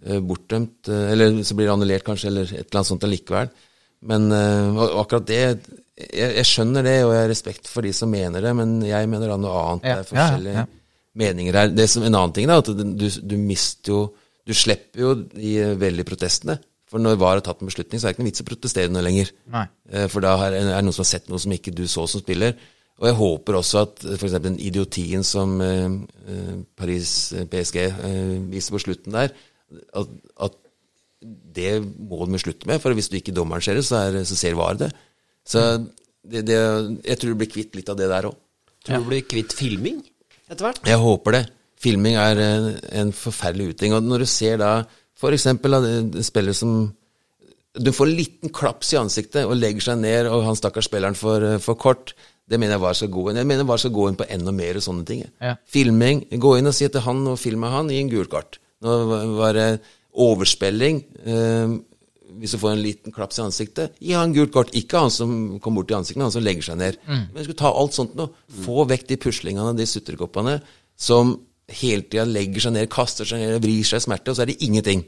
eh, 0.03 0.19
bortdømt. 0.19 0.91
Eller 0.91 1.39
så 1.47 1.55
blir 1.55 1.69
det 1.69 1.75
annullert, 1.77 2.05
kanskje, 2.07 2.31
eller 2.33 2.49
et 2.51 2.65
eller 2.65 2.81
annet 2.81 2.91
sånt 2.91 3.07
allikevel. 3.07 3.53
Men 4.07 4.27
og 4.29 4.83
og 4.91 4.99
akkurat 5.01 5.25
det 5.25 5.37
jeg, 5.41 6.27
jeg 6.37 6.45
skjønner 6.45 6.85
det, 6.85 6.97
og 7.05 7.15
jeg 7.15 7.23
har 7.23 7.31
respekt 7.31 7.69
for 7.71 7.81
de 7.81 7.89
som 7.95 8.11
mener 8.13 8.43
det, 8.45 8.51
men 8.53 8.75
jeg 8.85 9.09
mener 9.09 9.31
da 9.31 9.37
noe 9.41 9.63
annet. 9.71 9.87
Ja, 9.87 9.95
Det 9.95 10.03
er 10.03 10.09
forskjellige 10.11 10.59
ja. 10.59 10.65
meninger 11.23 11.57
her. 11.57 11.71
Det 11.73 11.87
som 11.89 12.05
En 12.05 12.13
annen 12.19 12.35
ting 12.35 12.45
er 12.45 12.61
at 12.61 12.69
du, 12.69 13.07
du 13.09 13.37
mister 13.41 13.93
jo 13.95 14.01
Du 14.47 14.53
slipper 14.55 15.01
jo 15.01 15.15
de 15.33 15.55
veldige 15.75 16.07
protestene. 16.07 16.59
For 16.87 17.03
når 17.03 17.17
VAR 17.19 17.39
har 17.39 17.43
tatt 17.43 17.61
en 17.61 17.67
beslutning, 17.67 17.99
så 17.99 18.07
er 18.07 18.13
det 18.13 18.15
ikke 18.15 18.23
noe 18.23 18.31
vits 18.31 18.43
å 18.43 18.47
protestere 18.47 18.91
noe 18.93 19.03
lenger. 19.03 19.33
Nei. 19.51 19.65
Eh, 19.91 20.07
For 20.11 20.23
da 20.23 20.35
er 20.45 20.55
det 20.55 20.61
noen 20.69 20.95
som 20.95 21.03
har 21.03 21.09
sett 21.09 21.27
noe 21.31 21.41
som 21.43 21.51
ikke 21.55 21.73
du 21.75 21.83
så 21.91 22.05
som 22.07 22.23
spiller. 22.23 22.55
Og 22.97 23.09
jeg 23.09 23.17
håper 23.19 23.57
også 23.59 23.81
at 23.85 24.05
f.eks. 24.15 24.37
den 24.41 24.55
idiotien 24.63 25.25
som 25.27 25.59
eh, 25.61 25.83
eh, 26.31 26.53
Paris 26.79 27.11
eh, 27.37 27.45
PSG 27.49 27.83
viser 28.49 28.73
på 28.73 28.81
slutten 28.87 29.13
der, 29.19 29.35
at, 29.99 30.15
at 30.47 30.55
det 31.57 31.75
må 31.83 32.25
de 32.25 32.39
slutte 32.41 32.69
med. 32.69 32.81
For 32.81 32.95
hvis 32.97 33.11
du 33.11 33.19
ikke 33.19 33.35
dommeren 33.35 33.61
ser 33.65 33.77
det, 33.77 33.85
så, 33.85 34.01
er, 34.07 34.23
så 34.25 34.37
ser 34.39 34.57
VAR 34.57 34.79
det. 34.79 34.89
Så 35.47 35.63
det, 36.27 36.43
det, 36.47 36.57
jeg 37.05 37.19
tror 37.19 37.35
du 37.35 37.41
blir 37.43 37.51
kvitt 37.51 37.77
litt 37.77 37.91
av 37.91 37.99
det 37.99 38.09
der 38.11 38.29
òg. 38.31 38.39
Tror 38.87 39.03
du 39.03 39.09
blir 39.11 39.27
kvitt 39.27 39.53
filming 39.57 39.99
etter 40.47 40.63
hvert? 40.69 40.81
Jeg 40.87 41.01
håper 41.03 41.35
det. 41.37 41.43
Filming 41.77 42.15
er 42.17 42.39
en, 42.41 42.67
en 43.03 43.13
forferdelig 43.13 43.75
uting. 43.75 43.93
Og 43.93 44.05
når 44.07 44.23
du 44.23 44.29
ser 44.31 44.57
da 44.61 44.71
f.eks. 45.17 45.47
spiller 46.27 46.53
som 46.53 46.93
Du 47.77 47.91
får 47.93 48.07
en 48.07 48.17
liten 48.17 48.53
klaps 48.53 48.93
i 48.93 48.97
ansiktet 48.97 49.45
og 49.45 49.57
legger 49.57 49.91
seg 49.91 49.99
ned, 50.01 50.29
og 50.31 50.45
han 50.45 50.57
stakkars 50.57 50.87
spilleren 50.89 51.17
får, 51.17 51.59
for 51.61 51.77
kort. 51.77 52.15
Det 52.47 52.57
mener 52.57 52.77
jeg 52.77 52.81
var 52.85 52.95
så 52.95 53.09
god. 53.11 53.35
Jeg 53.35 53.47
mener 53.49 53.67
var 53.67 53.81
så 53.81 53.91
gå 53.93 54.07
inn 54.09 54.17
på 54.17 54.25
enda 54.31 54.53
mer 54.55 54.79
og 54.79 54.85
sånne 54.85 55.05
ting. 55.05 55.25
Ja. 55.43 55.57
Filming. 55.67 56.23
Gå 56.39 56.55
inn 56.57 56.69
og 56.69 56.73
si 56.73 56.87
til 56.87 57.03
han 57.03 57.25
og 57.27 57.37
filme 57.41 57.69
han, 57.69 57.91
gi 57.91 57.99
en 58.01 58.09
gul 58.13 58.29
kart. 58.31 58.57
Nå 58.85 58.95
var 59.37 59.57
det 59.57 59.67
overspilling. 60.17 61.01
Eh, 61.27 61.75
hvis 62.37 62.53
du 62.55 62.59
får 62.61 62.75
en 62.75 62.83
liten 62.83 63.13
klaps 63.15 63.39
i 63.39 63.43
ansiktet, 63.43 63.97
gi 64.03 64.15
han 64.15 64.33
gult 64.35 64.53
kort. 64.55 64.71
Ikke 64.77 65.03
han 65.03 65.13
som 65.13 65.31
kommer 65.63 65.81
bort 65.83 65.91
i 65.91 65.97
ansiktet, 65.99 66.23
han 66.23 66.33
som 66.33 66.45
legger 66.45 66.69
seg 66.69 66.79
ned. 66.79 66.97
Men 67.07 67.35
du 67.35 67.43
skulle 67.43 67.61
ta 67.61 67.73
alt 67.73 67.97
sånt 67.97 68.15
nå. 68.17 68.29
Få 68.63 68.87
vekk 68.89 69.07
de 69.11 69.19
puslingene, 69.27 69.75
de 69.77 69.87
sutrekoppene, 69.89 70.57
som 70.97 71.35
hele 71.67 72.07
tida 72.07 72.25
legger 72.27 72.67
seg 72.67 72.75
ned, 72.77 72.89
kaster 72.91 73.27
seg 73.27 73.43
ned, 73.43 73.59
vrir 73.63 73.85
seg 73.87 74.01
i 74.01 74.07
smerte, 74.07 74.31
og 74.31 74.37
så 74.37 74.45
er 74.45 74.51
det 74.51 74.59
ingenting. 74.65 75.05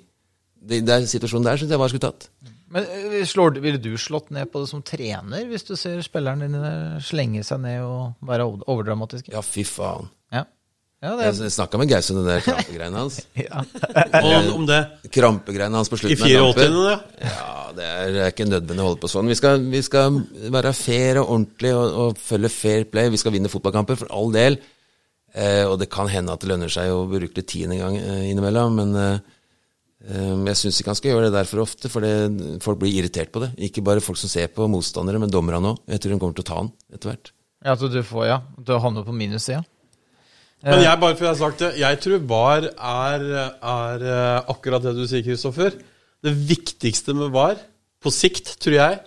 Det, 0.59 0.83
er 0.83 1.07
situasjonen 1.07 1.47
der 1.47 1.59
syns 1.59 1.71
jeg 1.71 1.79
var 1.79 1.91
skulle 1.91 2.07
tatt. 2.09 2.29
Men 2.69 2.85
eh, 2.85 3.23
slår, 3.25 3.57
ville 3.63 3.81
du 3.81 3.93
slått 3.97 4.29
ned 4.35 4.51
på 4.51 4.61
det 4.61 4.69
som 4.71 4.83
trener, 4.85 5.47
hvis 5.49 5.65
du 5.65 5.73
ser 5.79 6.01
spilleren 6.05 6.43
din 6.43 6.57
slenge 7.03 7.45
seg 7.47 7.61
ned 7.63 7.81
og 7.85 8.29
være 8.29 8.47
overdramatisk? 8.67 9.31
Ja, 9.33 9.43
fy 9.45 9.63
faen. 9.65 10.11
Ja. 10.35 10.43
ja 11.05 11.13
det 11.17 11.29
Jeg 11.29 11.55
snakka 11.55 11.79
med 11.81 11.89
Gause 11.89 12.13
om 12.13 12.19
den 12.19 12.29
der 12.29 12.43
krampegreiene 12.45 13.05
hans. 13.05 13.21
ja. 13.45 13.63
Og 14.19 14.51
om 14.57 14.67
det 14.69 14.83
Krampegreiene 15.15 15.79
hans 15.79 15.89
på 15.89 16.01
slutten 16.01 16.19
i 16.19 16.35
slutten 16.35 16.59
84, 16.59 16.91
ja. 17.23 17.31
Ja, 17.31 17.55
det 17.77 17.87
det 18.13 18.25
er 18.25 18.33
ikke 18.33 18.49
nødvendig 18.49 18.83
å 18.83 18.89
holde 18.91 19.01
på 19.05 19.11
sånn. 19.11 19.31
Vi 19.31 19.37
skal, 19.39 19.63
vi 19.71 19.81
skal 19.85 20.19
være 20.51 20.75
fair 20.77 21.21
og 21.23 21.31
ordentlig 21.37 21.73
og, 21.77 21.87
og 22.03 22.21
følge 22.21 22.51
fair 22.53 22.85
play. 22.91 23.09
Vi 23.13 23.21
skal 23.21 23.33
vinne 23.35 23.51
fotballkamper, 23.51 23.97
for 24.03 24.11
all 24.13 24.35
del. 24.35 24.59
Eh, 25.33 25.65
og 25.67 25.77
det 25.81 25.89
kan 25.93 26.09
hende 26.09 26.33
at 26.33 26.41
det 26.41 26.49
lønner 26.49 26.71
seg 26.73 26.91
å 26.93 27.03
bruke 27.09 27.37
litt 27.37 27.49
tid 27.51 27.69
en 27.69 27.81
gang 27.81 27.97
eh, 27.99 28.29
innimellom, 28.31 28.79
men 28.79 28.95
eh, 28.99 29.35
jeg 30.49 30.57
syns 30.57 30.79
ikke 30.79 30.93
han 30.93 30.97
skal 30.97 31.11
gjøre 31.11 31.27
det 31.27 31.35
der 31.35 31.49
for 31.49 31.61
ofte, 31.65 31.91
for 31.91 32.05
det, 32.05 32.13
folk 32.63 32.79
blir 32.81 32.95
irritert 33.01 33.33
på 33.35 33.43
det. 33.43 33.51
Ikke 33.67 33.83
bare 33.85 34.03
folk 34.03 34.17
som 34.21 34.31
ser 34.31 34.47
på 34.53 34.69
motstandere, 34.71 35.19
men 35.21 35.31
dommerne 35.31 35.73
òg. 35.73 35.83
Jeg 35.91 36.01
tror 36.01 36.15
de 36.15 36.21
kommer 36.21 36.37
til 36.37 36.45
å 36.45 36.49
ta 36.49 36.61
han 36.61 36.71
etter 36.93 37.11
hvert. 37.11 37.33
ja, 37.65 37.75
så 37.75 37.89
du 37.91 37.99
får, 38.07 38.23
ja. 38.29 38.39
Du 38.57 38.73
havner 38.79 39.05
på 39.05 39.15
minussida. 39.15 39.61
Men 40.63 40.81
jeg, 40.83 40.99
bare 40.99 41.15
for 41.15 41.23
jeg 41.23 41.31
har 41.31 41.39
sagt 41.39 41.61
det, 41.63 41.69
jeg 41.79 41.99
tror 42.03 42.23
VAR 42.27 42.65
er, 42.67 43.27
er 43.63 44.01
akkurat 44.51 44.83
det 44.83 44.91
du 44.97 45.05
sier, 45.07 45.23
Kristoffer. 45.23 45.77
Det 46.19 46.33
viktigste 46.35 47.15
med 47.15 47.31
VAR, 47.35 47.61
på 47.99 48.11
sikt, 48.11 48.57
tror 48.63 48.75
jeg, 48.75 48.97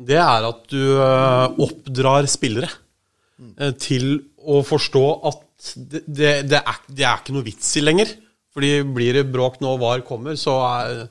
det 0.00 0.16
er 0.20 0.46
at 0.48 0.64
du 0.72 0.80
oppdrar 1.64 2.26
spillere 2.30 2.70
eh, 3.58 3.72
til 3.78 4.16
å 4.44 4.60
forstå 4.66 5.04
at 5.30 5.43
det, 5.76 6.02
det, 6.06 6.32
det, 6.50 6.60
er, 6.60 6.80
det 6.88 7.04
er 7.08 7.20
ikke 7.22 7.34
noe 7.36 7.46
vits 7.46 7.70
i 7.80 7.82
lenger. 7.84 8.14
Fordi 8.54 8.72
blir 8.94 9.16
det 9.18 9.24
bråk 9.34 9.56
nå 9.64 9.72
VAR 9.80 10.04
kommer, 10.06 10.36
så 10.38 10.60
er 10.62 11.06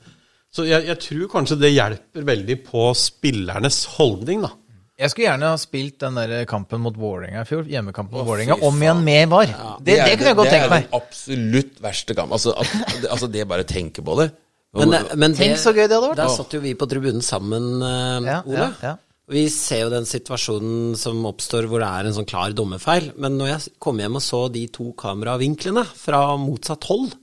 Så 0.54 0.64
jeg, 0.68 0.86
jeg 0.86 1.00
tror 1.02 1.30
kanskje 1.32 1.56
det 1.60 1.72
hjelper 1.74 2.24
veldig 2.28 2.56
på 2.68 2.84
spillernes 2.96 3.80
holdning, 3.98 4.44
da. 4.46 4.52
Jeg 4.94 5.10
skulle 5.10 5.26
gjerne 5.26 5.48
ha 5.50 5.56
spilt 5.58 5.96
den 6.04 6.14
der 6.20 6.44
kampen 6.46 6.78
mot 6.84 6.94
Vålerenga 6.94 7.40
i 7.42 7.48
fjor, 7.48 7.64
hjemmekampen 7.66 8.14
mot 8.14 8.28
Vålerenga, 8.28 8.60
om 8.62 8.76
igjen 8.78 9.00
med 9.02 9.32
VAR. 9.32 9.50
Det, 9.82 9.96
det, 9.98 10.12
kunne 10.20 10.30
jeg 10.30 10.38
godt 10.38 10.52
tenke 10.54 10.70
meg. 10.70 10.84
Det 10.86 10.86
er 10.86 10.92
den 10.92 11.00
absolutt 11.00 11.80
verste 11.82 12.14
kampen. 12.14 12.36
Altså, 12.38 12.54
at, 12.62 12.94
det- 13.02 13.10
altså 13.10 13.28
det 13.34 13.48
bare 13.50 13.66
tenke 13.66 14.04
på 14.06 14.14
det. 14.22 14.28
Men, 14.74 14.94
men 15.18 15.34
Tenk 15.38 15.58
så 15.58 15.70
gøy 15.74 15.84
det 15.86 15.94
hadde 15.94 16.12
vært. 16.12 16.20
Der 16.22 16.30
satt 16.34 16.54
jo 16.56 16.60
vi 16.62 16.72
på 16.78 16.86
tribunen 16.90 17.22
sammen, 17.22 17.66
uh, 17.82 18.22
Ja, 18.26 18.38
Ole. 18.46 18.56
ja, 18.62 18.70
ja. 18.82 18.94
Vi 19.32 19.46
ser 19.48 19.86
jo 19.86 19.92
den 19.92 20.04
situasjonen 20.04 20.96
som 21.00 21.22
oppstår 21.24 21.64
hvor 21.70 21.80
det 21.80 21.88
er 21.88 22.08
en 22.08 22.16
sånn 22.16 22.28
klar 22.28 22.52
dommerfeil. 22.52 23.14
Men 23.16 23.38
når 23.40 23.54
jeg 23.54 23.76
kom 23.80 24.02
hjem 24.02 24.18
og 24.20 24.24
så 24.24 24.42
de 24.52 24.66
to 24.72 24.90
kameravinklene 25.00 25.84
fra 25.96 26.26
motsatt 26.40 26.84
hold, 26.90 27.14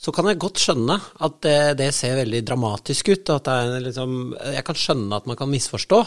så 0.00 0.12
kan 0.16 0.28
jeg 0.28 0.40
godt 0.40 0.60
skjønne 0.60 0.96
at 0.96 1.40
det, 1.44 1.56
det 1.80 1.88
ser 1.96 2.20
veldig 2.20 2.42
dramatisk 2.48 3.08
ut. 3.12 3.32
At 3.32 3.48
liksom, 3.86 4.20
jeg 4.52 4.66
kan 4.68 4.78
skjønne 4.82 5.16
at 5.16 5.26
man 5.28 5.40
kan 5.40 5.50
misforstå. 5.52 6.02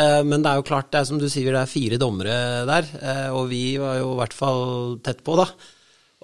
Eh, 0.00 0.22
Men 0.24 0.44
det 0.44 0.50
er 0.50 0.60
jo 0.60 0.66
klart, 0.72 0.90
det 0.92 1.00
er 1.02 1.08
som 1.12 1.20
du 1.20 1.28
sier, 1.28 1.52
det 1.52 1.60
er 1.60 1.70
fire 1.70 2.00
dommere 2.00 2.36
der, 2.68 2.88
eh, 3.00 3.30
og 3.36 3.48
vi 3.52 3.76
var 3.80 4.00
jo 4.00 4.14
i 4.14 4.18
hvert 4.22 4.36
fall 4.36 4.64
tett 5.04 5.20
på, 5.24 5.36
da. 5.40 5.46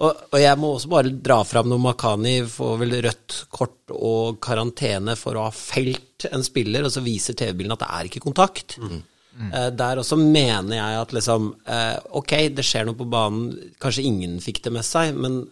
Og, 0.01 0.25
og 0.33 0.39
jeg 0.41 0.57
må 0.57 0.73
også 0.73 0.89
bare 0.89 1.13
dra 1.13 1.41
fram 1.45 1.69
når 1.69 1.81
Makani 1.83 2.35
får 2.49 2.79
vel 2.81 2.97
rødt 3.05 3.37
kort 3.53 3.93
og 3.93 4.39
karantene 4.41 5.13
for 5.19 5.37
å 5.37 5.45
ha 5.45 5.53
felt 5.53 6.25
en 6.31 6.45
spiller, 6.45 6.85
og 6.85 6.93
så 6.93 7.03
viser 7.05 7.37
TV-bilen 7.37 7.75
at 7.75 7.83
det 7.83 7.89
er 7.97 8.09
ikke 8.09 8.23
kontakt. 8.23 8.77
Eh, 9.39 9.69
der 9.77 10.01
også 10.01 10.17
mener 10.19 10.75
jeg 10.75 10.99
at 10.99 11.13
liksom 11.15 11.53
eh, 11.63 11.95
Ok, 12.19 12.33
det 12.51 12.65
skjer 12.67 12.89
noe 12.89 12.97
på 12.99 13.07
banen, 13.07 13.53
kanskje 13.79 14.03
ingen 14.09 14.39
fikk 14.43 14.59
det 14.65 14.73
med 14.75 14.83
seg, 14.83 15.15
men 15.15 15.45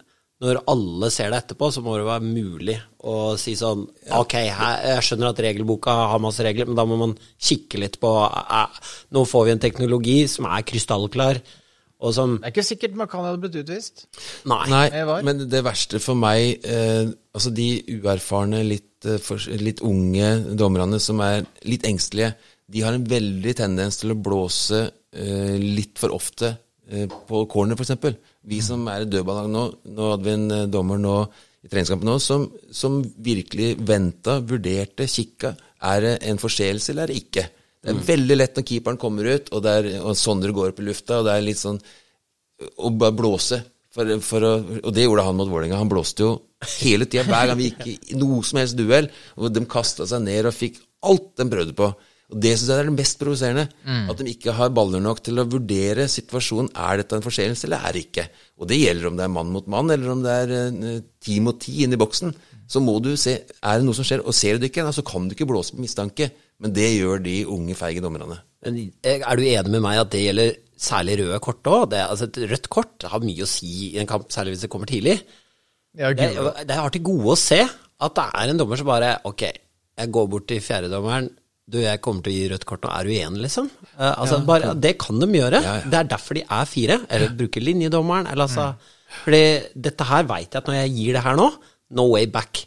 når 0.43 0.61
alle 0.71 1.09
ser 1.11 1.31
det 1.31 1.39
etterpå, 1.41 1.67
så 1.71 1.83
må 1.83 1.97
det 1.99 2.07
være 2.07 2.27
mulig 2.27 2.75
å 3.07 3.35
si 3.39 3.55
sånn 3.59 3.85
Ok, 4.15 4.35
her, 4.51 4.83
jeg 4.95 5.05
skjønner 5.07 5.31
at 5.31 5.41
regelboka 5.43 5.95
har 6.11 6.21
masse 6.23 6.43
regler, 6.43 6.67
men 6.67 6.79
da 6.79 6.85
må 6.87 6.99
man 6.99 7.15
kikke 7.39 7.81
litt 7.85 7.97
på 8.03 8.11
eh, 8.27 8.83
Nå 9.15 9.25
får 9.27 9.47
vi 9.47 9.55
en 9.55 9.63
teknologi 9.63 10.19
som 10.31 10.47
er 10.51 10.67
krystallklar, 10.67 11.41
som 12.15 12.37
Det 12.37 12.47
er 12.47 12.53
ikke 12.53 12.63
sikkert 12.63 12.95
Makani 12.99 13.27
hadde 13.27 13.41
blitt 13.43 13.57
utvist. 13.59 14.05
Nei. 14.47 14.61
Nei, 14.71 14.85
men 15.27 15.43
det 15.51 15.63
verste 15.65 15.99
for 15.99 16.15
meg 16.19 16.63
eh, 16.63 17.09
Altså 17.35 17.51
de 17.55 17.67
uerfarne, 17.99 18.61
litt, 18.67 19.03
eh, 19.05 19.19
for, 19.23 19.41
litt 19.59 19.83
unge 19.85 20.31
dommerne 20.59 20.99
som 21.03 21.19
er 21.23 21.43
litt 21.67 21.85
engstelige, 21.87 22.33
de 22.69 22.81
har 22.85 22.95
en 22.95 23.05
veldig 23.05 23.53
tendens 23.57 23.99
til 24.01 24.13
å 24.13 24.17
blåse 24.19 24.81
eh, 24.85 25.55
litt 25.59 25.99
for 26.01 26.15
ofte 26.15 26.53
eh, 26.89 27.05
på 27.07 27.43
corner, 27.51 27.79
f.eks. 27.79 28.17
Vi 28.49 28.59
som 28.65 28.87
er 28.91 29.05
i 29.05 29.09
dødballag 29.09 29.51
nå, 29.51 29.63
nå 29.93 30.09
hadde 30.13 30.27
vi 30.27 30.35
en 30.35 30.49
eh, 30.55 30.67
dommer 30.71 30.99
nå 31.01 31.15
i 31.65 31.69
treningskampen 31.71 32.07
nå 32.07 32.17
som, 32.23 32.45
som 32.71 33.01
virkelig 33.23 33.73
venta, 33.83 34.37
vurderte, 34.39 35.07
kikka. 35.11 35.53
Er 35.89 36.03
det 36.05 36.13
en 36.29 36.39
forseelse, 36.41 36.93
eller 36.93 37.07
er 37.07 37.13
det 37.13 37.23
ikke? 37.23 37.47
Det 37.79 37.93
er 37.93 38.05
veldig 38.09 38.35
lett 38.35 38.57
når 38.59 38.67
keeperen 38.67 38.99
kommer 38.99 39.27
ut, 39.29 39.49
og, 39.53 39.63
det 39.63 39.73
er, 39.79 39.89
og 40.03 40.17
Sondre 40.19 40.51
går 40.55 40.73
opp 40.73 40.81
i 40.81 40.87
lufta, 40.89 41.21
og 41.21 41.29
det 41.29 41.35
er 41.35 41.45
litt 41.45 41.61
sånn 41.61 41.79
å 42.59 42.91
bare 42.91 43.15
blåse. 43.15 43.61
For, 43.95 44.11
for 44.21 44.45
å, 44.45 44.51
og 44.83 44.91
det 44.93 45.07
gjorde 45.07 45.25
han 45.25 45.37
mot 45.39 45.49
Vålerenga. 45.49 45.79
Han 45.79 45.89
blåste 45.89 46.25
jo 46.25 46.33
hele 46.81 47.07
tida, 47.09 47.23
hver 47.25 47.49
gang 47.49 47.57
vi 47.57 47.71
gikk 47.71 48.11
i 48.13 48.19
noe 48.19 48.43
som 48.45 48.59
helst 48.61 48.77
duell. 48.77 49.09
Og 49.39 49.49
de 49.55 49.63
kasta 49.69 50.05
seg 50.09 50.21
ned 50.25 50.49
og 50.49 50.55
fikk 50.55 50.77
alt 51.07 51.31
de 51.39 51.47
prøvde 51.49 51.75
på. 51.77 51.89
Og 52.29 52.37
Det 52.43 52.51
syns 52.53 52.69
jeg 52.69 52.83
er 52.83 52.89
det 52.91 52.93
mest 52.93 53.17
provoserende. 53.17 53.63
At 54.11 54.19
de 54.19 54.29
ikke 54.29 54.53
har 54.53 54.69
baller 54.75 55.01
nok 55.01 55.23
til 55.25 55.41
å 55.41 55.47
vurdere 55.49 56.05
situasjonen. 56.11 56.69
Er 56.77 57.01
dette 57.01 57.17
en 57.17 57.25
forseelse, 57.25 57.65
eller 57.65 57.87
er 57.87 57.95
det 57.95 58.03
ikke? 58.05 58.27
Og 58.61 58.69
det 58.69 58.77
gjelder 58.77 59.09
om 59.09 59.17
det 59.17 59.25
er 59.25 59.33
mann 59.33 59.49
mot 59.55 59.71
mann, 59.73 59.89
eller 59.95 60.13
om 60.13 60.21
det 60.21 60.35
er 60.43 60.53
eh, 60.59 60.99
ti 61.23 61.39
mot 61.41 61.57
ti 61.57 61.79
inni 61.87 61.97
i 61.97 62.03
boksen. 62.03 62.35
Så 62.69 62.83
må 62.85 62.99
du 63.01 63.15
se 63.17 63.33
er 63.33 63.79
det 63.79 63.87
noe 63.87 63.97
som 63.97 64.05
skjer. 64.05 64.21
Og 64.21 64.37
ser 64.37 64.59
du 64.59 64.67
det 64.67 64.69
ikke, 64.69 64.85
så 64.93 65.01
kan 65.07 65.25
du 65.25 65.33
ikke 65.33 65.49
blåse 65.49 65.73
på 65.73 65.81
mistanke. 65.81 66.29
Men 66.59 66.73
det 66.75 66.87
gjør 66.97 67.21
de 67.23 67.35
unge, 67.47 67.75
feige 67.79 68.03
dommerne. 68.03 68.39
Men 68.65 68.79
er 69.07 69.39
du 69.39 69.45
enig 69.47 69.71
med 69.71 69.83
meg 69.83 70.01
at 70.01 70.11
det 70.11 70.23
gjelder 70.25 70.55
særlig 70.79 71.19
røde 71.21 71.39
kort 71.43 71.69
òg? 71.71 71.95
Altså 71.95 72.27
et 72.27 72.39
rødt 72.51 72.67
kort 72.71 73.05
har 73.07 73.23
mye 73.23 73.45
å 73.45 73.49
si 73.49 73.93
i 73.93 73.99
en 74.01 74.09
kamp, 74.09 74.27
særlig 74.33 74.55
hvis 74.55 74.65
det 74.65 74.71
kommer 74.73 74.89
tidlig. 74.91 75.15
Ja, 75.97 76.11
Det, 76.13 76.27
det 76.67 76.75
har 76.77 76.91
til 76.93 77.05
gode 77.07 77.33
å 77.33 77.39
se 77.39 77.63
at 77.63 78.15
det 78.15 78.25
er 78.41 78.51
en 78.51 78.59
dommer 78.59 78.79
som 78.79 78.87
bare 78.87 79.15
Ok, 79.27 79.41
jeg 79.99 80.11
går 80.15 80.27
bort 80.31 80.47
til 80.51 80.61
fjerdedommeren. 80.63 81.31
Du, 81.69 81.77
jeg 81.83 82.01
kommer 82.01 82.25
til 82.25 82.33
å 82.33 82.37
gi 82.37 82.51
rødt 82.51 82.65
kort 82.65 82.85
nå. 82.85 82.91
Er 82.97 83.05
du 83.07 83.13
enig, 83.13 83.41
liksom? 83.45 83.67
Uh, 83.93 84.13
altså, 84.15 84.39
bare, 84.47 84.73
det 84.73 84.95
kan 85.01 85.19
de 85.21 85.27
gjøre. 85.37 85.59
Ja, 85.61 85.73
ja. 85.81 85.89
Det 85.91 85.99
er 85.99 86.07
derfor 86.15 86.39
de 86.39 86.43
er 86.43 86.69
fire. 86.69 86.97
Eller 87.13 87.35
bruker 87.37 87.61
linjedommeren. 87.65 88.29
Eller 88.31 88.47
altså 88.47 88.71
Fordi 89.23 89.43
dette 89.87 90.07
her 90.09 90.25
veit 90.29 90.49
jeg 90.49 90.63
at 90.63 90.69
når 90.69 90.79
jeg 90.79 90.95
gir 90.95 91.17
det 91.19 91.23
her 91.27 91.37
nå, 91.37 91.45
no 91.99 92.07
way 92.13 92.25
back. 92.31 92.63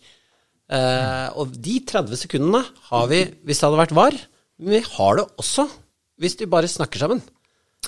Eh, 0.73 1.29
og 1.37 1.53
de 1.53 1.77
30 1.85 2.21
sekundene 2.25 2.63
har 2.89 3.09
vi 3.11 3.25
hvis 3.45 3.61
det 3.61 3.69
hadde 3.69 3.83
vært 3.83 3.97
VAR. 3.99 4.19
Men 4.63 4.79
vi 4.79 4.83
har 4.97 5.19
det 5.19 5.29
også 5.43 5.69
hvis 6.23 6.39
de 6.39 6.49
bare 6.51 6.71
snakker 6.71 7.03
sammen. 7.03 7.23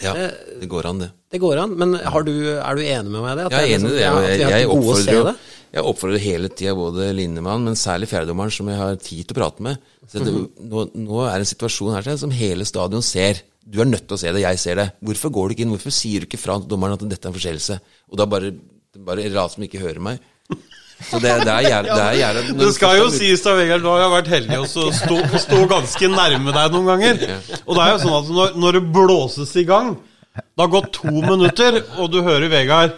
Ja, 0.03 0.13
det 0.59 0.67
går 0.67 0.89
an, 0.91 1.05
det. 1.05 1.11
Det 1.31 1.39
går 1.39 1.61
an, 1.63 1.75
men 1.79 1.95
har 1.95 2.25
du, 2.27 2.33
er 2.59 2.75
du 2.75 2.83
enig 2.83 3.13
med 3.13 3.21
meg 3.23 3.31
i 3.31 3.37
det? 3.39 3.45
At 3.47 3.53
Jeg 3.55 3.61
er 3.61 3.75
enig 3.77 3.91
i 3.93 3.95
liksom- 3.95 4.17
det. 4.17 4.31
jeg, 4.33 4.41
jeg, 4.41 4.65
se 4.65 4.73
oppfordrer, 4.75 5.25
det? 5.29 5.35
jeg 5.77 5.85
oppfordrer 5.91 6.19
hele 6.25 6.49
tida 6.49 6.75
både 6.75 7.07
linjemann, 7.15 7.65
men 7.69 7.79
særlig 7.79 8.09
fjerdedommeren, 8.11 8.51
som 8.51 8.69
jeg 8.69 8.77
har 8.81 8.97
tid 8.97 9.23
til 9.29 9.37
å 9.37 9.39
prate 9.39 9.63
med. 9.63 9.79
Det, 10.11 10.21
-hmm. 10.21 10.49
nå, 10.59 10.91
nå 10.95 11.21
er 11.29 11.39
det 11.39 11.47
en 11.47 11.55
situasjon 11.55 11.95
her 11.95 12.17
som 12.17 12.31
hele 12.31 12.65
stadion 12.65 13.03
ser. 13.03 13.43
Du 13.65 13.81
er 13.81 13.85
nødt 13.85 14.09
til 14.09 14.17
å 14.17 14.19
se 14.19 14.33
det, 14.33 14.43
jeg 14.43 14.59
ser 14.59 14.75
det. 14.75 14.93
Hvorfor 15.01 15.31
går 15.31 15.49
du 15.49 15.55
ikke 15.55 15.63
inn? 15.63 15.77
Hvorfor 15.77 15.93
sier 15.93 16.21
du 16.21 16.27
ikke 16.27 16.43
fra 16.43 16.59
dommeren 16.59 16.95
at 16.95 17.09
dette 17.09 17.25
er 17.25 17.33
en 17.33 17.39
forseelse? 17.39 17.81
Og 18.11 18.19
da 18.19 18.27
bare, 18.27 18.53
bare 18.99 19.31
rart 19.33 19.53
som 19.53 19.63
ikke 19.63 19.79
hører 19.79 20.01
meg. 20.01 20.19
Så 21.05 21.19
det, 21.21 21.33
det 21.45 21.53
er 21.53 21.67
gjerne, 21.67 21.95
det 21.95 22.05
er 22.05 22.19
gjerne, 22.21 22.43
Det 22.49 22.67
du 22.69 22.73
skal 22.73 22.97
jo 23.01 23.09
sies 23.13 23.43
da, 23.45 23.53
Vegard, 23.59 23.83
du 23.85 23.89
har 23.91 24.03
jo 24.05 24.11
vært 24.15 24.31
heldig 24.33 24.59
og 24.63 24.69
stå, 24.71 25.19
stå 25.43 25.59
ganske 25.71 26.11
nærme 26.13 26.55
deg 26.55 26.75
noen 26.77 26.91
ganger. 26.93 27.25
Og 27.67 27.77
det 27.77 27.83
er 27.85 27.91
jo 27.93 28.03
sånn 28.05 28.19
at 28.21 28.31
når, 28.39 28.55
når 28.63 28.79
det 28.79 28.85
blåses 28.95 29.57
i 29.61 29.67
gang, 29.69 29.95
det 30.35 30.63
har 30.65 30.71
gått 30.73 30.93
to 30.97 31.13
minutter, 31.13 31.83
og 31.99 32.09
du 32.15 32.23
hører 32.25 32.49
Vegard 32.53 32.95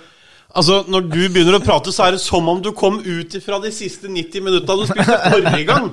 Altså, 0.56 0.80
Når 0.88 1.06
du 1.10 1.18
begynner 1.28 1.58
å 1.58 1.62
prate, 1.62 1.92
så 1.94 2.06
er 2.06 2.16
det 2.16 2.22
som 2.24 2.46
om 2.48 2.60
du 2.62 2.70
kom 2.76 2.98
ut 3.04 3.36
fra 3.44 3.58
de 3.62 3.70
siste 3.74 4.08
90 4.10 4.44
minutta 4.44 4.76
du 4.78 4.84
spilte 4.88 5.16
forrige 5.26 5.64
gang. 5.68 5.90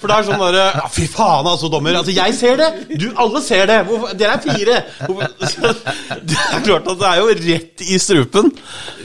For 0.00 0.10
det 0.10 0.16
er 0.16 0.26
sånn 0.28 0.42
derre 0.42 0.64
ja, 0.74 0.86
Fy 0.92 1.06
faen, 1.10 1.48
altså, 1.48 1.70
dommer. 1.72 1.96
Altså, 2.00 2.14
jeg 2.14 2.36
ser 2.36 2.60
det! 2.60 2.70
Du, 3.00 3.08
alle 3.20 3.42
ser 3.44 3.66
det! 3.70 3.78
Hvorfor, 3.88 4.14
dere 4.18 4.36
er 4.36 4.44
fire! 4.44 4.80
Det 6.24 6.36
er 6.36 6.62
klart 6.64 6.86
at 6.88 6.98
det 7.00 7.08
er 7.08 7.18
jo 7.20 7.32
rett 7.38 7.82
i 7.84 7.96
strupen. 8.00 8.50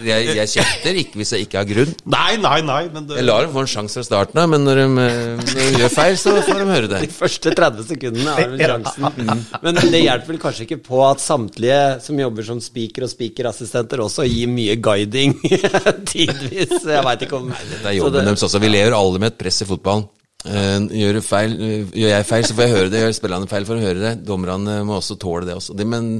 Jeg, 0.05 0.27
jeg 0.37 0.51
kjefter 0.51 0.97
ikke 1.01 1.19
hvis 1.19 1.31
jeg 1.35 1.45
ikke 1.45 1.59
har 1.59 1.67
grunn. 1.67 1.91
Nei, 2.09 2.37
nei, 2.41 2.59
nei, 2.65 2.79
men 2.93 3.07
det 3.09 3.17
Jeg 3.19 3.27
lar 3.27 3.45
dem 3.45 3.53
få 3.55 3.63
en 3.65 3.71
sjanse 3.71 3.99
fra 3.99 4.05
starten 4.05 4.39
av, 4.41 4.49
men 4.51 4.63
når 4.65 4.81
de, 4.81 4.85
eh, 5.03 5.41
når 5.41 5.59
de 5.59 5.81
gjør 5.83 5.93
feil, 5.93 6.17
så 6.21 6.35
får 6.47 6.61
de 6.61 6.67
høre 6.69 6.91
det. 6.91 7.01
De 7.05 7.11
første 7.13 7.53
30 7.59 7.87
sekundene 7.89 8.35
er 8.39 8.53
vel 8.53 8.63
sjansen. 8.63 9.43
Men 9.65 9.81
det 9.81 10.03
hjelper 10.03 10.33
vel 10.33 10.41
kanskje 10.41 10.67
ikke 10.67 10.79
på 10.85 11.01
at 11.07 11.23
samtlige 11.23 11.81
som 12.05 12.21
jobber 12.23 12.47
som 12.47 12.61
speaker 12.63 13.07
og 13.07 13.13
speakerassistenter 13.13 14.03
også 14.05 14.27
gir 14.29 14.51
mye 14.51 14.77
guiding 14.89 15.35
tidvis. 16.11 16.79
Jeg 16.83 17.03
veit 17.05 17.25
ikke 17.25 17.39
om 17.39 17.51
Det 17.53 17.83
er 17.85 17.99
jobben 17.99 18.25
deres 18.25 18.47
også. 18.47 18.61
Vi 18.61 18.71
lever 18.71 18.97
alle 18.97 19.21
med 19.21 19.33
et 19.33 19.39
press 19.39 19.63
i 19.63 19.69
fotballen. 19.69 20.09
Eh, 20.47 20.75
gjør, 21.01 21.19
feil, 21.25 21.55
eh, 21.59 21.89
gjør 21.91 22.13
jeg 22.13 22.27
feil, 22.27 22.45
så 22.47 22.55
får 22.55 22.65
jeg 22.65 22.75
høre 22.75 22.91
det. 22.93 23.01
Gjør 23.03 23.17
spillerne 23.17 23.49
feil, 23.51 23.65
for 23.67 23.79
å 23.79 23.83
høre 23.83 24.03
det. 24.03 24.13
Dommerne 24.27 24.77
må 24.87 24.99
også 24.99 25.19
tåle 25.19 25.47
det 25.49 25.57
også. 25.59 25.75
Men 25.83 26.13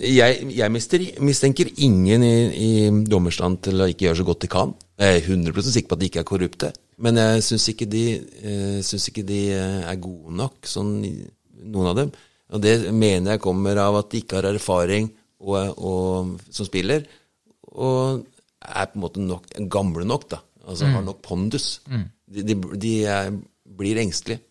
jeg, 0.00 0.46
jeg 0.56 0.72
mister, 0.72 1.04
mistenker 1.22 1.70
ingen 1.84 2.24
i, 2.26 2.36
i 2.56 2.70
dommerstand 3.06 3.60
til 3.68 3.84
å 3.84 3.90
ikke 3.90 4.08
gjøre 4.08 4.22
så 4.22 4.26
godt 4.30 4.46
de 4.46 4.52
kan. 4.52 4.72
Jeg 5.00 5.20
er 5.20 5.28
100% 5.36 5.76
sikker 5.76 5.92
på 5.92 5.98
at 5.98 6.02
de 6.02 6.10
ikke 6.10 6.24
er 6.24 6.30
korrupte. 6.30 6.72
Men 7.00 7.20
jeg 7.20 7.44
syns 7.44 7.68
ikke, 7.72 7.86
ikke 7.88 9.28
de 9.28 9.44
eh, 9.56 9.78
er 9.88 10.02
gode 10.02 10.34
nok, 10.40 10.58
sånn, 10.68 10.98
noen 11.70 11.92
av 11.92 12.00
dem. 12.00 12.12
Og 12.50 12.62
det 12.64 12.74
mener 12.90 13.36
jeg 13.36 13.44
kommer 13.44 13.78
av 13.78 14.00
at 14.00 14.10
de 14.10 14.24
ikke 14.24 14.40
har 14.40 14.48
erfaring 14.50 15.06
og, 15.40 15.78
og, 15.78 16.32
som 16.52 16.66
spiller, 16.68 17.04
og 17.72 18.24
er 18.60 18.90
på 18.90 18.98
en 18.98 19.04
måte 19.04 19.24
nok, 19.24 19.50
gamle 19.72 20.06
nok, 20.08 20.28
da. 20.32 20.40
Altså 20.68 20.90
har 20.92 21.02
nok 21.02 21.22
pondus. 21.24 21.80
De, 21.88 22.44
de, 22.46 22.56
de 22.78 22.92
er, 23.08 23.30
blir 23.64 23.98
engstelige 24.02 24.42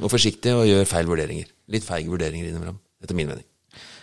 og 0.00 0.08
forsiktige 0.12 0.56
og 0.56 0.68
gjør 0.68 0.86
feil 0.88 1.08
vurderinger. 1.10 1.48
Litt 1.72 1.84
feige 1.84 2.12
vurderinger 2.12 2.48
innimellom, 2.48 2.78
etter 3.02 3.18
min 3.18 3.28
mening. 3.28 3.44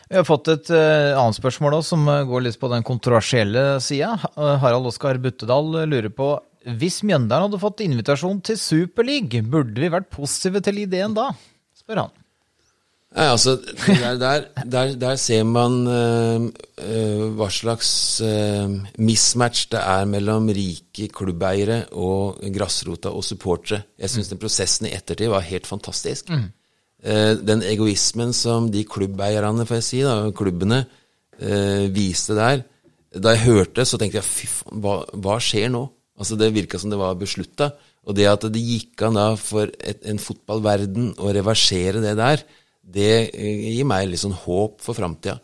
Vi 0.09 0.17
har 0.17 0.25
fått 0.25 0.49
et 0.49 0.69
uh, 0.73 1.15
annet 1.21 1.37
spørsmål 1.37 1.79
også, 1.79 1.93
som 1.93 2.07
eh, 2.09 2.23
går 2.25 2.43
litt 2.47 2.57
på 2.57 2.69
den 2.71 2.85
kontroversielle 2.85 3.63
sida. 3.85 4.15
Harald 4.35 4.89
Oskar 4.89 5.19
Buttedal 5.21 5.83
eh, 5.83 5.89
lurer 5.89 6.13
på 6.13 6.31
hvis 6.79 6.99
Mjøndalen 7.07 7.47
hadde 7.47 7.61
fått 7.61 7.83
invitasjon 7.85 8.41
til 8.45 8.57
Superleague, 8.59 9.43
burde 9.47 9.79
vi 9.79 9.91
vært 9.93 10.09
positive 10.11 10.61
til 10.65 10.81
ideen 10.81 11.13
da? 11.15 11.29
spør 11.77 12.03
han. 12.03 12.18
Nei, 13.09 13.25
altså, 13.25 13.55
der, 13.87 14.19
der, 14.21 14.43
der, 14.69 14.91
der 15.01 15.15
ser 15.17 15.43
man 15.49 15.79
eh, 15.89 16.43
eh, 16.85 17.23
hva 17.33 17.47
slags 17.49 17.89
eh, 18.21 18.69
mismatch 19.01 19.65
det 19.71 19.81
er 19.81 20.05
mellom 20.05 20.51
rike 20.53 21.07
klubbeiere 21.17 21.79
og 21.97 22.37
grasrota 22.53 23.09
og 23.09 23.25
supportere. 23.25 23.81
Jeg 23.97 24.13
syns 24.13 24.29
den 24.29 24.41
prosessen 24.41 24.85
i 24.85 24.93
ettertid 24.93 25.33
var 25.33 25.47
helt 25.47 25.65
fantastisk. 25.67 26.29
Eh, 27.01 27.33
den 27.41 27.65
egoismen 27.65 28.33
som 28.35 28.69
de 28.69 28.85
klubbeierne, 28.85 29.65
får 29.65 29.81
jeg 29.81 29.87
si, 29.87 30.03
da, 30.05 30.29
klubbene, 30.35 30.83
uh, 31.39 31.85
viste 31.95 32.35
der 32.35 32.65
Da 33.15 33.31
jeg 33.31 33.45
hørte, 33.47 33.85
så 33.87 33.97
tenkte 33.97 34.19
jeg 34.19 34.27
fy 34.27 34.47
faen, 34.51 34.81
hva, 34.83 34.99
hva 35.17 35.39
skjer 35.41 35.71
nå? 35.73 35.85
Altså 36.19 36.35
Det 36.37 36.51
virka 36.53 36.77
som 36.77 36.91
det 36.91 36.99
var 36.99 37.15
beslutta. 37.17 37.71
Og 38.05 38.13
det 38.13 38.27
at 38.29 38.45
det 38.53 38.61
gikk 38.61 39.01
an 39.07 39.17
da 39.17 39.31
for 39.39 39.71
et, 39.79 40.03
en 40.05 40.19
fotballverden 40.21 41.15
å 41.17 41.31
reversere 41.33 42.03
det 42.03 42.13
der, 42.19 42.43
det 42.89 43.13
eh, 43.29 43.69
gir 43.75 43.87
meg 43.89 44.09
litt 44.09 44.23
sånn 44.23 44.37
håp 44.45 44.81
for 44.83 44.97
framtida. 44.97 45.39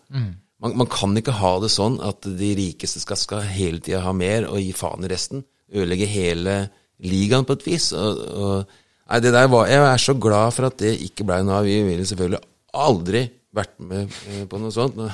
Man, 0.63 0.77
man 0.79 0.89
kan 0.89 1.13
ikke 1.19 1.35
ha 1.35 1.57
det 1.61 1.69
sånn 1.73 1.99
at 2.05 2.25
de 2.39 2.53
rikeste 2.57 3.01
skal, 3.03 3.19
skal 3.19 3.45
hele 3.45 3.83
tida 3.83 4.01
ha 4.05 4.13
mer 4.15 4.47
og 4.49 4.61
gi 4.63 4.71
faen 4.75 5.05
i 5.05 5.11
resten. 5.11 5.43
Ødelegge 5.69 6.07
hele 6.09 6.57
ligaen 7.03 7.45
på 7.45 7.57
et 7.57 7.65
vis. 7.67 7.91
Og, 7.97 8.21
og, 8.33 8.77
nei, 9.11 9.21
det 9.23 9.33
der 9.35 9.49
var, 9.51 9.69
jeg 9.69 9.83
er 9.83 10.01
så 10.01 10.15
glad 10.17 10.55
for 10.55 10.69
at 10.69 10.79
det 10.81 10.95
ikke 11.09 11.27
blei 11.27 11.41
noe 11.45 11.59
av. 11.59 11.67
Vi 11.67 11.81
ville 11.85 12.07
selvfølgelig 12.07 12.41
aldri 12.85 13.25
vært 13.55 13.75
med 13.83 14.15
eh, 14.31 14.41
på 14.49 14.61
noe 14.61 14.73
sånt. 14.73 14.97
Nå, 14.99 15.09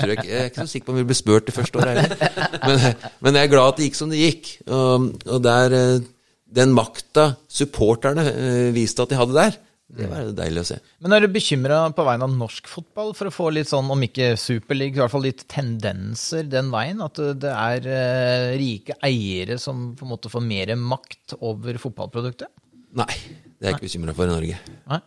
tror 0.00 0.14
jeg, 0.14 0.26
jeg 0.26 0.40
er 0.40 0.50
ikke 0.50 0.66
så 0.66 0.72
sikker 0.74 0.88
på 0.88 0.96
om 0.96 1.00
vi 1.00 1.06
ble 1.12 1.18
spurt 1.18 1.48
det 1.48 1.56
første 1.56 1.80
året 1.80 2.02
heller. 2.02 2.50
Men, 2.66 3.06
men 3.24 3.38
jeg 3.38 3.48
er 3.48 3.52
glad 3.52 3.72
at 3.72 3.78
det 3.78 3.88
gikk 3.90 4.00
som 4.00 4.12
det 4.12 4.24
gikk. 4.24 4.50
Og, 4.66 5.06
og 5.28 5.44
der, 5.44 5.76
eh, 5.76 6.10
den 6.56 6.74
makta 6.76 7.30
supporterne 7.52 8.26
viste 8.74 9.04
at 9.04 9.12
de 9.12 9.20
hadde 9.20 9.36
der, 9.36 9.60
det 9.86 10.08
var 10.10 10.30
deilig 10.34 10.62
å 10.64 10.66
se. 10.66 10.76
Men 11.04 11.14
er 11.14 11.22
du 11.22 11.30
bekymra 11.30 11.78
på 11.94 12.04
vegne 12.08 12.26
av 12.26 12.32
norsk 12.34 12.66
fotball 12.70 13.12
for 13.14 13.30
å 13.30 13.34
få 13.34 13.50
litt 13.54 13.70
sånn, 13.70 13.86
om 13.94 14.00
ikke 14.02 14.32
Superliga, 14.40 14.98
i 14.98 15.02
hvert 15.04 15.12
fall 15.12 15.26
litt 15.28 15.44
tendenser 15.52 16.48
den 16.50 16.72
veien? 16.72 17.02
At 17.04 17.20
det 17.38 17.52
er 17.52 17.86
eh, 17.86 18.54
rike 18.58 18.96
eiere 19.06 19.60
som 19.62 19.92
på 19.96 20.06
en 20.06 20.14
måte 20.16 20.32
får 20.32 20.42
mer 20.42 20.74
makt 20.80 21.36
over 21.38 21.78
fotballproduktet? 21.82 22.50
Nei, 22.98 23.12
det 23.60 23.62
er 23.62 23.70
jeg 23.70 23.78
ikke 23.78 23.86
bekymra 23.86 24.16
for 24.16 24.26
i 24.26 24.34
Norge. 24.34 24.58
Nei. 24.90 24.98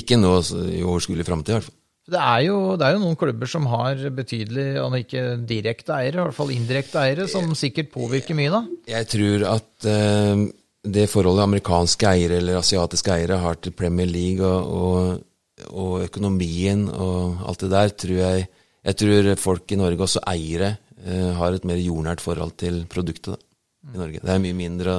Ikke 0.00 0.16
nå 0.20 0.32
i 0.70 0.80
overskuelig 0.86 1.26
framtid, 1.26 1.52
i 1.52 1.58
hvert 1.58 1.68
fall. 1.68 1.76
Det 2.10 2.18
er, 2.18 2.40
jo, 2.48 2.54
det 2.80 2.86
er 2.86 2.96
jo 2.96 3.02
noen 3.04 3.18
klubber 3.18 3.46
som 3.50 3.68
har 3.70 4.00
betydelig, 4.16 4.64
om 4.82 4.96
ikke 4.98 5.24
direkte 5.46 5.94
eiere, 5.94 6.16
i 6.16 6.24
hvert 6.24 6.38
fall 6.38 6.50
indirekte 6.54 6.98
eiere, 7.04 7.26
som 7.30 7.52
sikkert 7.58 7.92
påvirker 7.92 8.34
mye, 8.38 8.50
da. 8.50 8.62
Jeg 8.90 9.06
tror 9.12 9.44
at 9.52 9.86
eh, 9.86 10.48
det 10.84 11.08
forholdet 11.12 11.44
amerikanske 11.44 12.08
eiere 12.08 12.38
eller 12.40 12.60
asiatiske 12.60 13.12
eiere 13.12 13.40
har 13.42 13.58
til 13.60 13.74
Premier 13.76 14.08
League 14.08 14.46
og, 14.46 14.70
og, 14.70 15.66
og 15.70 16.06
økonomien 16.06 16.86
og 16.88 17.42
alt 17.48 17.66
det 17.66 17.70
der, 17.74 17.94
tror 18.04 18.22
jeg 18.22 18.48
Jeg 18.80 18.96
tror 18.96 19.34
folk 19.36 19.72
i 19.72 19.76
Norge, 19.76 20.00
også 20.00 20.22
eiere, 20.24 20.78
eh, 21.04 21.32
har 21.36 21.52
et 21.52 21.64
mer 21.68 21.76
jordnært 21.76 22.20
forhold 22.24 22.54
til 22.56 22.86
produktet 22.88 23.34
da, 23.34 23.40
i 23.92 23.98
Norge. 23.98 24.20
Det 24.24 24.30
er 24.32 24.40
mye 24.40 24.56
mindre 24.56 24.94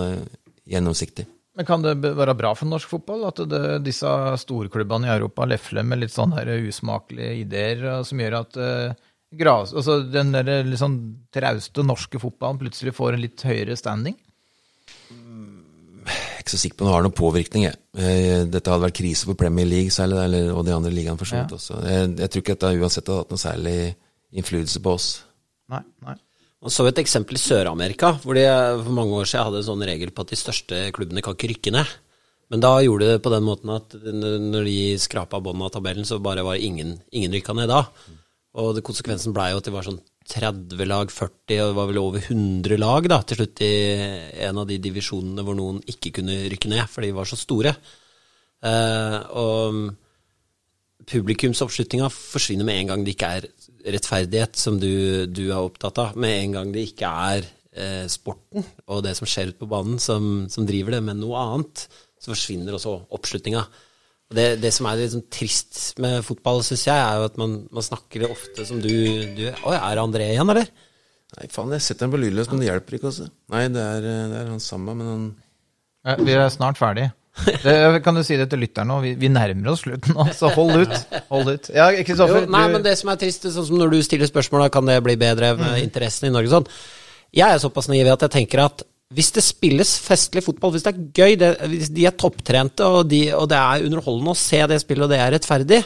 gjennomsiktig. 0.69 1.25
Men 1.57 1.65
kan 1.65 1.81
det 1.81 1.95
være 1.99 2.35
bra 2.37 2.53
for 2.53 2.69
norsk 2.69 2.91
fotball 2.93 3.25
at 3.25 3.41
det, 3.49 3.81
disse 3.87 4.11
storklubbene 4.43 5.09
i 5.09 5.15
Europa 5.15 5.47
lefler 5.49 5.81
med 5.81 6.03
litt 6.03 6.13
sånne 6.13 6.37
her 6.37 6.67
usmakelige 6.69 7.39
ideer 7.41 7.81
eh, 7.81 8.03
som 8.05 8.21
gjør 8.21 8.37
at 8.43 8.61
uh, 8.61 8.93
gras, 9.41 9.73
altså 9.73 9.97
den 10.05 10.29
der 10.35 10.69
sånn 10.77 10.99
trauste 11.33 11.81
norske 11.87 12.21
fotballen 12.21 12.61
plutselig 12.61 12.93
får 12.93 13.17
en 13.17 13.25
litt 13.25 13.41
høyere 13.47 13.79
standing? 13.79 14.19
Er 16.11 16.43
ikke 16.43 16.53
så 16.53 16.61
sikker 16.61 16.77
på 16.77 16.85
om 16.85 16.89
det 16.89 16.95
har 16.95 17.05
noen 17.05 17.17
påvirkning. 17.17 17.65
Jeg. 17.67 17.79
Eh, 17.97 18.43
Dette 18.51 18.71
hadde 18.71 18.85
vært 18.85 18.97
krise 18.99 19.27
for 19.29 19.39
Premier 19.39 19.67
League 19.67 19.93
særlig, 19.93 20.19
eller, 20.25 20.51
og 20.55 20.65
de 20.67 20.75
andre 20.75 20.91
ligaene 20.93 21.19
for 21.19 21.29
så 21.29 21.41
vidt 21.41 21.55
også. 21.57 21.79
Jeg, 21.87 22.11
jeg 22.21 22.31
tror 22.33 22.43
ikke 22.43 22.55
dette 22.57 22.73
uansett 22.81 23.07
hadde 23.07 23.23
hatt 23.23 23.33
noe 23.35 23.43
særlig 23.45 23.77
innflytelse 24.31 24.83
på 24.83 24.93
oss. 24.97 25.09
Nei, 25.71 25.81
nei. 26.05 26.17
Man 26.61 26.73
så 26.73 26.85
et 26.85 26.99
eksempel 27.01 27.39
i 27.39 27.41
Sør-Amerika, 27.41 28.13
hvor 28.21 28.37
de 28.37 28.45
for 28.83 28.93
mange 28.93 29.17
år 29.17 29.29
siden 29.29 29.47
hadde 29.47 29.61
en 29.63 29.67
sånn 29.71 29.85
regel 29.89 30.11
på 30.13 30.25
at 30.25 30.33
de 30.33 30.37
største 30.37 30.81
klubbene 30.93 31.23
kan 31.25 31.33
ikke 31.33 31.49
rykke 31.55 31.73
ned. 31.73 31.93
Men 32.53 32.61
da 32.61 32.75
gjorde 32.83 33.07
de 33.07 33.15
det 33.15 33.23
på 33.25 33.31
den 33.33 33.45
måten 33.47 33.71
at 33.73 33.95
når 33.95 34.67
de 34.67 34.79
skrapa 35.01 35.39
båndet 35.41 35.69
av 35.69 35.77
tabellen, 35.77 36.05
så 36.05 36.19
bare 36.21 36.43
var 36.45 36.59
ingen, 36.61 36.97
ingen 37.15 37.33
rykka 37.33 37.55
ned 37.57 37.71
da. 37.71 37.85
Og 38.61 38.81
konsekvensen 38.85 39.33
blei 39.33 39.53
jo 39.53 39.61
at 39.61 39.69
det 39.69 39.73
var 39.73 39.87
sånn 39.87 40.01
30 40.29 40.85
lag, 40.87 41.09
40, 41.11 41.31
og 41.33 41.71
det 41.71 41.77
var 41.77 41.89
vel 41.89 41.99
over 42.01 42.21
100 42.21 42.77
lag 42.79 43.07
da, 43.09 43.21
til 43.25 43.41
slutt 43.41 43.63
i 43.65 43.73
en 44.45 44.61
av 44.61 44.67
de 44.69 44.77
divisjonene 44.83 45.43
hvor 45.45 45.57
noen 45.57 45.81
ikke 45.91 46.13
kunne 46.19 46.37
rykke 46.51 46.71
ned, 46.71 46.85
for 46.91 47.03
de 47.05 47.11
var 47.15 47.29
så 47.29 47.39
store. 47.39 47.73
Eh, 48.61 49.17
og 49.41 49.81
publikumsoppslutninga 51.11 52.11
forsvinner 52.13 52.67
med 52.67 52.79
en 52.79 52.91
gang 52.91 53.05
det 53.05 53.15
ikke 53.15 53.31
er 53.39 53.49
rettferdighet, 53.95 54.59
som 54.59 54.77
du, 54.79 55.25
du 55.27 55.47
er 55.49 55.59
opptatt 55.59 55.99
av. 56.03 56.19
Med 56.21 56.37
en 56.37 56.57
gang 56.59 56.73
det 56.75 56.85
ikke 56.91 57.09
er 57.09 57.47
eh, 57.73 58.05
sporten 58.11 58.65
og 58.87 59.03
det 59.05 59.15
som 59.17 59.29
skjer 59.29 59.51
ute 59.51 59.63
på 59.63 59.71
banen, 59.71 59.97
som, 59.99 60.45
som 60.51 60.67
driver 60.69 60.97
det, 60.97 61.03
men 61.09 61.19
noe 61.21 61.41
annet, 61.41 61.87
så 62.21 62.35
forsvinner 62.35 62.77
også 62.77 62.99
oppslutninga. 63.17 63.65
Og 64.31 64.37
Det, 64.39 64.47
det 64.63 64.71
som 64.71 64.87
er 64.87 65.01
litt 65.01 65.11
sånn 65.13 65.27
trist 65.33 65.99
med 66.01 66.23
fotball, 66.23 66.63
syns 66.63 66.87
jeg, 66.87 66.95
er 66.95 67.19
jo 67.19 67.27
at 67.27 67.37
man, 67.41 67.57
man 67.67 67.85
snakker 67.85 68.23
det 68.23 68.31
ofte 68.31 68.65
som 68.67 68.79
du, 68.79 68.91
du 69.35 69.45
Oi, 69.51 69.75
er 69.75 69.99
det 69.99 70.05
André 70.07 70.31
igjen, 70.31 70.55
eller? 70.55 70.71
Nei, 71.37 71.47
faen, 71.51 71.71
jeg 71.75 71.83
setter 71.85 72.07
den 72.07 72.15
på 72.15 72.19
lydløs, 72.23 72.49
men 72.51 72.63
det 72.63 72.71
hjelper 72.71 72.97
ikke 72.97 73.11
også. 73.11 73.27
Nei, 73.53 73.65
det 73.71 73.83
er, 73.83 74.07
det 74.31 74.39
er 74.41 74.51
han 74.55 74.63
samme, 74.63 74.95
men 74.97 75.11
han 75.11 75.25
Eh, 76.01 76.21
Vi 76.25 76.33
er 76.33 76.47
snart 76.49 76.79
ferdig. 76.81 77.11
Det, 77.63 77.73
kan 78.03 78.17
du 78.17 78.23
si 78.27 78.35
det 78.35 78.49
til 78.51 78.59
lytteren 78.59 78.89
nå? 78.91 78.97
Vi, 79.05 79.13
vi 79.21 79.29
nærmer 79.31 79.71
oss 79.71 79.85
slutten 79.85 80.17
nå, 80.17 80.25
så 80.35 80.49
hold 80.51 80.81
ut. 80.83 81.13
Hold 81.29 81.51
ut. 81.53 81.69
Ja, 81.71 81.85
Kristoffer. 82.03 82.43
Jo, 82.43 82.51
nei, 82.51 82.65
men 82.73 82.83
det 82.83 82.97
som 82.99 83.11
er 83.13 83.19
trist, 83.21 83.45
sånn 83.53 83.67
som 83.69 83.79
når 83.79 83.93
du 83.93 83.99
stiller 84.03 84.27
spørsmål, 84.29 84.65
da, 84.65 84.71
kan 84.73 84.89
det 84.89 84.97
bli 85.05 85.15
bedre 85.21 85.53
med 85.59 85.77
interessen 85.83 86.27
i 86.27 86.33
Norge 86.33 86.51
sånn. 86.51 86.67
Jeg 87.31 87.47
er 87.47 87.61
såpass 87.63 87.87
naiv 87.87 88.09
at 88.11 88.25
jeg 88.27 88.33
tenker 88.33 88.65
at 88.65 88.83
hvis 89.11 89.33
det 89.35 89.43
spilles 89.43 89.91
festlig 90.05 90.43
fotball, 90.45 90.71
hvis 90.75 90.85
det 90.85 90.93
er 90.93 91.01
gøy, 91.19 91.35
det, 91.39 91.51
hvis 91.71 91.91
de 91.91 92.05
er 92.07 92.15
topptrente 92.15 92.87
og, 92.87 93.03
de, 93.11 93.25
og 93.35 93.49
det 93.51 93.59
er 93.59 93.87
underholdende 93.89 94.35
å 94.35 94.39
se 94.39 94.61
det 94.71 94.79
spillet, 94.83 95.07
og 95.07 95.11
det 95.11 95.19
er 95.19 95.33
rettferdig, 95.35 95.81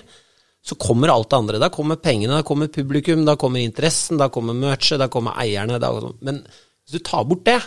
så 0.66 0.78
kommer 0.82 1.14
alt 1.14 1.30
det 1.30 1.40
andre. 1.40 1.62
Da 1.62 1.70
kommer 1.74 2.02
pengene, 2.02 2.40
da 2.40 2.46
kommer 2.46 2.70
publikum, 2.74 3.26
da 3.26 3.38
kommer 3.38 3.62
interessen, 3.62 4.18
da 4.22 4.32
kommer 4.34 4.58
merchet, 4.58 4.98
da 5.02 5.10
kommer 5.14 5.38
eierne. 5.42 5.78
Da, 5.82 5.92
men 6.26 6.42
hvis 6.46 6.98
du 6.98 7.04
tar 7.06 7.26
bort 7.30 7.46
det, 7.46 7.60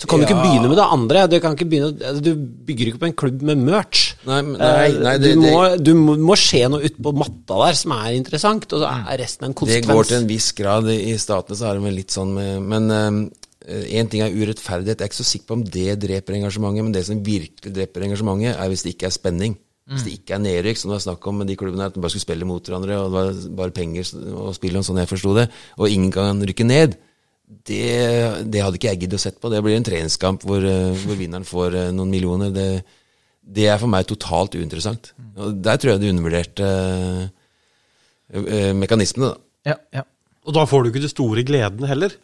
så 0.00 0.08
kan 0.08 0.20
du 0.20 0.24
ikke 0.24 0.40
begynne 0.40 0.68
med 0.68 0.78
det 0.80 0.88
andre. 0.96 1.22
Du, 1.28 1.36
kan 1.44 1.56
ikke 1.56 1.68
begynne, 1.68 1.92
altså, 1.92 2.22
du 2.24 2.44
bygger 2.68 2.88
ikke 2.88 3.00
på 3.02 3.08
en 3.10 3.16
klubb 3.20 3.42
med 3.50 3.64
merch. 3.66 4.14
Nei, 4.28 4.40
nei, 4.48 4.86
nei, 4.96 5.14
det, 5.20 5.34
du, 5.36 5.44
må, 5.44 5.58
du 5.76 5.92
må, 5.96 6.16
må 6.30 6.36
skje 6.40 6.62
noe 6.72 6.88
utpå 6.88 7.12
matta 7.20 7.58
der 7.66 7.76
som 7.76 7.92
er 7.96 8.16
interessant, 8.16 8.64
og 8.72 8.80
så 8.80 8.94
er 8.96 9.20
resten 9.20 9.48
en 9.48 9.56
konsekvens. 9.56 9.88
Det 9.88 9.98
går 9.98 10.08
til 10.08 10.20
en 10.22 10.30
viss 10.30 10.48
grad. 10.56 10.88
I 10.92 11.16
statene 11.20 11.60
så 11.60 11.68
er 11.68 11.76
det 11.76 11.84
vel 11.88 12.00
litt 12.00 12.16
sånn 12.16 12.32
med 12.36 12.64
Men 12.72 13.28
én 13.68 14.06
um, 14.06 14.10
ting 14.12 14.22
er 14.24 14.32
urettferdighet. 14.32 15.00
Jeg 15.00 15.04
er 15.04 15.10
ikke 15.10 15.20
så 15.20 15.28
sikker 15.28 15.50
på 15.50 15.58
om 15.58 15.64
det 15.66 15.98
dreper 16.00 16.38
engasjementet, 16.38 16.86
men 16.86 16.94
det 16.94 17.04
som 17.08 17.20
virkelig 17.24 17.74
dreper 17.76 18.06
engasjementet, 18.06 18.54
er 18.54 18.72
hvis 18.72 18.86
det 18.86 18.94
ikke 18.94 19.10
er 19.10 19.16
spenning. 19.16 19.58
Hvis 19.90 20.04
det 20.06 20.12
ikke 20.20 20.36
er 20.36 20.42
nedrykk, 20.44 20.78
som 20.78 20.92
det 20.92 21.00
var 21.00 21.02
snakk 21.02 21.24
om 21.26 21.40
med 21.40 21.48
de 21.50 21.56
klubbene, 21.58 21.88
at 21.90 21.96
de 21.96 22.02
bare 22.02 22.12
skulle 22.12 22.22
spille 22.22 22.46
mot 22.46 22.62
hverandre, 22.62 22.98
og 23.00 23.08
det 23.10 23.16
var 23.16 23.56
bare 23.58 23.74
penger 23.74 24.12
og 24.38 24.52
spille 24.54 24.78
om, 24.78 24.86
sånn 24.86 25.00
jeg 25.02 25.10
forsto 25.10 25.32
det, 25.34 25.48
og 25.80 25.90
ingen 25.90 26.12
kan 26.14 26.42
rykke 26.46 26.66
ned 26.66 26.94
det, 27.50 28.46
det, 28.46 28.62
hadde 28.62 28.78
ikke 28.78 28.92
jeg 28.92 29.00
giddet 29.02 29.18
å 29.18 29.22
sett 29.24 29.40
på. 29.42 29.50
Det 29.50 29.58
blir 29.64 29.74
en 29.74 29.86
treningskamp 29.86 30.44
hvor, 30.46 30.62
eh, 30.62 30.94
hvor 31.02 31.18
vinneren 31.18 31.46
får 31.46 31.76
eh, 31.80 31.88
noen 31.94 32.12
millioner. 32.12 32.52
Det, 32.54 32.66
det, 33.42 33.66
er 33.66 33.80
for 33.82 33.90
meg 33.90 34.06
totalt 34.06 34.54
uinteressant. 34.54 35.10
Og 35.34 35.58
Der 35.58 35.80
tror 35.80 35.96
jeg 35.96 36.02
du 36.04 36.08
undervurderte 36.12 36.68
mekanismene, 38.30 38.78
mekanismene. 38.84 39.32
Ja, 39.66 39.74
ja. 39.90 40.06
Og 40.46 40.54
da 40.54 40.62
får 40.70 40.84
du 40.84 40.92
ikke 40.92 41.02
de 41.02 41.10
store 41.10 41.42
gledene 41.46 41.90
heller. 41.90 42.14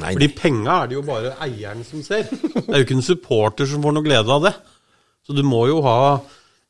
Nei, 0.00 0.12
Fordi 0.14 0.28
penga 0.32 0.76
er 0.82 0.88
det 0.88 0.96
jo 0.96 1.02
bare 1.04 1.34
eieren 1.44 1.82
som 1.84 2.04
ser. 2.04 2.28
Det 2.30 2.62
er 2.64 2.80
jo 2.80 2.86
ikke 2.86 2.96
en 2.96 3.04
supporter 3.04 3.68
som 3.68 3.82
får 3.84 3.96
noe 3.96 4.06
glede 4.06 4.32
av 4.32 4.46
det. 4.46 4.54
Så 5.26 5.36
du 5.36 5.42
må 5.46 5.66
jo 5.70 5.82
ha 5.84 6.20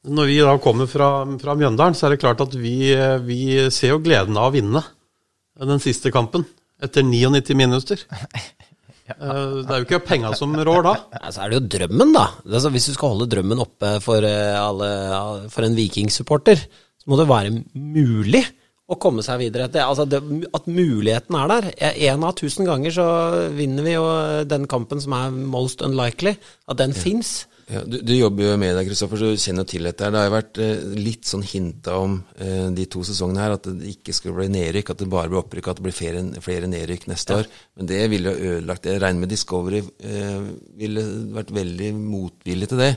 Når 0.02 0.26
vi 0.26 0.40
da 0.42 0.56
kommer 0.58 0.88
fra, 0.90 1.22
fra 1.38 1.54
Mjøndalen, 1.54 1.94
så 1.94 2.08
er 2.08 2.16
det 2.16 2.22
klart 2.24 2.40
at 2.42 2.56
vi, 2.58 2.90
vi 3.22 3.42
ser 3.70 3.92
jo 3.94 4.00
gleden 4.02 4.34
av 4.34 4.48
å 4.50 4.54
vinne 4.56 4.82
den 5.62 5.78
siste 5.78 6.10
kampen 6.10 6.42
etter 6.82 7.06
99 7.06 7.54
minutter. 7.54 8.02
Det 9.12 9.68
er 9.68 9.82
jo 9.82 9.84
ikke 9.84 10.00
penga 10.06 10.30
som 10.38 10.54
rår 10.56 10.84
da. 10.86 10.92
Så 11.26 11.34
så 11.36 11.42
er 11.44 11.52
det 11.52 11.58
jo 11.58 11.68
drømmen, 11.74 12.12
da. 12.14 12.24
Altså, 12.48 12.70
hvis 12.72 12.86
du 12.88 12.94
skal 12.94 13.12
holde 13.12 13.28
drømmen 13.30 13.60
oppe 13.60 13.90
for, 14.00 14.24
eh, 14.24 14.56
alle, 14.56 14.88
for 15.52 15.66
en 15.66 15.76
vikingsupporter, 15.76 16.62
så 17.02 17.10
må 17.10 17.18
det 17.20 17.28
være 17.28 17.50
mulig 17.74 18.44
å 18.92 18.98
komme 19.00 19.24
seg 19.24 19.40
videre. 19.40 19.68
Det, 19.72 19.82
altså 19.84 20.06
det, 20.08 20.20
at 20.54 20.68
muligheten 20.68 21.38
er 21.38 21.52
der. 21.52 21.70
En 22.10 22.26
av 22.28 22.36
tusen 22.38 22.68
ganger 22.68 22.94
så 22.94 23.06
vinner 23.56 23.86
vi 23.86 23.96
jo 23.96 24.04
den 24.48 24.68
kampen 24.70 25.00
som 25.02 25.16
er 25.16 25.32
most 25.32 25.84
unlikely. 25.84 26.36
At 26.68 26.80
den 26.82 26.94
ja. 26.94 27.00
fins. 27.06 27.32
Ja, 27.72 27.82
du, 27.86 28.00
du, 28.04 28.12
jobber 28.16 28.44
jo 28.44 28.56
med 28.60 28.74
deg, 28.76 28.88
Kristoffer, 28.90 29.20
så 29.20 29.30
du 29.32 29.40
kjenner 29.40 29.66
til 29.68 29.86
dette. 29.86 30.08
Det 30.12 30.18
har 30.18 30.26
jo 30.26 30.34
vært 30.34 30.58
eh, 30.60 30.82
litt 30.98 31.28
sånn 31.28 31.44
hinta 31.46 31.94
om 32.02 32.18
eh, 32.36 32.66
de 32.74 32.84
to 32.90 33.04
sesongene 33.06 33.44
her 33.44 33.54
at 33.56 33.68
det 33.70 33.94
ikke 33.94 34.14
skulle 34.16 34.42
bli 34.42 34.50
nedrykk, 34.52 34.92
at 34.92 35.04
det 35.04 35.08
bare 35.12 35.30
blir 35.30 35.40
opprykk, 35.40 35.70
at 35.70 35.80
det 35.80 35.86
blir 35.86 35.96
flere, 35.96 36.24
flere 36.44 36.68
nedrykk 36.70 37.06
neste 37.12 37.38
ja. 37.38 37.44
år. 37.44 37.62
Men 37.78 37.88
det 37.92 38.02
ville 38.12 38.34
jo 38.34 38.52
ødelagt 38.56 38.90
Jeg 38.90 39.00
regner 39.00 39.24
med 39.24 39.32
Discovery 39.32 39.80
eh, 39.80 40.50
ville 40.82 41.06
vært 41.38 41.54
veldig 41.62 41.94
motvillig 42.00 42.70
til 42.72 42.82
det. 42.82 42.92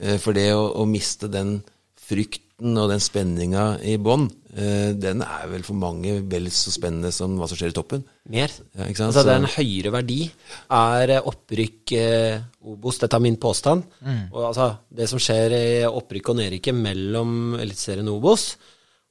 Eh, 0.00 0.18
for 0.22 0.36
det 0.36 0.48
å, 0.56 0.64
å 0.80 0.88
miste 0.90 1.30
den 1.32 1.60
frykt 2.06 2.45
frykten 2.56 2.78
og 2.78 2.90
den 2.90 3.00
spenninga 3.00 3.80
i 3.82 3.96
bånn, 3.98 4.30
eh, 4.56 4.94
den 4.94 5.22
er 5.22 5.48
vel 5.48 5.62
for 5.62 5.74
mange 5.74 6.22
vel 6.26 6.48
så 6.50 6.72
spennende 6.72 7.12
som 7.12 7.36
hva 7.36 7.46
som 7.48 7.56
skjer 7.56 7.70
i 7.70 7.74
toppen. 7.74 8.04
Mer. 8.28 8.50
Ja, 8.74 8.86
altså 8.88 9.24
det 9.24 9.32
er 9.32 9.42
en 9.42 9.56
høyere 9.56 9.92
verdi. 9.92 10.30
Er 10.70 11.10
eh, 11.10 11.20
opprykk 11.20 11.92
eh, 11.92 12.40
Obos, 12.64 12.98
dette 12.98 13.14
er 13.16 13.22
min 13.22 13.36
påstand, 13.36 13.84
mm. 14.00 14.32
og 14.32 14.48
altså 14.48 14.78
det 14.90 15.08
som 15.08 15.18
skjer 15.18 15.52
i 15.52 15.84
opprykk 15.86 16.30
og 16.30 16.36
nedrykket 16.40 16.74
mellom 16.74 17.56
Eliteserien 17.60 18.08
og 18.08 18.22
Obos, 18.22 18.56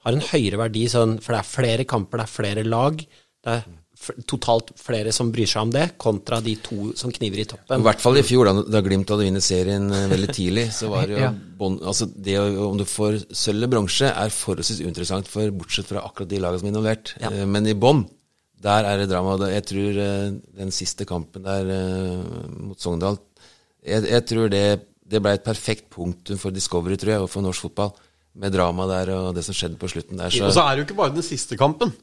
har 0.06 0.14
en 0.14 0.22
høyere 0.22 0.58
verdi, 0.58 0.88
sånn, 0.90 1.20
for 1.20 1.34
det 1.34 1.40
er 1.40 1.50
flere 1.50 1.86
kamper, 1.86 2.20
det 2.20 2.26
er 2.26 2.36
flere 2.36 2.64
lag. 2.66 2.98
det 2.98 3.54
er 3.54 3.64
totalt 4.28 4.74
flere 4.80 5.12
som 5.16 5.30
bryr 5.34 5.48
seg 5.50 5.66
om 5.66 5.72
det, 5.74 5.86
kontra 6.02 6.42
de 6.44 6.56
to 6.64 6.92
som 7.00 7.12
kniver 7.14 7.42
i 7.42 7.46
toppen. 7.48 7.80
I 7.80 7.86
hvert 7.88 8.02
fall 8.04 8.20
i 8.20 8.26
fjor, 8.26 8.50
da, 8.50 8.64
da 8.76 8.82
Glimt 8.86 9.12
hadde 9.12 9.28
vunnet 9.28 9.46
serien 9.46 9.88
eh, 9.88 10.08
veldig 10.12 10.34
tidlig. 10.36 10.66
så 10.76 10.90
var 10.92 11.08
det 11.08 11.16
jo 11.16 11.22
ja. 11.24 11.32
bon, 11.60 11.78
altså 11.80 12.08
det 12.10 12.36
Om 12.40 12.80
du 12.82 12.86
får 12.90 13.22
sølv 13.32 13.62
eller 13.62 13.72
bronse, 13.72 14.10
er 14.12 14.34
forholdsvis 14.36 14.84
uinteressant, 14.84 15.30
for 15.32 15.54
bortsett 15.56 15.88
fra 15.90 16.04
akkurat 16.06 16.32
de 16.32 16.42
lagene 16.44 16.62
som 16.62 16.70
er 16.70 16.74
involvert. 16.74 17.14
Ja. 17.22 17.32
Eh, 17.32 17.46
men 17.50 17.72
i 17.72 17.78
bånn, 17.78 18.04
der 18.66 18.90
er 18.90 19.00
det 19.00 19.10
drama. 19.12 19.38
Jeg 19.52 19.68
tror 19.72 20.02
eh, 20.06 20.26
den 20.60 20.74
siste 20.76 21.08
kampen 21.08 21.46
der 21.46 21.72
mot 22.56 22.80
Sogndal 22.82 23.20
Jeg, 23.86 24.08
jeg 24.10 24.26
tror 24.28 24.52
det, 24.52 24.66
det 25.06 25.22
ble 25.22 25.36
et 25.38 25.46
perfekt 25.46 25.88
punktum 25.94 26.42
for 26.42 26.56
Discovery, 26.56 27.00
tror 27.00 27.16
jeg, 27.16 27.24
og 27.24 27.32
for 27.32 27.46
norsk 27.46 27.70
fotball. 27.70 27.96
Med 28.36 28.52
drama 28.52 28.90
der 28.90 29.14
og 29.16 29.30
det 29.38 29.46
som 29.48 29.56
skjedde 29.56 29.80
på 29.80 29.88
slutten 29.88 30.20
der. 30.20 30.34
Så, 30.34 30.44
og 30.44 30.52
så 30.52 30.66
er 30.66 30.76
det 30.76 30.84
jo 30.84 30.90
ikke 30.90 31.00
bare 31.00 31.16
den 31.16 31.24
siste 31.24 31.56
kampen. 31.56 31.94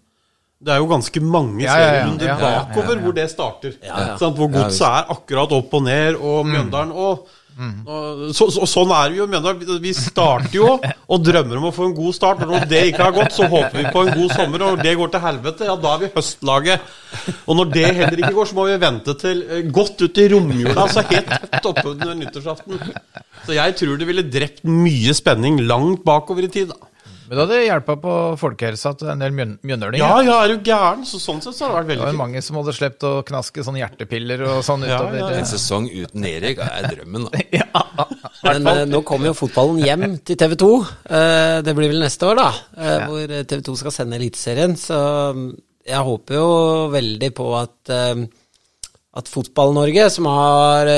Det 0.63 0.71
er 0.71 0.79
jo 0.79 0.89
ganske 0.91 1.21
mange 1.27 1.65
ja, 1.65 1.75
serierunder 1.75 2.29
ja, 2.29 2.35
ja, 2.39 2.49
bakover 2.71 2.99
hvor 3.03 3.15
det 3.17 3.29
starter. 3.33 3.79
Hvor 4.23 4.51
godset 4.53 4.85
er 4.87 5.15
akkurat 5.15 5.55
opp 5.59 5.79
og 5.79 5.87
ned, 5.89 6.19
og 6.19 6.45
mm. 6.45 6.53
Mjøndalen 6.53 6.93
og, 6.95 7.25
mm. 7.57 7.73
og 7.83 8.21
så, 8.37 8.47
så, 8.55 8.69
Sånn 8.71 8.93
er 8.95 9.11
vi 9.11 9.19
jo 9.19 9.27
Mjøndalen. 9.33 9.81
Vi 9.83 9.95
starter 9.97 10.55
jo 10.55 10.69
og 10.77 11.25
drømmer 11.27 11.59
om 11.59 11.67
å 11.67 11.73
få 11.75 11.89
en 11.89 11.97
god 11.97 12.15
start. 12.15 12.45
Når 12.47 12.69
det 12.71 12.85
ikke 12.93 13.09
har 13.09 13.17
gått, 13.17 13.35
så 13.35 13.49
håper 13.51 13.75
vi 13.81 13.89
på 13.97 14.05
en 14.05 14.13
god 14.21 14.37
sommer. 14.37 14.63
Og 14.63 14.77
når 14.77 14.87
det 14.87 14.95
går 15.01 15.13
til 15.17 15.25
helvete, 15.27 15.67
ja, 15.67 15.75
da 15.83 15.97
er 15.97 16.05
vi 16.05 16.13
høstlaget. 16.15 16.95
Og 17.43 17.59
når 17.59 17.75
det 17.75 17.85
heller 17.99 18.23
ikke 18.23 18.33
går, 18.39 18.53
så 18.53 18.61
må 18.61 18.69
vi 18.71 18.79
vente 18.87 19.17
til 19.25 19.43
eh, 19.49 19.67
godt 19.81 20.07
ut 20.07 20.23
i 20.23 20.29
romjula. 20.37 20.79
Altså 20.87 21.03
helt 21.11 21.35
tett 21.35 21.71
oppunder 21.73 22.15
nyttårsaften. 22.23 22.87
Så 23.43 23.59
jeg 23.59 23.77
tror 23.83 23.99
det 23.99 24.07
ville 24.13 24.29
drept 24.31 24.63
mye 24.71 25.19
spenning 25.19 25.59
langt 25.67 26.07
bakover 26.07 26.47
i 26.47 26.55
tid. 26.55 26.71
da 26.71 26.92
men 27.33 27.39
det 27.39 27.45
hadde 27.47 27.59
hjelpa 27.65 27.95
på 27.97 28.15
folkehelsa 28.37 28.91
til 29.01 29.09
en 29.09 29.23
del 29.23 29.33
mjøndølinger. 29.33 30.03
Ja, 30.03 30.17
ja, 30.21 30.35
er 30.45 30.51
du 30.53 30.67
gæren? 30.69 31.07
Så 31.09 31.17
sånn 31.17 31.39
sett 31.41 31.57
så 31.57 31.65
har 31.65 31.71
det 31.71 31.77
vært 31.79 31.87
veldig 31.89 32.03
fint. 32.03 32.11
Det 32.11 32.13
var 32.13 32.19
mange 32.19 32.43
som 32.45 32.59
hadde 32.59 32.75
sluppet 32.77 33.07
å 33.09 33.13
knaske 33.31 33.65
sånne 33.65 33.81
hjertepiller 33.81 34.45
og 34.51 34.59
sånn 34.67 34.85
utover. 34.85 35.17
Ja, 35.17 35.31
ja, 35.31 35.39
En 35.41 35.49
sesong 35.49 35.87
uten 35.89 36.27
Erik 36.29 36.61
er 36.61 36.91
drømmen, 36.91 37.25
da. 37.31 37.41
ja. 37.63 38.05
Men 38.45 38.69
uh, 38.69 38.83
nå 38.91 39.01
kommer 39.09 39.31
jo 39.31 39.39
fotballen 39.39 39.81
hjem 39.81 40.05
til 40.29 40.41
TV 40.45 40.59
2. 40.61 40.71
Uh, 40.77 40.93
eh, 41.23 41.57
det 41.65 41.77
blir 41.81 41.95
vel 41.95 42.05
neste 42.05 42.29
år, 42.29 42.43
da. 42.43 42.51
Uh, 42.77 43.09
hvor 43.09 43.35
TV 43.55 43.65
2 43.71 43.79
skal 43.81 43.97
sende 43.97 44.21
Eliteserien. 44.21 44.77
Så 44.77 45.01
mm, 45.33 45.49
jeg 45.89 46.09
håper 46.13 46.41
jo 46.43 46.47
veldig 46.99 47.35
på 47.41 47.51
at 47.63 47.97
at 49.13 49.29
Fotball-Norge, 49.29 50.11
som 50.13 50.29
har 50.29 50.89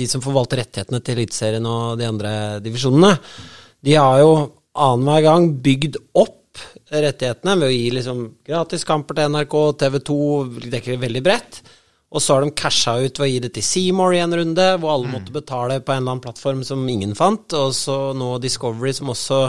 de 0.00 0.08
som 0.08 0.24
forvalter 0.24 0.64
rettighetene 0.64 1.04
til 1.04 1.20
Eliteserien 1.20 1.68
og 1.68 2.00
de 2.00 2.08
andre 2.08 2.36
divisjonene, 2.64 3.18
de 3.84 4.00
har 4.00 4.24
jo 4.24 4.36
annenhver 4.74 5.24
gang 5.26 5.48
bygd 5.64 6.00
opp 6.18 6.40
rettighetene 6.90 7.56
ved 7.58 7.68
å 7.68 7.74
gi 7.74 7.86
liksom 7.96 8.20
gratiskamper 8.46 9.18
til 9.18 9.32
NRK, 9.34 9.56
TV 9.80 9.98
2, 10.10 10.20
dekker 10.74 11.02
veldig 11.02 11.24
bredt. 11.24 11.60
Og 12.14 12.22
så 12.22 12.36
har 12.36 12.44
de 12.44 12.54
casha 12.54 12.94
ut 13.02 13.18
ved 13.18 13.26
å 13.26 13.30
gi 13.32 13.40
det 13.42 13.50
til 13.56 13.66
Seymour 13.66 14.14
i 14.14 14.22
en 14.22 14.34
runde, 14.38 14.66
hvor 14.78 14.92
alle 14.92 15.10
mm. 15.10 15.14
måtte 15.16 15.34
betale 15.34 15.80
på 15.82 15.90
en 15.90 16.02
eller 16.02 16.12
annen 16.12 16.22
plattform 16.22 16.62
som 16.66 16.84
ingen 16.90 17.16
fant. 17.18 17.56
Og 17.58 17.74
så 17.74 17.96
nå 18.14 18.36
Discovery, 18.42 18.92
som 18.94 19.10
også 19.10 19.40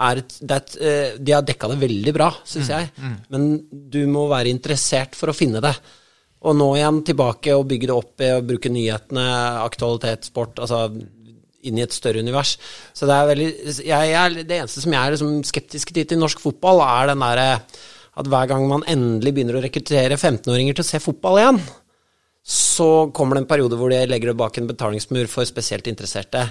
er 0.00 0.22
et, 0.22 0.34
et 0.42 0.76
uh, 0.80 1.14
De 1.20 1.36
har 1.36 1.46
dekka 1.46 1.70
det 1.70 1.78
veldig 1.84 2.14
bra, 2.16 2.32
syns 2.42 2.66
mm. 2.66 2.74
jeg. 2.74 2.90
Mm. 2.98 3.16
Men 3.30 3.48
du 3.94 4.00
må 4.10 4.26
være 4.32 4.50
interessert 4.50 5.14
for 5.18 5.30
å 5.30 5.36
finne 5.36 5.62
det. 5.62 5.74
Og 6.40 6.56
nå 6.56 6.70
igjen 6.78 7.02
tilbake 7.06 7.54
og 7.54 7.68
bygge 7.70 7.90
det 7.90 7.94
opp 7.94 8.24
i 8.24 8.32
å 8.32 8.42
bruke 8.42 8.72
nyhetene, 8.72 9.26
aktualitet, 9.62 10.26
sport. 10.32 10.58
Altså 10.64 10.88
inn 11.66 11.78
i 11.80 11.84
et 11.84 11.94
større 11.94 12.22
univers. 12.24 12.56
Så 12.96 13.08
det 13.08 13.16
er 13.16 13.30
veldig 13.30 13.48
jeg, 13.84 14.10
jeg, 14.12 14.44
Det 14.48 14.58
eneste 14.58 14.84
som 14.84 14.96
jeg 14.96 15.00
er 15.00 15.16
liksom 15.16 15.36
skeptisk 15.48 15.94
til 15.94 16.08
til 16.08 16.20
norsk 16.20 16.42
fotball, 16.42 16.82
er 16.86 17.12
den 17.12 17.24
derre 17.24 17.48
at 18.20 18.28
hver 18.28 18.48
gang 18.50 18.66
man 18.68 18.86
endelig 18.90 19.32
begynner 19.36 19.58
å 19.58 19.62
rekruttere 19.64 20.18
15-åringer 20.18 20.76
til 20.76 20.84
å 20.84 20.88
se 20.88 21.00
fotball 21.02 21.38
igjen, 21.40 21.60
så 22.42 22.88
kommer 23.14 23.36
det 23.36 23.44
en 23.44 23.52
periode 23.52 23.78
hvor 23.78 23.92
de 23.92 24.00
legger 24.08 24.32
det 24.32 24.40
bak 24.40 24.58
en 24.58 24.68
betalingsmur 24.68 25.28
for 25.30 25.48
spesielt 25.48 25.88
interesserte. 25.90 26.42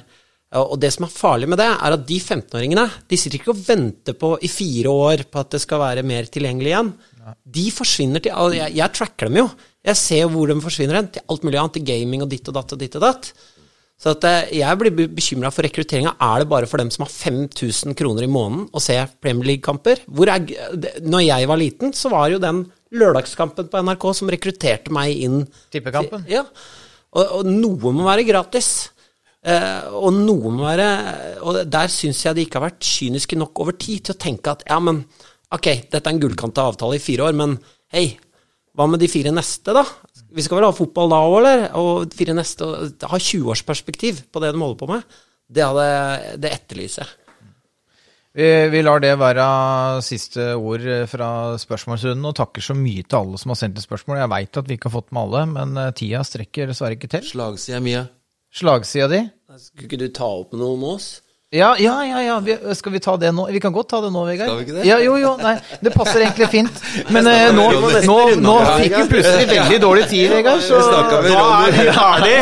Og 0.58 0.80
det 0.82 0.90
som 0.96 1.06
er 1.06 1.14
farlig 1.14 1.50
med 1.52 1.60
det, 1.62 1.68
er 1.70 1.94
at 1.94 2.06
de 2.10 2.16
15-åringene 2.18 2.88
de 3.10 3.18
sitter 3.20 3.38
ikke 3.38 3.54
og 3.54 3.60
venter 3.68 4.16
på 4.18 4.32
i 4.42 4.50
fire 4.50 4.90
år 4.90 5.26
på 5.30 5.44
at 5.44 5.52
det 5.54 5.62
skal 5.62 5.84
være 5.84 6.06
mer 6.08 6.30
tilgjengelig 6.32 6.72
igjen. 6.72 6.90
De 7.46 7.68
forsvinner 7.74 8.24
til 8.26 8.56
jeg, 8.58 8.74
jeg 8.80 8.96
tracker 8.98 9.30
dem 9.30 9.44
jo. 9.44 9.46
Jeg 9.86 10.00
ser 10.00 10.32
hvor 10.34 10.50
de 10.50 10.58
forsvinner 10.64 10.98
hen. 10.98 11.12
Til 11.14 11.26
alt 11.30 11.46
mulig 11.46 11.60
annet. 11.62 11.76
Til 11.78 11.86
gaming 11.86 12.26
og 12.26 12.32
ditt 12.32 12.50
og 12.50 12.58
datt 12.58 12.74
og 12.74 12.82
ditt 12.82 12.98
og 12.98 13.06
datt. 13.06 13.30
Så 14.00 14.14
at 14.16 14.26
eh, 14.28 14.52
jeg 14.62 14.80
blir 14.80 15.10
bekymra 15.12 15.52
for 15.52 15.68
rekrutteringa. 15.68 16.14
Er 16.24 16.44
det 16.44 16.50
bare 16.52 16.68
for 16.72 16.80
dem 16.80 16.92
som 16.94 17.04
har 17.04 17.12
5000 17.12 17.98
kroner 18.00 18.24
i 18.24 18.32
måneden 18.32 18.70
å 18.72 18.84
se 18.84 18.96
Premier 19.20 19.54
League-kamper? 19.54 20.06
Når 20.08 21.26
jeg 21.26 21.50
var 21.52 21.60
liten, 21.60 21.92
så 21.96 22.12
var 22.14 22.30
jo 22.32 22.40
den 22.40 22.64
lørdagskampen 22.96 23.68
på 23.70 23.82
NRK 23.84 24.06
som 24.16 24.32
rekrutterte 24.32 24.94
meg 24.96 25.20
inn. 25.28 25.42
Tippekampen? 25.74 26.24
Ja. 26.32 26.46
Og, 27.12 27.26
og, 27.42 27.50
noe 27.50 27.92
må 27.96 28.08
være 28.08 28.24
gratis. 28.28 28.72
Eh, 29.44 29.92
og 29.96 30.12
noe 30.18 30.52
må 30.52 30.66
være 30.66 30.88
Og 31.48 31.62
der 31.72 31.88
syns 31.88 32.26
jeg 32.26 32.36
de 32.36 32.44
ikke 32.44 32.60
har 32.60 32.66
vært 32.66 32.84
kyniske 32.84 33.38
nok 33.40 33.62
over 33.64 33.78
tid 33.80 34.04
til 34.04 34.16
å 34.18 34.20
tenke 34.20 34.52
at 34.52 34.66
ja, 34.68 34.76
men 34.84 35.06
ok, 35.56 35.70
dette 35.88 36.04
er 36.04 36.12
en 36.12 36.20
gullkanta 36.20 36.66
avtale 36.68 36.98
i 37.00 37.04
fire 37.04 37.30
år, 37.30 37.38
men 37.40 37.56
hei, 37.96 38.12
hva 38.76 38.88
med 38.88 39.02
de 39.02 39.08
fire 39.12 39.32
neste, 39.34 39.74
da? 39.76 39.84
Vi 40.36 40.46
skal 40.46 40.60
vel 40.60 40.68
ha 40.68 40.76
fotball 40.76 41.10
da 41.12 41.22
òg, 41.26 41.38
eller? 41.40 41.64
Og 41.80 42.14
fire 42.14 42.36
neste 42.38 42.68
og 42.68 43.08
Ha 43.10 43.18
20-årsperspektiv 43.18 44.26
på 44.30 44.44
det 44.44 44.54
de 44.54 44.62
holder 44.62 44.80
på 44.80 44.90
med. 44.92 45.18
Det, 45.50 45.66
hadde, 45.66 46.38
det 46.38 46.52
etterlyser 46.54 47.06
jeg. 47.06 47.16
Vi, 48.40 48.46
vi 48.70 48.82
lar 48.86 49.02
det 49.02 49.16
være 49.18 49.46
siste 50.06 50.52
ord 50.54 50.86
fra 51.10 51.30
spørsmålsrunden, 51.60 52.28
og 52.30 52.36
takker 52.38 52.62
så 52.62 52.76
mye 52.78 53.02
til 53.02 53.18
alle 53.18 53.40
som 53.42 53.56
har 53.56 53.58
sendt 53.58 53.80
inn 53.80 53.88
spørsmål. 53.88 54.22
Jeg 54.22 54.32
veit 54.36 54.60
at 54.62 54.70
vi 54.70 54.78
ikke 54.78 54.92
har 54.92 54.98
fått 55.00 55.10
med 55.16 55.24
alle, 55.24 55.42
men 55.56 55.82
eh, 55.82 55.90
tida 55.98 56.22
strekker 56.28 56.70
dessverre 56.70 57.00
ikke 57.00 57.10
til. 57.10 57.26
Slagsida 57.26 57.82
mi. 57.84 57.98
Slagsida 58.54 59.10
di? 59.10 59.24
Skulle 59.58 59.90
ikke 59.90 60.02
du 60.04 60.08
ta 60.14 60.30
opp 60.30 60.54
noe 60.58 60.78
med 60.78 60.94
oss? 61.00 61.10
Ja, 61.52 61.76
ja, 61.80 62.06
ja. 62.06 62.22
ja. 62.22 62.40
Vi, 62.40 62.76
skal 62.76 62.92
vi 62.92 63.00
ta 63.00 63.16
det 63.18 63.32
nå? 63.34 63.48
Vi 63.50 63.60
kan 63.60 63.74
godt 63.74 63.88
ta 63.90 64.00
det 64.04 64.12
nå, 64.14 64.22
Vegard. 64.28 64.52
Skal 64.52 64.58
vi 64.60 64.66
ikke 64.68 64.74
det? 64.76 64.84
Ja, 64.86 65.00
jo, 65.02 65.16
jo. 65.18 65.32
Nei, 65.42 65.56
det 65.82 65.90
passer 65.96 66.22
egentlig 66.22 66.46
fint. 66.52 66.76
Men 67.10 67.26
eh, 67.26 67.48
nå, 67.58 67.64
vi 67.74 68.02
nå, 68.06 68.18
nå 68.38 68.54
fikk 68.78 68.94
vi 68.94 69.06
plutselig 69.16 69.48
veldig 69.50 69.80
dårlig 69.82 70.04
tid, 70.12 70.28
Vegard. 70.30 70.62
Så 70.62 70.78
da 70.78 71.00
er 71.10 71.74
vi 71.74 71.88
ferdig. 71.90 72.36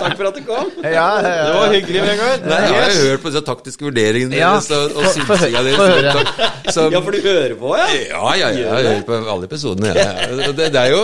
Takk 0.00 0.18
for 0.18 0.28
at 0.28 0.36
du 0.36 0.42
kom. 0.44 0.68
Ja, 0.84 1.06
ja, 1.16 1.30
Det 1.46 1.54
var 1.54 1.72
hyggelig, 1.72 2.02
Vegard. 2.10 2.44
Nei, 2.50 2.58
jeg 2.66 2.82
har 2.82 2.98
hørt 3.06 3.24
på 3.24 3.32
disse 3.32 3.42
taktiske 3.46 3.88
vurderingene 3.88 4.36
Ja, 4.36 4.52
deres 4.58 4.68
og, 4.76 5.00
og 5.00 5.08
synsinga 5.16 5.64
deres. 5.70 6.76
Ja, 6.76 7.00
for 7.00 7.16
du 7.16 7.24
hører 7.24 7.56
på, 7.56 7.72
ja? 7.80 7.88
ja, 7.88 8.20
ja, 8.36 8.52
ja, 8.52 8.76
jeg 8.84 8.90
hører 8.90 9.02
på 9.08 9.18
alle 9.32 9.48
episodene. 9.48 9.94
Ja, 9.96 10.10
ja. 10.26 10.52
Det, 10.60 10.68
det, 10.76 10.84
er 10.84 10.92
jo, 10.92 11.00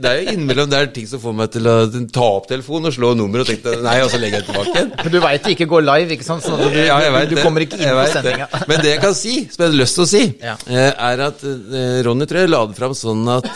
det 0.00 0.08
er 0.14 0.22
jo 0.22 0.32
innimellom 0.32 0.72
det 0.72 0.80
er 0.80 0.90
ting 0.96 1.12
som 1.12 1.20
får 1.20 1.36
meg 1.36 1.52
til 1.52 1.68
å 1.68 1.76
ta 2.16 2.32
opp 2.40 2.48
telefonen 2.48 2.88
og 2.88 2.96
slå 2.96 3.12
nummer 3.20 3.44
og 3.44 3.52
tenke 3.52 3.76
nei, 3.84 3.98
og 4.00 4.08
så 4.08 4.24
legger 4.24 4.40
jeg 4.40 4.48
tilbake 4.48 4.72
igjen. 4.72 4.92
Men 5.04 5.16
du 5.18 5.20
veit 5.28 5.44
det 5.44 5.56
ikke 5.58 5.68
går 5.76 5.88
live, 5.92 6.16
ikke 6.16 6.30
sant? 6.32 6.45
At 6.54 6.62
du, 6.62 6.78
Ja, 6.78 6.96
jeg 7.02 7.12
vet 7.14 7.30
du 7.32 7.36
kommer 7.42 7.64
ikke 7.64 7.78
inn 7.80 7.90
på 7.96 8.06
sendinga. 8.12 8.46
Men 8.70 8.82
det 8.84 8.90
jeg 8.94 9.02
kan 9.02 9.14
si, 9.18 9.34
som 9.50 9.62
jeg 9.64 9.70
hadde 9.70 9.80
lyst 9.80 9.98
til 9.98 10.04
å 10.04 10.08
si, 10.10 10.22
Ja. 10.42 10.54
eh, 10.70 10.90
er 11.10 11.22
at 11.26 11.44
eh, 11.46 12.00
Ronny 12.06 12.26
tror 12.30 12.42
jeg 12.44 12.52
la 12.52 12.62
det 12.70 12.78
fram 12.78 12.96
sånn 12.96 13.22
at, 13.36 13.48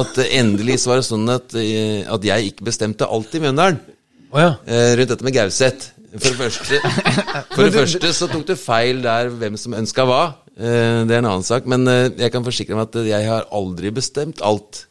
at 0.00 0.18
endelig 0.26 0.78
så 0.82 0.92
var 0.92 1.02
det 1.02 1.06
sånn 1.08 1.28
at, 1.34 1.54
eh, 1.60 2.02
at 2.16 2.26
jeg 2.30 2.52
ikke 2.52 2.66
bestemte 2.70 3.08
alt 3.08 3.36
i 3.36 3.42
Mjøndalen. 3.44 3.78
Oh, 4.32 4.40
ja. 4.42 4.50
Rundt 4.98 5.12
dette 5.14 5.24
med 5.24 5.36
Gauseth. 5.36 5.92
For 6.16 6.32
det 6.32 6.38
første, 6.40 6.80
for 7.54 7.62
det 7.66 7.74
første 7.76 8.10
så 8.16 8.28
tok 8.30 8.44
du 8.48 8.54
feil 8.58 9.02
der 9.04 9.28
hvem 9.36 9.56
som 9.60 9.74
ønska 9.76 10.04
hva. 10.08 10.20
Det 10.56 11.12
er 11.12 11.18
en 11.20 11.28
annen 11.28 11.44
sak. 11.44 11.66
Men 11.68 11.84
jeg 12.16 12.32
kan 12.32 12.44
forsikre 12.46 12.76
meg 12.78 12.88
at 12.88 13.00
jeg 13.04 13.28
har 13.28 13.46
aldri 13.54 13.92
bestemt 13.94 14.40
alt. 14.44 14.85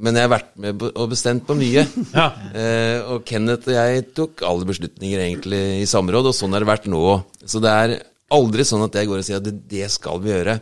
Men 0.00 0.16
jeg 0.16 0.26
har 0.26 0.32
vært 0.32 0.50
med 0.60 0.84
og 0.90 1.10
bestemt 1.12 1.46
på 1.48 1.56
mye. 1.58 1.84
Ja. 2.16 2.26
Eh, 2.56 2.98
og 3.12 3.24
Kenneth 3.28 3.68
og 3.68 3.76
jeg 3.76 4.06
tok 4.16 4.42
alle 4.48 4.66
beslutninger 4.68 5.22
egentlig 5.22 5.60
i 5.82 5.88
samråd, 5.88 6.30
og 6.30 6.36
sånn 6.36 6.56
har 6.56 6.64
det 6.64 6.70
vært 6.70 6.88
nå 6.90 7.00
òg. 7.12 7.22
Så 7.44 7.62
det 7.62 7.70
er 7.70 7.96
aldri 8.34 8.66
sånn 8.66 8.84
at 8.86 8.96
jeg 8.96 9.08
går 9.10 9.22
og 9.22 9.26
sier 9.26 9.40
at 9.40 9.46
det, 9.46 9.56
det 9.70 9.86
skal 9.92 10.20
vi 10.22 10.32
gjøre. 10.32 10.58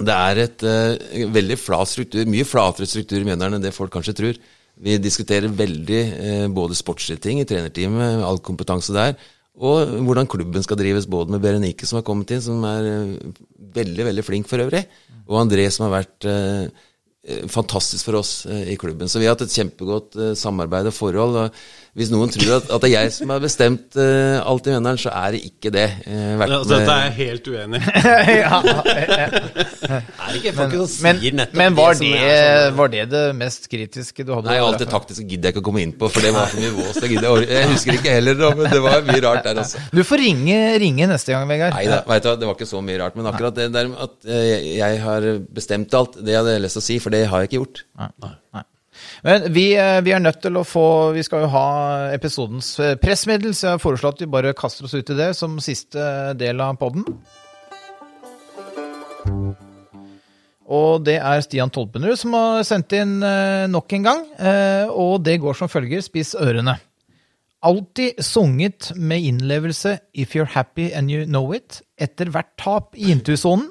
Det 0.00 0.16
er 0.16 0.40
et 0.44 0.64
eh, 0.66 1.26
veldig 1.32 1.58
flat 1.60 1.90
struktur, 1.90 2.28
mye 2.30 2.48
flatere 2.48 2.88
struktur 2.88 3.20
i 3.20 3.26
Mjøndalen 3.28 3.58
enn 3.58 3.66
det 3.66 3.74
folk 3.76 3.92
kanskje 3.94 4.16
tror. 4.16 4.40
Vi 4.80 4.96
diskuterer 5.02 5.52
veldig 5.52 6.00
eh, 6.00 6.46
både 6.52 6.78
sportslige 6.78 7.20
ting 7.24 7.42
i 7.42 7.46
trenerteamet, 7.48 8.22
all 8.24 8.40
kompetanse 8.44 8.94
der, 8.96 9.16
og 9.60 9.90
hvordan 10.06 10.28
klubben 10.30 10.64
skal 10.64 10.78
drives, 10.80 11.08
både 11.10 11.34
med 11.34 11.42
Berenike 11.44 11.88
som 11.88 11.98
har 11.98 12.06
kommet 12.06 12.32
inn, 12.32 12.44
som 12.44 12.62
er 12.64 12.86
eh, 12.88 13.40
veldig, 13.76 14.06
veldig 14.08 14.24
flink 14.24 14.48
for 14.48 14.62
øvrig, 14.64 14.86
og 15.26 15.42
André 15.42 15.66
som 15.74 15.88
har 15.88 15.98
vært 15.98 16.28
eh, 16.28 16.86
fantastisk 17.52 18.04
for 18.08 18.16
oss 18.20 18.46
eh, 18.46 18.72
i 18.72 18.76
klubben. 18.76 19.08
Så 19.08 19.20
vi 19.20 19.26
har 19.28 19.36
hatt 19.36 19.44
et 19.44 19.52
kjempegodt 19.52 20.16
eh, 20.16 20.32
samarbeid 20.38 20.88
og 20.88 20.96
forhold. 20.96 21.36
og 21.36 21.58
Hvis 21.98 22.10
noen 22.12 22.30
tror 22.30 22.52
at, 22.60 22.68
at 22.70 22.84
det 22.84 22.88
er 22.90 22.92
jeg 22.94 23.12
som 23.16 23.32
har 23.34 23.40
bestemt 23.42 23.96
uh, 23.98 24.38
alt 24.46 24.68
i 24.68 24.74
Mjøndalen, 24.74 25.00
så 25.02 25.10
er 25.10 25.34
det 25.34 25.40
ikke 25.48 25.72
det. 25.74 25.88
Uh, 26.06 26.36
vært 26.38 26.54
Altså, 26.60 26.76
dette 26.76 26.94
er 26.94 27.08
jeg 27.08 27.16
helt 27.18 27.50
uenig 27.50 27.80
i. 27.82 27.86
Er 29.90 30.34
det 30.34 30.38
ikke 30.38 30.52
folk 30.54 30.74
som 30.76 31.06
Men, 31.06 31.18
sier 31.18 31.34
nettopp 31.34 31.58
men 31.58 31.76
var, 31.78 31.96
det, 31.98 32.10
det, 32.12 32.20
er 32.30 32.60
sånn- 32.68 32.76
var 32.78 32.92
det 32.92 33.04
det 33.10 33.22
mest 33.40 33.66
kritiske 33.72 34.26
du 34.26 34.32
hadde? 34.36 34.50
Nei, 34.52 34.58
alt 34.62 34.78
det 34.82 34.88
taktiske 34.92 35.24
gidder 35.26 35.50
jeg 35.50 35.56
ikke 35.56 35.64
å 35.64 35.66
komme 35.70 35.82
inn 35.82 35.94
på, 35.98 36.10
for 36.12 36.22
det 36.24 36.32
var 36.36 36.50
så 36.52 36.60
mye 36.60 36.72
vås. 36.76 37.00
Jeg 37.02 37.48
Jeg 37.50 37.70
husker 37.72 37.98
ikke 37.98 38.14
heller, 38.14 38.38
da, 38.38 38.52
men 38.60 38.70
det 38.70 38.82
var 38.84 39.02
mye 39.08 39.22
rart 39.26 39.48
der, 39.48 39.62
altså. 39.64 39.82
Du 39.90 40.02
får 40.06 40.22
ringe, 40.22 40.58
ringe 40.82 41.10
neste 41.10 41.34
gang, 41.34 41.48
Vegard. 41.50 41.74
Nei 41.74 41.86
da, 41.90 42.02
vet 42.06 42.28
du 42.28 42.30
det 42.40 42.50
var 42.50 42.58
ikke 42.58 42.70
så 42.70 42.82
mye 42.86 43.00
rart. 43.02 43.18
Men 43.18 43.30
akkurat 43.32 43.56
det 43.58 43.70
der 43.74 43.90
med 43.90 44.04
at 44.06 44.30
eh, 44.30 44.70
jeg 44.78 45.02
har 45.02 45.26
bestemt 45.58 45.98
alt, 45.98 46.20
det 46.22 46.38
hadde 46.38 46.54
jeg 46.54 46.66
lyst 46.68 46.78
til 46.78 46.84
å 46.84 46.88
si, 46.90 47.00
for 47.02 47.16
det 47.16 47.24
har 47.32 47.42
jeg 47.42 47.50
ikke 47.50 47.62
gjort. 47.64 47.82
Nei, 47.98 48.12
Nei. 48.54 48.64
Men 49.22 49.52
vi, 49.52 49.74
eh, 49.76 50.00
vi 50.04 50.14
er 50.16 50.22
nødt 50.22 50.40
til 50.40 50.56
å 50.56 50.64
få 50.64 51.12
Vi 51.12 51.22
skal 51.26 51.44
jo 51.44 51.52
ha 51.52 51.66
episodens 52.14 52.72
eh, 52.80 52.96
pressmiddel, 53.00 53.52
så 53.54 53.66
jeg 53.66 53.76
har 53.76 53.82
foreslått 53.82 54.20
at 54.20 54.24
vi 54.24 54.32
bare 54.32 54.54
kaster 54.56 54.86
oss 54.88 54.96
ut 54.96 55.12
i 55.12 55.18
det 55.18 55.34
som 55.36 55.58
siste 55.60 56.32
del 56.40 56.60
av 56.64 56.78
podden. 56.80 57.04
Og 60.70 61.02
det 61.02 61.16
er 61.18 61.42
Stian 61.42 61.72
Tolpenrud 61.74 62.16
som 62.18 62.36
har 62.38 62.62
sendt 62.64 62.94
inn 62.96 63.18
eh, 63.26 63.66
nok 63.70 63.92
en 63.98 64.06
gang. 64.06 64.22
eh, 64.38 64.86
Og 64.88 65.18
det 65.26 65.40
går 65.42 65.58
som 65.58 65.68
følger. 65.68 66.00
Spiss 66.06 66.36
ørene. 66.38 66.78
Alltid 67.60 68.22
sunget 68.24 68.92
med 68.96 69.20
innlevelse 69.20 69.98
'If 70.14 70.34
you're 70.34 70.48
happy 70.48 70.92
and 70.92 71.10
you 71.10 71.26
know 71.26 71.52
it' 71.52 71.82
etter 71.98 72.30
hvert 72.30 72.56
tap 72.56 72.96
i 72.96 73.10
intusonen. 73.12 73.68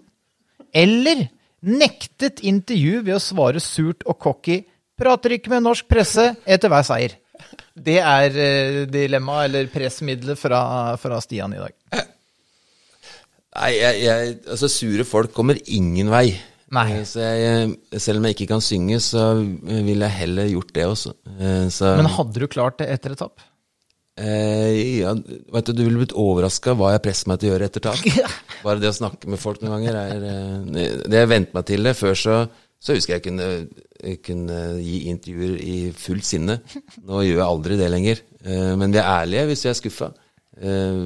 Eller 0.73 1.29
nektet 1.63 2.43
intervju 2.43 3.01
ved 3.01 3.15
å 3.15 3.19
svare 3.23 3.59
surt 3.59 4.03
og 4.05 4.19
cocky 4.19 4.61
'prater 4.99 5.37
ikke 5.37 5.49
med 5.55 5.63
norsk 5.65 5.87
presse' 5.89 6.35
etter 6.45 6.69
hver 6.71 6.83
seier. 6.87 7.15
Det 7.79 7.97
er 8.03 8.35
eh, 8.35 8.85
dilemmaet, 8.91 9.47
eller 9.49 9.67
pressmiddelet 9.71 10.37
fra, 10.37 10.61
fra 10.99 11.19
Stian 11.23 11.53
i 11.55 11.61
dag. 11.61 11.73
Nei, 13.59 13.71
jeg, 13.79 14.01
jeg, 14.05 14.33
altså 14.47 14.69
sure 14.71 15.05
folk 15.07 15.33
kommer 15.35 15.57
ingen 15.65 16.11
vei. 16.11 16.33
Nei. 16.75 16.87
Eh, 16.99 17.05
Så 17.09 17.23
jeg, 17.23 17.71
selv 17.97 18.19
om 18.21 18.27
jeg 18.27 18.35
ikke 18.37 18.49
kan 18.51 18.61
synge, 18.61 18.99
så 19.01 19.23
ville 19.39 20.05
jeg 20.05 20.17
heller 20.19 20.51
gjort 20.51 20.73
det 20.75 20.85
også. 20.85 21.15
Eh, 21.39 21.65
Så, 21.73 21.95
Men 21.97 22.11
hadde 22.13 22.39
du 22.43 22.47
klart 22.51 22.77
det 22.83 22.89
etter 22.93 23.15
et 23.15 23.23
tap? 23.23 23.39
eh, 24.19 24.99
ja, 24.99 25.13
vet 25.15 25.65
du, 25.65 25.73
du 25.73 25.83
ville 25.87 26.01
blitt 26.03 26.11
overraska 26.13 26.73
hva 26.75 26.91
jeg 26.93 27.01
presser 27.07 27.29
meg 27.31 27.39
til 27.39 27.49
å 27.49 27.53
gjøre 27.55 27.69
etter 27.71 27.85
tap. 27.87 28.29
Bare 28.65 28.79
det 28.83 28.91
å 28.91 28.97
snakke 28.99 29.31
med 29.31 29.39
folk 29.39 29.61
noen 29.63 29.77
ganger 29.79 29.95
er 29.95 30.25
eh, 30.27 30.97
Det 31.07 31.21
jeg 31.23 31.31
venter 31.31 31.55
meg 31.55 31.65
til 31.71 31.87
det. 31.87 31.95
Før 31.97 32.19
så, 32.19 32.37
så 32.79 32.95
husker 32.95 33.17
jeg 33.17 33.23
kunne, 33.25 33.47
kunne 34.23 34.59
gi 34.79 35.01
intervjuer 35.11 35.57
i 35.59 35.73
fullt 35.99 36.23
sinne. 36.27 36.59
Nå 37.03 37.23
gjør 37.25 37.35
jeg 37.41 37.45
aldri 37.47 37.77
det 37.81 37.89
lenger. 37.91 38.21
Eh, 38.45 38.75
Men 38.79 38.93
vi 38.95 39.01
er 39.01 39.09
ærlige 39.17 39.47
hvis 39.49 39.65
vi 39.65 39.69
er 39.73 39.77
skuffa. 39.81 40.11
Eh, 40.61 41.01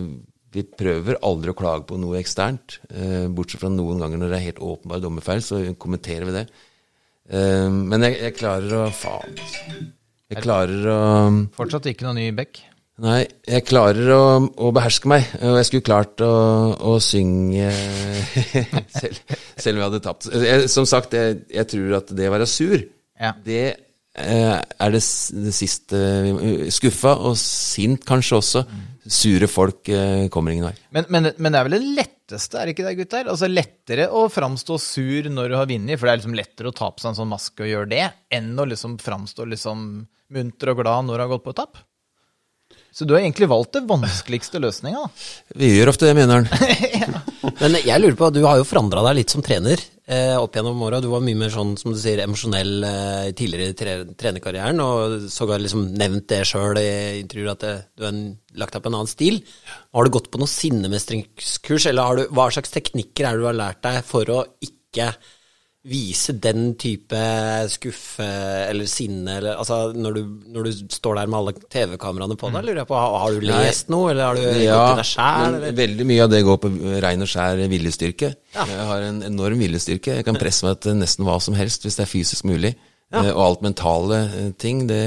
Vi 0.53 0.61
prøver 0.69 1.17
aldri 1.25 1.49
å 1.49 1.57
klage 1.57 1.87
på 1.89 1.97
noe 1.97 2.19
eksternt, 2.19 2.75
eh, 2.93 3.25
bortsett 3.33 3.63
fra 3.63 3.71
noen 3.73 3.97
ganger 4.03 4.19
når 4.21 4.29
det 4.29 4.37
er 4.37 4.47
helt 4.51 4.59
åpenbar 4.61 5.01
dommerfeil, 5.01 5.41
så 5.41 5.63
kommenterer 5.81 6.29
vi 6.29 6.35
det. 6.35 6.43
Men 7.33 8.03
jeg, 8.03 8.19
jeg 8.21 8.35
klarer 8.37 8.73
å 8.83 8.91
Faen. 8.93 9.33
altså. 9.39 9.87
Jeg 10.29 10.43
klarer 10.43 10.85
å 10.91 10.99
Fortsatt 11.55 11.85
ikke 11.89 12.05
noe 12.05 12.13
ny 12.19 12.27
bekk? 12.35 12.59
Nei, 13.01 13.23
jeg 13.49 13.65
klarer 13.65 14.09
å, 14.13 14.23
å 14.61 14.69
beherske 14.75 15.09
meg, 15.09 15.25
og 15.41 15.55
jeg 15.57 15.65
skulle 15.65 15.85
klart 15.87 16.21
å, 16.21 16.27
å 16.77 16.91
synge 17.01 17.71
selv, 18.99 19.21
selv 19.57 19.79
om 19.79 19.79
jeg 19.81 19.87
hadde 19.87 20.01
tapt. 20.05 20.27
Jeg, 20.29 20.67
som 20.69 20.85
sagt, 20.85 21.15
jeg, 21.17 21.39
jeg 21.49 21.69
tror 21.71 21.95
at 21.97 22.11
det 22.13 22.27
å 22.29 22.33
være 22.35 22.49
sur, 22.49 22.83
Ja. 23.17 23.31
det 23.45 23.63
eh, 24.13 24.59
er 24.61 24.93
det, 24.93 25.01
det 25.41 25.53
siste 25.57 26.01
Skuffa, 26.75 27.15
og 27.25 27.33
sint 27.41 28.05
kanskje 28.05 28.37
også. 28.37 28.61
Sure 29.03 29.49
folk 29.51 29.89
eh, 29.91 30.27
kommer 30.31 30.53
ingen 30.53 30.69
vei. 30.69 30.75
Men, 30.95 31.07
men, 31.11 31.31
men 31.35 31.49
det 31.55 31.59
er 31.59 31.67
vel 31.67 31.75
det 31.79 31.95
letteste, 31.97 32.59
er 32.61 32.69
det 32.69 32.75
ikke 32.75 32.85
det, 32.85 32.93
gutter? 33.01 33.31
Altså 33.33 33.49
lettere 33.49 34.05
å 34.15 34.27
framstå 34.31 34.77
sur 34.79 35.31
når 35.33 35.49
du 35.49 35.57
har 35.57 35.71
vunnet, 35.71 35.97
for 35.97 36.07
det 36.07 36.13
er 36.13 36.21
liksom 36.21 36.37
lettere 36.37 36.69
å 36.69 36.77
ta 36.77 36.91
på 36.93 37.01
seg 37.03 37.09
en 37.11 37.17
sånn 37.23 37.33
maske 37.33 37.65
og 37.65 37.71
gjøre 37.73 37.89
det, 37.91 38.05
enn 38.37 38.53
å 38.53 38.67
liksom 38.69 38.99
framstå 39.01 39.49
liksom 39.55 39.89
munter 40.37 40.71
og 40.71 40.79
glad 40.85 41.09
når 41.09 41.17
du 41.19 41.25
har 41.25 41.33
gått 41.33 41.43
på 41.49 41.55
et 41.55 41.59
tap. 41.63 41.81
Så 42.93 43.07
du 43.09 43.15
har 43.15 43.23
egentlig 43.23 43.49
valgt 43.49 43.73
det 43.73 43.87
vanskeligste 43.89 44.59
løsninga. 44.61 45.01
Vi 45.57 45.71
gjør 45.73 45.89
ofte 45.89 46.05
det, 46.05 46.13
mener 46.13 46.43
han. 46.43 47.15
Men 47.61 47.77
jeg 47.81 47.99
lurer 47.99 48.17
på, 48.19 48.29
du 48.29 48.43
har 48.45 48.59
jo 48.59 48.67
forandra 48.67 49.01
deg 49.07 49.17
litt 49.17 49.33
som 49.33 49.41
trener 49.45 49.81
eh, 50.05 50.35
opp 50.37 50.53
gjennom 50.53 50.81
åra. 50.85 50.99
Du 51.01 51.09
var 51.11 51.23
mye 51.25 51.39
mer 51.39 51.49
sånn, 51.53 51.73
som 51.79 51.95
du 51.95 51.97
sier, 51.99 52.21
emosjonell 52.21 52.85
eh, 52.85 53.31
tidligere 53.33 53.73
i 53.73 53.77
tre 53.79 53.95
trenerkarrieren, 54.19 54.81
og 54.83 55.25
sågar 55.33 55.63
liksom 55.63 55.87
nevnt 55.97 56.27
det 56.29 56.43
sjøl 56.49 56.77
i 56.81 56.87
intervjuer 57.23 57.53
at 57.55 57.65
det, 57.65 57.73
du 57.97 58.05
har 58.05 58.19
lagt 58.61 58.77
deg 58.77 58.85
på 58.85 58.93
en 58.93 58.99
annen 58.99 59.11
stil. 59.11 59.41
Har 59.97 60.05
du 60.05 60.13
gått 60.13 60.29
på 60.29 60.41
noe 60.41 60.53
sinnemestringskurs, 60.53 61.89
eller 61.89 62.09
har 62.11 62.21
du, 62.21 62.27
hva 62.29 62.49
slags 62.53 62.73
teknikker 62.77 63.25
er 63.25 63.33
det 63.39 63.41
du 63.41 63.49
har 63.49 63.61
lært 63.63 63.81
deg 63.85 64.03
for 64.05 64.37
å 64.37 64.43
ikke 64.61 65.09
vise 65.83 66.31
den 66.39 66.77
type 66.79 67.21
skuffe 67.67 68.25
eller 68.69 68.87
sinne, 68.87 69.33
eller 69.41 69.57
altså 69.59 69.89
når 69.91 70.15
du, 70.15 70.21
når 70.55 70.69
du 70.69 70.93
står 70.95 71.17
der 71.19 71.27
med 71.27 71.39
alle 71.41 71.53
TV-kameraene 71.75 72.37
på 72.39 72.51
deg, 72.53 72.63
lurer 72.69 72.79
jeg 72.85 72.87
på, 72.87 72.95
har, 73.01 73.17
har 73.19 73.35
du 73.35 73.43
lest 73.49 73.91
noe, 73.91 74.13
eller 74.13 74.29
har 74.29 74.39
du 74.39 74.61
Ja, 74.63 74.77
gått 74.77 74.93
til 74.93 75.01
deg 75.01 75.09
sjæl, 75.09 75.57
veldig 75.81 76.07
mye 76.07 76.23
av 76.23 76.31
det 76.31 76.41
går 76.47 76.61
på 76.63 76.71
rein 77.03 77.27
og 77.27 77.31
skjær 77.33 77.65
viljestyrke. 77.73 78.31
Ja. 78.55 78.67
Jeg 78.71 78.87
har 78.93 79.05
en 79.09 79.21
enorm 79.27 79.59
viljestyrke. 79.59 80.17
Jeg 80.21 80.27
kan 80.29 80.39
presse 80.39 80.63
meg 80.69 80.79
til 80.87 80.95
nesten 81.01 81.27
hva 81.27 81.35
som 81.43 81.59
helst 81.59 81.83
hvis 81.83 81.99
det 81.99 82.07
er 82.07 82.13
fysisk 82.13 82.47
mulig. 82.47 82.75
Ja. 83.13 83.27
Og 83.35 83.43
alt 83.43 83.67
mentale 83.67 84.23
eh, 84.25 84.51
ting, 84.57 84.85
det 84.89 85.03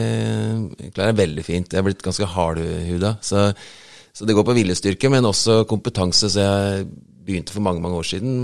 klarer 0.92 1.14
jeg 1.14 1.20
veldig 1.24 1.44
fint. 1.46 1.72
Jeg 1.72 1.80
er 1.80 1.88
blitt 1.88 2.04
ganske 2.04 2.28
hardhuda. 2.36 3.16
Så, 3.24 3.48
så 4.14 4.28
det 4.28 4.36
går 4.36 4.44
på 4.46 4.54
viljestyrke, 4.60 5.10
men 5.10 5.26
også 5.26 5.62
kompetanse. 5.66 6.30
Så 6.30 6.44
jeg 6.44 6.84
begynte 7.26 7.56
for 7.56 7.64
mange, 7.64 7.80
mange 7.82 7.98
år 7.98 8.06
siden 8.12 8.34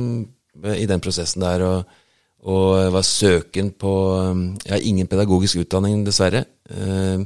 eh, 0.65 0.81
i 0.81 0.89
den 0.91 1.05
prosessen 1.05 1.45
der. 1.45 1.63
og 1.69 1.99
og 2.43 2.91
var 2.95 3.05
søken 3.07 3.71
på 3.79 3.93
um, 4.33 4.43
Jeg 4.65 4.73
har 4.75 4.89
ingen 4.89 5.07
pedagogisk 5.07 5.63
utdanning, 5.63 6.03
dessverre. 6.07 6.45
Eh, 6.71 7.23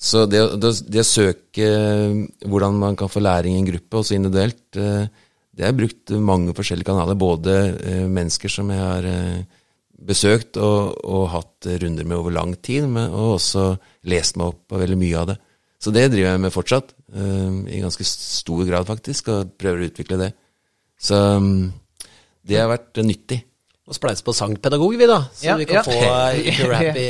Så 0.00 0.24
det, 0.24 0.38
det, 0.56 0.70
det 0.88 1.02
å 1.02 1.04
søke 1.04 1.60
eh, 1.60 2.20
hvordan 2.48 2.78
man 2.80 2.94
kan 2.96 3.10
få 3.12 3.20
læring 3.20 3.52
i 3.52 3.60
en 3.60 3.66
gruppe, 3.68 3.98
også 3.98 4.14
individuelt, 4.16 4.62
eh, 4.80 5.10
det 5.52 5.60
har 5.60 5.74
jeg 5.74 5.76
brukt 5.76 6.12
mange 6.24 6.54
forskjellige 6.56 6.88
kanaler. 6.88 7.18
Både 7.20 7.56
eh, 7.84 8.06
mennesker 8.08 8.48
som 8.48 8.70
jeg 8.72 8.80
har 8.80 9.04
eh, 9.04 9.42
besøkt 10.00 10.56
og, 10.56 10.94
og 11.04 11.26
hatt 11.34 11.68
runder 11.82 12.08
med 12.08 12.16
over 12.16 12.32
lang 12.32 12.54
tid, 12.64 12.86
men, 12.88 13.12
og 13.12 13.34
også 13.34 13.66
lest 14.08 14.40
meg 14.40 14.54
opp 14.54 14.62
på 14.72 14.80
veldig 14.80 14.96
mye 15.02 15.20
av 15.20 15.28
det. 15.34 15.36
Så 15.84 15.92
det 15.92 16.06
driver 16.14 16.30
jeg 16.30 16.44
med 16.46 16.54
fortsatt, 16.56 16.96
i 17.10 17.78
ganske 17.82 18.04
stor 18.06 18.64
grad 18.68 18.88
faktisk, 18.88 19.28
og 19.32 19.52
prøver 19.60 19.80
å 19.80 19.86
utvikle 19.90 20.18
det. 20.20 20.30
Så 21.00 21.16
um, 21.36 21.70
det 22.46 22.56
har 22.60 22.68
vært 22.72 23.00
nyttig. 23.04 23.42
Og 23.90 23.96
spleise 23.96 24.22
på 24.22 24.30
sangpedagog, 24.38 24.92
vi, 25.00 25.06
da. 25.10 25.16
Så 25.34 25.48
Ja, 25.48 25.56
vi 25.58 25.64
kan 25.66 25.80
ja. 25.80 25.82
få 25.82 25.94
uh, 25.98 26.60
rap 26.70 26.98
i 27.00 27.06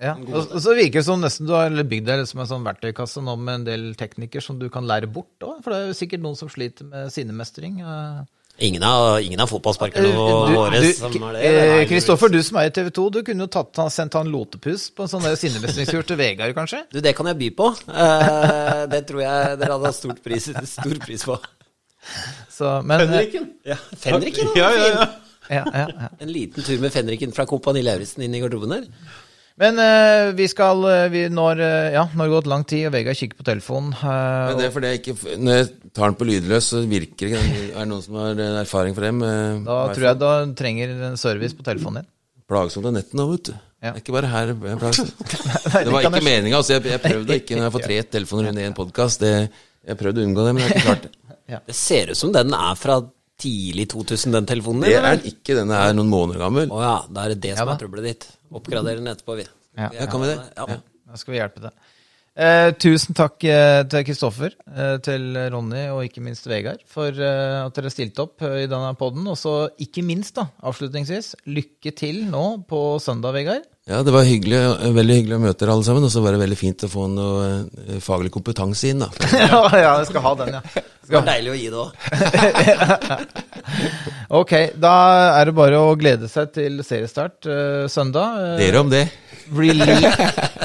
Ja, 0.00 0.14
og, 0.20 0.50
så 0.60 0.74
virker 0.76 1.00
det 1.00 1.06
som 1.06 1.20
nesten 1.24 1.48
du 1.48 1.54
har 1.56 1.72
bygd 1.72 2.06
deg 2.08 2.26
som 2.28 2.40
en 2.44 2.48
sånn 2.48 2.64
verktøykasse 2.66 3.22
nå 3.24 3.34
med 3.40 3.54
en 3.62 3.64
del 3.70 3.86
teknikker 4.00 4.44
som 4.44 4.58
du 4.60 4.68
kan 4.72 4.84
lære 4.88 5.08
bort 5.12 5.40
òg. 5.44 5.62
For 5.64 5.72
det 5.72 5.78
er 5.80 5.88
jo 5.90 5.96
sikkert 5.96 6.22
noen 6.24 6.36
som 6.36 6.48
sliter 6.52 6.84
med 6.88 7.08
sinnemestring. 7.12 7.80
eh. 7.80 8.20
Ingen 8.60 8.82
av, 8.84 9.22
ingen 9.24 9.40
av 9.40 9.48
fotballsparkerne 9.48 10.10
våre 10.52 10.80
som 10.92 11.14
er 11.30 11.36
det. 11.38 11.44
eh, 11.48 11.84
Kristoffer, 11.88 12.28
du 12.28 12.42
som 12.44 12.58
er 12.60 12.68
i 12.68 12.72
TV 12.76 12.90
2, 12.92 13.04
du 13.14 13.22
kunne 13.24 13.46
jo 13.46 13.48
tatt, 13.56 13.72
han- 13.80 13.88
sendt 13.94 14.12
han 14.18 14.28
lotepus 14.28 14.90
på 14.92 15.06
en 15.06 15.12
sånn 15.14 15.24
sinnemestringstur 15.40 16.04
til 16.04 16.18
Vegard, 16.20 16.52
kanskje? 16.58 16.82
Du, 16.92 17.00
det 17.00 17.14
kan 17.16 17.30
jeg 17.32 17.38
by 17.40 17.48
på. 17.56 17.70
Uh, 17.88 18.84
det 18.92 19.06
tror 19.08 19.22
jeg 19.24 19.56
dere 19.62 19.72
hadde 19.78 19.88
hatt 19.88 19.96
stort 19.96 20.20
pris, 20.24 20.50
stor 20.74 21.00
pris 21.06 21.24
på. 21.24 21.38
Så, 22.52 22.82
men, 22.84 23.06
Fenriken? 23.06 23.48
Ja, 23.64 23.76
Fenriken, 23.96 24.52
Ja, 24.56 24.70
ja, 24.76 24.86
ja. 24.92 25.08
Ja, 25.50 25.64
ja, 25.66 25.88
ja. 25.90 26.08
En 26.24 26.30
liten 26.30 26.64
tur 26.66 26.78
med 26.82 26.94
Fenriken 26.94 27.34
fra 27.36 27.46
Kompani 27.50 27.82
Lauritzen 27.84 28.22
inn 28.26 28.36
i 28.36 28.40
garderoben 28.42 28.76
her. 28.76 28.86
Men 29.60 29.76
uh, 29.76 30.30
vi 30.32 30.46
skal 30.48 30.78
eh, 30.88 31.08
vi 31.12 31.22
når, 31.28 31.58
uh, 31.60 31.88
Ja, 31.92 32.06
nå 32.08 32.22
har 32.22 32.30
det 32.30 32.36
gått 32.38 32.46
lang 32.48 32.62
tid, 32.64 32.86
og 32.88 32.94
Vegard 32.94 33.18
kikker 33.18 33.42
på 33.42 33.44
telefonen. 33.44 33.90
Uh, 33.98 34.52
Men 34.52 34.60
det 34.60 34.68
er 34.70 34.72
fordi 34.72 34.92
jeg 34.92 35.00
ikke 35.02 35.34
Når 35.36 35.58
jeg 35.58 35.66
tar 35.92 36.06
den 36.06 36.16
på 36.16 36.28
lydløs, 36.30 36.68
så 36.70 36.80
virker 36.88 37.28
det 37.28 37.42
ikke. 37.42 37.66
Er 37.74 37.82
det 37.82 37.90
noen 37.90 38.04
som 38.06 38.16
har 38.22 38.40
erfaring 38.62 38.96
for 38.96 39.04
det? 39.04 39.10
med 39.18 39.66
da 39.66 39.76
tror 39.92 40.06
jeg 40.06 40.20
du 40.22 40.54
trenger 40.56 40.94
en 41.10 41.20
service 41.20 41.58
på 41.58 41.66
telefonen 41.66 42.00
din. 42.00 42.08
Plagsomt 42.50 42.88
av 42.88 42.96
nettet 42.96 43.18
nå, 43.20 43.26
vet 43.34 43.50
du. 43.50 43.52
Ja. 43.80 43.90
Det 43.90 44.00
er 44.00 44.02
ikke 44.04 44.16
bare 44.16 44.30
her 44.32 44.54
det 44.54 44.72
er 44.72 44.80
plagsomt. 44.80 45.20
Nei, 45.20 45.84
Det 45.84 45.92
var 45.92 46.06
ikke 46.08 46.16
jeg- 46.22 46.28
meninga. 46.30 46.56
Altså, 46.62 46.76
jeg, 46.78 46.86
jeg 46.94 47.04
prøvde 47.04 47.36
ikke 47.42 47.58
når 47.58 47.66
jeg 47.66 47.74
får 47.76 47.86
tre 47.90 48.02
telefoner 48.16 48.52
under 48.54 48.70
en 48.70 48.78
podkast. 48.80 49.26
Jeg 49.28 50.00
prøvde 50.00 50.22
å 50.22 50.28
unngå 50.30 50.46
det, 50.46 50.54
men 50.56 50.64
jeg 50.64 50.70
har 50.70 50.78
ikke 50.78 50.88
klart 50.88 51.08
det. 51.10 51.16
Det 51.66 51.74
ser 51.76 52.14
ut 52.14 52.18
som 52.18 52.32
den 52.32 52.54
er 52.54 52.76
fra 52.78 53.02
tidlig 53.40 53.86
2000, 53.92 54.34
den 54.36 54.48
telefonen 54.50 54.84
Det 54.86 54.94
er 54.98 55.06
den 55.08 55.24
ikke. 55.32 55.56
Den 55.58 55.72
er 55.76 55.94
noen 55.96 56.10
måneder 56.12 56.42
gammel. 56.44 56.70
Å 56.72 56.82
ja, 56.84 56.96
da 57.08 57.24
er 57.24 57.34
det 57.34 57.40
det 57.48 57.56
som 57.58 57.70
Ja 57.70 57.74
er 57.74 57.80
trøbbelet 57.80 58.08
ditt. 58.10 58.28
Oppgrader 58.60 59.00
den 59.00 59.10
etterpå, 59.12 59.38
vi. 59.40 59.46
Ja. 59.78 59.88
Ja, 59.96 60.06
kan 60.10 60.22
vi 60.24 60.30
det? 60.32 60.36
Ja. 60.58 60.66
Ja. 60.74 60.78
Da 61.10 61.18
skal 61.20 61.34
vi 61.34 61.40
hjelpe 61.40 61.64
deg. 61.64 61.90
Eh, 62.40 62.70
tusen 62.80 63.12
takk 63.12 63.44
eh, 63.44 63.82
til 63.90 64.04
Kristoffer, 64.08 64.54
eh, 64.72 64.94
til 65.04 65.34
Ronny 65.52 65.82
og 65.92 66.06
ikke 66.06 66.22
minst 66.24 66.46
Vegard 66.48 66.80
for 66.88 67.12
at 67.12 67.76
dere 67.76 67.92
stilte 67.92 68.24
opp 68.24 68.40
i 68.46 68.64
denne 68.70 68.94
poden. 68.96 69.26
Og 69.28 69.36
så 69.36 69.68
ikke 69.82 70.04
minst, 70.06 70.38
da, 70.38 70.46
avslutningsvis, 70.64 71.34
lykke 71.52 71.92
til 71.98 72.22
nå 72.30 72.44
på 72.70 72.80
søndag, 73.02 73.36
Vegard. 73.36 73.68
Ja, 73.90 74.00
det 74.06 74.14
var 74.14 74.24
hyggelig, 74.24 74.60
veldig 74.94 75.16
hyggelig 75.18 75.36
å 75.36 75.42
møte 75.42 75.64
dere 75.64 75.74
alle 75.74 75.84
sammen. 75.84 76.06
Og 76.06 76.12
så 76.14 76.22
var 76.24 76.36
det 76.36 76.40
veldig 76.44 76.58
fint 76.60 76.86
å 76.86 76.92
få 76.92 77.08
noe 77.12 77.98
faglig 78.04 78.32
kompetanse 78.32 78.92
inn, 78.92 79.04
da. 79.04 79.10
ja, 79.42 79.60
ja, 79.74 79.92
jeg 80.00 80.08
skal 80.12 80.24
ha 80.24 80.34
den, 80.40 80.56
ja. 80.56 80.84
Det 81.10 81.16
var 81.16 81.26
deilig 81.26 81.52
å 81.52 81.58
gi 81.58 81.68
det 81.68 81.80
òg. 81.84 81.90
Ok, 84.30 84.52
da 84.78 84.92
er 85.40 85.48
det 85.48 85.54
bare 85.58 85.78
å 85.82 85.96
glede 85.98 86.28
seg 86.30 86.52
til 86.54 86.84
seriestart 86.86 87.48
søndag. 87.90 88.60
Dere 88.60 88.78
om 88.78 88.92
det. 88.92 89.08
Release, 89.50 90.16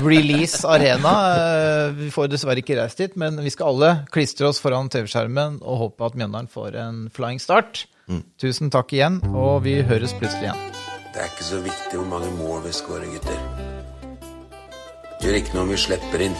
release 0.06 0.66
Arena. 0.68 1.14
Eh, 1.88 1.91
Vi 1.98 2.10
får 2.14 2.28
dessverre 2.30 2.62
ikke 2.62 2.78
reist 2.80 2.98
dit, 3.02 3.16
men 3.18 3.40
vi 3.41 3.49
skal 3.53 3.72
alle 3.74 3.90
klistre 4.14 4.48
oss 4.52 4.60
foran 4.62 4.90
TV-skjermen 4.94 5.60
og 5.64 5.78
håpe 5.82 6.06
at 6.06 6.16
Mjøndalen 6.20 6.49
får 6.52 6.76
en 6.82 6.99
flying 7.14 7.41
start. 7.41 7.86
Tusen 8.38 8.70
takk 8.70 8.94
igjen, 8.94 9.18
og 9.34 9.64
vi 9.66 9.80
høres 9.82 10.14
plutselig 10.14 10.52
igjen. 10.52 10.62
Det 11.16 11.24
er 11.24 11.32
ikke 11.32 11.48
så 11.48 11.62
viktig 11.64 11.98
hvor 11.98 12.10
mange 12.12 12.30
mål 12.38 12.62
vi 12.68 12.74
skårer, 12.76 13.07
gutter. 13.16 13.40
Gjør 15.24 15.40
ikke 15.40 15.56
noe 15.56 15.64
om 15.66 15.72
vi 15.74 15.80
slipper 15.80 16.26
inn. 16.28 16.36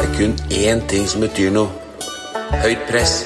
Det 0.00 0.08
er 0.08 0.14
kun 0.18 0.34
én 0.58 0.82
ting 0.90 1.06
som 1.06 1.22
betyr 1.22 1.52
noe. 1.54 1.70
Høyt 2.64 2.88
press. 2.88 3.20